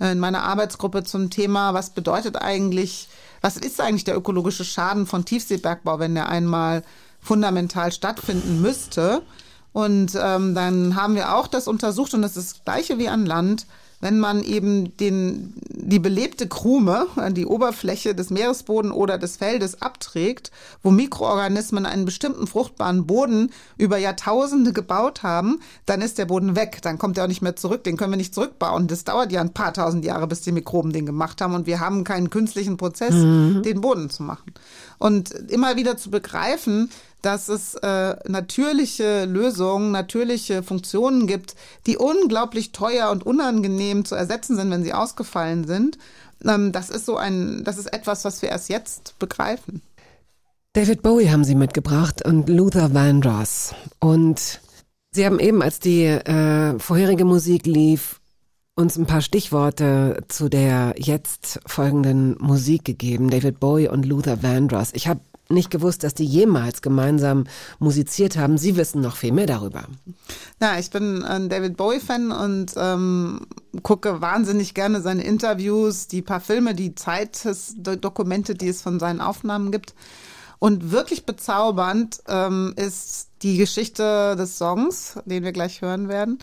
äh, 0.00 0.12
in 0.12 0.20
meiner 0.20 0.42
Arbeitsgruppe 0.42 1.02
zum 1.02 1.30
Thema, 1.30 1.74
was 1.74 1.90
bedeutet 1.90 2.36
eigentlich, 2.36 3.08
was 3.40 3.56
ist 3.56 3.80
eigentlich 3.80 4.04
der 4.04 4.16
ökologische 4.16 4.64
Schaden 4.64 5.06
von 5.06 5.24
Tiefseebergbau, 5.24 5.98
wenn 5.98 6.14
der 6.14 6.28
einmal 6.28 6.82
fundamental 7.20 7.90
stattfinden 7.90 8.62
müsste? 8.62 9.22
Und 9.72 10.12
ähm, 10.20 10.54
dann 10.54 10.96
haben 10.96 11.14
wir 11.14 11.34
auch 11.34 11.46
das 11.46 11.66
untersucht 11.66 12.14
und 12.14 12.22
das 12.22 12.36
ist 12.36 12.52
das 12.52 12.64
gleiche 12.64 12.98
wie 12.98 13.08
an 13.08 13.26
Land 13.26 13.66
wenn 14.02 14.18
man 14.18 14.42
eben 14.42 14.96
den, 14.96 15.54
die 15.70 16.00
belebte 16.00 16.48
Krume, 16.48 17.06
die 17.30 17.46
Oberfläche 17.46 18.16
des 18.16 18.30
Meeresbodens 18.30 18.92
oder 18.92 19.16
des 19.16 19.36
Feldes 19.36 19.80
abträgt, 19.80 20.50
wo 20.82 20.90
Mikroorganismen 20.90 21.86
einen 21.86 22.04
bestimmten 22.04 22.48
fruchtbaren 22.48 23.06
Boden 23.06 23.52
über 23.78 23.98
Jahrtausende 23.98 24.72
gebaut 24.72 25.22
haben, 25.22 25.60
dann 25.86 26.02
ist 26.02 26.18
der 26.18 26.26
Boden 26.26 26.56
weg. 26.56 26.80
Dann 26.82 26.98
kommt 26.98 27.16
er 27.16 27.24
auch 27.24 27.28
nicht 27.28 27.42
mehr 27.42 27.54
zurück. 27.54 27.84
Den 27.84 27.96
können 27.96 28.12
wir 28.12 28.16
nicht 28.16 28.34
zurückbauen. 28.34 28.88
Das 28.88 29.04
dauert 29.04 29.30
ja 29.30 29.40
ein 29.40 29.54
paar 29.54 29.72
tausend 29.72 30.04
Jahre, 30.04 30.26
bis 30.26 30.40
die 30.40 30.52
Mikroben 30.52 30.92
den 30.92 31.06
gemacht 31.06 31.40
haben. 31.40 31.54
Und 31.54 31.66
wir 31.66 31.78
haben 31.78 32.02
keinen 32.02 32.28
künstlichen 32.28 32.76
Prozess, 32.76 33.14
mhm. 33.14 33.62
den 33.62 33.80
Boden 33.80 34.10
zu 34.10 34.24
machen. 34.24 34.52
Und 34.98 35.30
immer 35.30 35.76
wieder 35.76 35.96
zu 35.96 36.10
begreifen, 36.10 36.90
dass 37.22 37.48
es 37.48 37.74
äh, 37.74 38.16
natürliche 38.28 39.24
Lösungen, 39.24 39.92
natürliche 39.92 40.62
Funktionen 40.62 41.26
gibt, 41.26 41.54
die 41.86 41.96
unglaublich 41.96 42.72
teuer 42.72 43.10
und 43.10 43.24
unangenehm 43.24 44.04
zu 44.04 44.14
ersetzen 44.14 44.56
sind, 44.56 44.70
wenn 44.70 44.82
sie 44.82 44.92
ausgefallen 44.92 45.66
sind. 45.66 45.98
Ähm, 46.44 46.72
das 46.72 46.90
ist 46.90 47.06
so 47.06 47.16
ein, 47.16 47.62
das 47.64 47.78
ist 47.78 47.92
etwas, 47.92 48.24
was 48.24 48.42
wir 48.42 48.48
erst 48.48 48.68
jetzt 48.68 49.18
begreifen. 49.18 49.80
David 50.74 51.02
Bowie 51.02 51.30
haben 51.30 51.44
Sie 51.44 51.54
mitgebracht 51.54 52.24
und 52.24 52.48
Luther 52.48 52.94
Vandross. 52.94 53.74
Und 54.00 54.60
Sie 55.12 55.26
haben 55.26 55.38
eben, 55.38 55.62
als 55.62 55.80
die 55.80 56.04
äh, 56.04 56.78
vorherige 56.78 57.26
Musik 57.26 57.66
lief, 57.66 58.20
uns 58.74 58.96
ein 58.96 59.04
paar 59.04 59.20
Stichworte 59.20 60.24
zu 60.28 60.48
der 60.48 60.94
jetzt 60.96 61.60
folgenden 61.66 62.36
Musik 62.40 62.86
gegeben. 62.86 63.28
David 63.28 63.60
Bowie 63.60 63.88
und 63.88 64.06
Luther 64.06 64.42
Vandross. 64.42 64.92
Ich 64.94 65.08
habe 65.08 65.20
nicht 65.52 65.70
gewusst, 65.70 66.04
dass 66.04 66.14
die 66.14 66.24
jemals 66.24 66.82
gemeinsam 66.82 67.44
musiziert 67.78 68.36
haben. 68.36 68.58
Sie 68.58 68.76
wissen 68.76 69.00
noch 69.00 69.16
viel 69.16 69.32
mehr 69.32 69.46
darüber. 69.46 69.84
Ja, 70.60 70.78
ich 70.78 70.90
bin 70.90 71.22
ein 71.24 71.48
David 71.48 71.76
Bowie-Fan 71.76 72.32
und 72.32 72.72
ähm, 72.76 73.46
gucke 73.82 74.20
wahnsinnig 74.20 74.74
gerne 74.74 75.00
seine 75.00 75.24
Interviews, 75.24 76.08
die 76.08 76.22
paar 76.22 76.40
Filme, 76.40 76.74
die 76.74 76.94
Zeitdokumente, 76.94 78.54
die 78.54 78.68
es 78.68 78.82
von 78.82 78.98
seinen 78.98 79.20
Aufnahmen 79.20 79.70
gibt. 79.72 79.94
Und 80.58 80.92
wirklich 80.92 81.26
bezaubernd 81.26 82.22
ähm, 82.28 82.72
ist 82.76 83.30
die 83.42 83.56
Geschichte 83.56 84.36
des 84.36 84.58
Songs, 84.58 85.18
den 85.24 85.42
wir 85.42 85.50
gleich 85.50 85.82
hören 85.82 86.08
werden. 86.08 86.38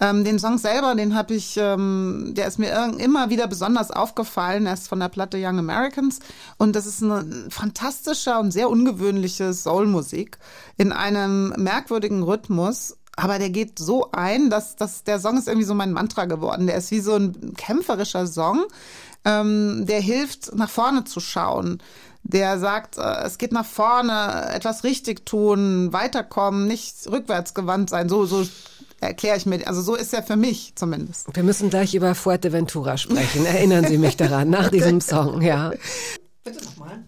Ähm, 0.00 0.24
den 0.24 0.38
Song 0.38 0.56
selber, 0.56 0.94
den 0.94 1.14
habe 1.14 1.34
ich, 1.34 1.56
ähm, 1.58 2.32
der 2.34 2.46
ist 2.46 2.58
mir 2.58 2.94
immer 2.98 3.28
wieder 3.28 3.46
besonders 3.46 3.90
aufgefallen. 3.90 4.66
Er 4.66 4.74
ist 4.74 4.88
von 4.88 5.00
der 5.00 5.08
Platte 5.08 5.36
Young 5.38 5.58
Americans 5.58 6.20
und 6.56 6.74
das 6.74 6.86
ist 6.86 7.02
eine 7.02 7.46
fantastische 7.50 8.38
und 8.38 8.50
sehr 8.50 8.70
ungewöhnliche 8.70 9.52
Soulmusik 9.52 10.38
in 10.78 10.92
einem 10.92 11.50
merkwürdigen 11.58 12.22
Rhythmus. 12.22 12.96
Aber 13.16 13.38
der 13.38 13.50
geht 13.50 13.78
so 13.78 14.10
ein, 14.12 14.48
dass, 14.48 14.76
dass 14.76 15.04
der 15.04 15.20
Song 15.20 15.36
ist 15.36 15.48
irgendwie 15.48 15.66
so 15.66 15.74
mein 15.74 15.92
Mantra 15.92 16.24
geworden. 16.24 16.66
Der 16.66 16.76
ist 16.76 16.90
wie 16.90 17.00
so 17.00 17.16
ein 17.16 17.54
kämpferischer 17.54 18.26
Song, 18.26 18.64
ähm, 19.26 19.84
der 19.86 20.00
hilft, 20.00 20.54
nach 20.56 20.70
vorne 20.70 21.04
zu 21.04 21.20
schauen 21.20 21.82
der 22.22 22.58
sagt, 22.58 22.98
äh, 22.98 23.22
es 23.24 23.38
geht 23.38 23.52
nach 23.52 23.64
vorne, 23.64 24.50
etwas 24.52 24.84
richtig 24.84 25.24
tun, 25.26 25.92
weiterkommen, 25.92 26.66
nicht 26.66 27.10
rückwärts 27.10 27.54
gewandt 27.54 27.90
sein. 27.90 28.08
So, 28.08 28.26
so 28.26 28.44
erkläre 29.00 29.36
ich 29.36 29.46
mir, 29.46 29.66
also 29.66 29.82
so 29.82 29.94
ist 29.94 30.12
er 30.14 30.22
für 30.22 30.36
mich 30.36 30.72
zumindest. 30.76 31.34
Wir 31.34 31.42
müssen 31.42 31.70
gleich 31.70 31.94
über 31.94 32.14
Fuerteventura 32.14 32.96
sprechen. 32.96 33.46
Erinnern 33.46 33.86
Sie 33.86 33.98
mich 33.98 34.16
daran, 34.16 34.50
nach 34.50 34.70
diesem 34.70 35.00
Song, 35.00 35.42
ja. 35.42 35.72
Bitte 36.44 36.64
nochmal. 36.64 37.04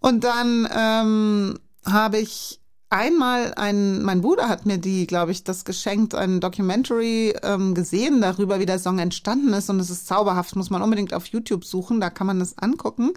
Und 0.00 0.24
dann 0.24 0.68
ähm, 0.74 1.58
habe 1.86 2.18
ich 2.18 2.60
einmal 2.90 3.54
ein, 3.54 4.02
mein 4.02 4.20
Bruder 4.20 4.48
hat 4.48 4.66
mir 4.66 4.78
die, 4.78 5.06
glaube 5.06 5.32
ich, 5.32 5.42
das 5.42 5.64
geschenkt, 5.64 6.14
ein 6.14 6.40
Documentary 6.40 7.34
ähm, 7.42 7.74
gesehen 7.74 8.20
darüber, 8.20 8.60
wie 8.60 8.66
der 8.66 8.78
Song 8.78 8.98
entstanden 8.98 9.52
ist 9.52 9.68
und 9.70 9.80
es 9.80 9.90
ist 9.90 10.06
zauberhaft, 10.06 10.54
muss 10.56 10.70
man 10.70 10.82
unbedingt 10.82 11.12
auf 11.12 11.26
YouTube 11.26 11.64
suchen, 11.64 12.00
da 12.00 12.10
kann 12.10 12.26
man 12.26 12.38
das 12.38 12.56
angucken. 12.58 13.12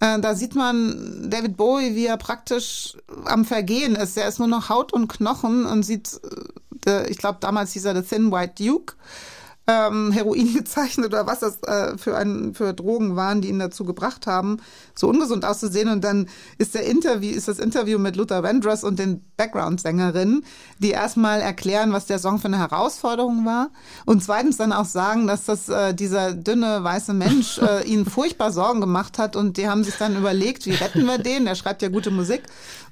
Äh, 0.00 0.20
da 0.20 0.34
sieht 0.34 0.54
man 0.54 1.30
David 1.30 1.56
Bowie, 1.56 1.94
wie 1.94 2.06
er 2.06 2.16
praktisch 2.16 2.96
am 3.24 3.44
Vergehen 3.44 3.96
ist. 3.96 4.16
Er 4.16 4.28
ist 4.28 4.38
nur 4.38 4.48
noch 4.48 4.68
Haut 4.68 4.92
und 4.92 5.08
Knochen 5.08 5.64
und 5.64 5.82
sieht, 5.82 6.20
äh, 6.86 7.08
ich 7.08 7.18
glaube, 7.18 7.38
damals 7.40 7.72
hieß 7.72 7.86
er 7.86 7.94
The 7.94 8.08
Thin 8.08 8.30
White 8.30 8.62
Duke 8.62 8.94
ähm, 9.66 10.12
Heroin 10.12 10.54
gezeichnet 10.54 11.06
oder 11.06 11.26
was 11.26 11.40
das 11.40 11.62
äh, 11.64 11.98
für, 11.98 12.16
ein, 12.16 12.54
für 12.54 12.72
Drogen 12.72 13.16
waren, 13.16 13.40
die 13.40 13.48
ihn 13.48 13.58
dazu 13.58 13.84
gebracht 13.84 14.26
haben, 14.26 14.58
so 14.94 15.08
ungesund 15.08 15.44
auszusehen. 15.44 15.88
Und 15.88 16.04
dann 16.04 16.28
ist 16.58 16.74
der 16.74 16.86
Interview, 16.86 17.34
ist 17.34 17.48
das 17.48 17.58
Interview 17.58 17.98
mit 17.98 18.16
Luther 18.16 18.42
Vandross 18.42 18.84
und 18.84 18.98
den 18.98 19.24
Background-Sängerinnen, 19.36 20.44
die 20.78 20.90
erstmal 20.90 21.40
erklären, 21.40 21.92
was 21.92 22.06
der 22.06 22.18
Song 22.18 22.38
für 22.38 22.46
eine 22.46 22.58
Herausforderung 22.58 23.44
war. 23.44 23.70
Und 24.04 24.22
zweitens 24.22 24.56
dann 24.56 24.72
auch 24.72 24.84
sagen, 24.84 25.26
dass 25.26 25.44
das 25.44 25.68
äh, 25.68 25.94
dieser 25.94 26.32
dünne 26.32 26.84
weiße 26.84 27.12
Mensch 27.12 27.58
äh, 27.62 27.84
ihnen 27.84 28.06
furchtbar 28.06 28.52
Sorgen 28.52 28.80
gemacht 28.80 29.18
hat. 29.18 29.34
Und 29.34 29.56
die 29.56 29.68
haben 29.68 29.82
sich 29.82 29.96
dann 29.96 30.16
überlegt, 30.16 30.66
wie 30.66 30.74
retten 30.74 31.04
wir 31.06 31.18
den? 31.18 31.44
Der 31.44 31.56
schreibt 31.56 31.82
ja 31.82 31.88
gute 31.88 32.10
Musik. 32.10 32.42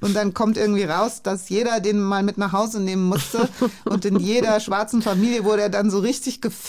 Und 0.01 0.15
dann 0.15 0.35
kommt 0.35 0.59
irgendwie 0.59 0.85
raus, 0.85 1.23
dass 1.23 1.49
jeder 1.49 1.81
den 1.81 2.03
mal 2.03 2.23
mit 2.23 2.37
nach 2.37 2.53
Hause 2.53 2.81
nehmen 2.81 3.05
musste. 3.05 3.49
Und 3.85 4.05
in 4.05 4.19
jeder 4.19 4.59
schwarzen 4.61 5.01
Familie 5.01 5.45
wurde 5.45 5.63
er 5.63 5.71
dann 5.71 5.91
so 5.91 6.01
richtig 6.01 6.41
gefüttert, 6.41 6.64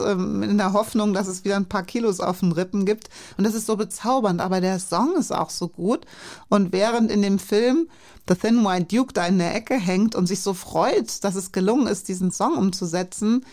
ähm, 0.00 0.42
in 0.42 0.58
der 0.58 0.72
Hoffnung, 0.72 1.12
dass 1.12 1.28
es 1.28 1.44
wieder 1.44 1.56
ein 1.56 1.68
paar 1.68 1.82
Kilos 1.82 2.20
auf 2.20 2.40
den 2.40 2.52
Rippen 2.52 2.84
gibt. 2.84 3.08
Und 3.36 3.44
das 3.44 3.54
ist 3.54 3.66
so 3.66 3.76
bezaubernd. 3.76 4.40
Aber 4.40 4.60
der 4.60 4.78
Song 4.78 5.16
ist 5.16 5.32
auch 5.32 5.50
so 5.50 5.68
gut. 5.68 6.06
Und 6.48 6.72
während 6.72 7.10
in 7.10 7.22
dem 7.22 7.38
Film 7.38 7.88
The 8.28 8.34
Thin 8.34 8.64
White 8.64 8.94
Duke 8.94 9.12
da 9.12 9.26
in 9.26 9.38
der 9.38 9.54
Ecke 9.54 9.74
hängt 9.74 10.14
und 10.14 10.26
sich 10.26 10.40
so 10.40 10.54
freut, 10.54 11.24
dass 11.24 11.34
es 11.34 11.52
gelungen 11.52 11.86
ist, 11.86 12.08
diesen 12.08 12.30
Song 12.30 12.56
umzusetzen, 12.56 13.44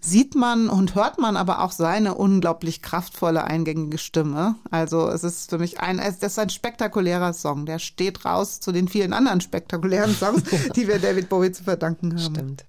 sieht 0.00 0.34
man 0.34 0.68
und 0.68 0.94
hört 0.94 1.18
man 1.18 1.36
aber 1.36 1.62
auch 1.62 1.72
seine 1.72 2.14
unglaublich 2.14 2.82
kraftvolle, 2.82 3.44
eingängige 3.44 3.98
Stimme. 3.98 4.56
Also 4.70 5.08
es 5.08 5.24
ist 5.24 5.50
für 5.50 5.58
mich 5.58 5.80
ein, 5.80 5.96
das 5.96 6.22
ist 6.22 6.38
ein 6.38 6.50
spektakulärer 6.50 7.32
Song. 7.32 7.66
Der 7.66 7.78
steht 7.78 8.24
raus 8.24 8.60
zu 8.60 8.72
den 8.72 8.88
vielen 8.88 9.12
anderen 9.12 9.40
spektakulären 9.40 10.14
Songs, 10.14 10.42
die 10.76 10.86
wir 10.86 10.98
David 10.98 11.28
Bowie 11.28 11.52
zu 11.52 11.64
verdanken 11.64 12.12
haben. 12.12 12.34
Stimmt. 12.34 12.64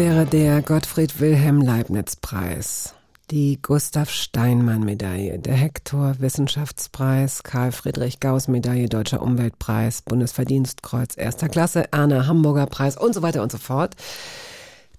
Wäre 0.00 0.24
der 0.24 0.62
Gottfried 0.62 1.20
Wilhelm 1.20 1.60
Leibniz 1.60 2.16
Preis. 2.16 2.94
Die 3.30 3.60
Gustav 3.60 4.08
Steinmann 4.08 4.80
Medaille, 4.80 5.38
der 5.38 5.52
Hector 5.52 6.14
Wissenschaftspreis, 6.20 7.42
Karl 7.42 7.70
Friedrich 7.70 8.18
Gauss 8.18 8.48
Medaille, 8.48 8.88
Deutscher 8.88 9.20
Umweltpreis, 9.20 10.00
Bundesverdienstkreuz 10.00 11.18
erster 11.18 11.50
Klasse, 11.50 11.92
Erna 11.92 12.26
Hamburger 12.26 12.64
Preis 12.64 12.96
und 12.96 13.12
so 13.14 13.20
weiter 13.20 13.42
und 13.42 13.52
so 13.52 13.58
fort. 13.58 13.94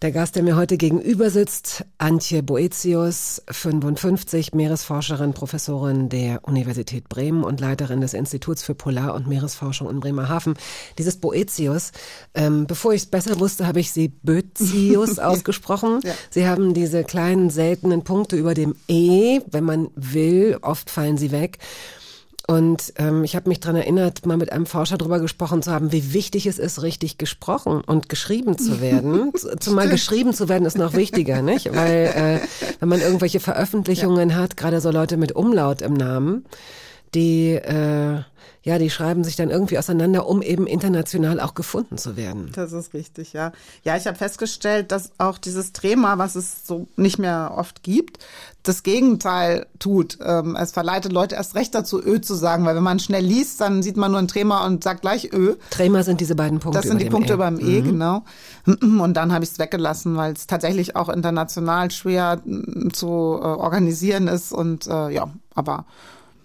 Der 0.01 0.11
Gast, 0.11 0.35
der 0.35 0.41
mir 0.41 0.55
heute 0.55 0.77
gegenüber 0.77 1.29
sitzt, 1.29 1.85
Antje 1.99 2.41
Boetius, 2.41 3.43
55, 3.51 4.51
Meeresforscherin, 4.51 5.33
Professorin 5.33 6.09
der 6.09 6.43
Universität 6.43 7.07
Bremen 7.07 7.43
und 7.43 7.59
Leiterin 7.59 8.01
des 8.01 8.15
Instituts 8.15 8.63
für 8.63 8.73
Polar- 8.73 9.13
und 9.13 9.27
Meeresforschung 9.27 9.87
in 9.91 9.99
Bremerhaven. 9.99 10.55
Dieses 10.97 11.17
Boetius, 11.17 11.91
ähm, 12.33 12.65
bevor 12.65 12.93
ich 12.93 13.03
es 13.03 13.05
besser 13.05 13.39
wusste, 13.39 13.67
habe 13.67 13.79
ich 13.79 13.91
sie 13.91 14.07
Bötius 14.07 15.19
ausgesprochen. 15.19 15.99
Ja. 16.03 16.15
Sie 16.31 16.47
haben 16.47 16.73
diese 16.73 17.03
kleinen 17.03 17.51
seltenen 17.51 18.03
Punkte 18.03 18.37
über 18.37 18.55
dem 18.55 18.73
E, 18.87 19.41
wenn 19.51 19.65
man 19.65 19.91
will, 19.93 20.57
oft 20.63 20.89
fallen 20.89 21.19
sie 21.19 21.31
weg. 21.31 21.59
Und 22.47 22.93
ähm, 22.97 23.23
ich 23.23 23.35
habe 23.35 23.49
mich 23.49 23.59
dran 23.59 23.75
erinnert, 23.75 24.25
mal 24.25 24.37
mit 24.37 24.51
einem 24.51 24.65
Forscher 24.65 24.97
darüber 24.97 25.19
gesprochen 25.19 25.61
zu 25.61 25.71
haben, 25.71 25.91
wie 25.91 26.13
wichtig 26.13 26.47
es 26.47 26.59
ist, 26.59 26.81
richtig 26.81 27.17
gesprochen 27.17 27.81
und 27.85 28.09
geschrieben 28.09 28.57
zu 28.57 28.81
werden. 28.81 29.31
Zumal 29.59 29.89
geschrieben 29.89 30.33
zu 30.33 30.49
werden 30.49 30.65
ist 30.65 30.77
noch 30.77 30.93
wichtiger, 30.93 31.41
nicht? 31.41 31.73
Weil 31.75 32.39
äh, 32.41 32.47
wenn 32.79 32.89
man 32.89 33.01
irgendwelche 33.01 33.39
Veröffentlichungen 33.39 34.31
ja. 34.31 34.35
hat, 34.37 34.57
gerade 34.57 34.81
so 34.81 34.91
Leute 34.91 35.17
mit 35.17 35.33
Umlaut 35.33 35.81
im 35.81 35.93
Namen, 35.93 36.45
die 37.13 37.51
äh, 37.53 38.21
ja, 38.63 38.77
die 38.77 38.91
schreiben 38.91 39.23
sich 39.23 39.35
dann 39.35 39.49
irgendwie 39.49 39.79
auseinander, 39.79 40.27
um 40.27 40.43
eben 40.43 40.67
international 40.67 41.39
auch 41.39 41.55
gefunden 41.55 41.97
zu 41.97 42.15
werden. 42.15 42.51
Das 42.53 42.73
ist 42.73 42.93
richtig, 42.93 43.33
ja. 43.33 43.53
Ja, 43.83 43.97
ich 43.97 44.05
habe 44.05 44.17
festgestellt, 44.17 44.91
dass 44.91 45.11
auch 45.17 45.39
dieses 45.39 45.73
Trema, 45.73 46.19
was 46.19 46.35
es 46.35 46.67
so 46.67 46.87
nicht 46.95 47.17
mehr 47.17 47.53
oft 47.55 47.81
gibt, 47.81 48.19
das 48.61 48.83
Gegenteil 48.83 49.65
tut. 49.79 50.19
Ähm, 50.23 50.55
es 50.55 50.71
verleitet 50.71 51.11
Leute 51.11 51.33
erst 51.33 51.55
recht 51.55 51.73
dazu, 51.73 51.99
Ö 51.99 52.21
zu 52.21 52.35
sagen, 52.35 52.63
weil 52.65 52.75
wenn 52.75 52.83
man 52.83 52.99
schnell 52.99 53.25
liest, 53.25 53.59
dann 53.61 53.81
sieht 53.81 53.97
man 53.97 54.11
nur 54.11 54.19
ein 54.19 54.27
Trema 54.27 54.63
und 54.67 54.83
sagt 54.83 55.01
gleich 55.01 55.33
Ö. 55.33 55.55
Trema 55.71 56.03
sind 56.03 56.21
diese 56.21 56.35
beiden 56.35 56.59
Punkte. 56.59 56.79
Das 56.79 56.87
sind 56.87 57.01
die 57.01 57.09
Punkte 57.09 57.33
e. 57.33 57.35
über 57.37 57.49
dem 57.49 57.59
E, 57.59 57.81
mhm. 57.81 57.85
genau. 57.85 58.23
Und 58.65 59.15
dann 59.15 59.33
habe 59.33 59.43
ich 59.43 59.51
es 59.51 59.57
weggelassen, 59.57 60.15
weil 60.15 60.33
es 60.33 60.45
tatsächlich 60.45 60.95
auch 60.95 61.09
international 61.09 61.89
schwer 61.89 62.39
mm, 62.45 62.89
zu 62.93 63.07
äh, 63.07 63.09
organisieren 63.09 64.27
ist 64.27 64.51
und 64.51 64.85
äh, 64.85 65.09
ja, 65.09 65.29
aber 65.55 65.85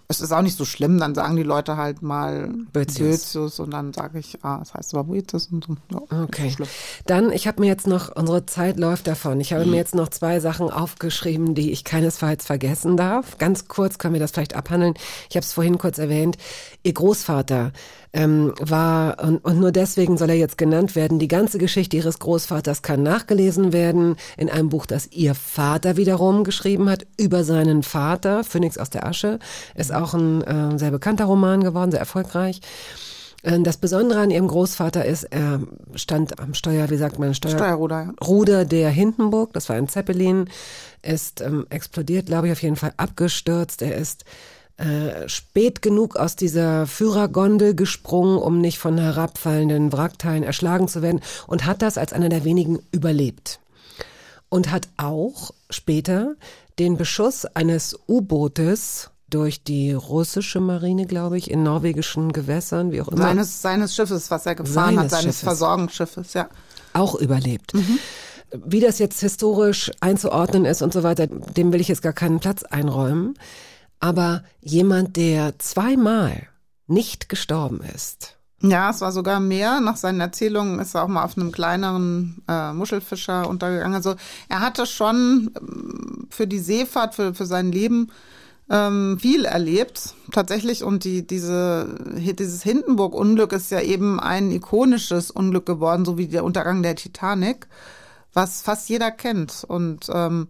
es 0.09 0.21
ist 0.21 0.31
auch 0.31 0.41
nicht 0.41 0.57
so 0.57 0.63
schlimm, 0.63 0.99
dann 0.99 1.13
sagen 1.13 1.35
die 1.35 1.43
Leute 1.43 1.75
halt 1.75 2.01
mal 2.01 2.49
Boetius 2.71 3.35
und 3.35 3.71
dann 3.71 3.91
sage 3.91 4.19
ich, 4.19 4.37
ah, 4.41 4.59
es 4.61 4.73
heißt 4.73 4.93
aber 4.93 5.03
Boetius 5.05 5.47
und 5.47 5.65
so. 5.65 5.75
Ja, 5.91 6.23
okay. 6.23 6.55
Dann, 7.05 7.31
ich 7.31 7.45
habe 7.45 7.59
mir 7.59 7.67
jetzt 7.67 7.87
noch, 7.87 8.15
unsere 8.15 8.45
Zeit 8.45 8.79
läuft 8.79 9.07
davon. 9.07 9.41
Ich 9.41 9.51
habe 9.51 9.65
mhm. 9.65 9.71
mir 9.71 9.77
jetzt 9.77 9.95
noch 9.95 10.07
zwei 10.07 10.39
Sachen 10.39 10.69
aufgeschrieben, 10.69 11.55
die 11.55 11.71
ich 11.71 11.83
keinesfalls 11.83 12.45
vergessen 12.45 12.95
darf. 12.95 13.37
Ganz 13.37 13.67
kurz 13.67 13.97
können 13.97 14.13
wir 14.13 14.21
das 14.21 14.31
vielleicht 14.31 14.55
abhandeln. 14.55 14.93
Ich 15.29 15.35
habe 15.35 15.43
es 15.43 15.51
vorhin 15.51 15.77
kurz 15.77 15.97
erwähnt. 15.97 16.37
Ihr 16.83 16.93
Großvater 16.93 17.73
ähm, 18.17 18.53
war, 18.59 19.23
und, 19.23 19.45
und 19.45 19.59
nur 19.59 19.71
deswegen 19.71 20.17
soll 20.17 20.31
er 20.31 20.37
jetzt 20.37 20.57
genannt 20.57 20.95
werden, 20.95 21.19
die 21.19 21.27
ganze 21.27 21.59
Geschichte 21.59 21.97
ihres 21.97 22.17
Großvaters 22.17 22.81
kann 22.81 23.03
nachgelesen 23.03 23.73
werden 23.73 24.15
in 24.37 24.49
einem 24.49 24.69
Buch, 24.69 24.87
das 24.87 25.11
ihr 25.11 25.35
Vater 25.35 25.97
wiederum 25.97 26.43
geschrieben 26.43 26.89
hat, 26.89 27.05
über 27.17 27.43
seinen 27.43 27.83
Vater, 27.83 28.43
Phoenix 28.43 28.79
aus 28.79 28.89
der 28.89 29.05
Asche. 29.05 29.37
Ist 29.75 29.93
auch 29.93 30.15
ein 30.15 30.41
äh, 30.41 30.79
sehr 30.79 30.89
bekannter 30.89 31.25
Roman 31.25 31.63
geworden, 31.63 31.91
sehr 31.91 31.99
erfolgreich. 31.99 32.61
Äh, 33.43 33.59
das 33.61 33.77
Besondere 33.77 34.21
an 34.21 34.31
ihrem 34.31 34.47
Großvater 34.47 35.05
ist, 35.05 35.25
er 35.25 35.61
stand 35.93 36.39
am 36.39 36.55
Steuer, 36.55 36.89
wie 36.89 36.97
sagt 36.97 37.19
man, 37.19 37.35
Steuer, 37.35 37.51
Steuerruder, 37.51 38.01
ja. 38.01 38.25
Ruder 38.25 38.65
der 38.65 38.89
Hindenburg, 38.89 39.53
das 39.53 39.69
war 39.69 39.75
ein 39.75 39.89
Zeppelin, 39.89 40.49
ist 41.03 41.41
ähm, 41.41 41.67
explodiert, 41.69 42.25
glaube 42.25 42.47
ich, 42.47 42.53
auf 42.53 42.63
jeden 42.63 42.77
Fall 42.77 42.93
abgestürzt. 42.97 43.83
Er 43.83 43.95
ist 43.95 44.25
äh, 44.77 45.27
spät 45.27 45.81
genug 45.81 46.17
aus 46.17 46.35
dieser 46.35 46.85
Führergondel 46.85 47.73
gesprungen, 47.73 48.37
um 48.37 48.61
nicht 48.61 48.77
von 48.77 48.97
herabfallenden 48.99 49.91
Wrackteilen 49.91 50.43
erschlagen 50.43 50.87
zu 50.87 51.01
werden 51.01 51.21
und 51.47 51.65
hat 51.65 51.81
das 51.81 51.97
als 51.97 52.13
einer 52.13 52.29
der 52.29 52.43
wenigen 52.43 52.79
überlebt. 52.91 53.59
Und 54.49 54.71
hat 54.71 54.87
auch 54.97 55.51
später 55.71 56.35
den 56.77 56.95
Beschuss 56.95 57.45
eines 57.45 57.97
U-Bootes 58.07 59.09
durch 59.31 59.63
die 59.63 59.93
russische 59.93 60.59
Marine, 60.59 61.07
glaube 61.07 61.39
ich, 61.39 61.49
in 61.49 61.63
norwegischen 61.63 62.31
Gewässern, 62.31 62.91
wie 62.91 63.01
auch 63.01 63.07
immer. 63.07 63.23
Seines, 63.23 63.61
seines 63.61 63.95
Schiffes, 63.95 64.29
was 64.29 64.45
er 64.45 64.53
gefahren 64.53 64.95
seines 64.95 64.99
hat, 64.99 65.09
seines 65.09 65.23
Schiffes. 65.23 65.39
Versorgungsschiffes, 65.41 66.33
ja. 66.33 66.49
Auch 66.93 67.15
überlebt. 67.15 67.73
Mhm. 67.73 67.97
Wie 68.65 68.79
das 68.79 68.99
jetzt 68.99 69.19
historisch 69.21 69.91
einzuordnen 70.01 70.65
ist 70.65 70.83
und 70.83 70.93
so 70.93 71.01
weiter, 71.01 71.25
dem 71.27 71.73
will 71.73 71.81
ich 71.81 71.87
jetzt 71.87 72.03
gar 72.03 72.13
keinen 72.13 72.39
Platz 72.39 72.61
einräumen 72.63 73.33
aber 73.99 74.43
jemand, 74.61 75.15
der 75.17 75.59
zweimal 75.59 76.47
nicht 76.87 77.29
gestorben 77.29 77.81
ist. 77.81 78.37
Ja, 78.61 78.89
es 78.89 79.01
war 79.01 79.11
sogar 79.11 79.39
mehr. 79.39 79.79
Nach 79.81 79.97
seinen 79.97 80.19
Erzählungen 80.19 80.79
ist 80.79 80.95
er 80.95 81.03
auch 81.03 81.07
mal 81.07 81.23
auf 81.23 81.37
einem 81.37 81.51
kleineren 81.51 82.41
äh, 82.47 82.73
Muschelfischer 82.73 83.47
untergegangen. 83.47 83.93
Also 83.93 84.15
er 84.49 84.61
hatte 84.61 84.87
schon 84.87 85.51
ähm, 85.59 86.27
für 86.29 86.47
die 86.47 86.59
Seefahrt, 86.59 87.13
für, 87.13 87.35
für 87.35 87.45
sein 87.45 87.71
Leben 87.71 88.11
ähm, 88.69 89.19
viel 89.19 89.45
erlebt, 89.45 90.15
tatsächlich. 90.31 90.83
Und 90.83 91.03
die, 91.03 91.25
diese, 91.27 91.99
dieses 92.17 92.63
Hindenburg-Unglück 92.63 93.53
ist 93.53 93.69
ja 93.69 93.81
eben 93.81 94.19
ein 94.19 94.51
ikonisches 94.51 95.29
Unglück 95.29 95.67
geworden, 95.67 96.03
so 96.03 96.17
wie 96.17 96.27
der 96.27 96.43
Untergang 96.43 96.81
der 96.81 96.95
Titanic, 96.95 97.67
was 98.33 98.63
fast 98.63 98.89
jeder 98.89 99.11
kennt. 99.11 99.65
Und 99.67 100.07
ähm, 100.11 100.47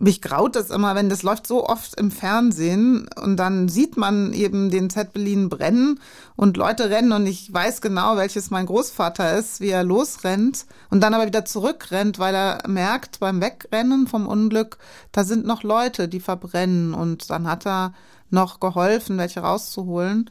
mich 0.00 0.22
graut 0.22 0.54
es 0.54 0.70
immer, 0.70 0.94
wenn 0.94 1.08
das 1.08 1.24
läuft 1.24 1.46
so 1.46 1.66
oft 1.66 1.98
im 1.98 2.12
Fernsehen 2.12 3.08
und 3.20 3.36
dann 3.36 3.68
sieht 3.68 3.96
man 3.96 4.32
eben 4.32 4.70
den 4.70 4.90
Zeppelin 4.90 5.48
brennen 5.48 5.98
und 6.36 6.56
Leute 6.56 6.88
rennen 6.88 7.10
und 7.10 7.26
ich 7.26 7.52
weiß 7.52 7.80
genau, 7.80 8.16
welches 8.16 8.50
mein 8.50 8.66
Großvater 8.66 9.36
ist, 9.36 9.60
wie 9.60 9.70
er 9.70 9.82
losrennt 9.82 10.66
und 10.90 11.00
dann 11.00 11.14
aber 11.14 11.26
wieder 11.26 11.44
zurückrennt, 11.44 12.20
weil 12.20 12.34
er 12.34 12.62
merkt 12.68 13.18
beim 13.18 13.40
Wegrennen 13.40 14.06
vom 14.06 14.28
Unglück, 14.28 14.78
da 15.10 15.24
sind 15.24 15.44
noch 15.44 15.64
Leute, 15.64 16.06
die 16.06 16.20
verbrennen 16.20 16.94
und 16.94 17.28
dann 17.28 17.48
hat 17.48 17.66
er 17.66 17.92
noch 18.30 18.60
geholfen, 18.60 19.18
welche 19.18 19.40
rauszuholen. 19.40 20.30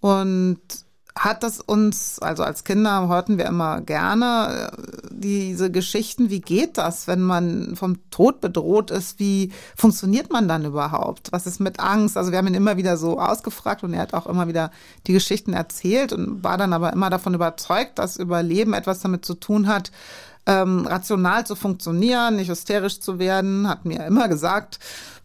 Und 0.00 0.58
hat 1.18 1.42
das 1.42 1.60
uns, 1.60 2.18
also 2.20 2.42
als 2.42 2.64
Kinder 2.64 3.08
hörten 3.08 3.38
wir 3.38 3.46
immer 3.46 3.80
gerne 3.80 4.70
äh, 4.72 5.08
diese 5.10 5.70
Geschichten, 5.70 6.30
wie 6.30 6.40
geht 6.40 6.78
das, 6.78 7.08
wenn 7.08 7.20
man 7.20 7.74
vom 7.76 7.98
Tod 8.10 8.40
bedroht 8.40 8.90
ist, 8.90 9.18
wie 9.18 9.52
funktioniert 9.76 10.30
man 10.32 10.48
dann 10.48 10.64
überhaupt? 10.64 11.32
Was 11.32 11.46
ist 11.46 11.60
mit 11.60 11.80
Angst? 11.80 12.16
Also 12.16 12.30
wir 12.30 12.38
haben 12.38 12.46
ihn 12.46 12.54
immer 12.54 12.76
wieder 12.76 12.96
so 12.96 13.18
ausgefragt 13.18 13.82
und 13.82 13.94
er 13.94 14.02
hat 14.02 14.14
auch 14.14 14.26
immer 14.26 14.48
wieder 14.48 14.70
die 15.06 15.12
Geschichten 15.12 15.52
erzählt 15.52 16.12
und 16.12 16.44
war 16.44 16.56
dann 16.56 16.72
aber 16.72 16.92
immer 16.92 17.10
davon 17.10 17.34
überzeugt, 17.34 17.98
dass 17.98 18.16
Überleben 18.16 18.72
etwas 18.72 19.00
damit 19.00 19.24
zu 19.24 19.34
tun 19.34 19.66
hat, 19.66 19.90
ähm, 20.48 20.86
rational 20.86 21.46
zu 21.46 21.54
funktionieren, 21.54 22.36
nicht 22.36 22.48
hysterisch 22.48 23.00
zu 23.00 23.18
werden, 23.18 23.68
hat 23.68 23.84
mir 23.84 24.06
immer 24.06 24.28
gesagt, 24.28 24.78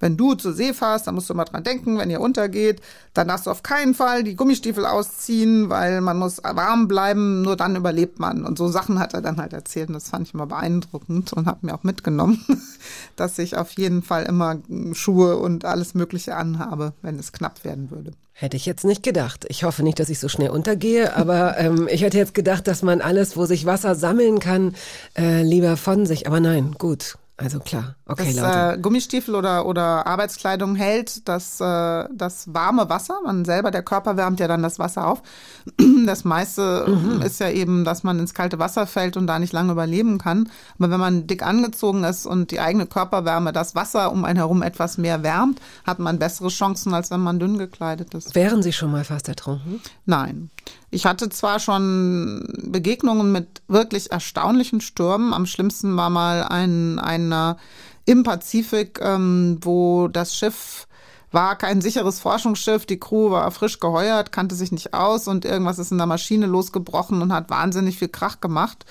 wenn 0.04 0.18
du 0.18 0.34
zur 0.36 0.52
See 0.52 0.74
fährst, 0.74 1.08
dann 1.08 1.16
musst 1.16 1.30
du 1.30 1.34
immer 1.34 1.46
dran 1.46 1.64
denken, 1.64 1.98
wenn 1.98 2.10
ihr 2.10 2.20
untergeht, 2.20 2.82
dann 3.14 3.30
darfst 3.30 3.46
du 3.46 3.52
auf 3.52 3.64
keinen 3.64 3.94
Fall 3.94 4.24
die 4.24 4.36
Gummistiefel 4.36 4.86
ausziehen, 4.86 5.70
weil 5.70 6.02
man 6.02 6.18
muss 6.18 6.44
warm 6.44 6.90
bleiben, 6.90 7.42
nur 7.42 7.56
dann 7.56 7.78
überlebt 7.78 8.20
man. 8.20 8.46
Und 8.46 8.58
so 8.58 8.68
Sachen 8.68 9.00
hat 9.00 9.14
er 9.14 9.22
dann 9.22 9.38
halt 9.38 9.54
erzählt 9.54 9.88
und 9.88 9.94
das 9.94 10.10
fand 10.10 10.28
ich 10.28 10.34
immer 10.34 10.46
beeindruckend 10.46 11.32
und 11.32 11.48
habe 11.48 11.66
mir 11.66 11.74
auch 11.74 11.84
mitgenommen, 11.84 12.46
dass 13.16 13.40
ich 13.40 13.56
auf 13.56 13.72
jeden 13.72 14.04
Fall 14.04 14.24
immer 14.24 14.58
Schuhe 14.92 15.38
und 15.38 15.64
alles 15.64 15.94
Mögliche 15.94 16.36
anhabe, 16.36 16.92
wenn 17.02 17.18
es 17.18 17.32
knapp 17.32 17.64
werden 17.64 17.90
würde. 17.90 18.12
Hätte 18.34 18.58
ich 18.58 18.66
jetzt 18.66 18.84
nicht 18.84 19.04
gedacht. 19.04 19.46
Ich 19.48 19.64
hoffe 19.64 19.84
nicht, 19.84 20.00
dass 20.00 20.10
ich 20.10 20.20
so 20.20 20.28
schnell 20.28 20.50
untergehe, 20.50 21.16
aber 21.16 21.58
ähm, 21.60 21.88
ich 21.90 22.02
hätte 22.02 22.18
jetzt 22.18 22.34
gedacht, 22.34 22.68
dass 22.68 22.82
man 22.82 23.00
alles, 23.00 23.38
wo 23.38 23.46
sich 23.46 23.66
Wasser 23.66 23.96
sammeln 23.96 24.40
kann, 24.40 24.76
äh, 25.18 25.44
lieber 25.44 25.78
von 25.78 26.06
sich. 26.06 26.28
Aber 26.28 26.42
nein, 26.42 26.76
gut. 26.78 27.18
Also 27.36 27.60
klar, 27.60 27.96
okay, 28.06 28.32
das, 28.32 28.36
Leute. 28.36 28.78
Äh, 28.78 28.78
Gummistiefel 28.80 29.34
oder, 29.34 29.66
oder 29.66 30.06
Arbeitskleidung 30.06 30.76
hält 30.76 31.28
das, 31.28 31.60
äh, 31.60 32.08
das 32.14 32.54
warme 32.54 32.90
Wasser. 32.90 33.20
Man 33.26 33.44
selber, 33.44 33.72
der 33.72 33.82
Körper 33.82 34.18
wärmt 34.18 34.40
ja 34.40 34.48
dann 34.48 34.62
das 34.62 34.78
Wasser 34.78 35.08
auf. 35.08 35.22
Das 36.06 36.26
meiste 36.26 36.86
mhm. 36.86 37.22
ist 37.22 37.40
ja 37.40 37.50
eben, 37.50 37.86
dass 37.86 38.04
man 38.04 38.20
ins 38.20 38.34
kalte 38.34 38.60
Wasser 38.60 38.86
fällt 38.86 39.16
und 39.16 39.26
da 39.26 39.40
nicht 39.40 39.54
lange 39.54 39.72
überleben 39.72 40.18
kann. 40.18 40.50
Aber 40.78 40.92
wenn 40.92 41.00
man 41.00 41.28
dick 41.28 41.44
angezogen 41.44 42.04
ist 42.04 42.26
und 42.26 42.52
die 42.52 42.60
eigene 42.60 42.88
Körperwärme 42.88 43.54
das 43.54 43.74
Wasser 43.74 44.12
um 44.12 44.26
einen 44.26 44.36
herum 44.36 44.62
etwas 44.64 44.98
mehr 44.98 45.24
wärmt, 45.24 45.62
hat 45.86 46.00
man 46.00 46.20
bessere 46.20 46.50
Chancen, 46.50 46.94
als 46.94 47.10
wenn 47.10 47.22
man 47.22 47.40
dünn 47.40 47.58
gekleidet 47.58 48.14
ist. 48.14 48.36
Wären 48.36 48.62
Sie 48.62 48.74
schon 48.74 48.92
mal 48.92 49.06
fast 49.06 49.30
ertrunken? 49.30 49.82
Nein. 50.06 50.50
Ich 50.92 51.06
hatte 51.06 51.30
zwar 51.30 51.60
schon 51.60 52.48
Begegnungen 52.64 53.32
mit 53.32 53.62
wirklich 53.68 54.12
erstaunlichen 54.12 54.80
Stürmen. 54.80 55.34
Am 55.34 55.46
schlimmsten 55.46 55.98
war 55.98 56.10
mal 56.10 56.44
ein, 56.44 57.00
einer 57.00 57.58
im 58.06 58.24
Pazifik, 58.24 59.00
ähm, 59.02 59.58
wo 59.62 60.08
das 60.08 60.36
Schiff 60.36 60.88
war 61.32 61.58
kein 61.58 61.82
sicheres 61.82 62.20
Forschungsschiff, 62.20 62.86
die 62.86 63.00
Crew 63.00 63.32
war 63.32 63.50
frisch 63.50 63.80
geheuert, 63.80 64.32
kannte 64.32 64.54
sich 64.54 64.72
nicht 64.72 64.94
aus 64.94 65.28
und 65.28 65.46
irgendwas 65.46 65.80
ist 65.80 65.92
in 65.92 65.98
der 65.98 66.06
Maschine 66.06 66.46
losgebrochen 66.46 67.24
und 67.24 67.34
hat 67.34 67.50
wahnsinnig 67.50 67.98
viel 67.98 68.10
Krach 68.10 68.40
gemacht. 68.40 68.86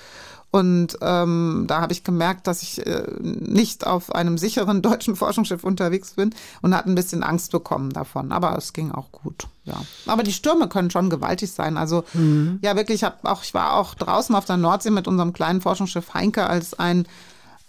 Und 0.51 0.97
ähm, 1.01 1.65
da 1.67 1.81
habe 1.81 1.93
ich 1.93 2.03
gemerkt, 2.03 2.45
dass 2.45 2.61
ich 2.61 2.85
äh, 2.85 3.05
nicht 3.19 3.87
auf 3.87 4.13
einem 4.13 4.37
sicheren 4.37 4.81
deutschen 4.83 5.15
Forschungsschiff 5.15 5.63
unterwegs 5.63 6.11
bin 6.11 6.35
und 6.61 6.75
hatte 6.75 6.89
ein 6.89 6.95
bisschen 6.95 7.23
Angst 7.23 7.51
bekommen 7.51 7.91
davon. 7.91 8.31
Aber 8.31 8.55
es 8.57 8.73
ging 8.73 8.91
auch 8.91 9.11
gut. 9.11 9.47
Ja, 9.65 9.81
aber 10.07 10.23
die 10.23 10.33
Stürme 10.33 10.67
können 10.67 10.91
schon 10.91 11.09
gewaltig 11.09 11.51
sein. 11.51 11.77
Also 11.77 12.03
ja, 12.61 12.75
wirklich. 12.75 12.95
Ich 12.95 13.03
habe 13.03 13.17
auch, 13.23 13.43
ich 13.43 13.53
war 13.53 13.75
auch 13.75 13.95
draußen 13.95 14.35
auf 14.35 14.45
der 14.45 14.57
Nordsee 14.57 14.89
mit 14.91 15.07
unserem 15.07 15.31
kleinen 15.31 15.61
Forschungsschiff 15.61 16.13
Heinke, 16.13 16.47
als 16.47 16.77
ein 16.77 17.05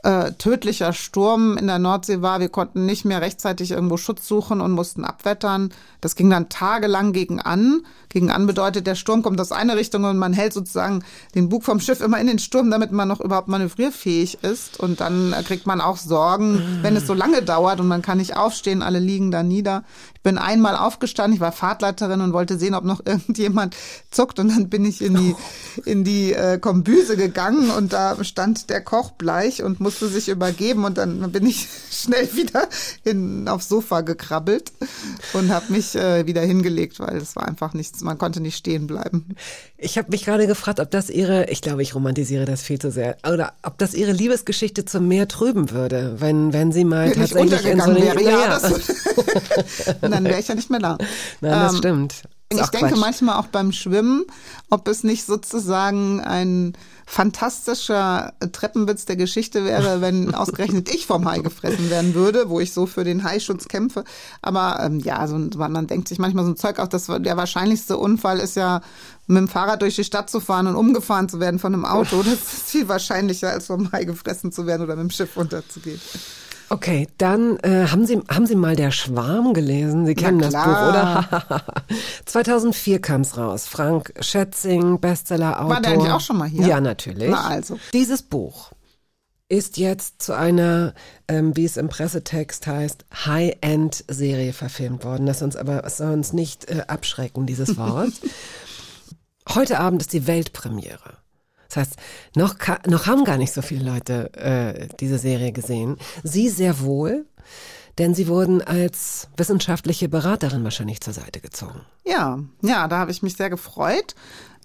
äh, 0.04 0.32
tödlicher 0.32 0.92
Sturm 0.92 1.56
in 1.56 1.66
der 1.66 1.78
Nordsee 1.78 2.20
war. 2.20 2.38
Wir 2.38 2.50
konnten 2.50 2.84
nicht 2.84 3.06
mehr 3.06 3.22
rechtzeitig 3.22 3.70
irgendwo 3.70 3.96
Schutz 3.96 4.28
suchen 4.28 4.60
und 4.60 4.72
mussten 4.72 5.02
abwettern. 5.02 5.70
Das 6.02 6.14
ging 6.14 6.28
dann 6.28 6.50
tagelang 6.50 7.12
gegen 7.14 7.40
an. 7.40 7.80
Gegen 8.10 8.30
an 8.30 8.46
bedeutet, 8.46 8.86
der 8.86 8.96
Sturm 8.96 9.22
kommt 9.22 9.40
aus 9.40 9.50
einer 9.50 9.76
Richtung 9.76 10.04
und 10.04 10.18
man 10.18 10.34
hält 10.34 10.52
sozusagen 10.52 11.02
den 11.34 11.48
Bug 11.48 11.64
vom 11.64 11.80
Schiff 11.80 12.02
immer 12.02 12.20
in 12.20 12.26
den 12.26 12.38
Sturm, 12.38 12.70
damit 12.70 12.92
man 12.92 13.08
noch 13.08 13.20
überhaupt 13.20 13.48
manövrierfähig 13.48 14.44
ist. 14.44 14.78
Und 14.78 15.00
dann 15.00 15.32
äh, 15.32 15.42
kriegt 15.42 15.66
man 15.66 15.80
auch 15.80 15.96
Sorgen, 15.96 16.80
wenn 16.82 16.96
es 16.96 17.06
so 17.06 17.14
lange 17.14 17.40
dauert 17.40 17.80
und 17.80 17.88
man 17.88 18.02
kann 18.02 18.18
nicht 18.18 18.36
aufstehen, 18.36 18.82
alle 18.82 18.98
liegen 18.98 19.30
da 19.30 19.42
nieder. 19.42 19.84
Ich 20.24 20.30
bin 20.30 20.38
einmal 20.38 20.74
aufgestanden, 20.74 21.34
ich 21.34 21.40
war 21.42 21.52
Fahrtleiterin 21.52 22.22
und 22.22 22.32
wollte 22.32 22.56
sehen, 22.56 22.74
ob 22.74 22.84
noch 22.84 23.04
irgendjemand 23.04 23.76
zuckt. 24.10 24.38
Und 24.38 24.48
dann 24.48 24.70
bin 24.70 24.86
ich 24.86 25.02
in 25.02 25.14
die, 25.14 25.36
in 25.84 26.02
die 26.02 26.32
äh, 26.32 26.58
Kombüse 26.58 27.18
gegangen 27.18 27.68
und 27.68 27.92
da 27.92 28.24
stand 28.24 28.70
der 28.70 28.80
Koch 28.80 29.10
bleich 29.10 29.62
und 29.62 29.80
musste 29.80 30.08
sich 30.08 30.30
übergeben. 30.30 30.86
Und 30.86 30.96
dann 30.96 31.30
bin 31.30 31.44
ich 31.44 31.68
schnell 31.90 32.34
wieder 32.34 32.68
in, 33.04 33.48
aufs 33.48 33.68
Sofa 33.68 34.00
gekrabbelt 34.00 34.72
und 35.34 35.52
habe 35.52 35.70
mich 35.70 35.94
äh, 35.94 36.26
wieder 36.26 36.40
hingelegt, 36.40 37.00
weil 37.00 37.18
es 37.18 37.36
war 37.36 37.46
einfach 37.46 37.74
nichts, 37.74 38.00
man 38.00 38.16
konnte 38.16 38.40
nicht 38.40 38.56
stehen 38.56 38.86
bleiben. 38.86 39.36
Ich 39.76 39.98
habe 39.98 40.10
mich 40.10 40.24
gerade 40.24 40.46
gefragt, 40.46 40.80
ob 40.80 40.90
das 40.90 41.10
ihre, 41.10 41.50
ich 41.50 41.60
glaube, 41.60 41.82
ich 41.82 41.94
romantisiere 41.94 42.46
das 42.46 42.62
viel 42.62 42.78
zu 42.78 42.90
sehr, 42.90 43.18
oder 43.30 43.52
ob 43.62 43.76
das 43.76 43.92
ihre 43.92 44.12
Liebesgeschichte 44.12 44.86
zum 44.86 45.06
Meer 45.06 45.28
trüben 45.28 45.70
würde, 45.70 46.16
wenn, 46.18 46.54
wenn 46.54 46.72
sie 46.72 46.84
mal 46.84 47.10
Wenn 47.10 47.24
ich 47.24 47.32
tatsächlich 47.32 47.66
in 47.66 47.80
so 47.80 47.90
eine, 47.90 48.00
wäre, 48.00 48.22
ja, 48.22 48.58
ja. 48.58 48.60
dann 50.14 50.24
wäre 50.24 50.40
ich 50.40 50.48
ja 50.48 50.54
nicht 50.54 50.70
mehr 50.70 50.80
da. 50.80 50.98
Nein, 51.40 51.60
das 51.60 51.72
Ähm, 51.72 51.78
stimmt. 51.78 52.22
Ist 52.50 52.60
Ich 52.60 52.68
denke 52.68 52.88
Quatsch. 52.90 53.00
manchmal 53.00 53.36
auch 53.38 53.46
beim 53.46 53.72
Schwimmen, 53.72 54.24
ob 54.70 54.86
es 54.88 55.02
nicht 55.02 55.24
sozusagen 55.26 56.20
ein 56.20 56.74
fantastischer 57.06 58.32
Treppenwitz 58.52 59.06
der 59.06 59.16
Geschichte 59.16 59.64
wäre, 59.64 60.00
wenn 60.00 60.34
ausgerechnet 60.34 60.94
ich 60.94 61.06
vom 61.06 61.26
Hai 61.28 61.38
gefressen 61.38 61.90
werden 61.90 62.14
würde, 62.14 62.48
wo 62.50 62.60
ich 62.60 62.72
so 62.72 62.86
für 62.86 63.02
den 63.04 63.24
Haischutz 63.24 63.66
kämpfe. 63.68 64.04
Aber 64.42 64.78
ähm, 64.82 65.00
ja, 65.00 65.26
so, 65.26 65.36
man 65.36 65.72
man 65.72 65.86
denkt 65.86 66.08
sich 66.08 66.18
manchmal 66.18 66.44
so 66.44 66.50
ein 66.52 66.56
Zeug 66.56 66.78
auch, 66.78 66.88
dass 66.88 67.06
der 67.06 67.36
wahrscheinlichste 67.36 67.96
Unfall 67.96 68.38
ist 68.40 68.56
ja, 68.56 68.82
mit 69.26 69.38
dem 69.38 69.48
Fahrrad 69.48 69.80
durch 69.82 69.96
die 69.96 70.04
Stadt 70.04 70.28
zu 70.30 70.38
fahren 70.38 70.66
und 70.66 70.76
umgefahren 70.76 71.28
zu 71.30 71.40
werden 71.40 71.58
von 71.58 71.72
einem 71.74 71.84
Auto. 71.86 72.22
Das 72.22 72.34
ist 72.34 72.68
viel 72.70 72.88
wahrscheinlicher, 72.88 73.50
als 73.50 73.66
vom 73.66 73.90
Hai 73.90 74.04
gefressen 74.04 74.52
zu 74.52 74.66
werden 74.66 74.82
oder 74.82 74.96
mit 74.96 75.04
dem 75.04 75.10
Schiff 75.10 75.36
unterzugehen. 75.36 76.00
Okay, 76.70 77.08
dann 77.18 77.58
äh, 77.58 77.86
haben 77.88 78.06
Sie 78.06 78.20
haben 78.28 78.46
Sie 78.46 78.54
mal 78.54 78.76
der 78.76 78.90
Schwarm 78.90 79.54
gelesen? 79.54 80.06
Sie 80.06 80.14
kennen 80.14 80.38
das. 80.38 80.54
Buch, 80.54 80.62
oder? 80.62 81.82
2004 82.24 83.00
kam's 83.00 83.36
raus. 83.36 83.66
Frank 83.66 84.12
Schätzing, 84.20 85.00
Bestsellerautor. 85.00 85.70
War 85.70 85.80
der 85.80 85.92
eigentlich 85.92 86.12
auch 86.12 86.20
schon 86.20 86.38
mal 86.38 86.48
hier? 86.48 86.66
Ja, 86.66 86.80
natürlich. 86.80 87.30
Na 87.30 87.46
also. 87.46 87.78
Dieses 87.92 88.22
Buch 88.22 88.72
ist 89.48 89.76
jetzt 89.76 90.22
zu 90.22 90.32
einer, 90.32 90.94
ähm, 91.28 91.56
wie 91.56 91.64
es 91.64 91.76
im 91.76 91.88
Pressetext 91.88 92.66
heißt, 92.66 93.04
High-End-Serie 93.26 94.52
verfilmt 94.52 95.04
worden. 95.04 95.26
Das 95.26 95.42
uns 95.42 95.56
aber 95.56 95.84
es 95.84 95.98
soll 95.98 96.12
uns 96.12 96.32
nicht 96.32 96.70
äh, 96.70 96.84
abschrecken, 96.88 97.46
dieses 97.46 97.76
Wort. 97.76 98.12
Heute 99.48 99.78
Abend 99.78 100.00
ist 100.00 100.12
die 100.12 100.26
Weltpremiere. 100.26 101.18
Das 101.74 101.88
heißt, 101.88 101.96
noch, 102.36 102.54
noch 102.86 103.06
haben 103.06 103.24
gar 103.24 103.36
nicht 103.36 103.52
so 103.52 103.62
viele 103.62 103.84
Leute 103.84 104.32
äh, 104.34 104.88
diese 105.00 105.18
Serie 105.18 105.52
gesehen. 105.52 105.96
Sie 106.22 106.48
sehr 106.48 106.80
wohl, 106.80 107.26
denn 107.98 108.14
sie 108.14 108.28
wurden 108.28 108.62
als 108.62 109.28
wissenschaftliche 109.36 110.08
Beraterin 110.08 110.64
wahrscheinlich 110.64 111.00
zur 111.00 111.12
Seite 111.12 111.40
gezogen. 111.40 111.80
Ja, 112.04 112.38
ja, 112.62 112.88
da 112.88 112.98
habe 112.98 113.10
ich 113.10 113.22
mich 113.22 113.36
sehr 113.36 113.50
gefreut. 113.50 114.14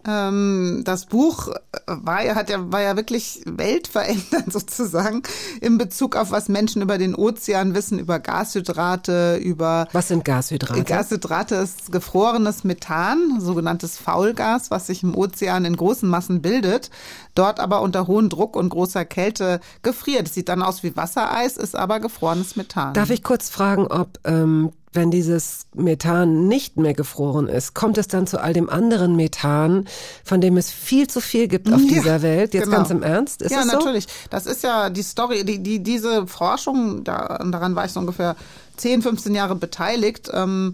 Ähm, 0.09 0.81
das 0.85 1.05
Buch 1.05 1.49
war 1.85 2.23
ja, 2.23 2.35
hat 2.35 2.49
ja, 2.49 2.71
war 2.71 2.81
ja 2.81 2.95
wirklich 2.95 3.41
weltverändernd 3.45 4.51
sozusagen 4.51 5.21
in 5.61 5.77
Bezug 5.77 6.15
auf 6.15 6.31
was 6.31 6.49
Menschen 6.49 6.81
über 6.81 6.97
den 6.97 7.13
Ozean 7.13 7.75
wissen, 7.75 7.99
über 7.99 8.19
Gashydrate, 8.19 9.37
über 9.37 9.87
Was 9.91 10.07
sind 10.07 10.25
Gashydrate? 10.25 10.83
Gashydrate 10.83 11.55
ist 11.55 11.91
gefrorenes 11.91 12.63
Methan, 12.63 13.39
sogenanntes 13.39 13.97
Faulgas, 13.97 14.71
was 14.71 14.87
sich 14.87 15.03
im 15.03 15.15
Ozean 15.15 15.65
in 15.65 15.75
großen 15.75 16.09
Massen 16.09 16.41
bildet, 16.41 16.89
dort 17.35 17.59
aber 17.59 17.81
unter 17.81 18.07
hohem 18.07 18.29
Druck 18.29 18.55
und 18.55 18.69
großer 18.69 19.05
Kälte 19.05 19.59
gefriert. 19.83 20.27
Es 20.27 20.33
sieht 20.33 20.49
dann 20.49 20.63
aus 20.63 20.81
wie 20.81 20.95
Wassereis, 20.95 21.57
ist 21.57 21.75
aber 21.75 21.99
gefrorenes 21.99 22.55
Methan. 22.55 22.93
Darf 22.93 23.11
ich 23.11 23.23
kurz 23.23 23.49
fragen, 23.49 23.87
ob, 23.87 24.19
ähm, 24.25 24.71
wenn 24.91 25.11
dieses 25.11 25.67
Methan 25.75 26.47
nicht 26.47 26.77
mehr 26.77 26.93
gefroren 26.93 27.47
ist, 27.47 27.75
kommt 27.75 27.97
es 27.97 28.07
dann 28.07 28.25
zu 28.25 28.41
all 28.41 28.53
dem 28.53 28.69
anderen 28.69 29.15
Methan, 29.15 29.87
von 30.23 30.41
dem 30.41 30.57
es 30.57 30.71
viel 30.71 31.07
zu 31.07 31.21
viel 31.21 31.47
gibt 31.47 31.71
auf 31.71 31.79
Ja, 31.89 31.93
dieser 31.93 32.21
Welt? 32.21 32.53
Jetzt 32.53 32.65
genau. 32.65 32.77
ganz 32.77 32.89
im 32.89 33.03
Ernst? 33.03 33.41
Ist 33.41 33.51
ja, 33.51 33.59
es 33.61 33.67
so? 33.67 33.77
natürlich. 33.77 34.07
Das 34.29 34.45
ist 34.45 34.63
ja 34.63 34.89
die 34.89 35.03
Story, 35.03 35.45
die, 35.45 35.61
die, 35.61 35.83
diese 35.83 36.25
Forschung, 36.25 37.03
da, 37.03 37.39
daran 37.45 37.75
war 37.75 37.85
ich 37.85 37.91
so 37.91 37.99
ungefähr 37.99 38.35
10, 38.77 39.01
15 39.03 39.35
Jahre 39.35 39.55
beteiligt, 39.55 40.29
ähm, 40.33 40.73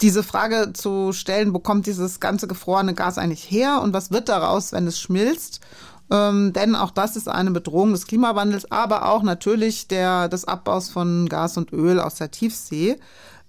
diese 0.00 0.22
Frage 0.22 0.72
zu 0.72 1.12
stellen, 1.12 1.52
wo 1.52 1.58
kommt 1.58 1.86
dieses 1.86 2.18
ganze 2.18 2.48
gefrorene 2.48 2.94
Gas 2.94 3.18
eigentlich 3.18 3.50
her 3.50 3.82
und 3.82 3.92
was 3.92 4.10
wird 4.10 4.28
daraus, 4.28 4.72
wenn 4.72 4.86
es 4.86 4.98
schmilzt? 4.98 5.60
Ähm, 6.10 6.52
denn 6.52 6.74
auch 6.74 6.90
das 6.90 7.16
ist 7.16 7.28
eine 7.28 7.50
Bedrohung 7.50 7.92
des 7.92 8.06
Klimawandels, 8.06 8.70
aber 8.70 9.08
auch 9.08 9.22
natürlich 9.22 9.88
der, 9.88 10.28
des 10.28 10.44
Abbaus 10.44 10.90
von 10.90 11.28
Gas 11.28 11.56
und 11.56 11.72
Öl 11.72 11.98
aus 12.00 12.16
der 12.16 12.30
Tiefsee. 12.30 12.98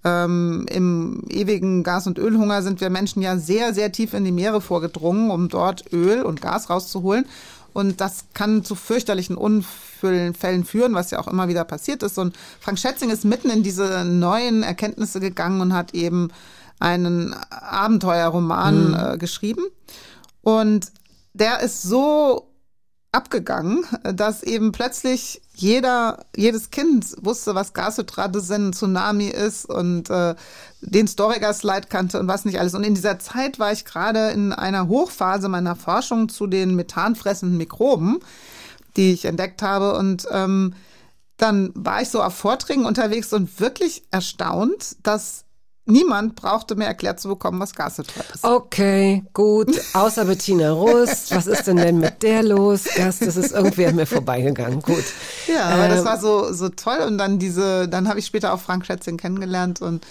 Ähm, 0.06 0.68
Im 0.70 1.24
ewigen 1.30 1.84
Gas- 1.84 2.06
und 2.06 2.20
Ölhunger 2.20 2.62
sind 2.62 2.80
wir 2.80 2.92
Menschen 2.92 3.24
ja 3.24 3.38
sehr, 3.38 3.74
sehr 3.74 3.92
tief 3.92 4.14
in 4.14 4.24
die 4.24 4.32
Meere 4.32 4.62
vorgedrungen, 4.62 5.32
um 5.32 5.50
dort 5.50 5.92
Öl 5.92 6.22
und 6.22 6.42
Gas 6.42 6.70
rauszuholen. 6.70 7.26
Und 7.74 8.00
das 8.00 8.26
kann 8.36 8.64
zu 8.64 8.76
fürchterlichen 8.76 9.36
Unfällen 9.36 10.64
führen, 10.64 10.94
was 10.94 11.10
ja 11.10 11.20
auch 11.20 11.28
immer 11.28 11.48
wieder 11.48 11.66
passiert 11.66 12.04
ist. 12.04 12.20
Und 12.20 12.38
Frank 12.62 12.78
Schätzing 12.78 13.10
ist 13.10 13.26
mitten 13.26 13.50
in 13.50 13.64
diese 13.64 14.06
neuen 14.06 14.62
Erkenntnisse 14.62 15.20
gegangen 15.20 15.60
und 15.60 15.74
hat 15.74 15.96
eben 15.96 16.30
einen 16.80 17.36
Abenteuerroman 17.50 18.94
äh, 18.94 19.18
geschrieben. 19.18 19.64
Und 20.42 20.92
der 21.34 21.62
ist 21.62 21.82
so 21.82 22.48
abgegangen, 23.16 23.86
dass 24.04 24.44
eben 24.44 24.72
plötzlich 24.72 25.42
jeder, 25.56 26.26
jedes 26.36 26.70
Kind 26.70 27.16
wusste, 27.22 27.56
was 27.56 27.74
Gashydrate 27.74 28.42
sind, 28.42 28.76
Tsunami 28.76 29.28
ist 29.28 29.66
und 29.66 30.10
äh, 30.10 30.36
den 30.82 31.08
Storygas-Slide 31.08 31.88
kannte 31.88 32.20
und 32.20 32.28
was 32.28 32.46
nicht 32.46 32.60
alles. 32.60 32.76
Und 32.76 32.84
in 32.84 32.94
dieser 32.94 33.18
Zeit 33.20 33.58
war 33.58 33.72
ich 33.72 33.86
gerade 33.86 34.32
in 34.32 34.52
einer 34.52 34.88
Hochphase 34.88 35.48
meiner 35.48 35.76
Forschung 35.76 36.30
zu 36.30 36.46
den 36.46 36.76
methanfressenden 36.76 37.58
Mikroben, 37.58 38.20
die 38.98 39.14
ich 39.14 39.26
entdeckt 39.26 39.62
habe. 39.62 39.96
Und 39.96 40.28
ähm, 40.32 40.74
dann 41.38 41.72
war 41.74 42.02
ich 42.02 42.10
so 42.10 42.22
auf 42.22 42.36
Vorträgen 42.36 42.86
unterwegs 42.86 43.32
und 43.32 43.60
wirklich 43.60 44.04
erstaunt, 44.12 44.98
dass 45.04 45.45
niemand 45.86 46.36
brauchte 46.36 46.76
mir 46.76 46.86
erklärt 46.86 47.20
zu 47.20 47.30
bekommen, 47.30 47.60
was 47.60 47.74
Gashydrat 47.76 48.26
ist. 48.34 48.44
Okay, 48.44 49.24
gut. 49.34 49.70
Außer 49.94 50.26
Bettina 50.26 50.72
Rust. 50.72 51.34
Was 51.36 51.48
ist 51.48 51.68
denn 51.68 51.78
denn 51.78 52.00
mit 52.00 52.24
der 52.24 52.44
los? 52.44 52.86
Gast, 52.96 53.22
das 53.26 53.38
ist 53.38 53.52
irgendwie 53.52 53.86
an 53.86 53.96
mir 53.96 54.06
vorbeigegangen. 54.06 54.82
Gut. 54.82 55.04
Ja, 55.48 55.66
aber 55.66 55.88
das 55.88 56.00
Ähm, 56.00 56.06
war 56.06 56.20
so, 56.20 56.52
so 56.54 56.70
toll. 56.70 57.00
Und 57.06 57.18
dann 57.18 57.40
diese, 57.40 57.88
dann 57.88 58.08
habe 58.08 58.20
ich 58.20 58.26
später 58.26 58.54
auch 58.54 58.60
Frank 58.60 58.86
Schätzing 58.86 59.18
kennengelernt 59.18 59.82
und 59.82 60.06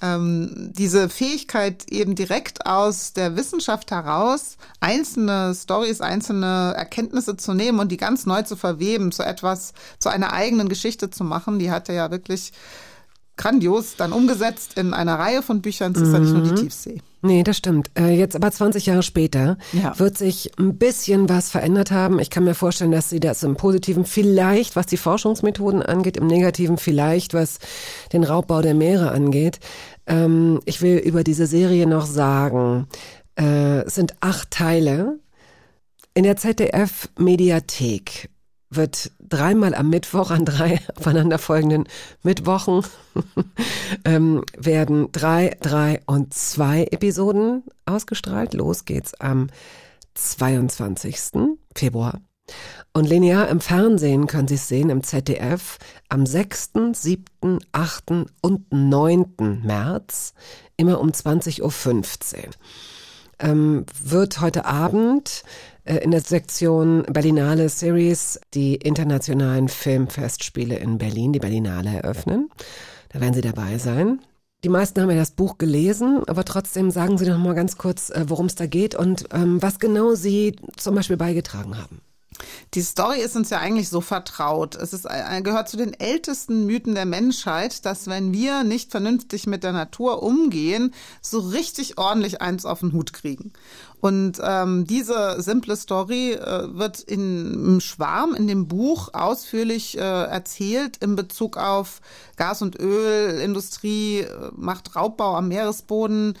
ähm, 0.00 0.70
diese 0.76 1.08
Fähigkeit 1.08 1.90
eben 1.90 2.14
direkt 2.14 2.66
aus 2.66 3.12
der 3.14 3.34
Wissenschaft 3.36 3.90
heraus 3.90 4.56
einzelne 4.78 5.52
Stories, 5.54 6.00
einzelne 6.00 6.72
Erkenntnisse 6.76 7.36
zu 7.36 7.52
nehmen 7.52 7.80
und 7.80 7.90
die 7.90 7.96
ganz 7.96 8.24
neu 8.24 8.42
zu 8.42 8.54
verweben, 8.54 9.10
zu 9.10 9.24
etwas, 9.24 9.72
zu 9.98 10.08
einer 10.08 10.32
eigenen 10.32 10.68
Geschichte 10.68 11.10
zu 11.10 11.24
machen, 11.24 11.58
die 11.58 11.72
hat 11.72 11.88
er 11.88 11.96
ja 11.96 12.10
wirklich 12.12 12.52
grandios 13.38 13.96
dann 13.96 14.12
umgesetzt 14.12 14.76
in 14.76 14.92
einer 14.92 15.18
Reihe 15.18 15.42
von 15.42 15.62
Büchern. 15.62 15.92
Es 15.94 16.02
ist 16.02 16.12
ja 16.12 16.18
nicht 16.18 16.32
nur 16.34 16.42
die 16.42 16.54
Tiefsee. 16.54 17.00
Nee, 17.22 17.42
das 17.42 17.56
stimmt. 17.56 17.90
Äh, 17.98 18.10
jetzt 18.16 18.36
aber 18.36 18.50
20 18.52 18.86
Jahre 18.86 19.02
später 19.02 19.56
Ja. 19.72 19.98
wird 19.98 20.16
sich 20.18 20.52
ein 20.58 20.76
bisschen 20.78 21.28
was 21.28 21.50
verändert 21.50 21.90
haben. 21.90 22.20
Ich 22.20 22.30
kann 22.30 22.44
mir 22.44 22.54
vorstellen, 22.54 22.92
dass 22.92 23.08
Sie 23.10 23.18
das 23.18 23.42
im 23.42 23.56
Positiven 23.56 24.04
vielleicht, 24.04 24.76
was 24.76 24.86
die 24.86 24.96
Forschungsmethoden 24.98 25.82
angeht, 25.82 26.16
im 26.16 26.26
Negativen 26.28 26.76
vielleicht, 26.76 27.34
was 27.34 27.58
den 28.12 28.22
Raubbau 28.22 28.60
der 28.62 28.74
Meere 28.74 29.10
angeht. 29.10 29.58
Ähm, 30.06 30.60
ich 30.64 30.80
will 30.82 30.98
über 30.98 31.24
diese 31.24 31.46
Serie 31.46 31.86
noch 31.88 32.06
sagen, 32.06 32.86
äh, 33.36 33.80
es 33.80 33.94
sind 33.96 34.14
acht 34.20 34.50
Teile. 34.50 35.18
In 36.14 36.24
der 36.24 36.36
ZDF-Mediathek 37.18 38.28
wird 38.70 39.12
dreimal 39.20 39.74
am 39.74 39.90
Mittwoch 39.90 40.30
an 40.30 40.44
drei 40.44 40.80
aufeinanderfolgenden 40.96 41.88
Mittwochen 42.22 42.84
ähm, 44.04 44.44
werden 44.56 45.10
drei, 45.12 45.56
drei 45.60 46.00
und 46.06 46.34
zwei 46.34 46.84
Episoden 46.84 47.64
ausgestrahlt. 47.86 48.54
Los 48.54 48.84
geht's 48.84 49.14
am 49.14 49.48
22. 50.14 51.18
Februar. 51.74 52.20
Und 52.92 53.08
linear 53.08 53.48
im 53.48 53.60
Fernsehen 53.60 54.26
können 54.26 54.48
Sie 54.48 54.54
es 54.54 54.68
sehen 54.68 54.90
im 54.90 55.02
ZDF 55.02 55.78
am 56.08 56.26
6., 56.26 56.70
7., 56.92 57.58
8. 57.72 58.04
und 58.40 58.72
9. 58.72 59.62
März, 59.62 60.34
immer 60.76 61.00
um 61.00 61.10
20.15 61.10 61.62
Uhr. 62.38 62.50
Ähm, 63.40 63.86
wird 64.02 64.40
heute 64.40 64.64
Abend 64.64 65.44
in 65.96 66.10
der 66.10 66.20
Sektion 66.20 67.04
Berlinale 67.04 67.68
Series 67.68 68.38
die 68.54 68.76
internationalen 68.76 69.68
Filmfestspiele 69.68 70.76
in 70.76 70.98
Berlin, 70.98 71.32
die 71.32 71.38
Berlinale, 71.38 71.90
eröffnen. 71.90 72.50
Da 73.10 73.20
werden 73.20 73.34
Sie 73.34 73.40
dabei 73.40 73.78
sein. 73.78 74.20
Die 74.64 74.68
meisten 74.68 75.00
haben 75.00 75.10
ja 75.10 75.16
das 75.16 75.30
Buch 75.30 75.56
gelesen, 75.56 76.22
aber 76.26 76.44
trotzdem 76.44 76.90
sagen 76.90 77.16
Sie 77.16 77.26
doch 77.26 77.38
mal 77.38 77.54
ganz 77.54 77.78
kurz, 77.78 78.10
äh, 78.10 78.24
worum 78.26 78.46
es 78.46 78.56
da 78.56 78.66
geht 78.66 78.94
und 78.94 79.26
ähm, 79.32 79.62
was 79.62 79.78
genau 79.78 80.14
Sie 80.14 80.56
zum 80.76 80.94
Beispiel 80.96 81.16
beigetragen 81.16 81.78
haben. 81.78 82.00
Die 82.74 82.82
Story 82.82 83.20
ist 83.20 83.36
uns 83.36 83.50
ja 83.50 83.58
eigentlich 83.58 83.88
so 83.88 84.00
vertraut. 84.00 84.74
Es 84.74 84.92
ist, 84.92 85.06
äh, 85.06 85.42
gehört 85.42 85.68
zu 85.68 85.76
den 85.76 85.94
ältesten 85.94 86.66
Mythen 86.66 86.94
der 86.94 87.06
Menschheit, 87.06 87.84
dass 87.84 88.06
wenn 88.06 88.32
wir 88.32 88.64
nicht 88.64 88.90
vernünftig 88.90 89.46
mit 89.46 89.64
der 89.64 89.72
Natur 89.72 90.22
umgehen, 90.22 90.94
so 91.20 91.38
richtig 91.40 91.98
ordentlich 91.98 92.40
eins 92.40 92.64
auf 92.64 92.80
den 92.80 92.92
Hut 92.92 93.12
kriegen. 93.12 93.52
Und 94.00 94.40
ähm, 94.42 94.86
diese 94.86 95.40
simple 95.42 95.76
Story 95.76 96.32
äh, 96.32 96.68
wird 96.72 97.00
in, 97.00 97.52
im 97.52 97.80
Schwarm 97.80 98.34
in 98.34 98.46
dem 98.46 98.68
Buch 98.68 99.10
ausführlich 99.12 99.98
äh, 99.98 100.00
erzählt 100.00 100.98
in 100.98 101.16
Bezug 101.16 101.56
auf 101.56 102.00
Gas- 102.36 102.62
und 102.62 102.78
Ölindustrie, 102.78 104.20
äh, 104.20 104.50
macht 104.54 104.94
Raubbau 104.94 105.34
am 105.36 105.48
Meeresboden, 105.48 106.34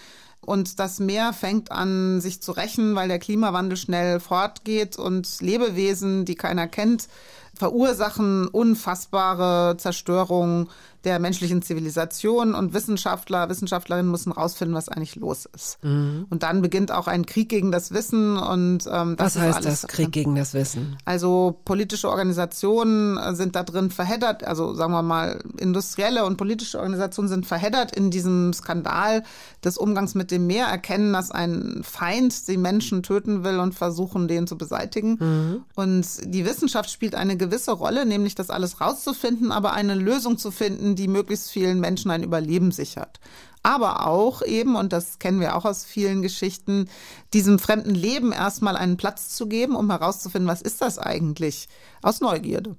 und 0.48 0.78
das 0.78 0.98
Meer 0.98 1.34
fängt 1.34 1.70
an, 1.70 2.22
sich 2.22 2.40
zu 2.40 2.52
rächen, 2.52 2.94
weil 2.94 3.08
der 3.08 3.18
Klimawandel 3.18 3.76
schnell 3.76 4.18
fortgeht 4.18 4.98
und 4.98 5.42
Lebewesen, 5.42 6.24
die 6.24 6.36
keiner 6.36 6.66
kennt, 6.66 7.08
verursachen 7.54 8.48
unfassbare 8.48 9.76
Zerstörung 9.76 10.70
der 11.08 11.18
menschlichen 11.20 11.62
Zivilisation 11.62 12.54
und 12.54 12.74
Wissenschaftler, 12.74 13.48
Wissenschaftlerinnen 13.48 14.10
müssen 14.10 14.30
rausfinden, 14.30 14.76
was 14.76 14.90
eigentlich 14.90 15.16
los 15.16 15.48
ist. 15.54 15.82
Mhm. 15.82 16.26
Und 16.28 16.42
dann 16.42 16.60
beginnt 16.60 16.92
auch 16.92 17.06
ein 17.06 17.24
Krieg 17.24 17.48
gegen 17.48 17.72
das 17.72 17.92
Wissen 17.92 18.36
und 18.36 18.80
ähm, 18.92 19.16
das 19.16 19.36
Was 19.36 19.42
heißt 19.42 19.64
das 19.64 19.86
Krieg 19.86 20.12
gegen 20.12 20.34
das 20.34 20.52
Wissen? 20.52 20.98
Also 21.06 21.58
politische 21.64 22.10
Organisationen 22.10 23.34
sind 23.34 23.56
da 23.56 23.62
drin 23.62 23.90
verheddert, 23.90 24.44
also 24.44 24.74
sagen 24.74 24.92
wir 24.92 25.00
mal 25.02 25.42
industrielle 25.56 26.26
und 26.26 26.36
politische 26.36 26.76
Organisationen 26.76 27.30
sind 27.30 27.46
verheddert 27.46 27.96
in 27.96 28.10
diesem 28.10 28.52
Skandal 28.52 29.22
des 29.64 29.78
Umgangs 29.78 30.14
mit 30.14 30.30
dem 30.30 30.46
Meer, 30.46 30.66
erkennen, 30.66 31.14
dass 31.14 31.30
ein 31.30 31.80
Feind 31.82 32.46
die 32.48 32.58
Menschen 32.58 33.02
töten 33.02 33.44
will 33.44 33.60
und 33.60 33.74
versuchen, 33.74 34.28
den 34.28 34.46
zu 34.46 34.58
beseitigen. 34.58 35.16
Mhm. 35.18 35.64
Und 35.74 36.06
die 36.24 36.44
Wissenschaft 36.44 36.90
spielt 36.90 37.14
eine 37.14 37.38
gewisse 37.38 37.72
Rolle, 37.72 38.04
nämlich 38.04 38.34
das 38.34 38.50
alles 38.50 38.82
rauszufinden, 38.82 39.52
aber 39.52 39.72
eine 39.72 39.94
Lösung 39.94 40.36
zu 40.36 40.50
finden, 40.50 40.97
die 40.98 41.08
möglichst 41.08 41.50
vielen 41.50 41.80
Menschen 41.80 42.10
ein 42.10 42.22
Überleben 42.22 42.72
sichert. 42.72 43.20
Aber 43.62 44.06
auch 44.06 44.42
eben, 44.42 44.76
und 44.76 44.92
das 44.92 45.18
kennen 45.18 45.40
wir 45.40 45.56
auch 45.56 45.64
aus 45.64 45.84
vielen 45.84 46.22
Geschichten, 46.22 46.88
diesem 47.32 47.58
fremden 47.58 47.94
Leben 47.94 48.32
erstmal 48.32 48.76
einen 48.76 48.96
Platz 48.96 49.30
zu 49.30 49.46
geben, 49.46 49.74
um 49.76 49.90
herauszufinden, 49.90 50.48
was 50.48 50.62
ist 50.62 50.80
das 50.80 50.98
eigentlich? 50.98 51.68
Aus 52.02 52.20
Neugierde. 52.20 52.76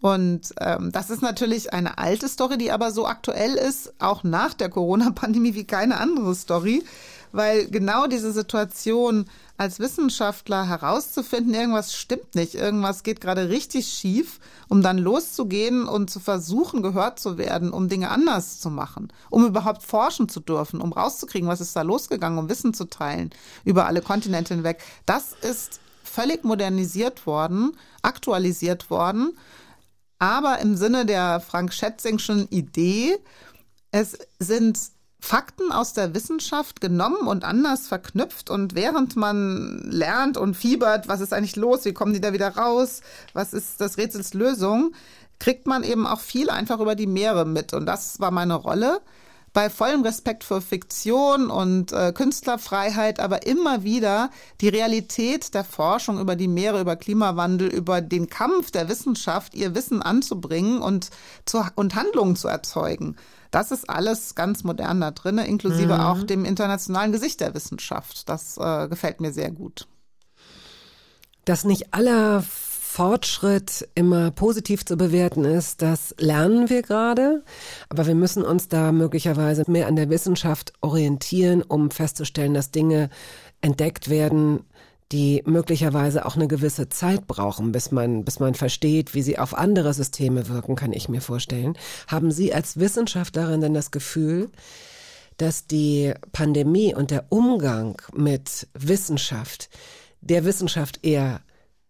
Und 0.00 0.54
ähm, 0.58 0.92
das 0.92 1.10
ist 1.10 1.20
natürlich 1.20 1.74
eine 1.74 1.98
alte 1.98 2.28
Story, 2.28 2.56
die 2.56 2.72
aber 2.72 2.90
so 2.90 3.06
aktuell 3.06 3.54
ist, 3.54 3.92
auch 3.98 4.24
nach 4.24 4.54
der 4.54 4.70
Corona-Pandemie 4.70 5.54
wie 5.54 5.66
keine 5.66 5.98
andere 5.98 6.34
Story, 6.34 6.82
weil 7.32 7.66
genau 7.68 8.06
diese 8.06 8.32
Situation 8.32 9.26
als 9.56 9.78
Wissenschaftler 9.78 10.66
herauszufinden, 10.66 11.52
irgendwas 11.52 11.94
stimmt 11.94 12.34
nicht, 12.34 12.54
irgendwas 12.54 13.02
geht 13.02 13.20
gerade 13.20 13.50
richtig 13.50 13.88
schief, 13.88 14.40
um 14.68 14.82
dann 14.82 14.96
loszugehen 14.96 15.86
und 15.86 16.10
zu 16.10 16.18
versuchen, 16.18 16.82
gehört 16.82 17.20
zu 17.20 17.36
werden, 17.36 17.70
um 17.70 17.88
Dinge 17.88 18.10
anders 18.10 18.58
zu 18.58 18.70
machen, 18.70 19.12
um 19.28 19.46
überhaupt 19.46 19.82
forschen 19.82 20.28
zu 20.28 20.40
dürfen, 20.40 20.80
um 20.80 20.92
rauszukriegen, 20.92 21.48
was 21.48 21.60
ist 21.60 21.76
da 21.76 21.82
losgegangen, 21.82 22.38
um 22.38 22.48
Wissen 22.48 22.72
zu 22.72 22.86
teilen 22.86 23.30
über 23.64 23.86
alle 23.86 24.00
Kontinente 24.00 24.54
hinweg. 24.54 24.82
Das 25.04 25.34
ist 25.42 25.80
völlig 26.02 26.44
modernisiert 26.44 27.26
worden, 27.26 27.76
aktualisiert 28.02 28.90
worden, 28.90 29.36
aber 30.18 30.58
im 30.60 30.76
Sinne 30.76 31.06
der 31.06 31.40
Frank 31.40 31.72
Schätzingschen 31.72 32.48
Idee, 32.50 33.18
es 33.90 34.16
sind 34.38 34.78
Fakten 35.20 35.70
aus 35.70 35.92
der 35.92 36.14
Wissenschaft 36.14 36.80
genommen 36.80 37.26
und 37.26 37.44
anders 37.44 37.86
verknüpft 37.88 38.50
und 38.50 38.74
während 38.74 39.16
man 39.16 39.82
lernt 39.90 40.36
und 40.36 40.56
fiebert, 40.56 41.08
was 41.08 41.20
ist 41.20 41.32
eigentlich 41.32 41.56
los, 41.56 41.84
wie 41.84 41.92
kommen 41.92 42.12
die 42.12 42.20
da 42.20 42.32
wieder 42.32 42.56
raus, 42.56 43.02
was 43.32 43.52
ist 43.52 43.80
das 43.80 43.98
Rätsels 43.98 44.34
Lösung, 44.34 44.92
kriegt 45.38 45.66
man 45.66 45.84
eben 45.84 46.06
auch 46.06 46.20
viel 46.20 46.50
einfach 46.50 46.80
über 46.80 46.94
die 46.94 47.06
Meere 47.06 47.44
mit 47.44 47.74
und 47.74 47.86
das 47.86 48.20
war 48.20 48.30
meine 48.30 48.54
Rolle. 48.54 49.00
Bei 49.52 49.68
vollem 49.68 50.02
Respekt 50.02 50.44
für 50.44 50.60
Fiktion 50.60 51.50
und 51.50 51.90
äh, 51.90 52.12
Künstlerfreiheit, 52.12 53.18
aber 53.18 53.46
immer 53.48 53.82
wieder 53.82 54.30
die 54.60 54.68
Realität 54.68 55.54
der 55.54 55.64
Forschung 55.64 56.20
über 56.20 56.36
die 56.36 56.46
Meere, 56.46 56.80
über 56.80 56.94
Klimawandel, 56.94 57.66
über 57.66 58.00
den 58.00 58.28
Kampf 58.28 58.70
der 58.70 58.88
Wissenschaft, 58.88 59.56
ihr 59.56 59.74
Wissen 59.74 60.02
anzubringen 60.02 60.80
und, 60.80 61.10
zu, 61.46 61.64
und 61.74 61.96
Handlungen 61.96 62.36
zu 62.36 62.46
erzeugen. 62.46 63.16
Das 63.50 63.72
ist 63.72 63.88
alles 63.90 64.34
ganz 64.34 64.64
modern 64.64 65.00
da 65.00 65.10
drin, 65.10 65.38
inklusive 65.38 65.94
mhm. 65.94 66.00
auch 66.00 66.22
dem 66.22 66.44
internationalen 66.44 67.12
Gesicht 67.12 67.40
der 67.40 67.54
Wissenschaft. 67.54 68.28
Das 68.28 68.56
äh, 68.58 68.88
gefällt 68.88 69.20
mir 69.20 69.32
sehr 69.32 69.50
gut. 69.50 69.88
Dass 71.44 71.64
nicht 71.64 71.92
aller 71.92 72.42
Fortschritt 72.42 73.88
immer 73.94 74.30
positiv 74.30 74.84
zu 74.84 74.96
bewerten 74.96 75.44
ist, 75.44 75.80
das 75.80 76.14
lernen 76.18 76.68
wir 76.68 76.82
gerade. 76.82 77.44
Aber 77.88 78.06
wir 78.06 78.14
müssen 78.14 78.44
uns 78.44 78.68
da 78.68 78.92
möglicherweise 78.92 79.64
mehr 79.70 79.86
an 79.86 79.96
der 79.96 80.10
Wissenschaft 80.10 80.72
orientieren, 80.80 81.62
um 81.62 81.90
festzustellen, 81.90 82.52
dass 82.52 82.72
Dinge 82.72 83.08
entdeckt 83.60 84.10
werden, 84.10 84.64
die 85.12 85.42
möglicherweise 85.44 86.24
auch 86.24 86.36
eine 86.36 86.46
gewisse 86.46 86.88
Zeit 86.88 87.26
brauchen, 87.26 87.72
bis 87.72 87.90
man, 87.90 88.24
bis 88.24 88.38
man 88.38 88.54
versteht, 88.54 89.14
wie 89.14 89.22
sie 89.22 89.38
auf 89.38 89.54
andere 89.54 89.92
Systeme 89.92 90.48
wirken, 90.48 90.76
kann 90.76 90.92
ich 90.92 91.08
mir 91.08 91.20
vorstellen. 91.20 91.76
Haben 92.06 92.30
Sie 92.30 92.54
als 92.54 92.78
Wissenschaftlerin 92.78 93.60
denn 93.60 93.74
das 93.74 93.90
Gefühl, 93.90 94.50
dass 95.36 95.66
die 95.66 96.12
Pandemie 96.32 96.94
und 96.94 97.10
der 97.10 97.26
Umgang 97.30 98.00
mit 98.14 98.68
Wissenschaft 98.74 99.68
der 100.20 100.44
Wissenschaft 100.44 101.04
eher 101.04 101.40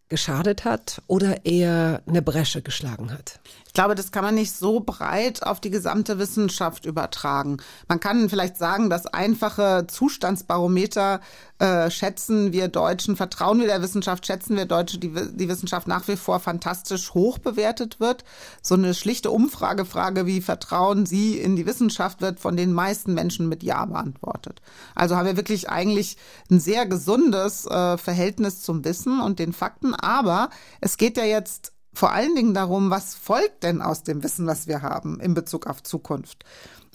geschadet 0.07 0.65
hat 0.65 1.01
oder 1.07 1.45
eher 1.45 2.01
eine 2.07 2.21
Bresche 2.21 2.61
geschlagen 2.61 3.11
hat? 3.11 3.39
Ich 3.71 3.73
glaube, 3.73 3.95
das 3.95 4.11
kann 4.11 4.25
man 4.25 4.35
nicht 4.35 4.53
so 4.53 4.81
breit 4.81 5.43
auf 5.43 5.61
die 5.61 5.69
gesamte 5.69 6.19
Wissenschaft 6.19 6.85
übertragen. 6.85 7.55
Man 7.87 8.01
kann 8.01 8.29
vielleicht 8.29 8.57
sagen, 8.57 8.89
das 8.89 9.05
einfache 9.05 9.87
Zustandsbarometer 9.87 11.21
äh, 11.57 11.89
schätzen 11.89 12.51
wir 12.51 12.67
Deutschen, 12.67 13.15
vertrauen 13.15 13.61
wir 13.61 13.67
der 13.67 13.81
Wissenschaft, 13.81 14.27
schätzen 14.27 14.57
wir 14.57 14.65
Deutsche 14.65 14.97
die, 14.97 15.13
die 15.13 15.47
Wissenschaft 15.47 15.87
nach 15.87 16.05
wie 16.09 16.17
vor 16.17 16.41
fantastisch 16.41 17.13
hoch 17.13 17.37
bewertet 17.37 18.01
wird. 18.01 18.25
So 18.61 18.75
eine 18.75 18.93
schlichte 18.93 19.31
Umfragefrage 19.31 20.25
wie 20.25 20.41
Vertrauen 20.41 21.05
Sie 21.05 21.37
in 21.37 21.55
die 21.55 21.65
Wissenschaft 21.65 22.19
wird 22.19 22.41
von 22.41 22.57
den 22.57 22.73
meisten 22.73 23.13
Menschen 23.13 23.47
mit 23.47 23.63
Ja 23.63 23.85
beantwortet. 23.85 24.61
Also 24.95 25.15
haben 25.15 25.27
wir 25.27 25.37
wirklich 25.37 25.69
eigentlich 25.69 26.17
ein 26.49 26.59
sehr 26.59 26.85
gesundes 26.85 27.67
äh, 27.67 27.97
Verhältnis 27.97 28.63
zum 28.63 28.83
Wissen 28.83 29.21
und 29.21 29.39
den 29.39 29.53
Fakten. 29.53 29.95
Aber 29.95 30.49
es 30.81 30.97
geht 30.97 31.15
ja 31.15 31.23
jetzt 31.23 31.71
vor 31.93 32.11
allen 32.11 32.35
Dingen 32.35 32.53
darum, 32.53 32.89
was 32.89 33.15
folgt 33.15 33.63
denn 33.63 33.81
aus 33.81 34.03
dem 34.03 34.23
Wissen, 34.23 34.47
was 34.47 34.67
wir 34.67 34.81
haben 34.81 35.19
in 35.19 35.33
Bezug 35.33 35.67
auf 35.67 35.83
Zukunft. 35.83 36.45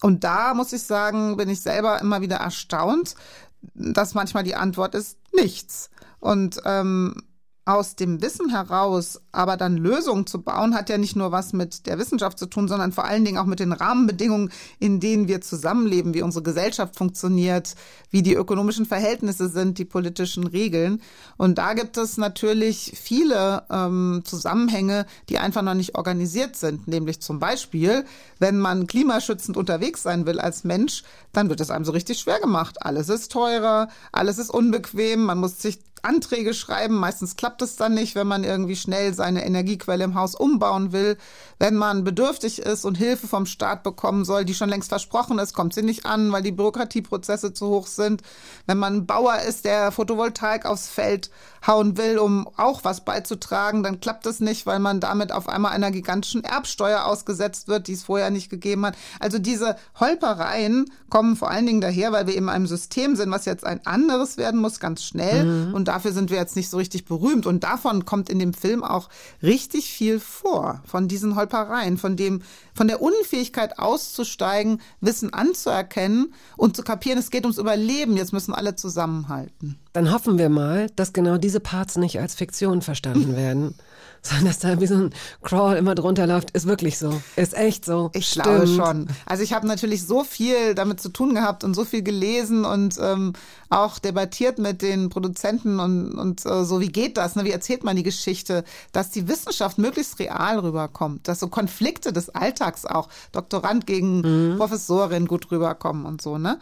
Und 0.02 0.24
da 0.24 0.54
muss 0.54 0.72
ich 0.72 0.82
sagen, 0.82 1.36
bin 1.36 1.48
ich 1.48 1.60
selber 1.60 2.00
immer 2.00 2.20
wieder 2.20 2.36
erstaunt, 2.36 3.14
dass 3.74 4.14
manchmal 4.14 4.44
die 4.44 4.54
Antwort 4.54 4.94
ist 4.94 5.18
nichts. 5.34 5.90
Und 6.20 6.60
ähm, 6.64 7.22
aus 7.66 7.96
dem 7.96 8.22
Wissen 8.22 8.48
heraus 8.48 9.20
aber 9.36 9.56
dann 9.56 9.76
Lösungen 9.76 10.26
zu 10.26 10.40
bauen, 10.40 10.74
hat 10.74 10.88
ja 10.88 10.96
nicht 10.96 11.14
nur 11.14 11.30
was 11.30 11.52
mit 11.52 11.86
der 11.86 11.98
Wissenschaft 11.98 12.38
zu 12.38 12.46
tun, 12.46 12.68
sondern 12.68 12.90
vor 12.92 13.04
allen 13.04 13.24
Dingen 13.24 13.36
auch 13.36 13.44
mit 13.44 13.60
den 13.60 13.72
Rahmenbedingungen, 13.72 14.50
in 14.78 14.98
denen 14.98 15.28
wir 15.28 15.42
zusammenleben, 15.42 16.14
wie 16.14 16.22
unsere 16.22 16.42
Gesellschaft 16.42 16.96
funktioniert, 16.96 17.74
wie 18.10 18.22
die 18.22 18.34
ökonomischen 18.34 18.86
Verhältnisse 18.86 19.48
sind, 19.48 19.76
die 19.76 19.84
politischen 19.84 20.46
Regeln. 20.46 21.02
Und 21.36 21.58
da 21.58 21.74
gibt 21.74 21.98
es 21.98 22.16
natürlich 22.16 22.92
viele 22.96 23.64
ähm, 23.70 24.22
Zusammenhänge, 24.24 25.04
die 25.28 25.38
einfach 25.38 25.62
noch 25.62 25.74
nicht 25.74 25.96
organisiert 25.96 26.56
sind. 26.56 26.88
Nämlich 26.88 27.20
zum 27.20 27.38
Beispiel, 27.38 28.06
wenn 28.38 28.58
man 28.58 28.86
klimaschützend 28.86 29.58
unterwegs 29.58 30.02
sein 30.02 30.24
will 30.24 30.40
als 30.40 30.64
Mensch, 30.64 31.02
dann 31.32 31.50
wird 31.50 31.60
es 31.60 31.70
einem 31.70 31.84
so 31.84 31.92
richtig 31.92 32.18
schwer 32.20 32.40
gemacht. 32.40 32.78
Alles 32.80 33.10
ist 33.10 33.30
teurer, 33.30 33.88
alles 34.12 34.38
ist 34.38 34.50
unbequem, 34.50 35.24
man 35.24 35.38
muss 35.38 35.60
sich 35.60 35.80
Anträge 36.06 36.54
schreiben. 36.54 36.94
Meistens 36.94 37.36
klappt 37.36 37.62
es 37.62 37.76
dann 37.76 37.94
nicht, 37.94 38.14
wenn 38.14 38.26
man 38.26 38.44
irgendwie 38.44 38.76
schnell 38.76 39.12
seine 39.12 39.44
Energiequelle 39.44 40.04
im 40.04 40.14
Haus 40.14 40.34
umbauen 40.34 40.92
will. 40.92 41.18
Wenn 41.58 41.74
man 41.74 42.04
bedürftig 42.04 42.60
ist 42.60 42.84
und 42.84 42.96
Hilfe 42.96 43.26
vom 43.26 43.46
Staat 43.46 43.82
bekommen 43.82 44.24
soll, 44.24 44.44
die 44.44 44.54
schon 44.54 44.68
längst 44.68 44.90
versprochen 44.90 45.38
ist, 45.38 45.54
kommt 45.54 45.74
sie 45.74 45.82
nicht 45.82 46.06
an, 46.06 46.32
weil 46.32 46.42
die 46.42 46.52
Bürokratieprozesse 46.52 47.52
zu 47.52 47.68
hoch 47.68 47.86
sind. 47.86 48.22
Wenn 48.66 48.78
man 48.78 48.96
ein 48.96 49.06
Bauer 49.06 49.38
ist, 49.40 49.64
der 49.64 49.90
Photovoltaik 49.90 50.66
aufs 50.66 50.88
Feld 50.88 51.30
hauen 51.66 51.96
will, 51.96 52.18
um 52.18 52.48
auch 52.56 52.84
was 52.84 53.04
beizutragen, 53.04 53.82
dann 53.82 54.00
klappt 54.00 54.26
es 54.26 54.40
nicht, 54.40 54.66
weil 54.66 54.78
man 54.78 55.00
damit 55.00 55.32
auf 55.32 55.48
einmal 55.48 55.72
einer 55.72 55.90
gigantischen 55.90 56.44
Erbsteuer 56.44 57.04
ausgesetzt 57.04 57.68
wird, 57.68 57.88
die 57.88 57.94
es 57.94 58.04
vorher 58.04 58.30
nicht 58.30 58.50
gegeben 58.50 58.86
hat. 58.86 58.96
Also 59.18 59.38
diese 59.38 59.76
Holpereien 59.98 60.90
kommen 61.10 61.36
vor 61.36 61.50
allen 61.50 61.66
Dingen 61.66 61.80
daher, 61.80 62.12
weil 62.12 62.26
wir 62.26 62.36
in 62.36 62.48
einem 62.48 62.66
System 62.66 63.16
sind, 63.16 63.30
was 63.30 63.44
jetzt 63.44 63.64
ein 63.64 63.84
anderes 63.86 64.36
werden 64.36 64.60
muss, 64.60 64.78
ganz 64.80 65.02
schnell. 65.02 65.44
Mhm. 65.44 65.74
Und 65.74 65.88
dafür 65.96 66.12
sind 66.12 66.28
wir 66.30 66.36
jetzt 66.36 66.56
nicht 66.56 66.68
so 66.68 66.76
richtig 66.76 67.06
berühmt. 67.06 67.46
Und 67.46 67.64
davon 67.64 68.04
kommt 68.04 68.28
in 68.28 68.38
dem 68.38 68.52
Film 68.52 68.84
auch 68.84 69.08
richtig 69.42 69.90
viel 69.90 70.20
vor, 70.20 70.82
von 70.84 71.08
diesen 71.08 71.36
Holpereien, 71.36 71.96
von 71.96 72.16
dem, 72.16 72.42
von 72.74 72.86
der 72.86 73.00
Unfähigkeit 73.00 73.78
auszusteigen, 73.78 74.82
Wissen 75.00 75.32
anzuerkennen 75.32 76.34
und 76.58 76.76
zu 76.76 76.82
kapieren, 76.82 77.18
es 77.18 77.30
geht 77.30 77.44
ums 77.44 77.56
Überleben. 77.56 78.18
Jetzt 78.18 78.34
müssen 78.34 78.52
alle 78.52 78.76
zusammenhalten. 78.76 79.78
Dann 79.94 80.12
hoffen 80.12 80.36
wir 80.36 80.50
mal, 80.50 80.90
dass 80.96 81.14
genau 81.14 81.38
diese 81.38 81.60
Parts 81.60 81.96
nicht 81.96 82.20
als 82.20 82.34
Fiktion 82.34 82.82
verstanden 82.82 83.34
werden 83.34 83.74
sondern 84.28 84.46
dass 84.46 84.58
da 84.58 84.80
wie 84.80 84.86
so 84.86 84.94
ein 84.94 85.10
Crawl 85.42 85.76
immer 85.76 85.94
drunter 85.94 86.26
läuft, 86.26 86.50
ist 86.52 86.66
wirklich 86.66 86.98
so. 86.98 87.20
Ist 87.36 87.54
echt 87.54 87.84
so. 87.84 88.10
Ich 88.14 88.28
Stimmt. 88.28 88.44
glaube 88.44 88.66
schon. 88.66 89.08
Also 89.24 89.42
ich 89.42 89.52
habe 89.52 89.66
natürlich 89.66 90.04
so 90.06 90.24
viel 90.24 90.74
damit 90.74 91.00
zu 91.00 91.08
tun 91.08 91.34
gehabt 91.34 91.64
und 91.64 91.74
so 91.74 91.84
viel 91.84 92.02
gelesen 92.02 92.64
und 92.64 92.96
ähm, 93.00 93.32
auch 93.68 93.98
debattiert 93.98 94.58
mit 94.58 94.82
den 94.82 95.08
Produzenten 95.08 95.80
und, 95.80 96.12
und 96.12 96.46
äh, 96.46 96.64
so, 96.64 96.80
wie 96.80 96.88
geht 96.88 97.16
das? 97.16 97.36
Ne? 97.36 97.44
Wie 97.44 97.50
erzählt 97.50 97.84
man 97.84 97.96
die 97.96 98.02
Geschichte? 98.02 98.64
Dass 98.92 99.10
die 99.10 99.28
Wissenschaft 99.28 99.78
möglichst 99.78 100.18
real 100.18 100.58
rüberkommt, 100.58 101.28
dass 101.28 101.40
so 101.40 101.48
Konflikte 101.48 102.12
des 102.12 102.30
Alltags 102.30 102.84
auch, 102.86 103.08
Doktorand 103.32 103.86
gegen 103.86 104.52
mhm. 104.52 104.56
Professorin 104.56 105.26
gut 105.26 105.50
rüberkommen 105.50 106.06
und 106.06 106.22
so, 106.22 106.38
ne? 106.38 106.58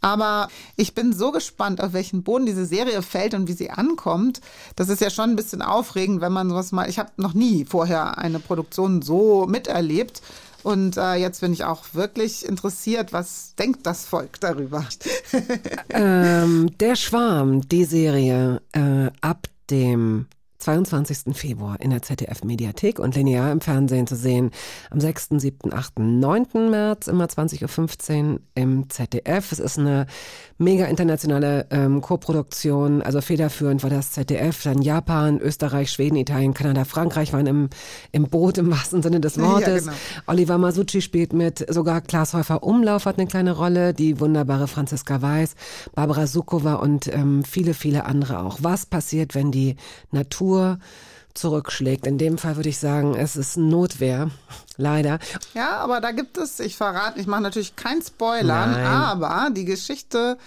Aber 0.00 0.48
ich 0.76 0.94
bin 0.94 1.12
so 1.12 1.32
gespannt, 1.32 1.82
auf 1.82 1.92
welchen 1.92 2.22
Boden 2.22 2.46
diese 2.46 2.66
Serie 2.66 3.02
fällt 3.02 3.34
und 3.34 3.48
wie 3.48 3.52
sie 3.52 3.70
ankommt. 3.70 4.40
Das 4.76 4.88
ist 4.88 5.00
ja 5.00 5.10
schon 5.10 5.30
ein 5.30 5.36
bisschen 5.36 5.62
aufregend, 5.62 6.20
wenn 6.20 6.32
man 6.32 6.48
sowas 6.48 6.72
mal. 6.72 6.88
Ich 6.88 6.98
habe 6.98 7.10
noch 7.16 7.34
nie 7.34 7.64
vorher 7.64 8.18
eine 8.18 8.38
Produktion 8.38 9.02
so 9.02 9.46
miterlebt. 9.46 10.22
Und 10.62 10.96
äh, 10.96 11.14
jetzt 11.14 11.40
bin 11.40 11.52
ich 11.52 11.64
auch 11.64 11.84
wirklich 11.92 12.44
interessiert, 12.44 13.12
was 13.12 13.54
denkt 13.54 13.86
das 13.86 14.06
Volk 14.06 14.40
darüber? 14.40 14.84
ähm, 15.90 16.76
der 16.78 16.96
Schwarm, 16.96 17.66
die 17.68 17.84
Serie 17.84 18.60
äh, 18.72 19.10
ab 19.20 19.46
dem 19.70 20.26
22. 20.58 21.36
Februar 21.36 21.80
in 21.80 21.90
der 21.90 22.02
ZDF-Mediathek 22.02 22.98
und 22.98 23.14
linear 23.14 23.52
im 23.52 23.60
Fernsehen 23.60 24.06
zu 24.06 24.16
sehen. 24.16 24.50
Am 24.90 25.00
6., 25.00 25.28
7., 25.36 25.72
8., 25.72 26.00
9. 26.00 26.70
März, 26.70 27.06
immer 27.06 27.26
20.15 27.26 28.32
Uhr 28.32 28.40
im 28.56 28.90
ZDF. 28.90 29.52
Es 29.52 29.60
ist 29.60 29.78
eine 29.78 30.06
mega 30.58 30.86
internationale 30.86 31.66
ähm, 31.70 32.00
Co-Produktion, 32.00 33.02
also 33.02 33.20
federführend 33.20 33.84
war 33.84 33.90
das 33.90 34.10
ZDF, 34.10 34.64
dann 34.64 34.82
Japan, 34.82 35.38
Österreich, 35.38 35.90
Schweden, 35.90 36.16
Italien, 36.16 36.54
Kanada, 36.54 36.84
Frankreich 36.84 37.32
waren 37.32 37.46
im, 37.46 37.70
im 38.10 38.24
Boot 38.24 38.58
im 38.58 38.70
wahrsten 38.70 39.02
Sinne 39.02 39.20
des 39.20 39.38
Wortes. 39.38 39.68
Ja, 39.68 39.78
genau. 39.78 39.92
Oliver 40.26 40.58
Masucci 40.58 41.02
spielt 41.02 41.32
mit, 41.32 41.64
sogar 41.72 42.00
Klaas 42.00 42.34
Häufer 42.34 42.62
Umlauf 42.62 43.06
hat 43.06 43.18
eine 43.18 43.26
kleine 43.26 43.52
Rolle, 43.52 43.92
die 43.94 44.18
wunderbare 44.18 44.66
Franziska 44.66 45.20
Weiß, 45.20 45.54
Barbara 45.94 46.26
Sukowa 46.26 46.74
und 46.74 47.12
ähm, 47.12 47.44
viele, 47.44 47.74
viele 47.74 48.06
andere 48.06 48.40
auch. 48.40 48.58
Was 48.62 48.86
passiert, 48.86 49.34
wenn 49.34 49.52
die 49.52 49.76
Natur 50.10 50.47
zurückschlägt. 51.34 52.06
In 52.06 52.18
dem 52.18 52.38
Fall 52.38 52.56
würde 52.56 52.68
ich 52.68 52.78
sagen, 52.78 53.14
es 53.14 53.36
ist 53.36 53.56
Notwehr, 53.56 54.30
leider. 54.76 55.18
Ja, 55.54 55.78
aber 55.78 56.00
da 56.00 56.10
gibt 56.10 56.36
es, 56.36 56.60
ich 56.60 56.76
verrate, 56.76 57.20
ich 57.20 57.26
mache 57.26 57.42
natürlich 57.42 57.76
kein 57.76 58.02
Spoilern, 58.02 58.72
Nein. 58.72 58.86
aber 58.86 59.50
die 59.50 59.64
Geschichte 59.64 60.38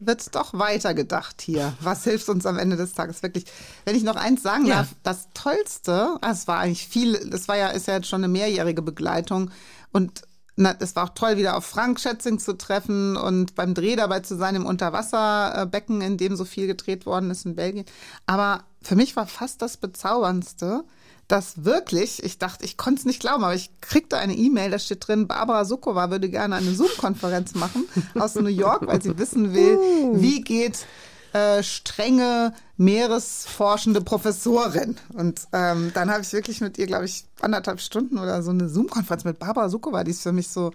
wird 0.00 0.34
doch 0.34 0.54
weitergedacht 0.54 1.42
hier. 1.42 1.74
Was 1.80 2.04
hilft 2.04 2.28
uns 2.30 2.46
am 2.46 2.58
Ende 2.58 2.76
des 2.76 2.94
Tages 2.94 3.22
wirklich? 3.22 3.44
Wenn 3.84 3.94
ich 3.94 4.02
noch 4.02 4.16
eins 4.16 4.42
sagen 4.42 4.64
ja. 4.64 4.76
darf, 4.76 4.88
das 5.02 5.28
Tollste, 5.34 6.16
ah, 6.22 6.30
es 6.30 6.48
war 6.48 6.58
eigentlich 6.58 6.88
viel, 6.88 7.28
das 7.30 7.48
war 7.48 7.58
ja, 7.58 7.68
ist 7.68 7.86
ja 7.86 7.94
jetzt 7.94 8.08
schon 8.08 8.24
eine 8.24 8.32
mehrjährige 8.32 8.80
Begleitung 8.80 9.50
und 9.92 10.22
na, 10.56 10.74
es 10.78 10.94
war 10.94 11.04
auch 11.04 11.14
toll, 11.14 11.36
wieder 11.36 11.56
auf 11.56 11.64
Frank 11.64 12.00
Schätzing 12.00 12.38
zu 12.38 12.56
treffen 12.56 13.16
und 13.16 13.54
beim 13.54 13.72
Dreh 13.72 13.96
dabei 13.96 14.20
zu 14.20 14.36
sein 14.36 14.56
im 14.56 14.66
Unterwasserbecken, 14.66 16.02
in 16.02 16.18
dem 16.18 16.36
so 16.36 16.44
viel 16.44 16.66
gedreht 16.66 17.06
worden 17.06 17.30
ist 17.30 17.46
in 17.46 17.54
Belgien. 17.54 17.86
Aber 18.26 18.64
für 18.82 18.96
mich 18.96 19.16
war 19.16 19.26
fast 19.26 19.62
das 19.62 19.76
Bezauberndste, 19.76 20.84
dass 21.28 21.64
wirklich, 21.64 22.24
ich 22.24 22.38
dachte, 22.38 22.64
ich 22.64 22.76
konnte 22.76 23.00
es 23.00 23.04
nicht 23.04 23.20
glauben, 23.20 23.44
aber 23.44 23.54
ich 23.54 23.70
kriegte 23.80 24.18
eine 24.18 24.34
E-Mail, 24.34 24.70
da 24.70 24.78
steht 24.78 25.06
drin, 25.06 25.28
Barbara 25.28 25.64
Sukowa 25.64 26.10
würde 26.10 26.28
gerne 26.28 26.56
eine 26.56 26.74
Zoom-Konferenz 26.74 27.54
machen 27.54 27.84
aus 28.18 28.34
New 28.34 28.48
York, 28.48 28.86
weil 28.86 29.00
sie 29.00 29.16
wissen 29.16 29.54
will, 29.54 29.76
uh. 29.76 30.20
wie 30.20 30.40
geht 30.40 30.86
äh, 31.32 31.62
strenge 31.62 32.52
meeresforschende 32.76 34.00
Professorin. 34.00 34.96
Und 35.14 35.46
ähm, 35.52 35.92
dann 35.94 36.10
habe 36.10 36.22
ich 36.22 36.32
wirklich 36.32 36.60
mit 36.60 36.78
ihr, 36.78 36.86
glaube 36.86 37.04
ich, 37.04 37.24
anderthalb 37.40 37.80
Stunden 37.80 38.18
oder 38.18 38.42
so 38.42 38.50
eine 38.50 38.68
Zoom-Konferenz 38.68 39.24
mit 39.24 39.38
Barbara 39.38 39.68
Sukowa, 39.68 40.02
die 40.02 40.10
ist 40.10 40.22
für 40.22 40.32
mich 40.32 40.48
so 40.48 40.72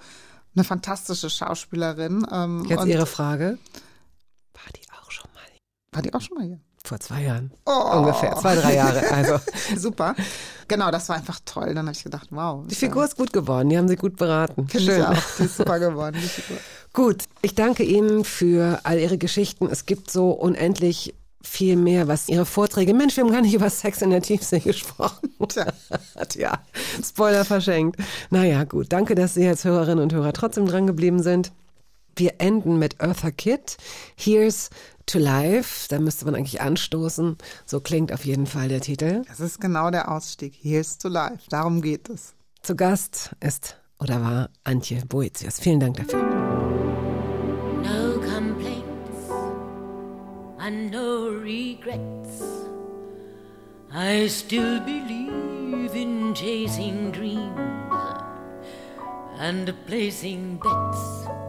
eine 0.56 0.64
fantastische 0.64 1.30
Schauspielerin. 1.30 2.26
Ähm, 2.32 2.66
Jetzt 2.70 2.86
Ihre 2.86 3.06
Frage. 3.06 3.58
War 4.54 4.72
die 4.74 4.90
auch 4.92 5.12
schon 5.12 5.30
mal 5.34 5.44
hier? 5.52 5.60
War 5.92 6.02
die 6.02 6.14
auch 6.14 6.22
schon 6.22 6.38
mal 6.38 6.46
hier? 6.46 6.60
Vor 6.86 7.00
zwei 7.00 7.24
Jahren. 7.24 7.52
Oh. 7.66 7.98
Ungefähr. 7.98 8.36
Zwei, 8.36 8.56
drei 8.56 8.76
Jahre. 8.76 9.12
Also. 9.12 9.40
Super. 9.76 10.16
Genau, 10.68 10.92
das 10.92 11.10
war 11.10 11.16
einfach 11.16 11.40
toll. 11.44 11.74
Dann 11.74 11.88
habe 11.88 11.92
ich 11.92 12.04
gedacht, 12.04 12.28
wow. 12.30 12.64
Die 12.68 12.76
Figur 12.76 13.04
ist 13.04 13.18
gut 13.18 13.34
geworden. 13.34 13.70
Die 13.70 13.78
haben 13.78 13.88
sie 13.88 13.96
gut 13.96 14.18
beraten. 14.18 14.68
Finde 14.68 14.86
Schön. 14.86 15.02
Ich 15.02 15.08
auch. 15.08 15.38
Die 15.40 15.44
ist 15.46 15.58
super 15.58 15.80
geworden. 15.80 16.18
Die 16.22 16.28
Figur. 16.28 16.58
gut. 16.94 17.24
Ich 17.42 17.56
danke 17.56 17.84
Ihnen 17.84 18.24
für 18.24 18.80
all 18.84 19.00
Ihre 19.00 19.18
Geschichten. 19.18 19.68
Es 19.68 19.88
gibt 19.88 20.12
so 20.12 20.30
unendlich 20.30 21.16
viel 21.42 21.76
mehr, 21.76 22.08
was 22.08 22.30
Ihre 22.30 22.46
Vorträge. 22.46 22.94
Mensch, 22.94 23.18
wir 23.18 23.24
haben 23.24 23.32
gar 23.32 23.42
nicht 23.42 23.54
über 23.56 23.70
Sex 23.70 24.02
in 24.04 24.12
der 24.12 24.22
Tiefsee 24.22 24.60
gesprochen. 24.60 25.30
Tja. 25.48 25.66
Tja, 26.30 26.60
Spoiler 27.04 27.46
verschenkt. 27.46 28.00
Naja, 28.30 28.64
gut. 28.64 28.94
Danke, 28.94 29.16
dass 29.16 29.34
Sie 29.34 29.48
als 29.48 29.64
Hörerinnen 29.64 30.04
und 30.04 30.14
Hörer 30.14 30.34
trotzdem 30.34 30.68
dran 30.68 30.86
geblieben 30.86 31.22
sind. 31.24 31.52
Wir 32.16 32.36
enden 32.38 32.80
mit 32.80 33.02
Eartha 33.02 33.30
Kitt. 33.30 33.78
Here's 34.16 34.70
to 35.08 35.20
Life. 35.20 35.88
Da 35.90 36.00
müsste 36.00 36.26
man 36.26 36.36
eigentlich 36.36 36.62
anstoßen. 36.62 37.38
So 37.66 37.80
klingt 37.80 38.12
auf 38.14 38.26
jeden 38.26 38.46
Fall 38.46 38.68
der 38.70 38.82
Titel. 38.82 39.24
Das 39.28 39.40
ist 39.40 39.60
genau 39.60 39.92
der 39.92 40.12
Ausstieg. 40.12 40.54
Here's 40.60 40.98
to 40.98 41.08
Life. 41.08 41.44
Darum 41.50 41.82
geht 41.82 42.10
es. 42.10 42.34
Zu 42.62 42.76
Gast 42.76 43.32
ist 43.42 43.78
oder 44.00 44.22
war 44.22 44.50
Antje 44.64 45.06
Boetius. 45.06 45.60
Vielen 45.60 45.80
Dank 45.80 45.98
dafür. 45.98 46.24
No 47.84 48.20
complaints 48.20 49.30
and 50.58 50.92
no 50.92 51.28
regrets. 51.28 52.42
I 53.94 54.28
still 54.28 54.82
believe 54.82 55.96
in 55.96 56.34
chasing 56.34 57.12
dreams 57.12 57.56
and 59.40 59.74
placing 59.88 60.60
bets. 60.60 61.45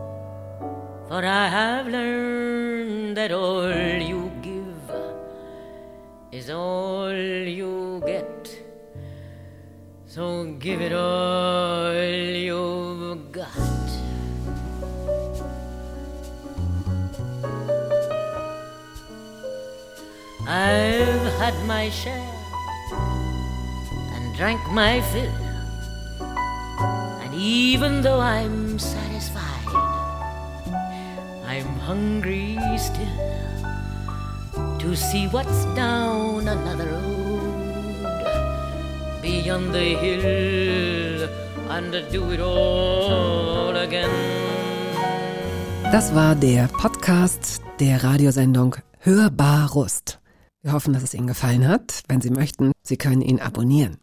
For 1.09 1.25
I 1.25 1.47
have 1.49 1.87
learned 1.87 3.17
that 3.17 3.31
all 3.31 3.71
you 3.73 4.29
give 4.43 4.91
is 6.33 6.51
all 6.51 7.13
you 7.13 8.03
get. 8.05 8.51
So 10.07 10.45
give 10.59 10.81
it 10.81 10.93
all 10.93 11.95
you've 11.95 13.31
got. 13.31 13.47
I've 20.49 21.33
had 21.39 21.55
my 21.67 21.89
share 21.91 22.35
and 24.15 24.35
drank 24.37 24.61
my 24.73 25.01
fill. 25.13 25.31
And 27.23 27.33
even 27.33 28.03
though 28.03 28.19
I'm 28.19 28.79
satisfied, 28.81 29.56
I'm 31.49 31.79
hungry 31.87 32.59
still 32.77 33.07
to 34.81 34.97
see 34.97 35.29
what's 35.29 35.65
down 35.77 36.49
another 36.49 36.91
road 36.91 37.87
beyond 39.23 39.73
the 39.73 39.95
hill 40.03 41.29
and 41.71 41.93
do 42.11 42.33
it 42.33 42.41
all 42.41 43.77
again. 43.77 44.11
Das 45.93 46.15
war 46.17 46.35
der 46.35 46.67
Podcast 46.67 47.63
der 47.79 48.03
Radiosendung 48.03 48.77
Hörbar 48.99 49.71
Rust. 49.71 50.19
Wir 50.63 50.73
hoffen, 50.73 50.93
dass 50.95 51.05
es 51.05 51.15
Ihnen 51.15 51.29
gefallen 51.29 51.69
hat. 51.69 52.03
Wenn 52.09 52.21
Sie 52.21 52.31
möchten, 52.31 52.73
Sie 52.83 52.97
können 52.97 53.23
ihn 53.23 53.41
abonnieren. 53.41 53.99